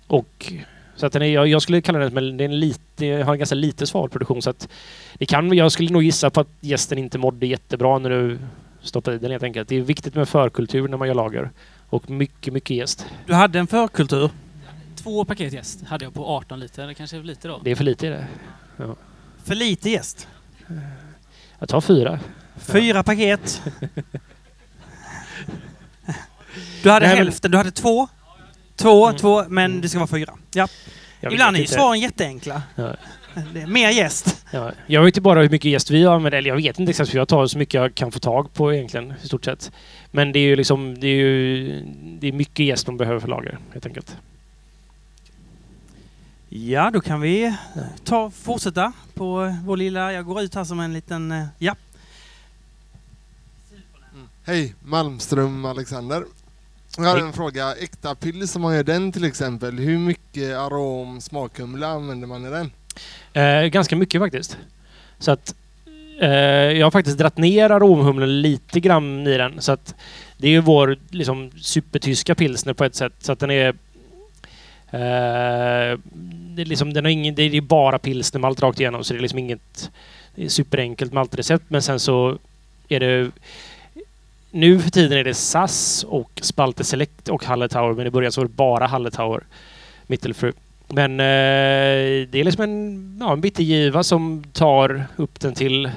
Och 0.06 0.52
så 0.96 1.06
att 1.06 1.12
den 1.12 1.22
är, 1.22 1.26
jag, 1.26 1.48
jag 1.48 1.62
skulle 1.62 1.80
kalla 1.82 1.98
den 1.98 2.14
men 2.14 2.36
den 2.36 2.52
är 2.52 2.56
lite, 2.56 3.06
har 3.06 3.32
en 3.32 3.38
ganska 3.38 3.54
lite 3.54 3.86
svavelproduktion 3.86 4.42
så 4.42 4.50
att 4.50 4.68
det 5.14 5.26
kan, 5.26 5.52
jag 5.52 5.72
skulle 5.72 5.90
nog 5.90 6.02
gissa 6.02 6.30
på 6.30 6.40
att 6.40 6.48
gästen 6.60 6.98
inte 6.98 7.18
mådde 7.18 7.46
jättebra 7.46 7.98
när 7.98 8.10
du 8.10 8.38
stoppade 8.82 9.16
i 9.16 9.18
den 9.18 9.30
helt 9.30 9.42
enkelt. 9.42 9.68
Det 9.68 9.76
är 9.76 9.80
viktigt 9.80 10.14
med 10.14 10.28
förkultur 10.28 10.88
när 10.88 10.96
man 10.96 11.08
gör 11.08 11.14
lager. 11.14 11.50
Och 11.88 12.10
mycket, 12.10 12.52
mycket 12.52 12.76
gäst. 12.76 13.06
Du 13.26 13.34
hade 13.34 13.58
en 13.58 13.66
förkultur. 13.66 14.30
Två 14.96 15.24
paket 15.24 15.52
jäst 15.52 15.84
hade 15.84 16.04
jag 16.04 16.14
på 16.14 16.26
18 16.26 16.60
liter. 16.60 16.86
Det 16.86 16.94
kanske 16.94 17.16
är 17.16 17.20
för 17.20 17.26
lite 17.26 17.48
då. 17.48 17.60
Det 17.64 17.70
är 17.70 17.74
för 17.74 17.84
lite 17.84 18.08
det. 18.08 18.26
Ja. 18.76 18.96
För 19.44 19.54
lite 19.54 19.90
gäst. 19.90 20.28
Jag 21.58 21.68
tar 21.68 21.80
fyra. 21.80 22.20
Fyra 22.66 23.02
paket. 23.02 23.62
Du 26.82 26.90
hade 26.90 27.06
Nej, 27.06 27.16
men- 27.16 27.24
hälften, 27.26 27.50
du 27.50 27.56
hade 27.56 27.70
två. 27.70 28.08
Två, 28.76 29.06
Mm. 29.06 29.18
två, 29.18 29.44
men 29.48 29.80
det 29.80 29.88
ska 29.88 29.98
vara 29.98 30.06
fyra. 30.08 30.34
Ja. 30.54 30.68
Jag 31.20 31.32
Ibland 31.32 31.56
är 31.56 31.58
ju 31.58 31.64
inte. 31.64 31.74
svaren 31.74 32.00
jätteenkla. 32.00 32.62
Ja. 32.74 32.96
Det 33.54 33.60
är 33.60 33.66
mer 33.66 33.90
gäst. 33.90 34.44
Ja, 34.50 34.72
jag 34.86 35.00
vet 35.02 35.06
inte 35.08 35.20
bara 35.20 35.42
hur 35.42 35.48
mycket 35.50 35.70
gäst 35.70 35.90
vi 35.90 36.06
använder, 36.06 36.38
eller 36.38 36.48
jag 36.48 36.56
vet 36.56 36.78
inte 36.78 36.90
exakt 36.90 37.10
för 37.10 37.18
jag 37.18 37.28
tar 37.28 37.46
så 37.46 37.58
mycket 37.58 37.74
jag 37.74 37.94
kan 37.94 38.12
få 38.12 38.18
tag 38.18 38.52
på 38.54 38.74
egentligen 38.74 39.14
i 39.22 39.26
stort 39.26 39.44
sett. 39.44 39.72
Men 40.10 40.32
det 40.32 40.38
är 40.38 40.42
ju 40.44 40.56
liksom, 40.56 41.00
det 41.00 41.06
är 41.06 41.10
ju, 41.14 41.82
det 42.20 42.28
är 42.28 42.32
mycket 42.32 42.66
gäst 42.66 42.86
man 42.86 42.96
behöver 42.96 43.20
för 43.20 43.28
lager 43.28 43.58
helt 43.72 43.86
enkelt. 43.86 44.16
Ja, 46.48 46.90
då 46.90 47.00
kan 47.00 47.20
vi 47.20 47.54
ta, 48.04 48.30
fortsätta 48.30 48.92
på 49.14 49.54
vår 49.64 49.76
lilla... 49.76 50.12
Jag 50.12 50.24
går 50.24 50.42
ut 50.42 50.54
här 50.54 50.64
som 50.64 50.80
en 50.80 50.92
liten... 50.92 51.32
eh, 51.32 51.44
Ja. 51.58 51.74
Hej, 54.44 54.74
Malmström 54.80 55.64
Alexander. 55.64 56.24
Jag 56.96 57.04
har 57.04 57.18
en 57.18 57.32
fråga. 57.32 57.74
Äkta 57.74 58.14
pils, 58.14 58.56
om 58.56 58.62
man 58.62 58.74
gör 58.74 58.82
den 58.82 59.12
till 59.12 59.24
exempel, 59.24 59.78
hur 59.78 59.98
mycket 59.98 60.56
arom, 60.56 61.20
smakhumle 61.20 61.86
använder 61.86 62.26
man 62.26 62.46
i 62.46 62.50
den? 62.50 62.70
Eh, 63.32 63.68
ganska 63.68 63.96
mycket 63.96 64.20
faktiskt. 64.20 64.58
Så 65.18 65.30
att 65.30 65.54
eh, 66.20 66.28
jag 66.78 66.86
har 66.86 66.90
faktiskt 66.90 67.18
dratt 67.18 67.38
ner 67.38 67.70
aromhumlen 67.70 68.42
lite 68.42 68.80
grann 68.80 69.26
i 69.26 69.36
den. 69.36 69.60
Så 69.60 69.72
att 69.72 69.94
det 70.38 70.46
är 70.46 70.50
ju 70.50 70.60
vår 70.60 70.98
liksom, 71.10 71.50
supertyska 71.60 72.34
pilsner 72.34 72.72
på 72.72 72.84
ett 72.84 72.94
sätt. 72.94 73.14
Så 73.18 73.32
att 73.32 73.38
den 73.38 73.50
är... 73.50 73.68
Eh, 74.90 75.98
det 76.54 76.62
är 76.62 76.64
liksom, 76.64 76.92
den 76.92 77.04
har 77.04 77.12
ingen, 77.12 77.34
det 77.34 77.42
är 77.42 77.60
bara 77.60 77.98
pilsnermalt 77.98 78.62
rakt 78.62 78.80
igenom 78.80 79.04
så 79.04 79.12
det 79.12 79.18
är 79.18 79.22
liksom 79.22 79.38
inget 79.38 79.90
det 80.34 80.44
är 80.44 80.48
superenkelt 80.48 81.12
maltrecept. 81.12 81.64
Men 81.68 81.82
sen 81.82 82.00
så 82.00 82.38
är 82.88 83.00
det... 83.00 83.30
Nu 84.50 84.78
för 84.78 84.90
tiden 84.90 85.18
är 85.18 85.24
det 85.24 85.34
SAS 85.34 86.04
och 86.08 86.30
Spalte 86.42 86.84
Select 86.84 87.28
och 87.28 87.44
Hallertauer 87.44 87.94
men 87.94 88.06
i 88.06 88.10
början 88.10 88.32
så 88.32 88.40
var 88.40 88.48
det 88.48 88.54
bara 88.54 88.86
Hallertauer 88.86 89.42
Mittelfru. 90.06 90.52
Men 90.88 91.20
eh, 91.20 92.28
det 92.28 92.34
är 92.34 92.44
liksom 92.44 92.64
en, 92.64 93.18
ja, 93.20 93.32
en 93.32 93.40
bittergiva 93.40 94.02
som 94.02 94.44
tar 94.52 95.04
upp 95.16 95.40
den 95.40 95.54
till 95.54 95.90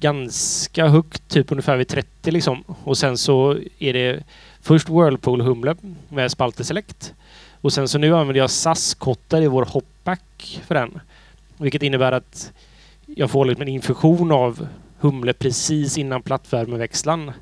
ganska 0.00 0.86
högt, 0.86 1.28
typ 1.28 1.52
ungefär 1.52 1.76
vid 1.76 1.88
30 1.88 2.30
liksom. 2.30 2.64
Och 2.84 2.98
sen 2.98 3.18
så 3.18 3.58
är 3.78 3.92
det 3.92 4.24
först 4.60 4.88
Whirlpool-humle 4.88 5.76
med 6.08 6.30
Spalte 6.30 6.64
Select. 6.64 7.14
Och 7.60 7.72
sen 7.72 7.88
så 7.88 7.98
nu 7.98 8.16
använder 8.16 8.40
jag 8.40 8.50
SAS-kottar 8.50 9.42
i 9.42 9.46
vår 9.46 9.64
hopback 9.64 10.60
för 10.66 10.74
den. 10.74 11.00
Vilket 11.56 11.82
innebär 11.82 12.12
att 12.12 12.52
jag 13.06 13.30
får 13.30 13.44
liksom 13.44 13.62
en 13.62 13.68
infusion 13.68 14.32
av 14.32 14.66
humle 14.98 15.32
precis 15.32 15.98
innan 15.98 16.22
plattvärmeväxlan. 16.22 17.32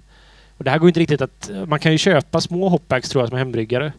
Och 0.59 0.65
det 0.65 0.71
här 0.71 0.79
går 0.79 0.89
inte 0.89 1.01
riktigt 1.01 1.21
att... 1.21 1.51
Man 1.67 1.79
kan 1.79 1.93
ju 1.93 1.99
köpa 1.99 2.41
små 2.41 2.69
hopbacks 2.69 3.09
tror 3.09 3.23
jag 3.23 3.29
som 3.29 3.39
hembryggare. 3.39 3.93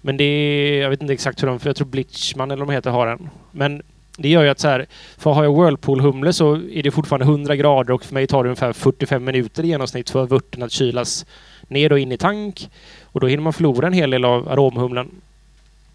Men 0.00 0.16
det 0.16 0.24
är, 0.24 0.82
jag 0.82 0.90
vet 0.90 1.02
inte 1.02 1.14
exakt 1.14 1.42
hur 1.42 1.48
de, 1.48 1.60
för 1.60 1.68
jag 1.68 1.76
tror 1.76 1.86
Blitchman 1.86 2.50
eller 2.50 2.64
vad 2.64 2.68
de 2.68 2.74
heter 2.74 2.90
har 2.90 3.06
en. 3.06 3.30
Men 3.50 3.82
det 4.16 4.28
gör 4.28 4.42
ju 4.42 4.48
att 4.48 4.60
så 4.60 4.68
här, 4.68 4.86
för 5.18 5.30
har 5.30 5.44
jag 5.44 5.52
Whirlpool-humle 5.56 6.32
så 6.32 6.54
är 6.54 6.82
det 6.82 6.90
fortfarande 6.90 7.24
100 7.24 7.56
grader 7.56 7.94
och 7.94 8.04
för 8.04 8.14
mig 8.14 8.26
tar 8.26 8.44
det 8.44 8.48
ungefär 8.48 8.72
45 8.72 9.24
minuter 9.24 9.64
i 9.64 9.66
genomsnitt 9.66 10.10
för 10.10 10.26
vörten 10.26 10.62
att 10.62 10.72
kylas 10.72 11.26
ner 11.68 11.92
och 11.92 11.98
in 11.98 12.12
i 12.12 12.16
tank. 12.16 12.70
Och 13.02 13.20
då 13.20 13.26
hinner 13.26 13.42
man 13.42 13.52
förlora 13.52 13.86
en 13.86 13.92
hel 13.92 14.10
del 14.10 14.24
av 14.24 14.48
aromhumlen. 14.48 15.10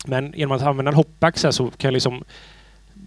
Men 0.05 0.33
genom 0.35 0.55
att 0.55 0.61
använda 0.61 0.89
en 0.89 0.95
hoppback 0.95 1.37
så, 1.37 1.47
här 1.47 1.51
så 1.51 1.63
kan 1.65 1.87
jag 1.87 1.93
liksom 1.93 2.23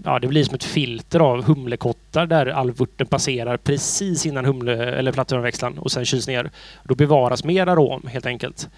Ja, 0.05 0.19
det 0.19 0.27
blir 0.27 0.45
som 0.45 0.55
ett 0.55 0.65
filter 0.65 1.21
av 1.21 1.45
humlekottar 1.45 2.27
där 2.27 2.47
alvvörten 2.47 3.07
passerar 3.07 3.57
precis 3.57 4.27
innan 4.27 4.45
humle 4.45 4.85
eller 4.85 5.13
plattformväxlan 5.13 5.79
och 5.79 5.93
sen 5.93 6.05
kyls 6.05 6.29
ner. 6.29 6.51
Då 6.85 6.95
bevaras 6.95 7.45
mer 7.45 7.67
arom 7.67 8.07
helt 8.07 8.27
enkelt. 8.27 8.69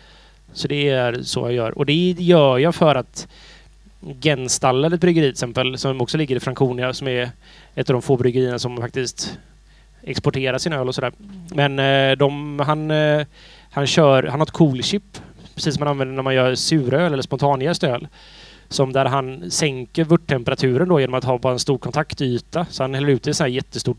Så 0.52 0.68
det 0.68 0.88
är 0.88 1.22
så 1.22 1.40
jag 1.40 1.52
gör. 1.52 1.78
Och 1.78 1.86
det 1.86 2.10
gör 2.18 2.58
jag 2.58 2.74
för 2.74 2.94
att 2.94 3.28
Genstallet 4.20 5.00
bryggeri 5.00 5.24
till 5.24 5.30
exempel, 5.30 5.78
som 5.78 6.00
också 6.00 6.18
ligger 6.18 6.36
i 6.36 6.40
Franconia, 6.40 6.92
som 6.92 7.08
är 7.08 7.30
ett 7.74 7.90
av 7.90 7.94
de 7.94 8.02
få 8.02 8.16
bryggerierna 8.16 8.58
som 8.58 8.76
faktiskt 8.76 9.38
exporterar 10.02 10.58
sin 10.58 10.72
öl 10.72 10.88
och 10.88 10.94
sådär. 10.94 11.12
Men 11.54 11.78
eh, 11.78 12.16
de, 12.16 12.58
han, 12.60 12.90
eh, 12.90 13.26
han 13.70 13.86
kör, 13.86 14.22
han 14.22 14.40
har 14.40 14.46
ett 14.46 14.52
cool 14.52 14.82
chip, 14.82 15.18
precis 15.54 15.74
som 15.74 15.80
man 15.80 15.88
använder 15.88 16.14
när 16.14 16.22
man 16.22 16.34
gör 16.34 16.54
suröl 16.54 17.12
eller 17.12 17.22
spontanjäst 17.22 17.84
öl. 17.84 18.08
Som 18.72 18.92
där 18.92 19.04
han 19.04 19.50
sänker 19.50 20.04
vörttemperaturen 20.04 20.88
då 20.88 21.00
genom 21.00 21.14
att 21.14 21.24
ha 21.24 21.38
bara 21.38 21.52
en 21.52 21.58
stor 21.58 21.78
kontaktyta. 21.78 22.66
Så 22.70 22.82
han 22.82 22.94
häller 22.94 23.08
ut 23.08 23.26
i 23.26 23.32
en 23.40 23.52
jättestor 23.52 23.96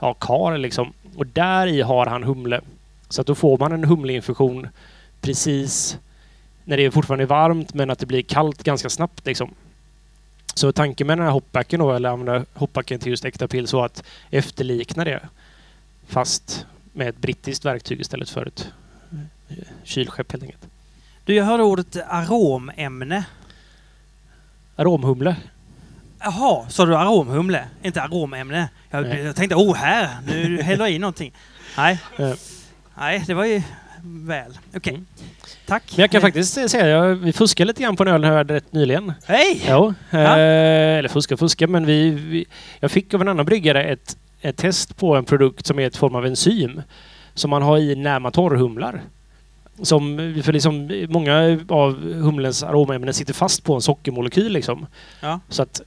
ja, 0.00 0.14
kar 0.14 0.58
liksom. 0.58 0.92
Och 1.16 1.26
där 1.26 1.66
i 1.66 1.80
har 1.80 2.06
han 2.06 2.22
humle. 2.22 2.60
Så 3.08 3.20
att 3.20 3.26
då 3.26 3.34
får 3.34 3.58
man 3.58 3.72
en 3.72 3.84
humleinfusion 3.84 4.68
precis 5.20 5.98
när 6.64 6.76
det 6.76 6.90
fortfarande 6.90 7.24
är 7.24 7.26
varmt 7.26 7.74
men 7.74 7.90
att 7.90 7.98
det 7.98 8.06
blir 8.06 8.22
kallt 8.22 8.62
ganska 8.62 8.90
snabbt 8.90 9.26
liksom. 9.26 9.54
Så 10.54 10.72
tanken 10.72 11.06
med 11.06 11.18
den 11.18 11.24
här 11.24 11.32
hopbacken 11.32 11.80
då, 11.80 11.92
eller 11.92 12.08
använda 12.08 12.44
hopbacken 12.54 13.00
till 13.00 13.10
just 13.10 13.24
äkta 13.24 13.48
pill 13.48 13.66
så 13.66 13.84
att 13.84 14.04
efterlikna 14.30 15.04
det. 15.04 15.20
Fast 16.06 16.66
med 16.92 17.08
ett 17.08 17.18
brittiskt 17.18 17.64
verktyg 17.64 18.00
istället 18.00 18.30
för 18.30 18.46
ett 18.46 18.72
kylskepp 19.84 20.32
helt 20.32 20.44
enkelt. 20.44 20.66
Du, 21.24 21.34
jag 21.34 21.44
hörde 21.44 21.62
ordet 21.62 21.96
aromämne. 22.08 23.24
Aromhumle. 24.76 25.36
Jaha, 26.20 26.68
sa 26.68 26.86
du 26.86 26.96
aromhumle? 26.96 27.64
Inte 27.82 28.02
aromämne? 28.02 28.68
Jag, 28.90 29.02
Nej. 29.06 29.22
jag 29.22 29.36
tänkte, 29.36 29.56
oh 29.56 29.74
här, 29.74 30.08
nu 30.26 30.62
häller 30.62 30.84
jag 30.84 30.92
i 30.94 30.98
någonting. 30.98 31.32
Nej. 31.76 31.98
Nej, 32.98 33.24
det 33.26 33.34
var 33.34 33.44
ju 33.44 33.62
väl. 34.02 34.58
Okej. 34.76 34.92
Mm. 34.94 35.06
Tack. 35.66 35.82
Men 35.96 36.00
jag 36.00 36.10
kan 36.10 36.20
faktiskt 36.20 36.70
säga, 36.70 36.88
jag, 36.88 37.14
vi 37.14 37.32
fuskade 37.32 37.66
lite 37.68 37.82
grann 37.82 37.96
på 37.96 38.02
en 38.02 38.08
öl 38.08 38.24
här 38.24 38.44
rätt 38.44 38.72
nyligen. 38.72 39.12
Hej! 39.26 39.62
Jo, 39.68 39.94
Ja. 40.10 40.18
eh, 40.18 40.98
eller 40.98 41.08
fuska 41.08 41.36
fuska, 41.36 41.66
men 41.66 41.86
vi, 41.86 42.10
vi, 42.10 42.46
jag 42.80 42.90
fick 42.90 43.14
av 43.14 43.20
en 43.20 43.28
annan 43.28 43.46
bryggare 43.46 43.84
ett, 43.84 44.16
ett 44.40 44.56
test 44.56 44.96
på 44.96 45.16
en 45.16 45.24
produkt 45.24 45.66
som 45.66 45.78
är 45.78 45.86
ett 45.86 45.96
form 45.96 46.14
av 46.14 46.26
enzym 46.26 46.82
som 47.34 47.50
man 47.50 47.62
har 47.62 47.78
i 47.78 47.94
när 47.96 48.18
man 48.20 48.32
torrhumlar. 48.32 49.02
Som, 49.82 50.16
för 50.44 50.52
liksom, 50.52 51.06
många 51.08 51.60
av 51.68 52.12
humlens 52.12 52.62
aromämnen 52.62 53.14
sitter 53.14 53.34
fast 53.34 53.64
på 53.64 53.74
en 53.74 53.80
sockermolekyl 53.80 54.52
liksom. 54.52 54.86
Ja. 55.20 55.40
Så 55.48 55.62
att 55.62 55.80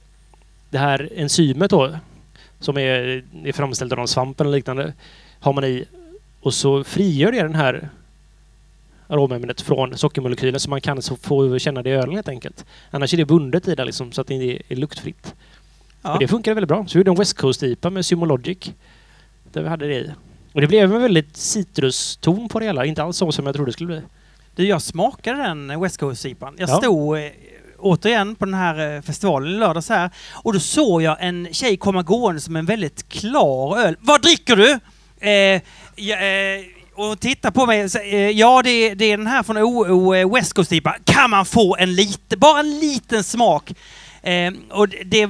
det 0.70 0.78
här 0.78 1.08
enzymet 1.16 1.70
då, 1.70 1.90
som 2.60 2.78
är, 2.78 3.24
är 3.44 3.52
framställt 3.52 3.92
av 3.92 3.98
någon 3.98 4.08
svamp 4.08 4.40
eller 4.40 4.50
liknande, 4.50 4.92
har 5.40 5.52
man 5.52 5.64
i 5.64 5.84
och 6.40 6.54
så 6.54 6.84
frigör 6.84 7.32
det 7.32 7.42
den 7.42 7.54
här 7.54 7.88
aromämnet 9.06 9.60
från 9.60 9.98
sockermolekylen 9.98 10.60
så 10.60 10.70
man 10.70 10.80
kan 10.80 11.02
så 11.02 11.16
få 11.16 11.58
känna 11.58 11.82
det 11.82 11.90
i 11.90 11.92
ölen 11.92 12.14
helt 12.14 12.28
enkelt. 12.28 12.64
Annars 12.90 13.14
är 13.14 13.16
det 13.16 13.24
bundet 13.24 13.68
i 13.68 13.74
det 13.74 13.84
liksom, 13.84 14.12
så 14.12 14.20
att 14.20 14.26
det 14.26 14.34
är, 14.34 14.62
är 14.68 14.76
luktfritt. 14.76 15.34
Ja. 16.02 16.12
Och 16.12 16.18
det 16.18 16.28
funkar 16.28 16.54
väldigt 16.54 16.68
bra. 16.68 16.86
Så 16.86 16.98
vi 16.98 17.00
gjorde 17.00 17.10
en 17.10 17.16
West 17.16 17.36
Coast-IPA 17.36 17.90
med 17.90 18.06
Symologic. 18.06 18.72
Där 19.52 19.62
vi 19.62 19.68
hade 19.68 19.86
det 19.86 19.94
i. 19.94 20.10
Och 20.54 20.60
det 20.60 20.66
blev 20.66 20.94
en 20.94 21.02
väldigt 21.02 21.36
citruston 21.36 22.48
på 22.48 22.58
det 22.60 22.66
hela. 22.66 22.84
Inte 22.84 23.02
alls 23.02 23.16
så 23.16 23.32
som 23.32 23.46
jag 23.46 23.54
trodde 23.54 23.68
det 23.68 23.72
skulle 23.72 23.86
bli. 23.86 24.00
Du, 24.56 24.66
jag 24.66 24.82
smakade 24.82 25.42
den 25.42 25.80
West 25.80 25.98
Coast-IPan. 26.00 26.54
Jag 26.58 26.68
Ja. 26.68 26.76
stod 26.76 27.18
eh, 27.18 27.24
återigen 27.78 28.34
på 28.34 28.44
den 28.44 28.54
här 28.54 28.96
eh, 28.96 29.02
festivalen 29.02 29.54
i 29.54 29.58
lördags 29.58 29.88
här 29.88 30.10
och 30.32 30.52
då 30.52 30.60
såg 30.60 31.02
jag 31.02 31.16
en 31.20 31.48
tjej 31.52 31.76
komma 31.76 32.02
gående 32.02 32.40
som 32.40 32.56
en 32.56 32.66
väldigt 32.66 33.08
klar 33.08 33.78
öl. 33.78 33.96
Vad 34.00 34.22
dricker 34.22 34.56
du? 34.56 34.78
Eh, 35.28 35.60
ja, 35.96 36.16
eh, 36.16 36.64
och 36.96 37.20
titta 37.20 37.50
på 37.52 37.66
mig. 37.66 37.80
Eh, 38.10 38.16
ja, 38.30 38.62
det 38.62 38.70
är, 38.70 38.94
det 38.94 39.04
är 39.04 39.16
den 39.16 39.26
här 39.26 39.42
från 39.42 39.58
OO 39.58 40.34
West 40.34 40.52
Coast 40.52 40.72
IPA. 40.72 40.96
Kan 41.04 41.30
man 41.30 41.46
få 41.46 41.76
en 41.76 41.94
liten, 41.94 42.38
bara 42.40 42.60
en 42.60 42.78
liten 42.78 43.24
smak? 43.24 43.72
Eh, 44.22 44.52
och 44.70 44.88
det, 44.88 45.28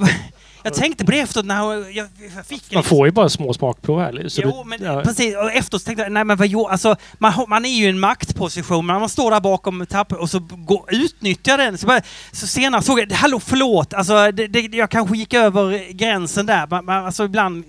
jag 0.64 0.74
tänkte 0.74 1.04
på 1.04 1.10
det 1.10 1.20
efteråt 1.20 1.46
när 1.46 1.56
jag, 1.56 1.92
jag 1.92 2.08
fick 2.46 2.72
Man 2.74 2.82
får 2.82 3.06
ju 3.06 3.12
bara 3.12 3.28
små 3.28 3.52
smakprov 3.54 4.00
här. 4.00 4.28
Så 4.28 4.40
jo, 4.44 4.62
du- 4.62 4.68
men 4.68 4.82
ja. 4.82 5.02
precis. 5.02 5.36
Och 5.36 5.52
efteråt 5.52 5.82
så 5.82 5.86
tänkte 5.86 6.02
jag, 6.02 6.12
nej 6.12 6.24
men 6.24 6.36
vad 6.36 6.46
jo, 6.46 6.66
alltså, 6.66 6.96
man, 7.18 7.32
man 7.48 7.64
är 7.64 7.68
ju 7.68 7.84
i 7.84 7.88
en 7.88 8.00
maktposition, 8.00 8.86
men 8.86 9.00
man 9.00 9.08
står 9.08 9.30
där 9.30 9.40
bakom 9.40 9.86
tappen 9.86 10.18
och 10.18 10.30
så 10.30 10.38
går, 10.38 10.84
utnyttjar 10.94 11.58
den. 11.58 11.78
Så, 11.78 11.86
bara, 11.86 12.00
så 12.32 12.46
senare 12.46 12.82
såg 12.82 13.00
jag, 13.00 13.12
hallå 13.12 13.40
förlåt, 13.40 13.94
alltså, 13.94 14.32
det, 14.32 14.46
det, 14.46 14.60
jag 14.60 14.90
kanske 14.90 15.16
gick 15.16 15.34
över 15.34 15.92
gränsen 15.92 16.46
där. 16.46 16.66
Man, 16.66 16.84
man, 16.84 17.06
alltså 17.06 17.24
ibland, 17.24 17.64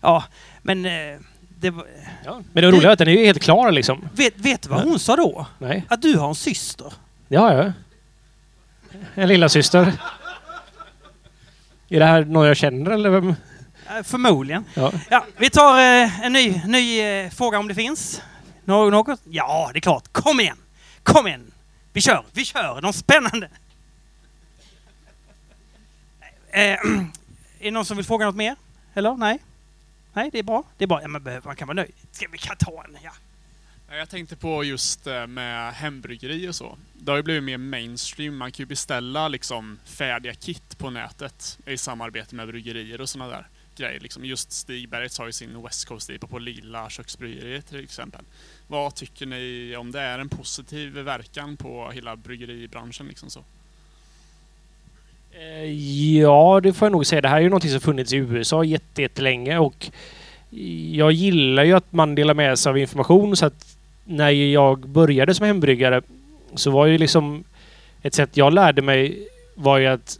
ja, 0.00 0.24
men 0.62 0.84
eh, 0.86 0.92
det, 1.60 1.70
var- 1.70 1.86
Ja. 2.24 2.40
Men 2.52 2.62
det 2.64 2.70
roliga 2.70 2.88
är 2.88 2.92
att 2.92 2.98
den 2.98 3.08
är 3.08 3.12
ju 3.12 3.24
helt 3.24 3.42
klar 3.42 3.70
liksom. 3.70 4.08
vet, 4.12 4.34
vet 4.36 4.62
du 4.62 4.68
vad 4.68 4.80
Ja. 4.80 4.84
hon 4.84 4.98
sa 4.98 5.16
då? 5.16 5.46
Nej, 5.58 5.84
Att 5.88 6.02
du 6.02 6.16
har 6.18 6.28
en 6.28 6.34
syster. 6.34 6.92
det 7.28 7.36
har 7.36 7.52
jag. 7.54 7.72
En 9.14 9.28
lilla 9.28 9.48
syster. 9.48 9.92
Är 11.88 11.98
det 11.98 12.04
här 12.06 12.24
någon 12.24 12.46
jag 12.46 12.56
känner 12.56 12.90
eller 12.90 13.10
vem? 13.10 13.28
Eh, 13.28 14.02
Förmodligen. 14.04 14.64
Ja. 14.74 14.92
Ja, 15.10 15.24
vi 15.36 15.50
tar 15.50 15.78
eh, 15.78 16.20
en 16.24 16.32
ny, 16.32 16.62
ny 16.66 17.00
eh, 17.00 17.30
fråga 17.30 17.58
om 17.58 17.68
det 17.68 17.74
finns. 17.74 18.22
Nå- 18.64 18.90
något? 18.90 19.20
Ja, 19.24 19.70
det 19.72 19.78
är 19.78 19.80
klart. 19.80 20.12
Kom 20.12 20.40
igen! 20.40 20.56
Kom 21.02 21.26
igen! 21.26 21.52
Vi 21.92 22.00
kör, 22.00 22.24
vi 22.32 22.44
kör! 22.44 22.80
De 22.80 22.92
spännande! 22.92 23.48
Eh, 26.50 26.60
det 27.60 27.70
någon 27.70 27.84
som 27.84 27.96
vill 27.96 28.06
fråga 28.06 28.26
något 28.26 28.36
mer? 28.36 28.56
Eller? 28.94 29.16
Nej? 29.16 29.38
Nej, 30.12 30.30
det 30.32 30.38
är 30.38 30.42
bra. 30.42 30.62
Det 30.78 30.84
är 30.84 30.88
bra. 30.88 31.02
Ja, 31.02 31.08
men 31.08 31.22
behöver- 31.22 31.46
man 31.46 31.56
kan 31.56 31.68
vara 31.68 31.74
nöjd. 31.74 31.92
Ska 32.12 32.26
vi 32.32 32.38
kan 32.38 32.56
ta 32.56 32.84
en? 32.84 32.96
Ja. 33.02 33.10
Jag 33.90 34.08
tänkte 34.08 34.36
på 34.36 34.64
just 34.64 35.06
eh, 35.06 35.26
med 35.26 35.72
hembryggeri 35.72 36.48
och 36.48 36.54
så. 36.54 36.78
Det 36.94 37.10
har 37.10 37.16
ju 37.16 37.22
blivit 37.22 37.44
mer 37.44 37.58
mainstream. 37.58 38.36
Man 38.36 38.52
kan 38.52 38.62
ju 38.62 38.66
beställa 38.66 39.28
liksom 39.28 39.78
färdiga 39.84 40.34
kit 40.34 40.78
på 40.78 40.90
nätet 40.90 41.58
i 41.66 41.76
samarbete 41.76 42.34
med 42.34 42.46
bryggerier 42.46 43.00
och 43.00 43.08
sådana 43.08 43.30
där 43.30 43.48
grejer. 43.76 44.00
Liksom 44.00 44.24
just 44.24 44.52
Stigbergets 44.52 45.18
har 45.18 45.26
ju 45.26 45.32
sin 45.32 45.62
West 45.62 45.84
Coast 45.84 46.10
IPA 46.10 46.26
på 46.26 46.38
Lilla 46.38 46.90
köksbryggeriet 46.90 47.66
till 47.66 47.84
exempel. 47.84 48.24
Vad 48.66 48.94
tycker 48.94 49.26
ni 49.26 49.76
om 49.76 49.92
det 49.92 50.00
är 50.00 50.18
en 50.18 50.28
positiv 50.28 50.92
verkan 50.92 51.56
på 51.56 51.90
hela 51.90 52.16
bryggeribranschen 52.16 53.06
liksom 53.06 53.30
så? 53.30 53.44
Eh, 55.32 55.64
ja, 56.20 56.60
det 56.62 56.72
får 56.72 56.86
jag 56.86 56.92
nog 56.92 57.06
säga. 57.06 57.20
Det 57.20 57.28
här 57.28 57.36
är 57.36 57.40
ju 57.40 57.48
någonting 57.48 57.70
som 57.70 57.80
funnits 57.80 58.12
i 58.12 58.16
USA 58.16 58.64
jättelänge 58.64 59.58
och 59.58 59.90
jag 60.92 61.12
gillar 61.12 61.64
ju 61.64 61.72
att 61.72 61.92
man 61.92 62.14
delar 62.14 62.34
med 62.34 62.58
sig 62.58 62.70
av 62.70 62.78
information 62.78 63.36
så 63.36 63.46
att 63.46 63.77
när 64.08 64.30
jag 64.30 64.78
började 64.88 65.34
som 65.34 65.46
hembryggare 65.46 66.02
så 66.54 66.70
var 66.70 66.86
ju 66.86 66.98
liksom 66.98 67.44
ett 68.02 68.14
sätt 68.14 68.36
jag 68.36 68.52
lärde 68.52 68.82
mig 68.82 69.28
var 69.54 69.78
ju 69.78 69.86
att 69.86 70.18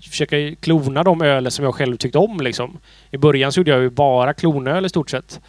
försöka 0.00 0.54
klona 0.60 1.02
de 1.02 1.22
öl 1.22 1.50
som 1.50 1.64
jag 1.64 1.74
själv 1.74 1.96
tyckte 1.96 2.18
om 2.18 2.40
liksom. 2.40 2.78
I 3.10 3.16
början 3.16 3.52
så 3.52 3.60
gjorde 3.60 3.70
jag 3.70 3.80
ju 3.80 3.90
bara 3.90 4.34
klonöl 4.34 4.86
i 4.86 4.88
stort 4.88 5.10
sett. 5.10 5.40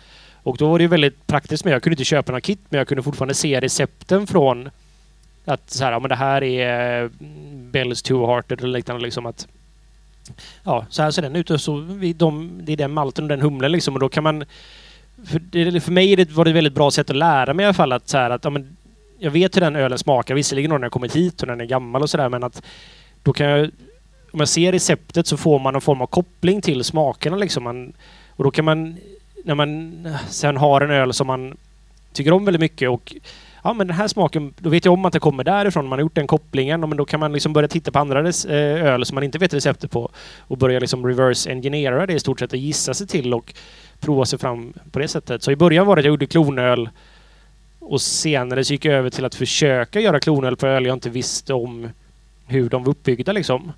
Och 0.44 0.58
då 0.58 0.70
var 0.70 0.78
det 0.78 0.84
ju 0.84 0.88
väldigt 0.88 1.28
praktiskt 1.28 1.66
med. 1.66 1.74
Jag 1.74 1.84
kunde 1.84 1.94
inte 1.94 2.04
köpa 2.04 2.32
några 2.32 2.42
kit 2.42 2.60
men 2.70 2.78
jag 2.78 2.88
kunde 2.88 3.04
fortfarande 3.04 3.34
se 3.34 3.60
recepten 3.60 4.28
från 4.28 4.70
att 5.46 5.70
så 5.70 5.84
här, 5.84 5.92
ja, 5.92 6.00
men 6.00 6.10
det 6.10 6.16
här 6.16 6.44
är 6.44 7.00
mm, 7.00 7.72
Bells 7.72 8.02
Two 8.02 8.26
Hearted 8.26 8.60
eller 8.60 8.74
liknande 8.74 9.04
liksom 9.04 9.26
att 9.26 9.48
Ja, 10.64 10.86
så 10.90 11.04
här 11.04 11.12
ser 11.12 11.22
den 11.22 11.36
ut 11.36 11.50
och 11.50 11.62
så 11.62 11.76
vi, 11.76 12.14
de, 12.14 12.60
det 12.64 12.74
är 12.74 12.78
den 12.78 12.92
malten 12.92 13.26
och 13.26 13.30
den 13.30 13.42
humlen 13.42 13.72
liksom 13.72 13.94
och 13.94 14.00
då 14.00 14.10
kan 14.10 14.24
man 14.24 14.46
för, 15.26 15.39
det, 15.39 15.82
för 15.82 15.91
mig 15.91 16.16
det, 16.16 16.32
var 16.32 16.45
det 16.45 16.51
ett 16.51 16.57
väldigt 16.57 16.74
bra 16.74 16.91
sätt 16.91 17.09
att 17.09 17.16
lära 17.16 17.53
mig 17.53 17.64
i 17.64 17.66
alla 17.66 17.74
fall 17.74 17.91
att 17.91 18.09
så 18.09 18.18
här 18.18 18.30
att 18.30 18.43
ja, 18.43 18.49
men 18.49 18.78
jag 19.20 19.32
vet 19.32 19.55
hur 19.55 19.61
den 19.61 19.76
ölen 19.76 19.97
smakar, 19.97 20.36
visserligen 20.36 20.70
när 20.70 20.76
den 20.76 20.84
har 20.84 20.89
kommit 20.89 21.16
hit 21.16 21.41
och 21.41 21.47
den 21.47 21.61
är 21.61 21.66
gammal 21.66 22.01
och 22.01 22.09
sådär 22.09 22.30
men 22.30 22.43
att 22.43 22.61
då 23.24 23.34
kan 23.34 23.47
jag 23.47 23.70
om 24.34 24.39
jag 24.39 24.49
ser 24.49 24.72
receptet 24.72 25.28
så 25.28 25.38
får 25.38 25.59
man 25.59 25.76
en 25.76 25.82
form 25.82 26.01
av 26.01 26.07
koppling 26.07 26.61
till 26.61 26.84
smakerna 26.84 27.38
liksom. 27.38 27.64
Man, 27.64 27.93
och 28.30 28.43
då 28.43 28.51
kan 28.51 28.66
man, 28.66 28.97
när 29.43 29.55
man 29.55 29.93
sen 30.30 30.57
har 30.57 30.82
en 30.82 30.91
öl 30.91 31.14
som 31.14 31.28
man 31.28 31.57
tycker 32.14 32.32
om 32.32 32.45
väldigt 32.45 32.61
mycket 32.61 32.89
och 32.89 33.16
ja 33.64 33.74
men 33.74 33.88
den 33.88 33.97
här 33.97 34.07
smaken, 34.07 34.53
då 34.57 34.70
vet 34.70 34.86
jag 34.86 34.93
om 34.93 35.05
att 35.05 35.14
det 35.14 35.20
kommer 35.20 35.43
därifrån. 35.43 35.88
Man 35.88 35.99
har 35.99 36.01
gjort 36.03 36.16
den 36.16 36.28
kopplingen 36.28 36.84
och 36.84 36.89
men 36.89 36.97
då 36.97 37.05
kan 37.05 37.20
man 37.20 37.34
liksom 37.34 37.53
börja 37.53 37.68
titta 37.68 37.91
på 37.91 37.99
andra 37.99 38.20
eh, 38.20 38.86
öl 38.86 39.05
som 39.05 39.16
man 39.16 39.24
inte 39.24 39.38
vet 39.38 39.53
receptet 39.53 39.91
på 39.91 40.09
och 40.39 40.57
börja 40.57 40.80
liksom 40.80 41.07
reverse 41.07 41.51
engineera 41.51 42.05
det 42.05 42.14
i 42.14 42.20
stort 42.20 42.39
sett 42.39 42.53
och 42.53 42.59
gissa 42.59 42.93
sig 42.93 43.07
till 43.07 43.34
och 43.34 43.53
prova 44.04 44.26
sig 44.26 44.39
fram 44.39 44.74
på 44.91 44.99
det 44.99 45.08
sättet. 45.08 45.43
Så 45.43 45.51
i 45.51 45.56
början 45.56 45.88
var 45.88 45.95
det 45.95 45.99
att 45.99 46.06
jag 46.06 46.12
gjorde 46.12 46.26
klonöl 46.26 46.89
och 47.80 48.01
senare 48.01 48.64
så 48.64 48.74
gick 48.74 48.86
jag 48.86 48.95
över 48.95 49.10
till 49.10 49.26
att 49.26 49.36
försöka 49.36 49.99
göra 49.99 50.20
klonöl 50.20 50.56
på 50.56 50.68
öl 50.68 50.86
jag 50.86 50.95
inte 50.95 51.10
visste 51.10 51.54
om 51.54 51.89
hur 52.47 52.70
de 52.70 52.84
var 52.84 52.91
uppbyggda 52.91 53.32
liksom. 53.32 53.72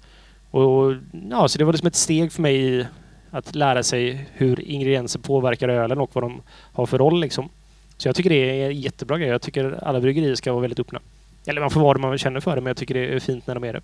Och 0.52 0.94
ja, 1.30 1.48
så 1.48 1.58
det 1.58 1.66
var 1.66 1.74
liksom 1.74 1.88
ett 1.88 1.96
steg 1.96 2.32
för 2.32 2.42
mig 2.42 2.56
i 2.56 2.86
att 3.32 3.56
lära 3.56 3.84
sig 3.84 4.26
hur 4.34 4.62
ingredienser 4.62 5.20
påverkar 5.20 5.70
ölen 5.70 5.98
och 5.98 6.10
vad 6.14 6.24
de 6.24 6.42
har 6.74 6.86
för 6.86 6.98
roll 6.98 7.22
liksom. 7.22 7.50
Så 7.98 8.08
jag 8.08 8.16
tycker 8.16 8.30
det 8.30 8.62
är 8.62 8.70
en 8.70 8.82
jättebra 8.82 9.18
grej. 9.18 9.30
Jag 9.30 9.42
tycker 9.42 9.84
alla 9.84 10.02
bryggerier 10.02 10.36
ska 10.36 10.52
vara 10.52 10.62
väldigt 10.62 10.80
öppna. 10.80 11.00
Eller 11.46 11.62
man 11.62 11.70
får 11.70 11.82
vara 11.82 11.94
det 11.94 12.00
man 12.00 12.18
känner 12.18 12.40
för 12.40 12.56
det, 12.56 12.62
men 12.62 12.68
jag 12.68 12.78
tycker 12.78 12.94
det 12.94 13.16
är 13.16 13.20
fint 13.20 13.48
när 13.48 13.56
de 13.56 13.64
är 13.64 13.74
det. 13.74 13.82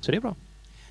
Så 0.00 0.10
det 0.10 0.16
är 0.16 0.20
bra. 0.20 0.34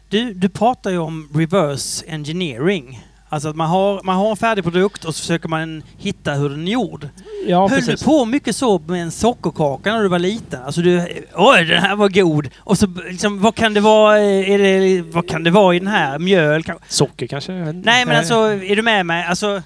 Du, 0.09 0.33
du 0.33 0.49
pratar 0.49 0.91
ju 0.91 0.97
om 0.97 1.29
reverse 1.33 2.05
engineering. 2.07 2.99
Alltså 3.33 3.49
att 3.49 3.55
man 3.55 3.69
har, 3.69 4.01
man 4.03 4.15
har 4.15 4.29
en 4.29 4.37
färdig 4.37 4.63
produkt 4.63 5.05
och 5.05 5.15
så 5.15 5.21
försöker 5.21 5.49
man 5.49 5.83
hitta 5.97 6.33
hur 6.33 6.49
den 6.49 6.67
är 6.67 6.71
gjord. 6.71 7.09
Ja, 7.47 7.67
Höll 7.67 7.81
du 7.81 7.97
på 7.97 8.25
mycket 8.25 8.55
så 8.55 8.79
med 8.79 9.01
en 9.01 9.11
sockerkaka 9.11 9.93
när 9.93 10.03
du 10.03 10.07
var 10.09 10.19
liten? 10.19 10.63
Alltså 10.63 10.81
du, 10.81 11.07
oj 11.35 11.65
den 11.65 11.81
här 11.81 11.95
var 11.95 12.09
god. 12.09 12.49
Och 12.57 12.77
så 12.77 12.87
liksom, 13.09 13.41
vad 13.41 13.55
kan 13.55 13.73
det 13.73 13.79
vara, 13.79 14.19
eh, 14.19 14.51
är 14.51 14.57
det, 14.57 15.01
vad 15.01 15.29
kan 15.29 15.43
det 15.43 15.51
vara 15.51 15.75
i 15.75 15.79
den 15.79 15.87
här? 15.87 16.19
Mjöl 16.19 16.63
kanske? 16.63 16.85
Socker 16.87 17.27
kanske? 17.27 17.51
Nej 17.51 18.05
men 18.05 18.17
alltså, 18.17 18.35
är 18.35 18.75
du 18.75 18.81
med 18.81 19.05
mig? 19.05 19.25
Alltså, 19.25 19.55
eh, 19.55 19.61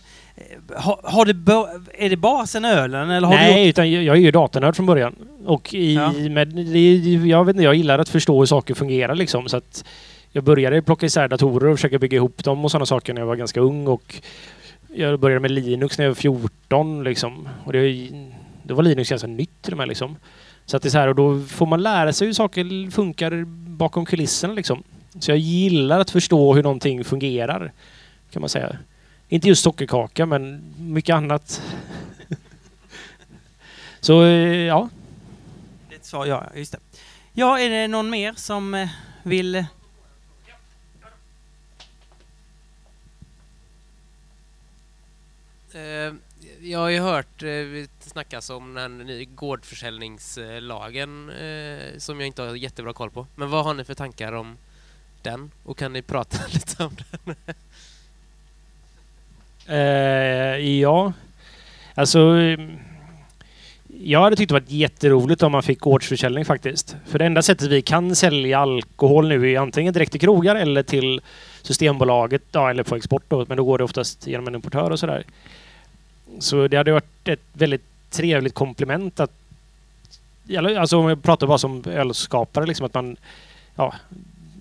har, 0.75 0.99
har 1.03 1.25
det 1.25 2.05
är 2.05 2.09
det 2.09 2.17
bara 2.17 2.45
sen 2.47 2.65
ölen 2.65 3.09
eller 3.09 3.27
har 3.27 3.35
Nej, 3.35 3.59
gjort, 3.61 3.69
utan 3.69 3.91
jag 3.91 4.15
är 4.17 4.21
ju 4.21 4.31
datanörd 4.31 4.75
från 4.75 4.85
början. 4.85 5.15
Och 5.45 5.73
i, 5.73 5.93
Ja. 5.95 6.11
med, 6.11 6.59
jag 7.27 7.45
vet 7.45 7.53
inte, 7.53 7.63
jag 7.63 7.75
gillar 7.75 7.99
att 7.99 8.09
förstå 8.09 8.39
hur 8.39 8.45
saker 8.45 8.73
fungerar 8.73 9.15
liksom. 9.15 9.49
Så 9.49 9.57
att 9.57 9.83
jag 10.37 10.43
började 10.43 10.81
plocka 10.81 11.05
isär 11.05 11.27
datorer 11.27 11.67
och 11.69 11.77
försöka 11.77 11.99
bygga 11.99 12.15
ihop 12.15 12.43
dem 12.43 12.65
och 12.65 12.71
sådana 12.71 12.85
saker 12.85 13.13
när 13.13 13.21
jag 13.21 13.27
var 13.27 13.35
ganska 13.35 13.59
ung. 13.59 13.87
Och 13.87 14.21
jag 14.93 15.19
började 15.19 15.39
med 15.39 15.51
Linux 15.51 15.97
när 15.97 16.05
jag 16.05 16.09
var 16.09 16.15
14 16.15 17.03
liksom. 17.03 17.49
Och 17.63 17.73
det, 17.73 18.09
då 18.63 18.75
var 18.75 18.83
Linux 18.83 19.09
ganska 19.09 19.27
nytt 19.27 19.61
till 19.61 19.73
och 19.73 19.77
med 19.77 19.87
liksom. 19.87 20.15
Så 20.65 20.77
att 20.77 20.83
det 20.83 20.89
är 20.89 20.91
så 20.91 20.97
här, 20.97 21.07
och 21.07 21.15
då 21.15 21.41
får 21.41 21.65
man 21.65 21.83
lära 21.83 22.13
sig 22.13 22.27
hur 22.27 22.33
saker 22.33 22.91
funkar 22.91 23.45
bakom 23.77 24.05
kulisserna 24.05 24.53
liksom. 24.53 24.83
Så 25.19 25.31
jag 25.31 25.37
gillar 25.37 25.99
att 25.99 26.09
förstå 26.09 26.53
hur 26.53 26.63
någonting 26.63 27.03
fungerar, 27.03 27.71
kan 28.31 28.41
man 28.41 28.49
säga. 28.49 28.77
Inte 29.29 29.47
just 29.47 29.63
sockerkaka, 29.63 30.25
men 30.25 30.73
mycket 30.79 31.15
annat. 31.15 31.61
Så 33.99 34.23
eh, 34.23 34.29
ja, 34.55 34.89
Det 35.89 36.05
sa 36.05 36.25
jag, 36.27 36.43
just 36.55 36.71
det. 36.71 36.79
Ja, 37.33 37.59
är 37.59 37.69
det 37.69 37.87
någon 37.87 38.09
mer 38.09 38.33
som 38.35 38.73
eh, 38.73 38.87
vill... 39.23 39.65
Eh, 45.77 46.13
jag 46.61 46.79
har 46.79 46.89
ju 46.89 46.99
hört 46.99 47.43
eh, 47.43 47.47
det 47.47 47.89
snackas 47.99 48.49
om 48.49 48.73
den 48.73 48.97
nya 48.97 49.25
gårdförsäljningslagen 49.35 51.29
eh, 51.29 51.97
som 51.97 52.19
jag 52.19 52.27
inte 52.27 52.41
har 52.41 52.55
jättebra 52.55 52.93
koll 52.93 53.11
på. 53.11 53.27
Men 53.35 53.49
vad 53.49 53.65
har 53.65 53.73
ni 53.73 53.83
för 53.83 53.93
tankar 53.93 54.33
om 54.33 54.57
den? 55.21 55.51
Och 55.63 55.77
kan 55.77 55.93
ni 55.93 56.01
prata 56.01 56.37
lite 56.53 56.83
om 56.83 56.95
den? 56.95 57.35
Eh, 59.67 60.57
ja, 60.79 61.13
alltså... 61.95 62.37
Jag 63.99 64.21
hade 64.21 64.35
tyckt 64.35 64.49
det 64.49 64.53
varit 64.53 64.71
jätteroligt 64.71 65.43
om 65.43 65.51
man 65.51 65.63
fick 65.63 65.79
gårdsförsäljning 65.79 66.45
faktiskt. 66.45 66.95
För 67.05 67.19
det 67.19 67.25
enda 67.25 67.41
sättet 67.41 67.67
vi 67.67 67.81
kan 67.81 68.15
sälja 68.15 68.59
alkohol 68.59 69.27
nu 69.27 69.51
är 69.51 69.59
antingen 69.59 69.93
direkt 69.93 70.11
till 70.11 70.21
krogar 70.21 70.55
eller 70.55 70.83
till 70.83 71.21
Systembolaget, 71.61 72.43
ja, 72.51 72.69
eller 72.69 72.83
på 72.83 72.95
export 72.95 73.23
då, 73.27 73.45
men 73.47 73.57
då 73.57 73.63
går 73.63 73.77
det 73.77 73.83
oftast 73.83 74.27
genom 74.27 74.47
en 74.47 74.55
importör 74.55 74.91
och 74.91 74.99
sådär. 74.99 75.23
Så 76.39 76.67
det 76.67 76.77
hade 76.77 76.91
varit 76.91 77.27
ett 77.27 77.43
väldigt 77.53 77.85
trevligt 78.09 78.53
komplement 78.53 79.19
att... 79.19 79.31
Alltså 80.77 80.97
om 80.97 81.09
jag 81.09 81.23
pratar 81.23 81.47
bara 81.47 81.57
som 81.57 81.83
ölskapare, 81.85 82.65
liksom 82.65 82.85
att 82.85 82.93
man 82.93 83.17
ja, 83.75 83.93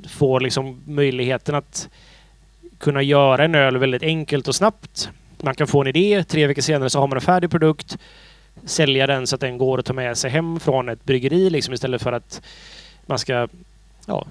får 0.08 0.40
liksom 0.40 0.82
möjligheten 0.86 1.54
att 1.54 1.88
kunna 2.78 3.02
göra 3.02 3.44
en 3.44 3.54
öl 3.54 3.76
väldigt 3.76 4.02
enkelt 4.02 4.48
och 4.48 4.54
snabbt. 4.54 5.10
Man 5.42 5.54
kan 5.54 5.66
få 5.66 5.80
en 5.80 5.86
idé, 5.86 6.24
tre 6.24 6.46
veckor 6.46 6.62
senare 6.62 6.90
så 6.90 7.00
har 7.00 7.06
man 7.06 7.18
en 7.18 7.22
färdig 7.22 7.50
produkt. 7.50 7.98
Sälja 8.64 9.06
den 9.06 9.26
så 9.26 9.34
att 9.34 9.40
den 9.40 9.58
går 9.58 9.78
att 9.78 9.86
ta 9.86 9.92
med 9.92 10.18
sig 10.18 10.30
hem 10.30 10.60
från 10.60 10.88
ett 10.88 11.04
bryggeri 11.04 11.50
liksom 11.50 11.74
istället 11.74 12.02
för 12.02 12.12
att 12.12 12.42
man 13.06 13.18
ska 13.18 13.48
ja, 14.06 14.26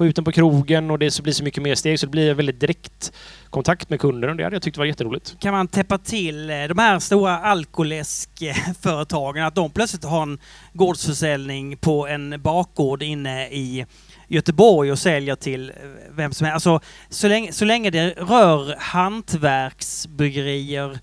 få 0.00 0.06
ut 0.06 0.16
den 0.16 0.24
på 0.24 0.32
krogen 0.32 0.90
och 0.90 0.98
det 0.98 1.10
så 1.10 1.22
blir 1.22 1.32
så 1.32 1.44
mycket 1.44 1.62
mer 1.62 1.74
steg 1.74 2.00
så 2.00 2.06
det 2.06 2.10
blir 2.10 2.34
väldigt 2.34 2.60
direkt 2.60 3.12
kontakt 3.50 3.90
med 3.90 4.00
kunden 4.00 4.30
och 4.30 4.36
det 4.36 4.44
hade 4.44 4.56
jag 4.56 4.62
tyckt 4.62 4.76
var 4.76 4.84
jätteroligt. 4.84 5.36
Kan 5.40 5.54
man 5.54 5.68
täppa 5.68 5.98
till 5.98 6.50
eh, 6.50 6.64
de 6.64 6.78
här 6.78 6.98
stora 6.98 7.38
alkoläskföretagen, 7.38 9.42
eh, 9.42 9.46
att 9.46 9.54
de 9.54 9.70
plötsligt 9.70 10.04
har 10.04 10.22
en 10.22 10.38
gårdsförsäljning 10.72 11.76
på 11.76 12.06
en 12.06 12.42
bakgård 12.42 13.02
inne 13.02 13.48
i 13.48 13.86
Göteborg 14.28 14.92
och 14.92 14.98
säljer 14.98 15.36
till 15.36 15.70
eh, 15.70 15.74
vem 16.10 16.32
som 16.32 16.46
helst. 16.46 16.66
Alltså, 16.66 16.80
så, 17.08 17.28
länge, 17.28 17.52
så 17.52 17.64
länge 17.64 17.90
det 17.90 18.10
rör 18.10 18.74
hantverksbryggerier 18.78 20.98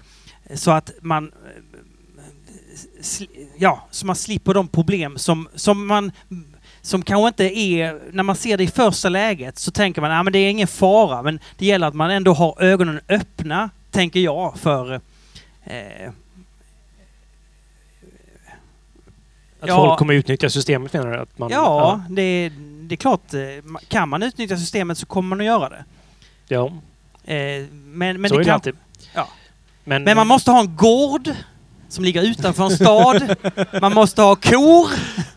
så 0.53 0.71
att 0.71 0.91
man 1.01 1.31
ja, 3.57 3.87
så 3.91 4.05
man 4.05 4.15
slipper 4.15 4.53
de 4.53 4.67
problem 4.67 5.17
som, 5.17 5.47
som 5.55 5.87
man 5.87 6.11
som 6.87 7.01
kanske 7.01 7.27
inte 7.27 7.59
är, 7.59 7.99
när 8.11 8.23
man 8.23 8.35
ser 8.35 8.57
det 8.57 8.63
i 8.63 8.67
första 8.67 9.09
läget 9.09 9.57
så 9.57 9.71
tänker 9.71 10.01
man 10.01 10.11
att 10.11 10.23
men 10.23 10.33
det 10.33 10.39
är 10.39 10.49
ingen 10.49 10.67
fara, 10.67 11.21
men 11.21 11.39
det 11.57 11.65
gäller 11.65 11.87
att 11.87 11.93
man 11.93 12.11
ändå 12.11 12.33
har 12.33 12.61
ögonen 12.63 12.99
öppna, 13.09 13.69
tänker 13.91 14.19
jag, 14.19 14.57
för 14.59 14.93
eh, 15.63 16.09
Att 19.59 19.67
Ja. 19.69 19.75
folk 19.75 19.99
kommer 19.99 20.13
utnyttja 20.13 20.49
systemet 20.49 20.93
menar 20.93 21.11
du? 21.11 21.17
Att 21.17 21.37
man, 21.39 21.49
Ja, 21.51 22.01
det, 22.09 22.51
det 22.81 22.95
är 22.95 22.97
klart. 22.97 23.33
eh, 23.33 23.39
Kan 23.87 24.09
man 24.09 24.23
utnyttja 24.23 24.57
systemet 24.57 24.97
så 24.97 25.05
kommer 25.05 25.29
man 25.29 25.39
att 25.39 25.45
göra 25.45 25.69
det. 25.69 25.85
ja. 26.47 26.65
Eh, 27.33 27.65
Men, 27.71 28.21
men, 28.21 28.29
så 28.29 28.35
det 28.37 28.41
är 28.41 28.45
det 28.45 28.53
alltid. 28.53 28.75
Ja. 29.15 29.27
Men, 29.83 30.03
men 30.03 30.17
man 30.17 30.27
måste 30.27 30.51
ha 30.51 30.59
en 30.59 30.75
gård 30.75 31.29
som 31.89 32.03
ligger 32.03 32.21
utanför 32.21 32.63
en 32.63 32.71
stad. 32.71 33.35
Man 33.81 33.93
måste 33.93 34.21
ha 34.21 34.35
kor 34.35 34.87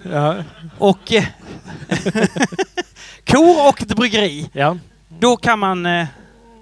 Ja, 0.03 0.37
och... 0.79 1.13
eh, 1.13 1.25
kor 3.25 3.69
och 3.69 3.83
ett 3.83 3.97
bryggeri. 3.97 4.51
Ja, 4.53 4.77
Då 5.19 5.37
kan 5.37 5.59
man... 5.59 5.87
Eh, 5.87 6.07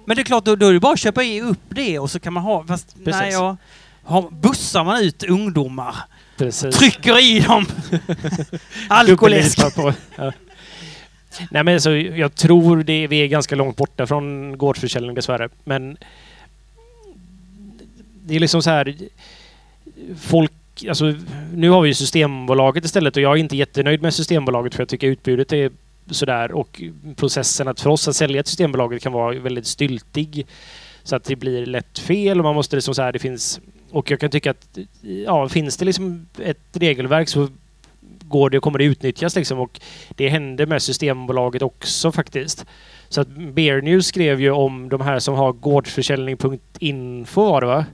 men 0.05 0.15
det 0.15 0.21
är 0.21 0.23
klart, 0.23 0.45
då, 0.45 0.55
då 0.55 0.67
är 0.67 0.73
det 0.73 0.79
bara 0.79 0.93
att 0.93 0.99
köpa 0.99 1.21
upp 1.23 1.59
det 1.69 1.99
och 1.99 2.11
så 2.11 2.19
kan 2.19 2.33
man 2.33 2.43
ha... 2.43 2.65
Fast 2.67 2.95
nej, 2.95 3.05
Precis. 3.05 3.33
ja, 3.33 3.57
har, 4.03 4.29
bussar 4.31 4.83
man 4.83 5.01
ut 5.01 5.23
ungdomar, 5.23 5.95
precis. 6.37 6.75
trycker 6.75 7.19
i 7.19 7.39
dem 7.39 7.65
alkoläsk. 8.89 9.59
Ja. 10.15 10.31
Nej 11.51 11.63
men 11.63 11.81
så 11.81 11.91
jag 11.95 12.35
tror 12.35 12.83
det, 12.83 13.07
vi 13.07 13.17
är 13.23 13.27
ganska 13.27 13.55
långt 13.55 13.77
borta 13.77 14.07
från 14.07 14.57
gårdsförsäljning 14.57 15.15
dessvärre. 15.15 15.49
Men 15.63 15.97
det 18.25 18.35
är 18.35 18.39
liksom 18.39 18.61
så 18.63 18.69
här. 18.69 18.95
Folk, 20.19 20.51
alltså 20.89 21.13
nu 21.53 21.69
har 21.69 21.81
vi 21.81 21.93
Systembolaget 21.93 22.85
istället 22.85 23.15
och 23.15 23.21
jag 23.21 23.31
är 23.31 23.37
inte 23.37 23.57
jättenöjd 23.57 24.01
med 24.01 24.13
Systembolaget 24.13 24.75
för 24.75 24.81
jag 24.81 24.89
tycker 24.89 25.07
utbudet 25.07 25.53
är 25.53 25.71
sådär 26.09 26.51
och 26.51 26.81
processen 27.15 27.67
att 27.67 27.81
för 27.81 27.89
oss 27.89 28.07
att 28.07 28.15
sälja 28.15 28.43
till 28.43 28.49
Systembolaget 28.49 29.03
kan 29.03 29.13
vara 29.13 29.39
väldigt 29.39 29.67
styltig. 29.67 30.47
Så 31.03 31.15
att 31.15 31.23
det 31.23 31.35
blir 31.35 31.65
lätt 31.65 31.99
fel 31.99 32.39
och 32.39 32.43
man 32.43 32.55
måste 32.55 32.75
liksom 32.75 32.95
så 32.95 33.01
här, 33.01 33.11
det 33.11 33.19
finns 33.19 33.59
och 33.91 34.11
jag 34.11 34.19
kan 34.19 34.29
tycka 34.29 34.51
att 34.51 34.77
ja, 35.25 35.49
finns 35.49 35.77
det 35.77 35.85
liksom 35.85 36.27
ett 36.39 36.67
regelverk 36.73 37.29
så 37.29 37.49
går 38.21 38.49
det, 38.49 38.59
kommer 38.59 38.79
det 38.79 38.85
utnyttjas 38.85 39.35
liksom 39.35 39.59
och 39.59 39.81
det 40.09 40.29
hände 40.29 40.65
med 40.65 40.81
Systembolaget 40.81 41.61
också 41.61 42.11
faktiskt. 42.11 42.65
Så 43.09 43.21
att 43.21 43.27
Bear 43.27 43.81
News 43.81 44.05
skrev 44.07 44.41
ju 44.41 44.51
om 44.51 44.89
de 44.89 45.01
här 45.01 45.19
som 45.19 45.35
har 45.35 45.53
gårdsförsäljning.info 45.53 47.43
var 47.43 47.61
det 47.61 47.67
va? 47.67 47.85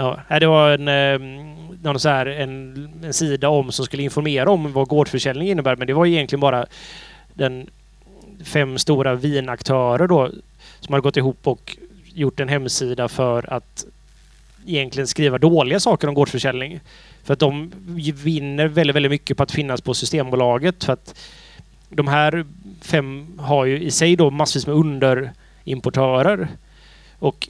Ja, 0.00 0.38
det 0.40 0.46
var 0.46 0.70
en, 0.70 0.88
ehm, 0.88 1.54
någon 1.82 2.00
så 2.00 2.08
här, 2.08 2.26
en, 2.26 2.88
en 3.04 3.12
sida 3.12 3.48
om 3.48 3.72
som 3.72 3.84
skulle 3.84 4.02
informera 4.02 4.50
om 4.50 4.72
vad 4.72 4.88
gårdsförsäljning 4.88 5.48
innebär 5.48 5.76
men 5.76 5.86
det 5.86 5.92
var 5.92 6.06
egentligen 6.06 6.40
bara 6.40 6.66
den 7.34 7.66
fem 8.44 8.78
stora 8.78 9.14
vinaktörer 9.14 10.06
då 10.06 10.30
som 10.80 10.92
hade 10.92 11.02
gått 11.02 11.16
ihop 11.16 11.46
och 11.46 11.76
gjort 12.14 12.40
en 12.40 12.48
hemsida 12.48 13.08
för 13.08 13.52
att 13.52 13.84
egentligen 14.66 15.06
skriva 15.06 15.38
dåliga 15.38 15.80
saker 15.80 16.08
om 16.08 16.14
gårdsförsäljning. 16.14 16.80
För 17.24 17.32
att 17.32 17.38
de 17.38 17.72
vinner 18.24 18.68
väldigt, 18.68 18.96
väldigt 18.96 19.12
mycket 19.12 19.36
på 19.36 19.42
att 19.42 19.52
finnas 19.52 19.80
på 19.80 19.94
Systembolaget. 19.94 20.84
För 20.84 20.92
att 20.92 21.14
de 21.88 22.08
här 22.08 22.44
fem 22.82 23.38
har 23.38 23.64
ju 23.64 23.80
i 23.80 23.90
sig 23.90 24.16
då 24.16 24.30
massvis 24.30 24.66
med 24.66 24.76
underimportörer. 24.76 26.48
Och 27.18 27.48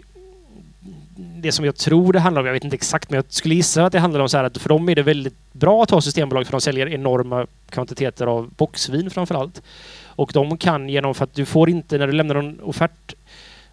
det 1.41 1.53
som 1.53 1.65
jag 1.65 1.77
tror 1.77 2.13
det 2.13 2.21
handlar 2.21 2.41
om, 2.41 2.47
jag 2.47 2.53
vet 2.53 2.65
inte 2.65 2.77
exakt, 2.77 3.11
men 3.11 3.17
jag 3.17 3.25
skulle 3.29 3.55
gissa 3.55 3.85
att 3.85 3.93
det 3.93 3.99
handlar 3.99 4.21
om 4.21 4.29
så 4.29 4.37
här 4.37 4.45
att 4.45 4.59
för 4.59 4.69
dem 4.69 4.89
är 4.89 4.95
det 4.95 5.03
väldigt 5.03 5.53
bra 5.53 5.83
att 5.83 5.91
ha 5.91 6.01
Systembolaget 6.01 6.49
för 6.49 6.53
de 6.53 6.61
säljer 6.61 6.89
enorma 6.89 7.47
kvantiteter 7.71 8.27
av 8.27 8.51
boxvin 8.57 9.11
framför 9.11 9.35
allt. 9.35 9.63
Och 10.05 10.31
de 10.35 10.59
kan 10.59 10.89
genom 10.89 11.15
för 11.15 11.25
att 11.25 11.35
du 11.35 11.45
får 11.47 11.71
inte, 11.71 11.99
när 11.99 12.07
du 12.07 12.13
lämnar 12.13 12.35
en 12.35 12.61
offert 12.61 13.15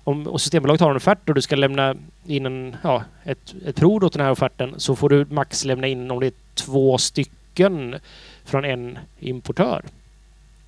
om 0.03 0.27
och 0.27 0.41
Systembolaget 0.41 0.81
har 0.81 0.89
en 0.89 0.95
offert 0.95 1.29
och 1.29 1.35
du 1.35 1.41
ska 1.41 1.55
lämna 1.55 1.95
in 2.25 2.45
en, 2.45 2.75
ja, 2.83 3.03
ett, 3.23 3.55
ett 3.65 3.75
prov 3.75 4.03
åt 4.03 4.13
den 4.13 4.21
här 4.21 4.31
offerten 4.31 4.73
så 4.77 4.95
får 4.95 5.09
du 5.09 5.25
max 5.29 5.65
lämna 5.65 5.87
in 5.87 6.11
om 6.11 6.19
det 6.19 6.27
är 6.27 6.33
två 6.53 6.97
stycken 6.97 7.95
från 8.45 8.65
en 8.65 8.97
importör. 9.19 9.83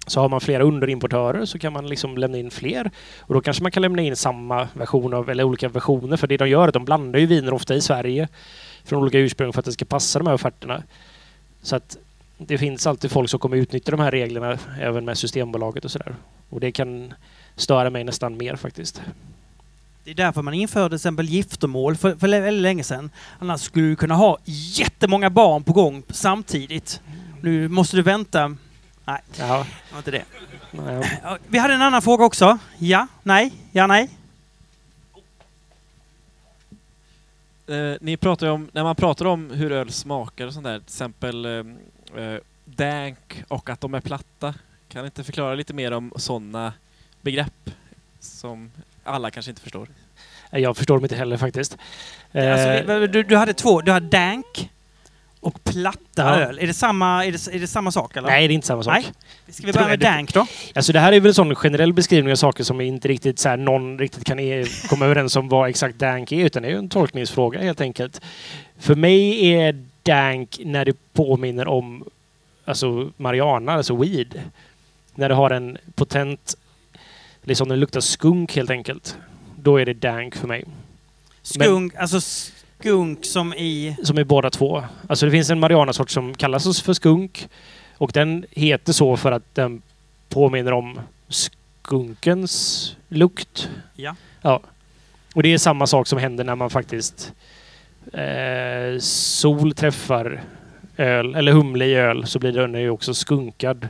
Så 0.10 0.22
har 0.22 0.30
man 0.30 0.42
flera 0.42 0.64
underimportörer 0.64 1.46
så 1.46 1.60
kan 1.60 1.74
man 1.74 1.88
liksom 1.88 2.18
lämna 2.18 2.38
in 2.38 2.52
fler. 2.52 2.92
Och 3.20 3.34
då 3.34 3.42
kanske 3.42 3.64
man 3.64 3.72
kan 3.72 3.82
lämna 3.82 4.02
in 4.02 4.16
samma 4.16 4.68
version 4.74 5.14
av, 5.14 5.30
eller 5.30 5.44
olika 5.44 5.70
versioner. 5.70 6.18
För 6.18 6.28
det 6.28 6.38
de 6.38 6.50
gör 6.50 6.64
är 6.64 6.68
att 6.68 6.74
de 6.74 6.86
blandar 6.86 7.20
ju 7.20 7.26
viner 7.26 7.54
ofta 7.54 7.76
i 7.76 7.82
Sverige 7.82 8.28
från 8.84 9.02
olika 9.02 9.20
ursprung 9.20 9.54
för 9.54 9.60
att 9.60 9.66
det 9.66 9.72
ska 9.72 9.86
passa 9.86 10.20
de 10.20 10.28
här 10.28 10.34
offerterna. 10.34 10.84
Så 11.62 11.76
att 11.76 11.98
det 12.38 12.58
finns 12.58 12.88
alltid 12.88 13.12
folk 13.12 13.30
som 13.30 13.40
kommer 13.40 13.58
utnyttja 13.58 13.92
de 13.92 14.00
här 14.00 14.12
reglerna 14.12 14.58
även 14.82 15.06
med 15.06 15.18
Systembolaget 15.18 15.86
och 15.86 15.92
sådär. 15.92 16.16
Och 16.50 16.60
det 16.60 16.72
kan 16.72 17.14
störa 17.56 17.90
mig 17.90 18.04
nästan 18.04 18.38
mer 18.38 18.56
faktiskt. 18.56 19.02
Det 20.04 20.12
är 20.12 20.16
därför 20.16 20.42
man 20.42 20.54
införde 20.54 20.90
till 20.90 20.96
exempel 20.96 21.26
giftermål 21.26 21.96
för, 21.96 22.16
för 22.16 22.28
väldigt 22.28 22.62
länge 22.62 22.84
sedan. 22.84 23.10
Annars 23.40 23.62
skulle 23.62 23.88
du 23.88 23.96
kunna 23.96 24.16
ha 24.16 24.38
jättemånga 24.46 25.30
barn 25.30 25.64
på 25.64 25.74
gång 25.74 26.04
samtidigt. 26.10 27.02
Nu 27.42 27.68
måste 27.68 27.96
du 27.96 28.02
vänta. 28.02 28.56
Nej, 29.12 29.22
Ja, 29.40 29.66
det 29.90 29.92
var 29.92 29.98
inte 30.00 30.12
det. 30.12 30.24
nej. 30.72 31.20
Vi 31.48 31.58
hade 31.58 31.74
en 31.74 31.82
annan 31.82 32.02
fråga 32.02 32.26
också. 32.26 32.58
Ja, 32.78 33.08
nej, 33.24 33.54
ja, 33.72 33.88
nej. 33.88 34.10
Eh, 37.68 37.96
ni 38.02 38.18
pratar 38.18 38.48
om, 38.48 38.70
när 38.74 38.84
man 38.84 38.96
pratar 38.96 39.26
om 39.26 39.52
hur 39.52 39.72
öl 39.72 39.92
smakar 39.92 40.48
och 40.48 40.54
sånt 40.54 40.64
där, 40.66 40.80
till 40.80 40.86
exempel 40.86 41.46
eh, 41.46 42.24
eh, 42.24 42.40
dank 42.66 43.44
och 43.48 43.70
att 43.70 43.82
de 43.82 43.94
är 43.94 44.02
platta. 44.02 44.54
Kan 44.90 45.02
ni 45.02 45.06
inte 45.06 45.24
förklara 45.24 45.56
lite 45.56 45.74
mer 45.74 45.92
om 45.92 46.14
sådana 46.16 46.74
begrepp 47.22 47.70
som 48.20 48.72
alla 49.04 49.32
kanske 49.32 49.50
inte 49.52 49.62
förstår? 49.62 49.88
Jag 50.52 50.78
förstår 50.78 50.96
dem 50.96 51.06
inte 51.06 51.16
heller 51.16 51.38
faktiskt. 51.38 51.78
Alltså, 52.34 52.68
Eh, 52.92 53.02
du, 53.02 53.24
du 53.24 53.38
hade 53.38 53.54
två. 53.54 53.82
Du 53.82 53.92
hade 53.92 54.08
dank 54.08 54.70
och 55.40 55.64
platta 55.64 56.00
Ja. 56.16 56.36
öl. 56.36 56.60
Är 56.62 56.68
det, 56.68 56.74
samma, 56.74 57.26
är, 57.26 57.32
det, 57.32 57.56
är 57.56 57.60
det 57.60 57.68
samma 57.68 57.92
sak 57.92 58.18
eller? 58.18 58.28
nej, 58.28 58.48
det 58.48 58.52
är 58.54 58.56
inte 58.56 58.68
samma 58.68 58.84
sak. 58.84 58.94
Nej. 58.94 59.06
Ska 59.50 59.68
vi 59.68 59.74
börja 59.74 59.88
med 59.88 60.00
dank 60.00 60.34
då? 60.34 60.46
Alltså 60.76 60.94
det 60.94 61.00
här 61.00 61.14
är 61.14 61.20
väl 61.20 61.28
en 61.28 61.34
sån 61.34 61.56
generell 61.56 61.94
beskrivning 61.94 62.32
av 62.32 62.36
saker 62.36 62.64
som 62.64 62.82
inte 62.82 63.08
riktigt 63.08 63.40
så 63.40 63.50
här, 63.50 63.58
någon 63.58 64.00
riktigt 64.00 64.24
kan 64.26 64.40
e- 64.40 64.66
komma 64.90 65.06
överens 65.06 65.36
om 65.36 65.50
vad 65.50 65.70
exakt 65.70 66.00
dank 66.00 66.32
är, 66.32 66.46
utan 66.46 66.62
det 66.64 66.68
är 66.68 66.72
ju 66.72 66.78
en 66.78 66.90
tolkningsfråga 66.90 67.60
helt 67.62 67.82
enkelt. 67.82 68.22
För 68.80 68.96
mig 68.96 69.46
är 69.54 69.86
dank 70.04 70.60
när 70.66 70.86
det 70.86 70.94
påminner 71.14 71.68
om 71.68 72.04
alltså 72.66 73.12
marijuana, 73.18 73.72
alltså 73.74 73.96
weed. 73.96 74.42
När 75.16 75.30
det 75.30 75.36
har 75.36 75.50
en 75.50 75.78
potent, 75.96 76.56
liksom 77.44 77.70
det 77.70 77.76
luktar 77.76 78.00
skunk 78.00 78.56
helt 78.56 78.70
enkelt. 78.70 79.18
Då 79.56 79.78
är 79.78 79.86
det 79.86 79.94
dank 79.94 80.36
för 80.36 80.48
mig. 80.48 80.64
Skunk, 81.42 81.96
alltså 81.96 82.22
skunk 82.80 83.26
som 83.26 83.54
i... 83.54 83.96
Som 84.04 84.18
är 84.18 84.24
båda 84.24 84.50
två. 84.50 84.84
Alltså 85.08 85.26
det 85.26 85.32
finns 85.32 85.50
en 85.50 85.60
marijuanasort 85.60 86.10
som 86.10 86.34
kallas 86.34 86.82
för 86.82 86.94
skunk. 86.94 87.48
Och 87.98 88.12
den 88.14 88.46
heter 88.52 88.94
så 88.94 89.18
för 89.18 89.32
att 89.32 89.56
den 89.56 89.82
påminner 90.30 90.72
om 90.72 91.00
skunkens 91.28 92.96
lukt. 93.08 93.70
Ja. 93.96 94.16
Ja. 94.42 94.60
Och 95.36 95.44
det 95.44 95.54
är 95.54 95.58
samma 95.58 95.88
sak 95.88 96.08
som 96.08 96.20
händer 96.20 96.44
när 96.44 96.56
man 96.56 96.70
faktiskt 96.70 97.34
eh, 98.14 99.00
sol 99.00 99.74
träffar 99.74 100.42
öl, 100.98 101.36
eller 101.36 101.52
humle 101.52 101.86
i 101.86 101.96
öl, 101.96 102.28
så 102.28 102.40
blir 102.40 102.52
den 102.52 102.82
ju 102.82 102.90
också 102.90 103.14
skunkad. 103.14 103.88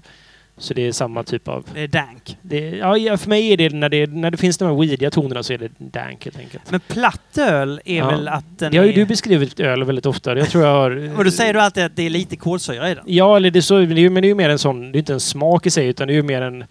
Så 0.62 0.74
det 0.74 0.88
är 0.88 0.92
samma 0.92 1.24
typ 1.24 1.48
av... 1.48 1.66
Det 1.74 1.82
är 1.84 1.88
dank. 1.88 2.38
Det, 2.42 2.60
ja, 3.00 3.18
för 3.18 3.30
mig 3.30 3.54
är 3.54 3.58
det 3.58 3.70
när, 3.70 3.90
det 3.90 4.08
när 4.12 4.32
det 4.32 4.38
finns 4.38 4.58
de 4.58 4.66
här 4.68 4.76
weediga 4.76 5.12
tonerna 5.12 5.44
så 5.44 5.54
är 5.54 5.58
det 5.58 5.70
dank 5.78 6.26
helt 6.26 6.40
enkelt. 6.40 6.72
Men 6.72 6.80
platt 6.80 7.38
öl 7.38 7.82
är 7.86 7.98
Ja. 7.98 8.10
väl 8.10 8.28
att 8.28 8.44
den 8.60 8.72
Det 8.72 8.78
har 8.78 8.86
ju 8.86 8.92
är... 8.92 8.96
du 8.96 9.06
beskrivit 9.06 9.60
öl 9.60 9.84
väldigt 9.84 10.06
ofta. 10.06 10.38
Jag 10.38 10.50
tror 10.50 10.64
jag 10.66 10.74
har... 10.74 11.12
Och 11.18 11.26
då 11.26 11.32
säger 11.32 11.54
du 11.54 11.60
alltid 11.62 11.84
att 11.84 11.96
det 11.96 12.04
är 12.04 12.10
lite 12.10 12.36
kolsyra 12.36 12.90
i 12.92 12.96
den. 12.96 13.04
Ja, 13.08 13.36
eller 13.38 13.52
det 13.52 13.60
är 13.60 13.62
så, 13.62 13.76
men 13.76 13.96
det 13.96 14.02
är 14.02 14.26
ju 14.26 14.36
mer 14.36 14.50
en 14.50 14.60
sån, 14.60 14.92
det 14.92 14.98
är 14.98 15.00
inte 15.00 15.14
en 15.14 15.20
smak 15.20 15.66
i 15.66 15.70
sig 15.70 15.88
utan 15.88 16.08
det 16.08 16.14
är 16.14 16.16
ju 16.16 16.24
mer 16.24 16.42
en, 16.42 16.66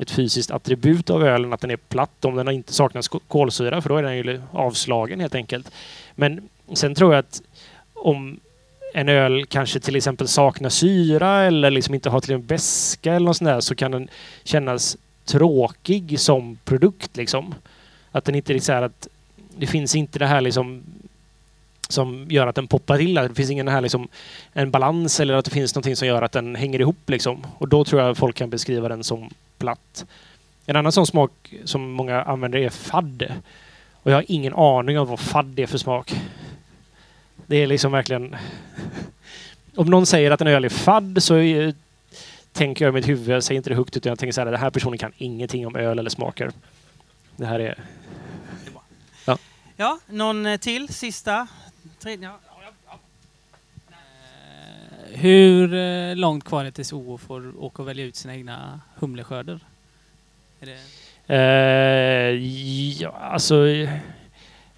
ett 0.00 0.10
fysiskt 0.10 0.50
attribut 0.50 1.10
av 1.10 1.24
ölen 1.26 1.52
att 1.52 1.60
den 1.60 1.70
är 1.70 1.76
platt 1.76 2.24
om 2.24 2.34
den 2.36 2.48
inte 2.48 2.72
saknar 2.72 3.02
sko- 3.02 3.20
kolsyra 3.28 3.80
för 3.82 3.88
då 3.88 3.96
är 3.96 4.02
den 4.02 4.16
ju 4.16 4.40
avslagen 4.52 5.20
helt 5.20 5.34
enkelt. 5.34 5.70
Men 6.14 6.48
sen 6.74 6.94
tror 6.94 7.12
jag 7.14 7.18
att 7.18 7.42
om 7.94 8.40
en 8.92 9.08
öl 9.08 9.46
kanske 9.46 9.80
till 9.80 9.96
exempel 9.96 10.28
saknar 10.28 10.68
syra 10.68 11.42
eller 11.42 11.70
liksom 11.70 11.94
inte 11.94 12.10
har 12.10 12.20
till 12.20 12.34
en 12.34 12.46
beska 12.46 13.14
eller 13.14 13.26
något 13.26 13.36
sånt 13.36 13.48
där 13.48 13.60
så 13.60 13.74
kan 13.74 13.90
den 13.90 14.08
kännas 14.44 14.96
tråkig 15.24 16.20
som 16.20 16.58
produkt 16.64 17.16
liksom. 17.16 17.54
Att 18.12 18.24
den 18.24 18.34
inte 18.34 18.54
är 18.54 18.58
så 18.58 18.72
här 18.72 18.82
att 18.82 19.08
det 19.56 19.66
finns 19.66 19.94
inte 19.94 20.18
det 20.18 20.26
här 20.26 20.40
liksom 20.40 20.82
som 21.88 22.26
gör 22.30 22.46
att 22.46 22.54
den 22.54 22.68
poppar 22.68 22.98
till. 22.98 23.14
Det 23.14 23.34
finns 23.34 23.50
ingen 23.50 23.68
här 23.68 23.80
liksom 23.80 24.08
en 24.52 24.70
balans 24.70 25.20
eller 25.20 25.34
att 25.34 25.44
det 25.44 25.50
finns 25.50 25.74
någonting 25.74 25.96
som 25.96 26.08
gör 26.08 26.22
att 26.22 26.32
den 26.32 26.56
hänger 26.56 26.80
ihop 26.80 27.10
liksom. 27.10 27.46
Och 27.58 27.68
då 27.68 27.84
tror 27.84 28.02
jag 28.02 28.16
folk 28.16 28.36
kan 28.36 28.50
beskriva 28.50 28.88
den 28.88 29.04
som 29.04 29.30
platt. 29.58 30.04
En 30.66 30.76
annan 30.76 30.92
sån 30.92 31.06
smak 31.06 31.54
som 31.64 31.90
många 31.92 32.22
använder 32.22 32.58
är 32.58 32.70
fadd. 32.70 33.32
Och 33.92 34.10
jag 34.10 34.16
har 34.16 34.24
ingen 34.28 34.54
aning 34.54 34.98
om 34.98 35.06
vad 35.06 35.20
fadd 35.20 35.58
är 35.58 35.66
för 35.66 35.78
smak. 35.78 36.14
Det 37.46 37.56
är 37.56 37.66
liksom 37.66 37.92
verkligen... 37.92 38.36
Om 39.76 39.86
någon 39.86 40.06
säger 40.06 40.30
att 40.30 40.40
en 40.40 40.46
öl 40.46 40.64
är 40.64 40.68
fadd 40.68 41.22
så 41.22 41.36
är, 41.36 41.74
tänker 42.52 42.84
jag 42.84 42.92
i 42.92 42.94
mitt 42.94 43.08
huvud, 43.08 43.28
jag 43.28 43.44
säger 43.44 43.56
inte 43.56 43.70
det 43.70 43.76
högt 43.76 43.96
utan 43.96 44.10
jag 44.10 44.18
tänker 44.18 44.32
så 44.32 44.40
här, 44.40 44.50
den 44.50 44.60
här 44.60 44.70
personen 44.70 44.98
kan 44.98 45.12
ingenting 45.16 45.66
om 45.66 45.76
öl 45.76 45.98
eller 45.98 46.10
smaker. 46.10 46.50
Det 47.36 47.46
här 47.46 47.60
är... 47.60 47.78
Ja, 49.76 49.98
någon 50.06 50.46
eh, 50.46 50.56
till? 50.56 50.88
Sista? 50.88 51.46
Tredje? 51.98 52.30
Ja. 52.86 52.98
Eh, 53.90 55.18
Hur 55.20 55.74
eh, 55.74 56.16
långt 56.16 56.44
kvar 56.44 56.60
är 56.60 56.64
det 56.64 56.72
tills 56.72 56.92
OO 56.92 57.18
får 57.18 57.64
åka 57.64 57.82
och 57.82 57.88
välja 57.88 58.04
ut 58.04 58.16
sina 58.16 58.34
egna 58.34 58.80
humleskörder? 58.94 59.60
Är 60.60 60.66
det... 60.66 60.78
Eh, 61.34 62.34
ja, 63.02 63.10
alltså... 63.10 63.54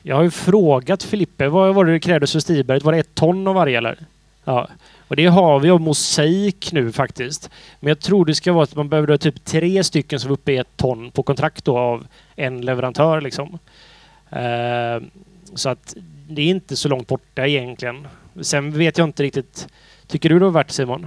Jag 0.07 0.17
har 0.17 0.23
ju 0.23 0.31
frågat 0.31 1.03
Filippe, 1.03 1.49
vad 1.49 1.75
var 1.75 1.85
det 1.85 1.93
det 1.93 2.01
krävdes 2.01 2.33
för 2.33 2.41
Stiberget? 2.41 2.83
Var 2.85 2.93
det 2.93 2.99
ett 2.99 3.15
ton 3.15 3.47
av 3.47 3.55
varje 3.55 3.79
eller? 3.79 3.99
Ja, 4.45 4.69
och 5.09 5.17
det 5.17 5.27
har 5.27 5.61
vi 5.61 5.71
av 5.71 5.81
mosaik 5.81 6.73
nu 6.73 6.93
faktiskt. 6.93 7.51
Men 7.81 7.89
jag 7.89 8.01
tror 8.01 8.25
det 8.25 8.35
ska 8.35 8.53
vara 8.53 8.65
att 8.65 8.75
man 8.75 8.89
behöver 8.89 9.09
ha 9.09 9.19
typ 9.19 9.45
tre 9.45 9.85
stycken 9.85 10.21
som 10.21 10.31
är 10.31 10.35
uppe 10.35 10.53
i 10.53 10.57
ett 10.57 10.77
ton 10.77 11.11
på 11.11 11.23
kontrakt 11.23 11.65
då 11.65 11.79
av 11.79 12.07
en 12.37 12.61
leverantör 12.61 13.21
liksom. 13.21 13.59
Eh, 14.31 15.03
så 15.55 15.69
att 15.69 15.95
det 16.29 16.43
är 16.43 16.47
inte 16.47 16.77
så 16.77 16.89
långt 16.89 17.09
borta 17.09 17.47
egentligen. 17.47 18.09
Sen 18.41 18.79
vet 18.79 18.99
jag 18.99 19.09
inte 19.09 19.23
riktigt. 19.23 19.69
Tycker 20.07 20.29
du 20.29 20.39
det 20.39 20.45
var 20.45 20.53
värt 20.53 20.69
det 20.69 20.75
Simon? 20.75 21.07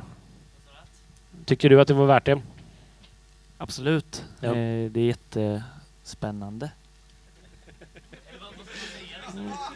Tycker 1.46 1.70
du 1.70 1.82
att 1.82 1.88
det 1.88 1.94
var 1.94 2.06
värt 2.06 2.26
det? 2.26 2.42
Absolut. 3.58 4.24
Ja. 4.40 4.48
Eh, 4.48 4.92
det 4.92 5.00
är 5.00 5.06
jättespännande. 5.06 6.70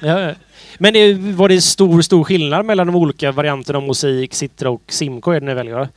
Ja. 0.01 0.33
Men 0.77 0.93
det, 0.93 1.13
var 1.13 1.49
det 1.49 1.61
stor, 1.61 2.01
stor 2.01 2.23
skillnad 2.23 2.65
mellan 2.65 2.87
de 2.87 2.95
olika 2.95 3.31
varianterna 3.31 3.77
av 3.77 3.83
mosaik, 3.83 4.33
Citra 4.33 4.69
och 4.69 4.83
Simco 4.87 5.31
är 5.31 5.39
det 5.39 5.45
ni 5.45 5.53
väljer? 5.53 5.89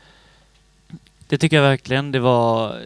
Det 1.29 1.39
tycker 1.39 1.57
jag 1.57 1.63
verkligen. 1.63 2.13
Det 2.13 2.21
var, 2.21 2.81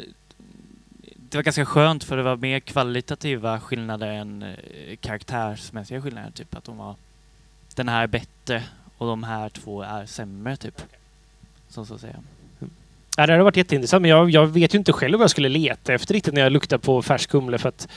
det 1.16 1.38
var 1.38 1.42
ganska 1.42 1.66
skönt 1.66 2.04
för 2.04 2.16
det 2.16 2.22
var 2.22 2.36
mer 2.36 2.60
kvalitativa 2.60 3.60
skillnader 3.60 4.06
än 4.06 4.42
eh, 4.42 4.96
karaktärsmässiga 5.00 6.02
skillnader. 6.02 6.30
Typ 6.30 6.54
att 6.54 6.64
de 6.64 6.78
var 6.78 6.94
den 7.74 7.88
här 7.88 8.02
är 8.02 8.06
bättre 8.06 8.62
och 8.98 9.06
de 9.06 9.24
här 9.24 9.48
två 9.48 9.82
är 9.82 10.06
sämre 10.06 10.56
typ. 10.56 10.82
Så, 11.68 11.84
så 11.84 11.94
att 11.94 12.00
säga. 12.00 12.16
Ja, 13.16 13.26
det 13.26 13.32
hade 13.32 13.44
varit 13.44 13.56
jätteintressant, 13.56 14.02
men 14.02 14.10
jag, 14.10 14.30
jag 14.30 14.46
vet 14.46 14.74
ju 14.74 14.78
inte 14.78 14.92
själv 14.92 15.18
vad 15.18 15.22
jag 15.22 15.30
skulle 15.30 15.48
leta 15.48 15.92
efter 15.92 16.14
riktigt 16.14 16.34
när 16.34 16.40
jag 16.40 16.52
luktar 16.52 16.78
på 16.78 17.02
färsk 17.02 17.32
humle 17.32 17.58
för 17.58 17.68
att 17.68 17.88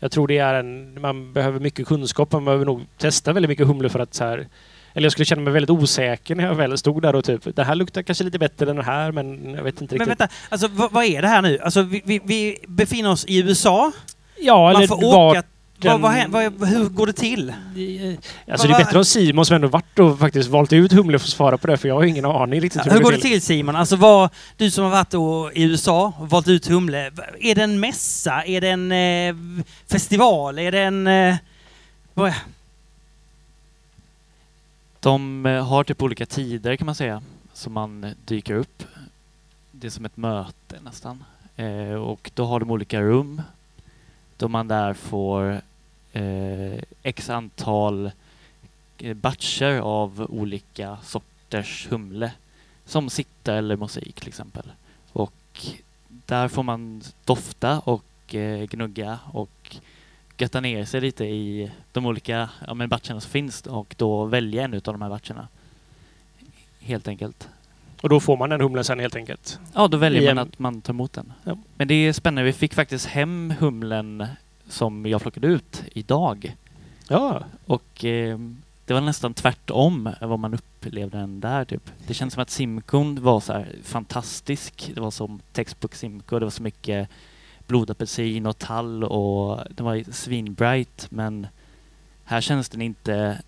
jag 0.00 0.10
tror 0.10 0.28
det 0.28 0.38
är 0.38 0.54
en... 0.54 1.00
Man 1.00 1.32
behöver 1.32 1.60
mycket 1.60 1.86
kunskap, 1.86 2.32
man 2.32 2.44
behöver 2.44 2.64
nog 2.64 2.86
testa 2.98 3.32
väldigt 3.32 3.48
mycket 3.48 3.66
humle 3.66 3.88
för 3.88 3.98
att 3.98 4.14
så 4.14 4.24
här... 4.24 4.46
Eller 4.94 5.06
jag 5.06 5.12
skulle 5.12 5.26
känna 5.26 5.42
mig 5.42 5.52
väldigt 5.52 5.70
osäker 5.70 6.34
när 6.34 6.44
jag 6.46 6.54
väl 6.54 6.78
stod 6.78 7.02
där 7.02 7.14
och 7.14 7.24
typ... 7.24 7.56
Det 7.56 7.64
här 7.64 7.74
luktar 7.74 8.02
kanske 8.02 8.24
lite 8.24 8.38
bättre 8.38 8.70
än 8.70 8.76
den 8.76 8.84
här, 8.84 9.12
men 9.12 9.54
jag 9.54 9.62
vet 9.62 9.80
inte 9.80 9.94
Men 9.94 10.06
riktigt. 10.06 10.20
vänta, 10.20 10.34
alltså 10.48 10.68
vad, 10.68 10.92
vad 10.92 11.04
är 11.04 11.22
det 11.22 11.28
här 11.28 11.42
nu? 11.42 11.58
Alltså 11.58 11.82
vi, 11.82 12.02
vi, 12.04 12.20
vi 12.24 12.58
befinner 12.68 13.10
oss 13.10 13.24
i 13.24 13.38
USA. 13.38 13.92
Ja, 14.40 14.62
Man 14.62 14.76
eller 14.76 14.86
får 14.86 15.12
var 15.12 15.30
åka... 15.30 15.42
Vad, 15.80 15.92
den- 15.92 16.00
vad, 16.00 16.12
hän- 16.12 16.30
vad, 16.58 16.68
hur 16.68 16.88
går 16.88 17.06
det 17.06 17.12
till? 17.12 17.50
Alltså 17.50 18.66
det 18.66 18.72
Vad- 18.72 18.80
är 18.80 18.84
bättre 18.84 18.98
om 18.98 19.04
Simon 19.04 19.46
som 19.46 19.54
ändå 19.56 19.68
varit 19.68 19.98
och 19.98 20.18
faktiskt 20.18 20.48
valt 20.50 20.72
ut 20.72 20.92
humle 20.92 21.18
får 21.18 21.28
svara 21.28 21.58
på 21.58 21.66
det, 21.66 21.76
för 21.76 21.88
jag 21.88 21.94
har 21.94 22.04
ingen 22.04 22.24
aning 22.24 22.60
riktigt 22.60 22.86
Hur 22.86 23.00
går 23.00 23.12
det 23.12 23.18
till 23.18 23.42
Simon? 23.42 23.76
Alltså 23.76 23.96
vad, 23.96 24.30
du 24.56 24.70
som 24.70 24.84
har 24.84 24.90
varit 24.90 25.54
i 25.56 25.62
USA 25.62 26.12
och 26.18 26.30
valt 26.30 26.48
ut 26.48 26.66
humle. 26.68 27.10
Är 27.40 27.54
det 27.54 27.62
en 27.62 27.80
mässa? 27.80 28.44
Är 28.44 28.60
det 28.60 28.68
en 28.68 28.92
eh, 28.92 29.62
festival? 29.86 30.58
Är 30.58 30.72
det 30.72 30.80
en... 30.80 31.06
Eh, 31.06 31.36
vad, 32.14 32.32
De 35.00 35.46
eh, 35.46 35.66
har 35.68 35.84
typ 35.84 36.02
olika 36.02 36.26
tider 36.26 36.76
kan 36.76 36.86
man 36.86 36.94
säga 36.94 37.22
som 37.52 37.72
man 37.72 38.04
eh, 38.04 38.10
dyker 38.24 38.54
upp. 38.54 38.82
Det 39.70 39.86
är 39.86 39.90
som 39.90 40.04
ett 40.04 40.16
möte 40.16 40.76
nästan. 40.84 41.24
Eh, 41.56 41.92
och 41.94 42.30
då 42.34 42.46
har 42.46 42.60
de 42.60 42.70
olika 42.70 43.00
rum 43.00 43.42
då 44.36 44.48
man 44.48 44.68
där 44.68 44.94
får 44.94 45.60
eh, 46.12 46.82
x 47.02 47.30
antal 47.30 48.10
eh, 48.98 49.14
batcher 49.14 49.78
av 49.80 50.26
olika 50.28 50.98
sorters 51.02 51.86
humle. 51.90 52.32
Som 52.84 53.10
sitta 53.10 53.54
eller 53.54 53.76
mosaik 53.76 54.20
till 54.20 54.28
exempel. 54.28 54.72
Och 55.12 55.66
där 56.08 56.48
får 56.48 56.62
man 56.62 57.02
dofta 57.24 57.80
och 57.80 58.34
eh, 58.34 58.64
gnugga 58.64 59.18
och 59.32 59.76
götta 60.38 60.60
ner 60.60 60.84
sig 60.84 61.00
lite 61.00 61.24
i 61.24 61.70
de 61.92 62.06
olika 62.06 62.50
ja, 62.66 62.74
men 62.74 62.88
batcherna 62.88 63.20
som 63.20 63.30
finns 63.30 63.62
och 63.62 63.94
då 63.98 64.24
välja 64.24 64.64
en 64.64 64.74
av 64.74 64.80
de 64.80 65.02
här 65.02 65.08
batcherna. 65.08 65.48
Helt 66.80 67.08
enkelt. 67.08 67.48
Och 68.02 68.08
då 68.08 68.20
får 68.20 68.36
man 68.36 68.50
den 68.50 68.60
humlen 68.60 68.84
sen 68.84 69.00
helt 69.00 69.16
enkelt? 69.16 69.58
Ja, 69.74 69.88
då 69.88 69.96
väljer 69.96 70.22
I 70.22 70.26
man 70.26 70.38
en- 70.38 70.48
att 70.48 70.58
man 70.58 70.80
tar 70.80 70.92
emot 70.92 71.12
den. 71.12 71.32
Ja. 71.44 71.56
Men 71.76 71.88
det 71.88 71.94
är 71.94 72.12
spännande. 72.12 72.42
Vi 72.42 72.52
fick 72.52 72.74
faktiskt 72.74 73.06
hem 73.06 73.54
humlen 73.58 74.26
som 74.68 75.06
jag 75.06 75.22
plockade 75.22 75.46
ut 75.46 75.84
idag. 75.92 76.56
Ja. 77.08 77.44
Och 77.66 78.04
eh, 78.04 78.38
det 78.84 78.94
var 78.94 79.00
nästan 79.00 79.34
tvärtom 79.34 80.10
vad 80.20 80.38
man 80.38 80.54
upplevde 80.54 81.18
den 81.18 81.40
där 81.40 81.64
typ. 81.64 81.90
Det 82.06 82.14
känns 82.14 82.34
som 82.34 82.42
att 82.42 82.50
Simcon 82.50 83.22
var 83.22 83.40
så 83.40 83.52
här 83.52 83.66
fantastisk. 83.84 84.90
Det 84.94 85.00
var 85.00 85.10
som 85.10 85.40
textbook 85.52 85.94
Simco. 85.94 86.38
Det 86.38 86.44
var 86.46 86.50
så 86.50 86.62
mycket 86.62 87.08
blodapelsin 87.66 88.46
och 88.46 88.58
tall 88.58 89.04
och 89.04 89.60
den 89.70 89.86
var 89.86 90.12
svinbright 90.12 91.06
men 91.10 91.46
här 92.24 92.40
känns 92.40 92.68
den 92.68 92.82
inte 92.82 93.42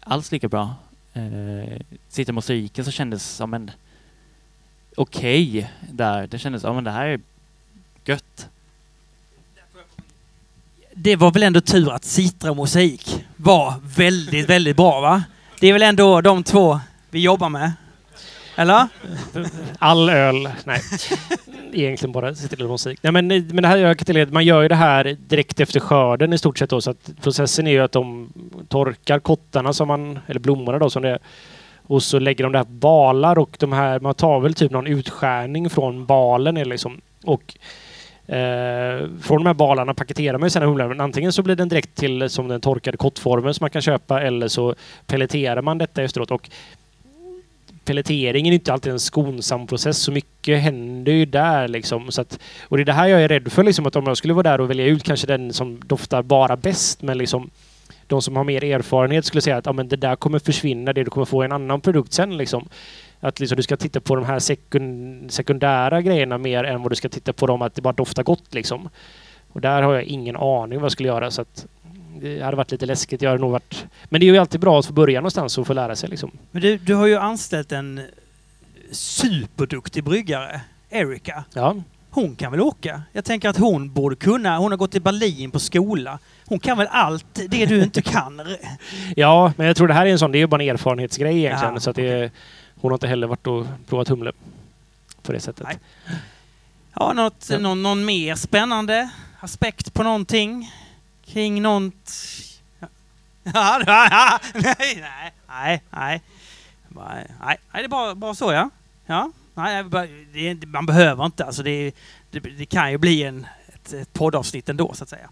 alls 0.00 0.32
lika 0.32 0.48
bra. 0.48 0.74
Eh, 1.12 1.80
sitter 2.08 2.32
mosaiken 2.32 2.84
så 2.84 2.90
kändes 2.90 3.28
som 3.30 3.54
en 3.54 3.70
okej 4.96 5.70
där. 5.92 6.26
Det 6.26 6.38
kändes, 6.38 6.62
ja 6.62 6.72
men 6.72 6.84
det 6.84 6.90
här 6.90 7.06
är 7.06 7.20
gött. 8.04 8.48
det 10.96 11.16
var 11.16 11.30
väl 11.30 11.42
ändå 11.42 11.60
tur 11.60 11.92
att 11.92 12.04
Citra 12.04 12.54
Mosaik 12.54 13.24
var 13.36 13.74
väldigt, 13.96 14.48
väldigt 14.50 14.76
bra 14.76 15.00
va? 15.00 15.22
Det 15.60 15.66
är 15.66 15.72
väl 15.72 15.82
ändå 15.82 16.20
de 16.20 16.42
två 16.42 16.80
vi 17.10 17.20
jobbar 17.20 17.48
med? 17.48 17.72
Eller? 18.56 18.88
All 19.78 20.08
öl. 20.08 20.48
Nej. 20.64 20.80
Egentligen 21.72 22.12
bara 22.12 22.34
till 22.34 22.68
musik. 22.68 22.98
Nej, 23.02 23.12
men, 23.12 23.26
men 23.28 23.56
det 23.56 23.68
här, 23.68 23.94
tillägga, 23.94 24.32
man 24.32 24.44
gör 24.44 24.62
ju 24.62 24.68
det 24.68 24.74
här 24.74 25.16
direkt 25.28 25.60
efter 25.60 25.80
skörden 25.80 26.32
i 26.32 26.38
stort 26.38 26.58
sett. 26.58 26.70
Då, 26.70 26.80
så 26.80 26.90
att 26.90 27.10
processen 27.22 27.66
är 27.66 27.70
ju 27.70 27.80
att 27.80 27.92
de 27.92 28.32
torkar 28.68 29.18
kottarna, 29.18 29.72
som 29.72 29.88
man, 29.88 30.18
eller 30.26 30.40
blommorna 30.40 30.78
då 30.78 30.90
som 30.90 31.02
det 31.02 31.08
är. 31.08 31.18
Och 31.86 32.02
så 32.02 32.18
lägger 32.18 32.44
de 32.44 32.52
där 32.52 32.64
balar 32.64 33.38
och 33.38 33.56
de 33.58 33.72
här, 33.72 34.00
man 34.00 34.14
tar 34.14 34.40
väl 34.40 34.54
typ 34.54 34.70
någon 34.70 34.86
utskärning 34.86 35.70
från 35.70 36.06
balen. 36.06 36.56
eller 36.56 36.70
Liksom, 36.70 37.00
och 37.24 37.56
eh, 38.34 39.08
från 39.20 39.38
de 39.38 39.46
här 39.46 39.54
balarna 39.54 39.94
paketerar 39.94 40.38
man 40.38 40.46
ju 40.46 40.50
sina 40.50 40.66
humlan. 40.66 40.88
Men 40.88 41.00
Antingen 41.00 41.32
så 41.32 41.42
blir 41.42 41.56
den 41.56 41.68
direkt 41.68 41.94
till 41.94 42.30
som 42.30 42.48
den 42.48 42.60
torkade 42.60 42.96
kottformen 42.96 43.54
som 43.54 43.64
man 43.64 43.70
kan 43.70 43.82
köpa 43.82 44.22
eller 44.22 44.48
så 44.48 44.74
pelleterar 45.06 45.62
man 45.62 45.78
detta 45.78 46.02
efteråt. 46.02 46.30
Och 46.30 46.50
pelleteringen 47.84 48.52
är 48.52 48.54
inte 48.54 48.72
alltid 48.72 48.92
en 48.92 49.00
skonsam 49.00 49.66
process. 49.66 49.98
Så 49.98 50.12
mycket 50.12 50.62
händer 50.62 51.12
ju 51.12 51.24
där 51.24 51.68
liksom. 51.68 52.12
Så 52.12 52.20
att, 52.20 52.38
och 52.62 52.76
det 52.76 52.82
är 52.82 52.84
det 52.84 52.92
här 52.92 53.06
jag 53.06 53.22
är 53.22 53.28
rädd 53.28 53.52
för 53.52 53.62
liksom, 53.62 53.86
att 53.86 53.96
om 53.96 54.04
jag 54.06 54.16
skulle 54.16 54.34
vara 54.34 54.50
där 54.50 54.60
och 54.60 54.70
välja 54.70 54.86
ut 54.86 55.02
kanske 55.02 55.26
den 55.26 55.52
som 55.52 55.80
doftar 55.86 56.22
bara 56.22 56.56
bäst, 56.56 57.02
men 57.02 57.18
liksom 57.18 57.50
de 58.06 58.22
som 58.22 58.36
har 58.36 58.44
mer 58.44 58.64
erfarenhet 58.64 59.24
skulle 59.24 59.40
säga 59.40 59.56
att 59.56 59.66
ja, 59.66 59.72
men 59.72 59.88
det 59.88 59.96
där 59.96 60.16
kommer 60.16 60.38
försvinna, 60.38 60.92
det 60.92 61.04
du 61.04 61.10
kommer 61.10 61.24
få 61.24 61.42
en 61.42 61.52
annan 61.52 61.80
produkt 61.80 62.12
sen 62.12 62.36
liksom. 62.36 62.68
Att 63.20 63.40
liksom, 63.40 63.56
du 63.56 63.62
ska 63.62 63.76
titta 63.76 64.00
på 64.00 64.16
de 64.16 64.24
här 64.24 64.38
sekund, 64.38 65.32
sekundära 65.32 66.02
grejerna 66.02 66.38
mer 66.38 66.64
än 66.64 66.82
vad 66.82 66.92
du 66.92 66.96
ska 66.96 67.08
titta 67.08 67.32
på 67.32 67.46
dem 67.46 67.62
att 67.62 67.74
det 67.74 67.82
bara 67.82 67.92
doftar 67.92 68.22
gott 68.22 68.54
liksom. 68.54 68.88
Och 69.52 69.60
där 69.60 69.82
har 69.82 69.94
jag 69.94 70.04
ingen 70.04 70.36
aning 70.36 70.78
vad 70.78 70.84
jag 70.84 70.92
skulle 70.92 71.08
göra 71.08 71.30
så 71.30 71.42
att 71.42 71.66
det 72.20 72.40
hade 72.40 72.56
varit 72.56 72.72
lite 72.72 72.86
läskigt. 72.86 73.22
Jag 73.22 73.30
hade 73.30 73.40
nog 73.40 73.50
varit... 73.50 73.86
Men 74.04 74.20
det 74.20 74.26
är 74.26 74.32
ju 74.32 74.38
alltid 74.38 74.60
bra 74.60 74.78
att 74.78 74.86
få 74.86 74.92
börja 74.92 75.20
någonstans 75.20 75.58
och 75.58 75.66
få 75.66 75.72
lära 75.72 75.96
sig 75.96 76.08
liksom. 76.08 76.30
Men 76.50 76.62
du, 76.62 76.76
du 76.78 76.94
har 76.94 77.06
ju 77.06 77.16
anställt 77.16 77.72
en 77.72 78.00
superduktig 78.90 80.04
bryggare, 80.04 80.60
Erika. 80.90 81.44
Ja. 81.54 81.76
Hon 82.10 82.36
kan 82.36 82.50
väl 82.50 82.60
åka? 82.60 83.02
Jag 83.12 83.24
tänker 83.24 83.48
att 83.48 83.56
hon 83.58 83.92
borde 83.92 84.16
kunna. 84.16 84.58
Hon 84.58 84.72
har 84.72 84.76
gått 84.76 84.94
i 84.94 85.00
Berlin 85.00 85.50
på 85.50 85.58
skola. 85.60 86.18
Hon 86.46 86.58
kan 86.58 86.78
väl 86.78 86.86
allt 86.90 87.26
det 87.48 87.66
du 87.66 87.82
inte 87.82 88.02
kan? 88.02 88.56
Ja, 89.16 89.52
men 89.56 89.66
jag 89.66 89.76
tror 89.76 89.88
det 89.88 89.94
här 89.94 90.06
är 90.06 90.10
en 90.10 90.18
sån, 90.18 90.32
det 90.32 90.38
är 90.38 90.40
ju 90.40 90.46
bara 90.46 90.62
en 90.62 90.68
erfarenhetsgrej 90.68 91.38
egentligen. 91.38 91.74
Ja, 91.74 91.80
så 91.80 91.90
att 91.90 91.96
det 91.96 92.32
hon 92.80 92.90
har 92.90 92.96
inte 92.96 93.06
heller 93.06 93.26
varit 93.26 93.46
och 93.46 93.66
provat 93.88 94.08
humle 94.08 94.32
på 95.22 95.32
det 95.32 95.40
sättet. 95.40 95.66
Nej. 95.66 95.78
Ja, 96.94 97.12
något, 97.12 97.46
Ja. 97.50 97.58
Någon, 97.58 97.82
någon 97.82 98.04
mer 98.04 98.34
spännande 98.34 99.10
aspekt 99.40 99.94
på 99.94 100.02
någonting? 100.02 100.72
Kring 101.26 101.62
något... 101.62 102.10
Ja, 103.54 103.82
ja, 103.86 104.38
nej, 104.54 104.74
nej, 104.78 105.32
nej, 105.48 105.82
nej. 105.90 106.22
Nej, 106.88 107.26
nej, 107.42 107.58
det 107.72 107.84
är 107.84 107.88
bara, 107.88 108.14
bara 108.14 108.34
så 108.34 108.52
ja. 108.52 108.70
Ja, 109.06 109.30
nej, 109.56 109.84
det 110.32 110.66
man 110.66 110.86
behöver 110.86 111.26
inte. 111.26 111.44
Alltså 111.44 111.62
det, 111.62 111.92
det, 112.30 112.40
det 112.40 112.66
kan 112.66 112.90
ju 112.90 112.98
bli 112.98 113.22
en, 113.22 113.46
ett, 113.74 113.92
ett 113.92 114.12
poddavsnitt 114.12 114.68
ändå 114.68 114.92
så 114.94 115.04
att 115.04 115.10
säga. 115.10 115.30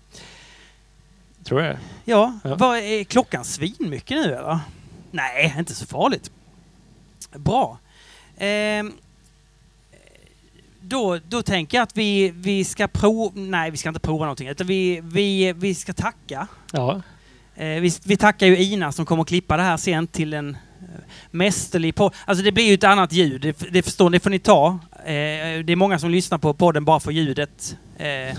Tror 1.44 1.62
jag. 1.62 1.76
Ja, 2.04 2.38
Ja. 2.44 2.54
Vad, 2.54 2.78
är 2.78 3.04
klockan 3.04 3.44
svinmycket 3.44 4.16
nu 4.16 4.34
eller? 4.34 4.58
Nej, 5.10 5.54
inte 5.58 5.74
så 5.74 5.86
farligt. 5.86 6.30
Bra. 7.32 7.78
Ehm, 8.38 8.92
då, 10.80 11.18
då 11.28 11.42
tänker 11.42 11.78
jag 11.78 11.82
att 11.82 11.96
vi, 11.96 12.30
vi 12.30 12.64
ska 12.64 12.88
prova... 12.88 13.32
Nej, 13.34 13.70
vi 13.70 13.76
ska 13.76 13.88
inte 13.88 14.00
prova 14.00 14.24
någonting. 14.24 14.48
Utan 14.48 14.66
vi, 14.66 15.00
vi, 15.00 15.52
vi 15.52 15.74
ska 15.74 15.92
tacka. 15.92 16.46
Ja. 16.72 17.02
Eh, 17.54 17.80
vi, 17.80 17.92
vi 18.04 18.16
tackar 18.16 18.46
ju 18.46 18.58
Ina 18.58 18.92
som 18.92 19.06
kommer 19.06 19.22
att 19.22 19.28
klippa 19.28 19.56
det 19.56 19.62
här 19.62 19.76
sen 19.76 20.06
till 20.06 20.34
en 20.34 20.50
eh, 20.50 20.56
mästerlig 21.30 21.94
podd. 21.94 22.14
Alltså 22.24 22.44
det 22.44 22.52
blir 22.52 22.64
ju 22.68 22.74
ett 22.74 22.84
annat 22.84 23.12
ljud, 23.12 23.40
det, 23.40 23.66
det 23.72 23.82
förstår 23.82 24.10
ni, 24.10 24.18
det 24.18 24.22
får 24.22 24.30
ni 24.30 24.38
ta. 24.38 24.78
Eh, 24.98 25.04
det 25.64 25.72
är 25.72 25.76
många 25.76 25.98
som 25.98 26.10
lyssnar 26.10 26.38
på 26.38 26.54
podden 26.54 26.84
bara 26.84 27.00
för 27.00 27.10
ljudet. 27.10 27.76
Eh, 27.98 28.36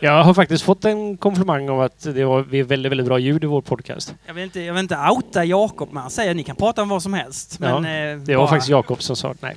Jag 0.00 0.24
har 0.24 0.34
faktiskt 0.34 0.64
fått 0.64 0.84
en 0.84 1.16
komplimang 1.16 1.68
om 1.70 1.80
att 1.80 2.00
det 2.00 2.24
var 2.24 2.40
väldigt, 2.42 2.90
väldigt 2.92 3.06
bra 3.06 3.18
ljud 3.18 3.44
i 3.44 3.46
vår 3.46 3.60
podcast. 3.62 4.14
Jag 4.26 4.34
vill 4.34 4.44
inte, 4.44 4.60
jag 4.60 4.74
vill 4.74 4.80
inte 4.82 4.98
outa 5.10 5.44
Jakob, 5.44 5.88
men 5.92 6.02
han 6.02 6.10
säger 6.10 6.30
att 6.30 6.36
ni 6.36 6.44
kan 6.44 6.56
prata 6.56 6.82
om 6.82 6.88
vad 6.88 7.02
som 7.02 7.14
helst. 7.14 7.58
Ja, 7.62 7.76
eh, 7.76 7.82
Det 7.82 8.18
var 8.18 8.36
bara- 8.36 8.48
faktiskt 8.48 8.68
Jakob 8.70 9.02
som 9.02 9.16
sa 9.16 9.34
nej. 9.40 9.56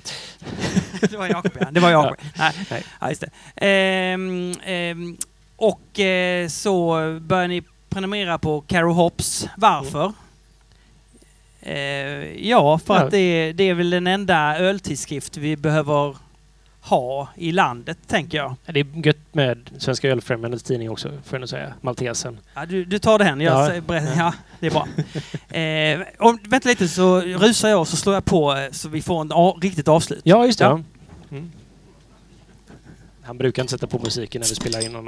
det 1.09 1.17
var 1.17 1.27
Jakob, 1.27 1.51
ja. 1.59 1.67
Det 1.71 1.79
var 1.79 1.91
Jakob. 1.91 2.17
Nej. 2.37 2.51
Nej. 2.71 2.83
Ja, 3.01 3.09
just 3.09 3.21
det. 3.55 3.65
Ehm, 3.65 4.51
ehm, 4.65 5.17
och 5.55 5.99
eh, 5.99 6.47
så 6.47 6.93
börjar 7.21 7.47
ni 7.47 7.63
prenumerera 7.89 8.37
på 8.37 8.61
Caro 8.61 8.93
Hops. 8.93 9.47
Varför? 9.57 10.05
Eh, 10.05 10.11
ja, 11.61 12.79
för 12.85 12.93
Ja. 12.95 12.99
att 13.03 13.11
det, 13.11 13.53
det 13.53 13.63
är 13.69 13.73
väl 13.73 13.89
den 13.89 14.07
enda 14.07 14.57
öltidskrift 14.57 15.37
vi 15.37 15.57
behöver 15.57 16.17
ha 16.81 17.27
i 17.35 17.51
landet, 17.51 17.97
tänker 18.07 18.37
jag. 18.37 18.55
Det 18.65 18.79
är 18.79 19.05
gött 19.05 19.17
med 19.31 19.69
Svenska 19.77 20.09
Ölfrämjandets 20.09 20.63
tidning 20.63 20.89
också, 20.89 21.09
får 21.09 21.19
jag 21.31 21.39
nog 21.39 21.49
säga. 21.49 21.73
Maltesen. 21.81 22.37
Ja, 22.55 22.65
du, 22.65 22.85
du 22.85 22.99
tar 22.99 23.19
den. 23.19 23.41
Jag 23.41 23.53
Ja. 23.63 23.67
säger- 23.67 23.81
berättar- 23.81 24.17
ja, 24.17 24.33
det 24.59 24.67
är 24.67 24.71
bra. 24.71 24.87
eh, 25.59 26.07
om, 26.27 26.39
vänta 26.43 26.69
lite 26.69 26.87
så 26.87 27.21
rusar 27.21 27.69
jag 27.69 27.79
och 27.79 27.87
så 27.87 27.97
slår 27.97 28.15
jag 28.15 28.25
på 28.25 28.55
eh, 28.55 28.71
så 28.71 28.89
vi 28.89 29.01
får 29.01 29.21
en 29.21 29.31
a- 29.33 29.57
riktigt 29.61 29.87
avslut. 29.87 30.21
Ja, 30.23 30.45
just 30.45 30.59
det. 30.59 30.65
Ja. 30.65 30.81
Mm. 31.31 31.51
Han 33.23 33.37
brukar 33.37 33.63
inte 33.63 33.71
sätta 33.71 33.87
på 33.87 33.99
musiken 33.99 34.41
när 34.41 34.47
vi 34.49 34.55
spelar 34.55 34.85
in 34.85 34.91
någon. 34.91 35.07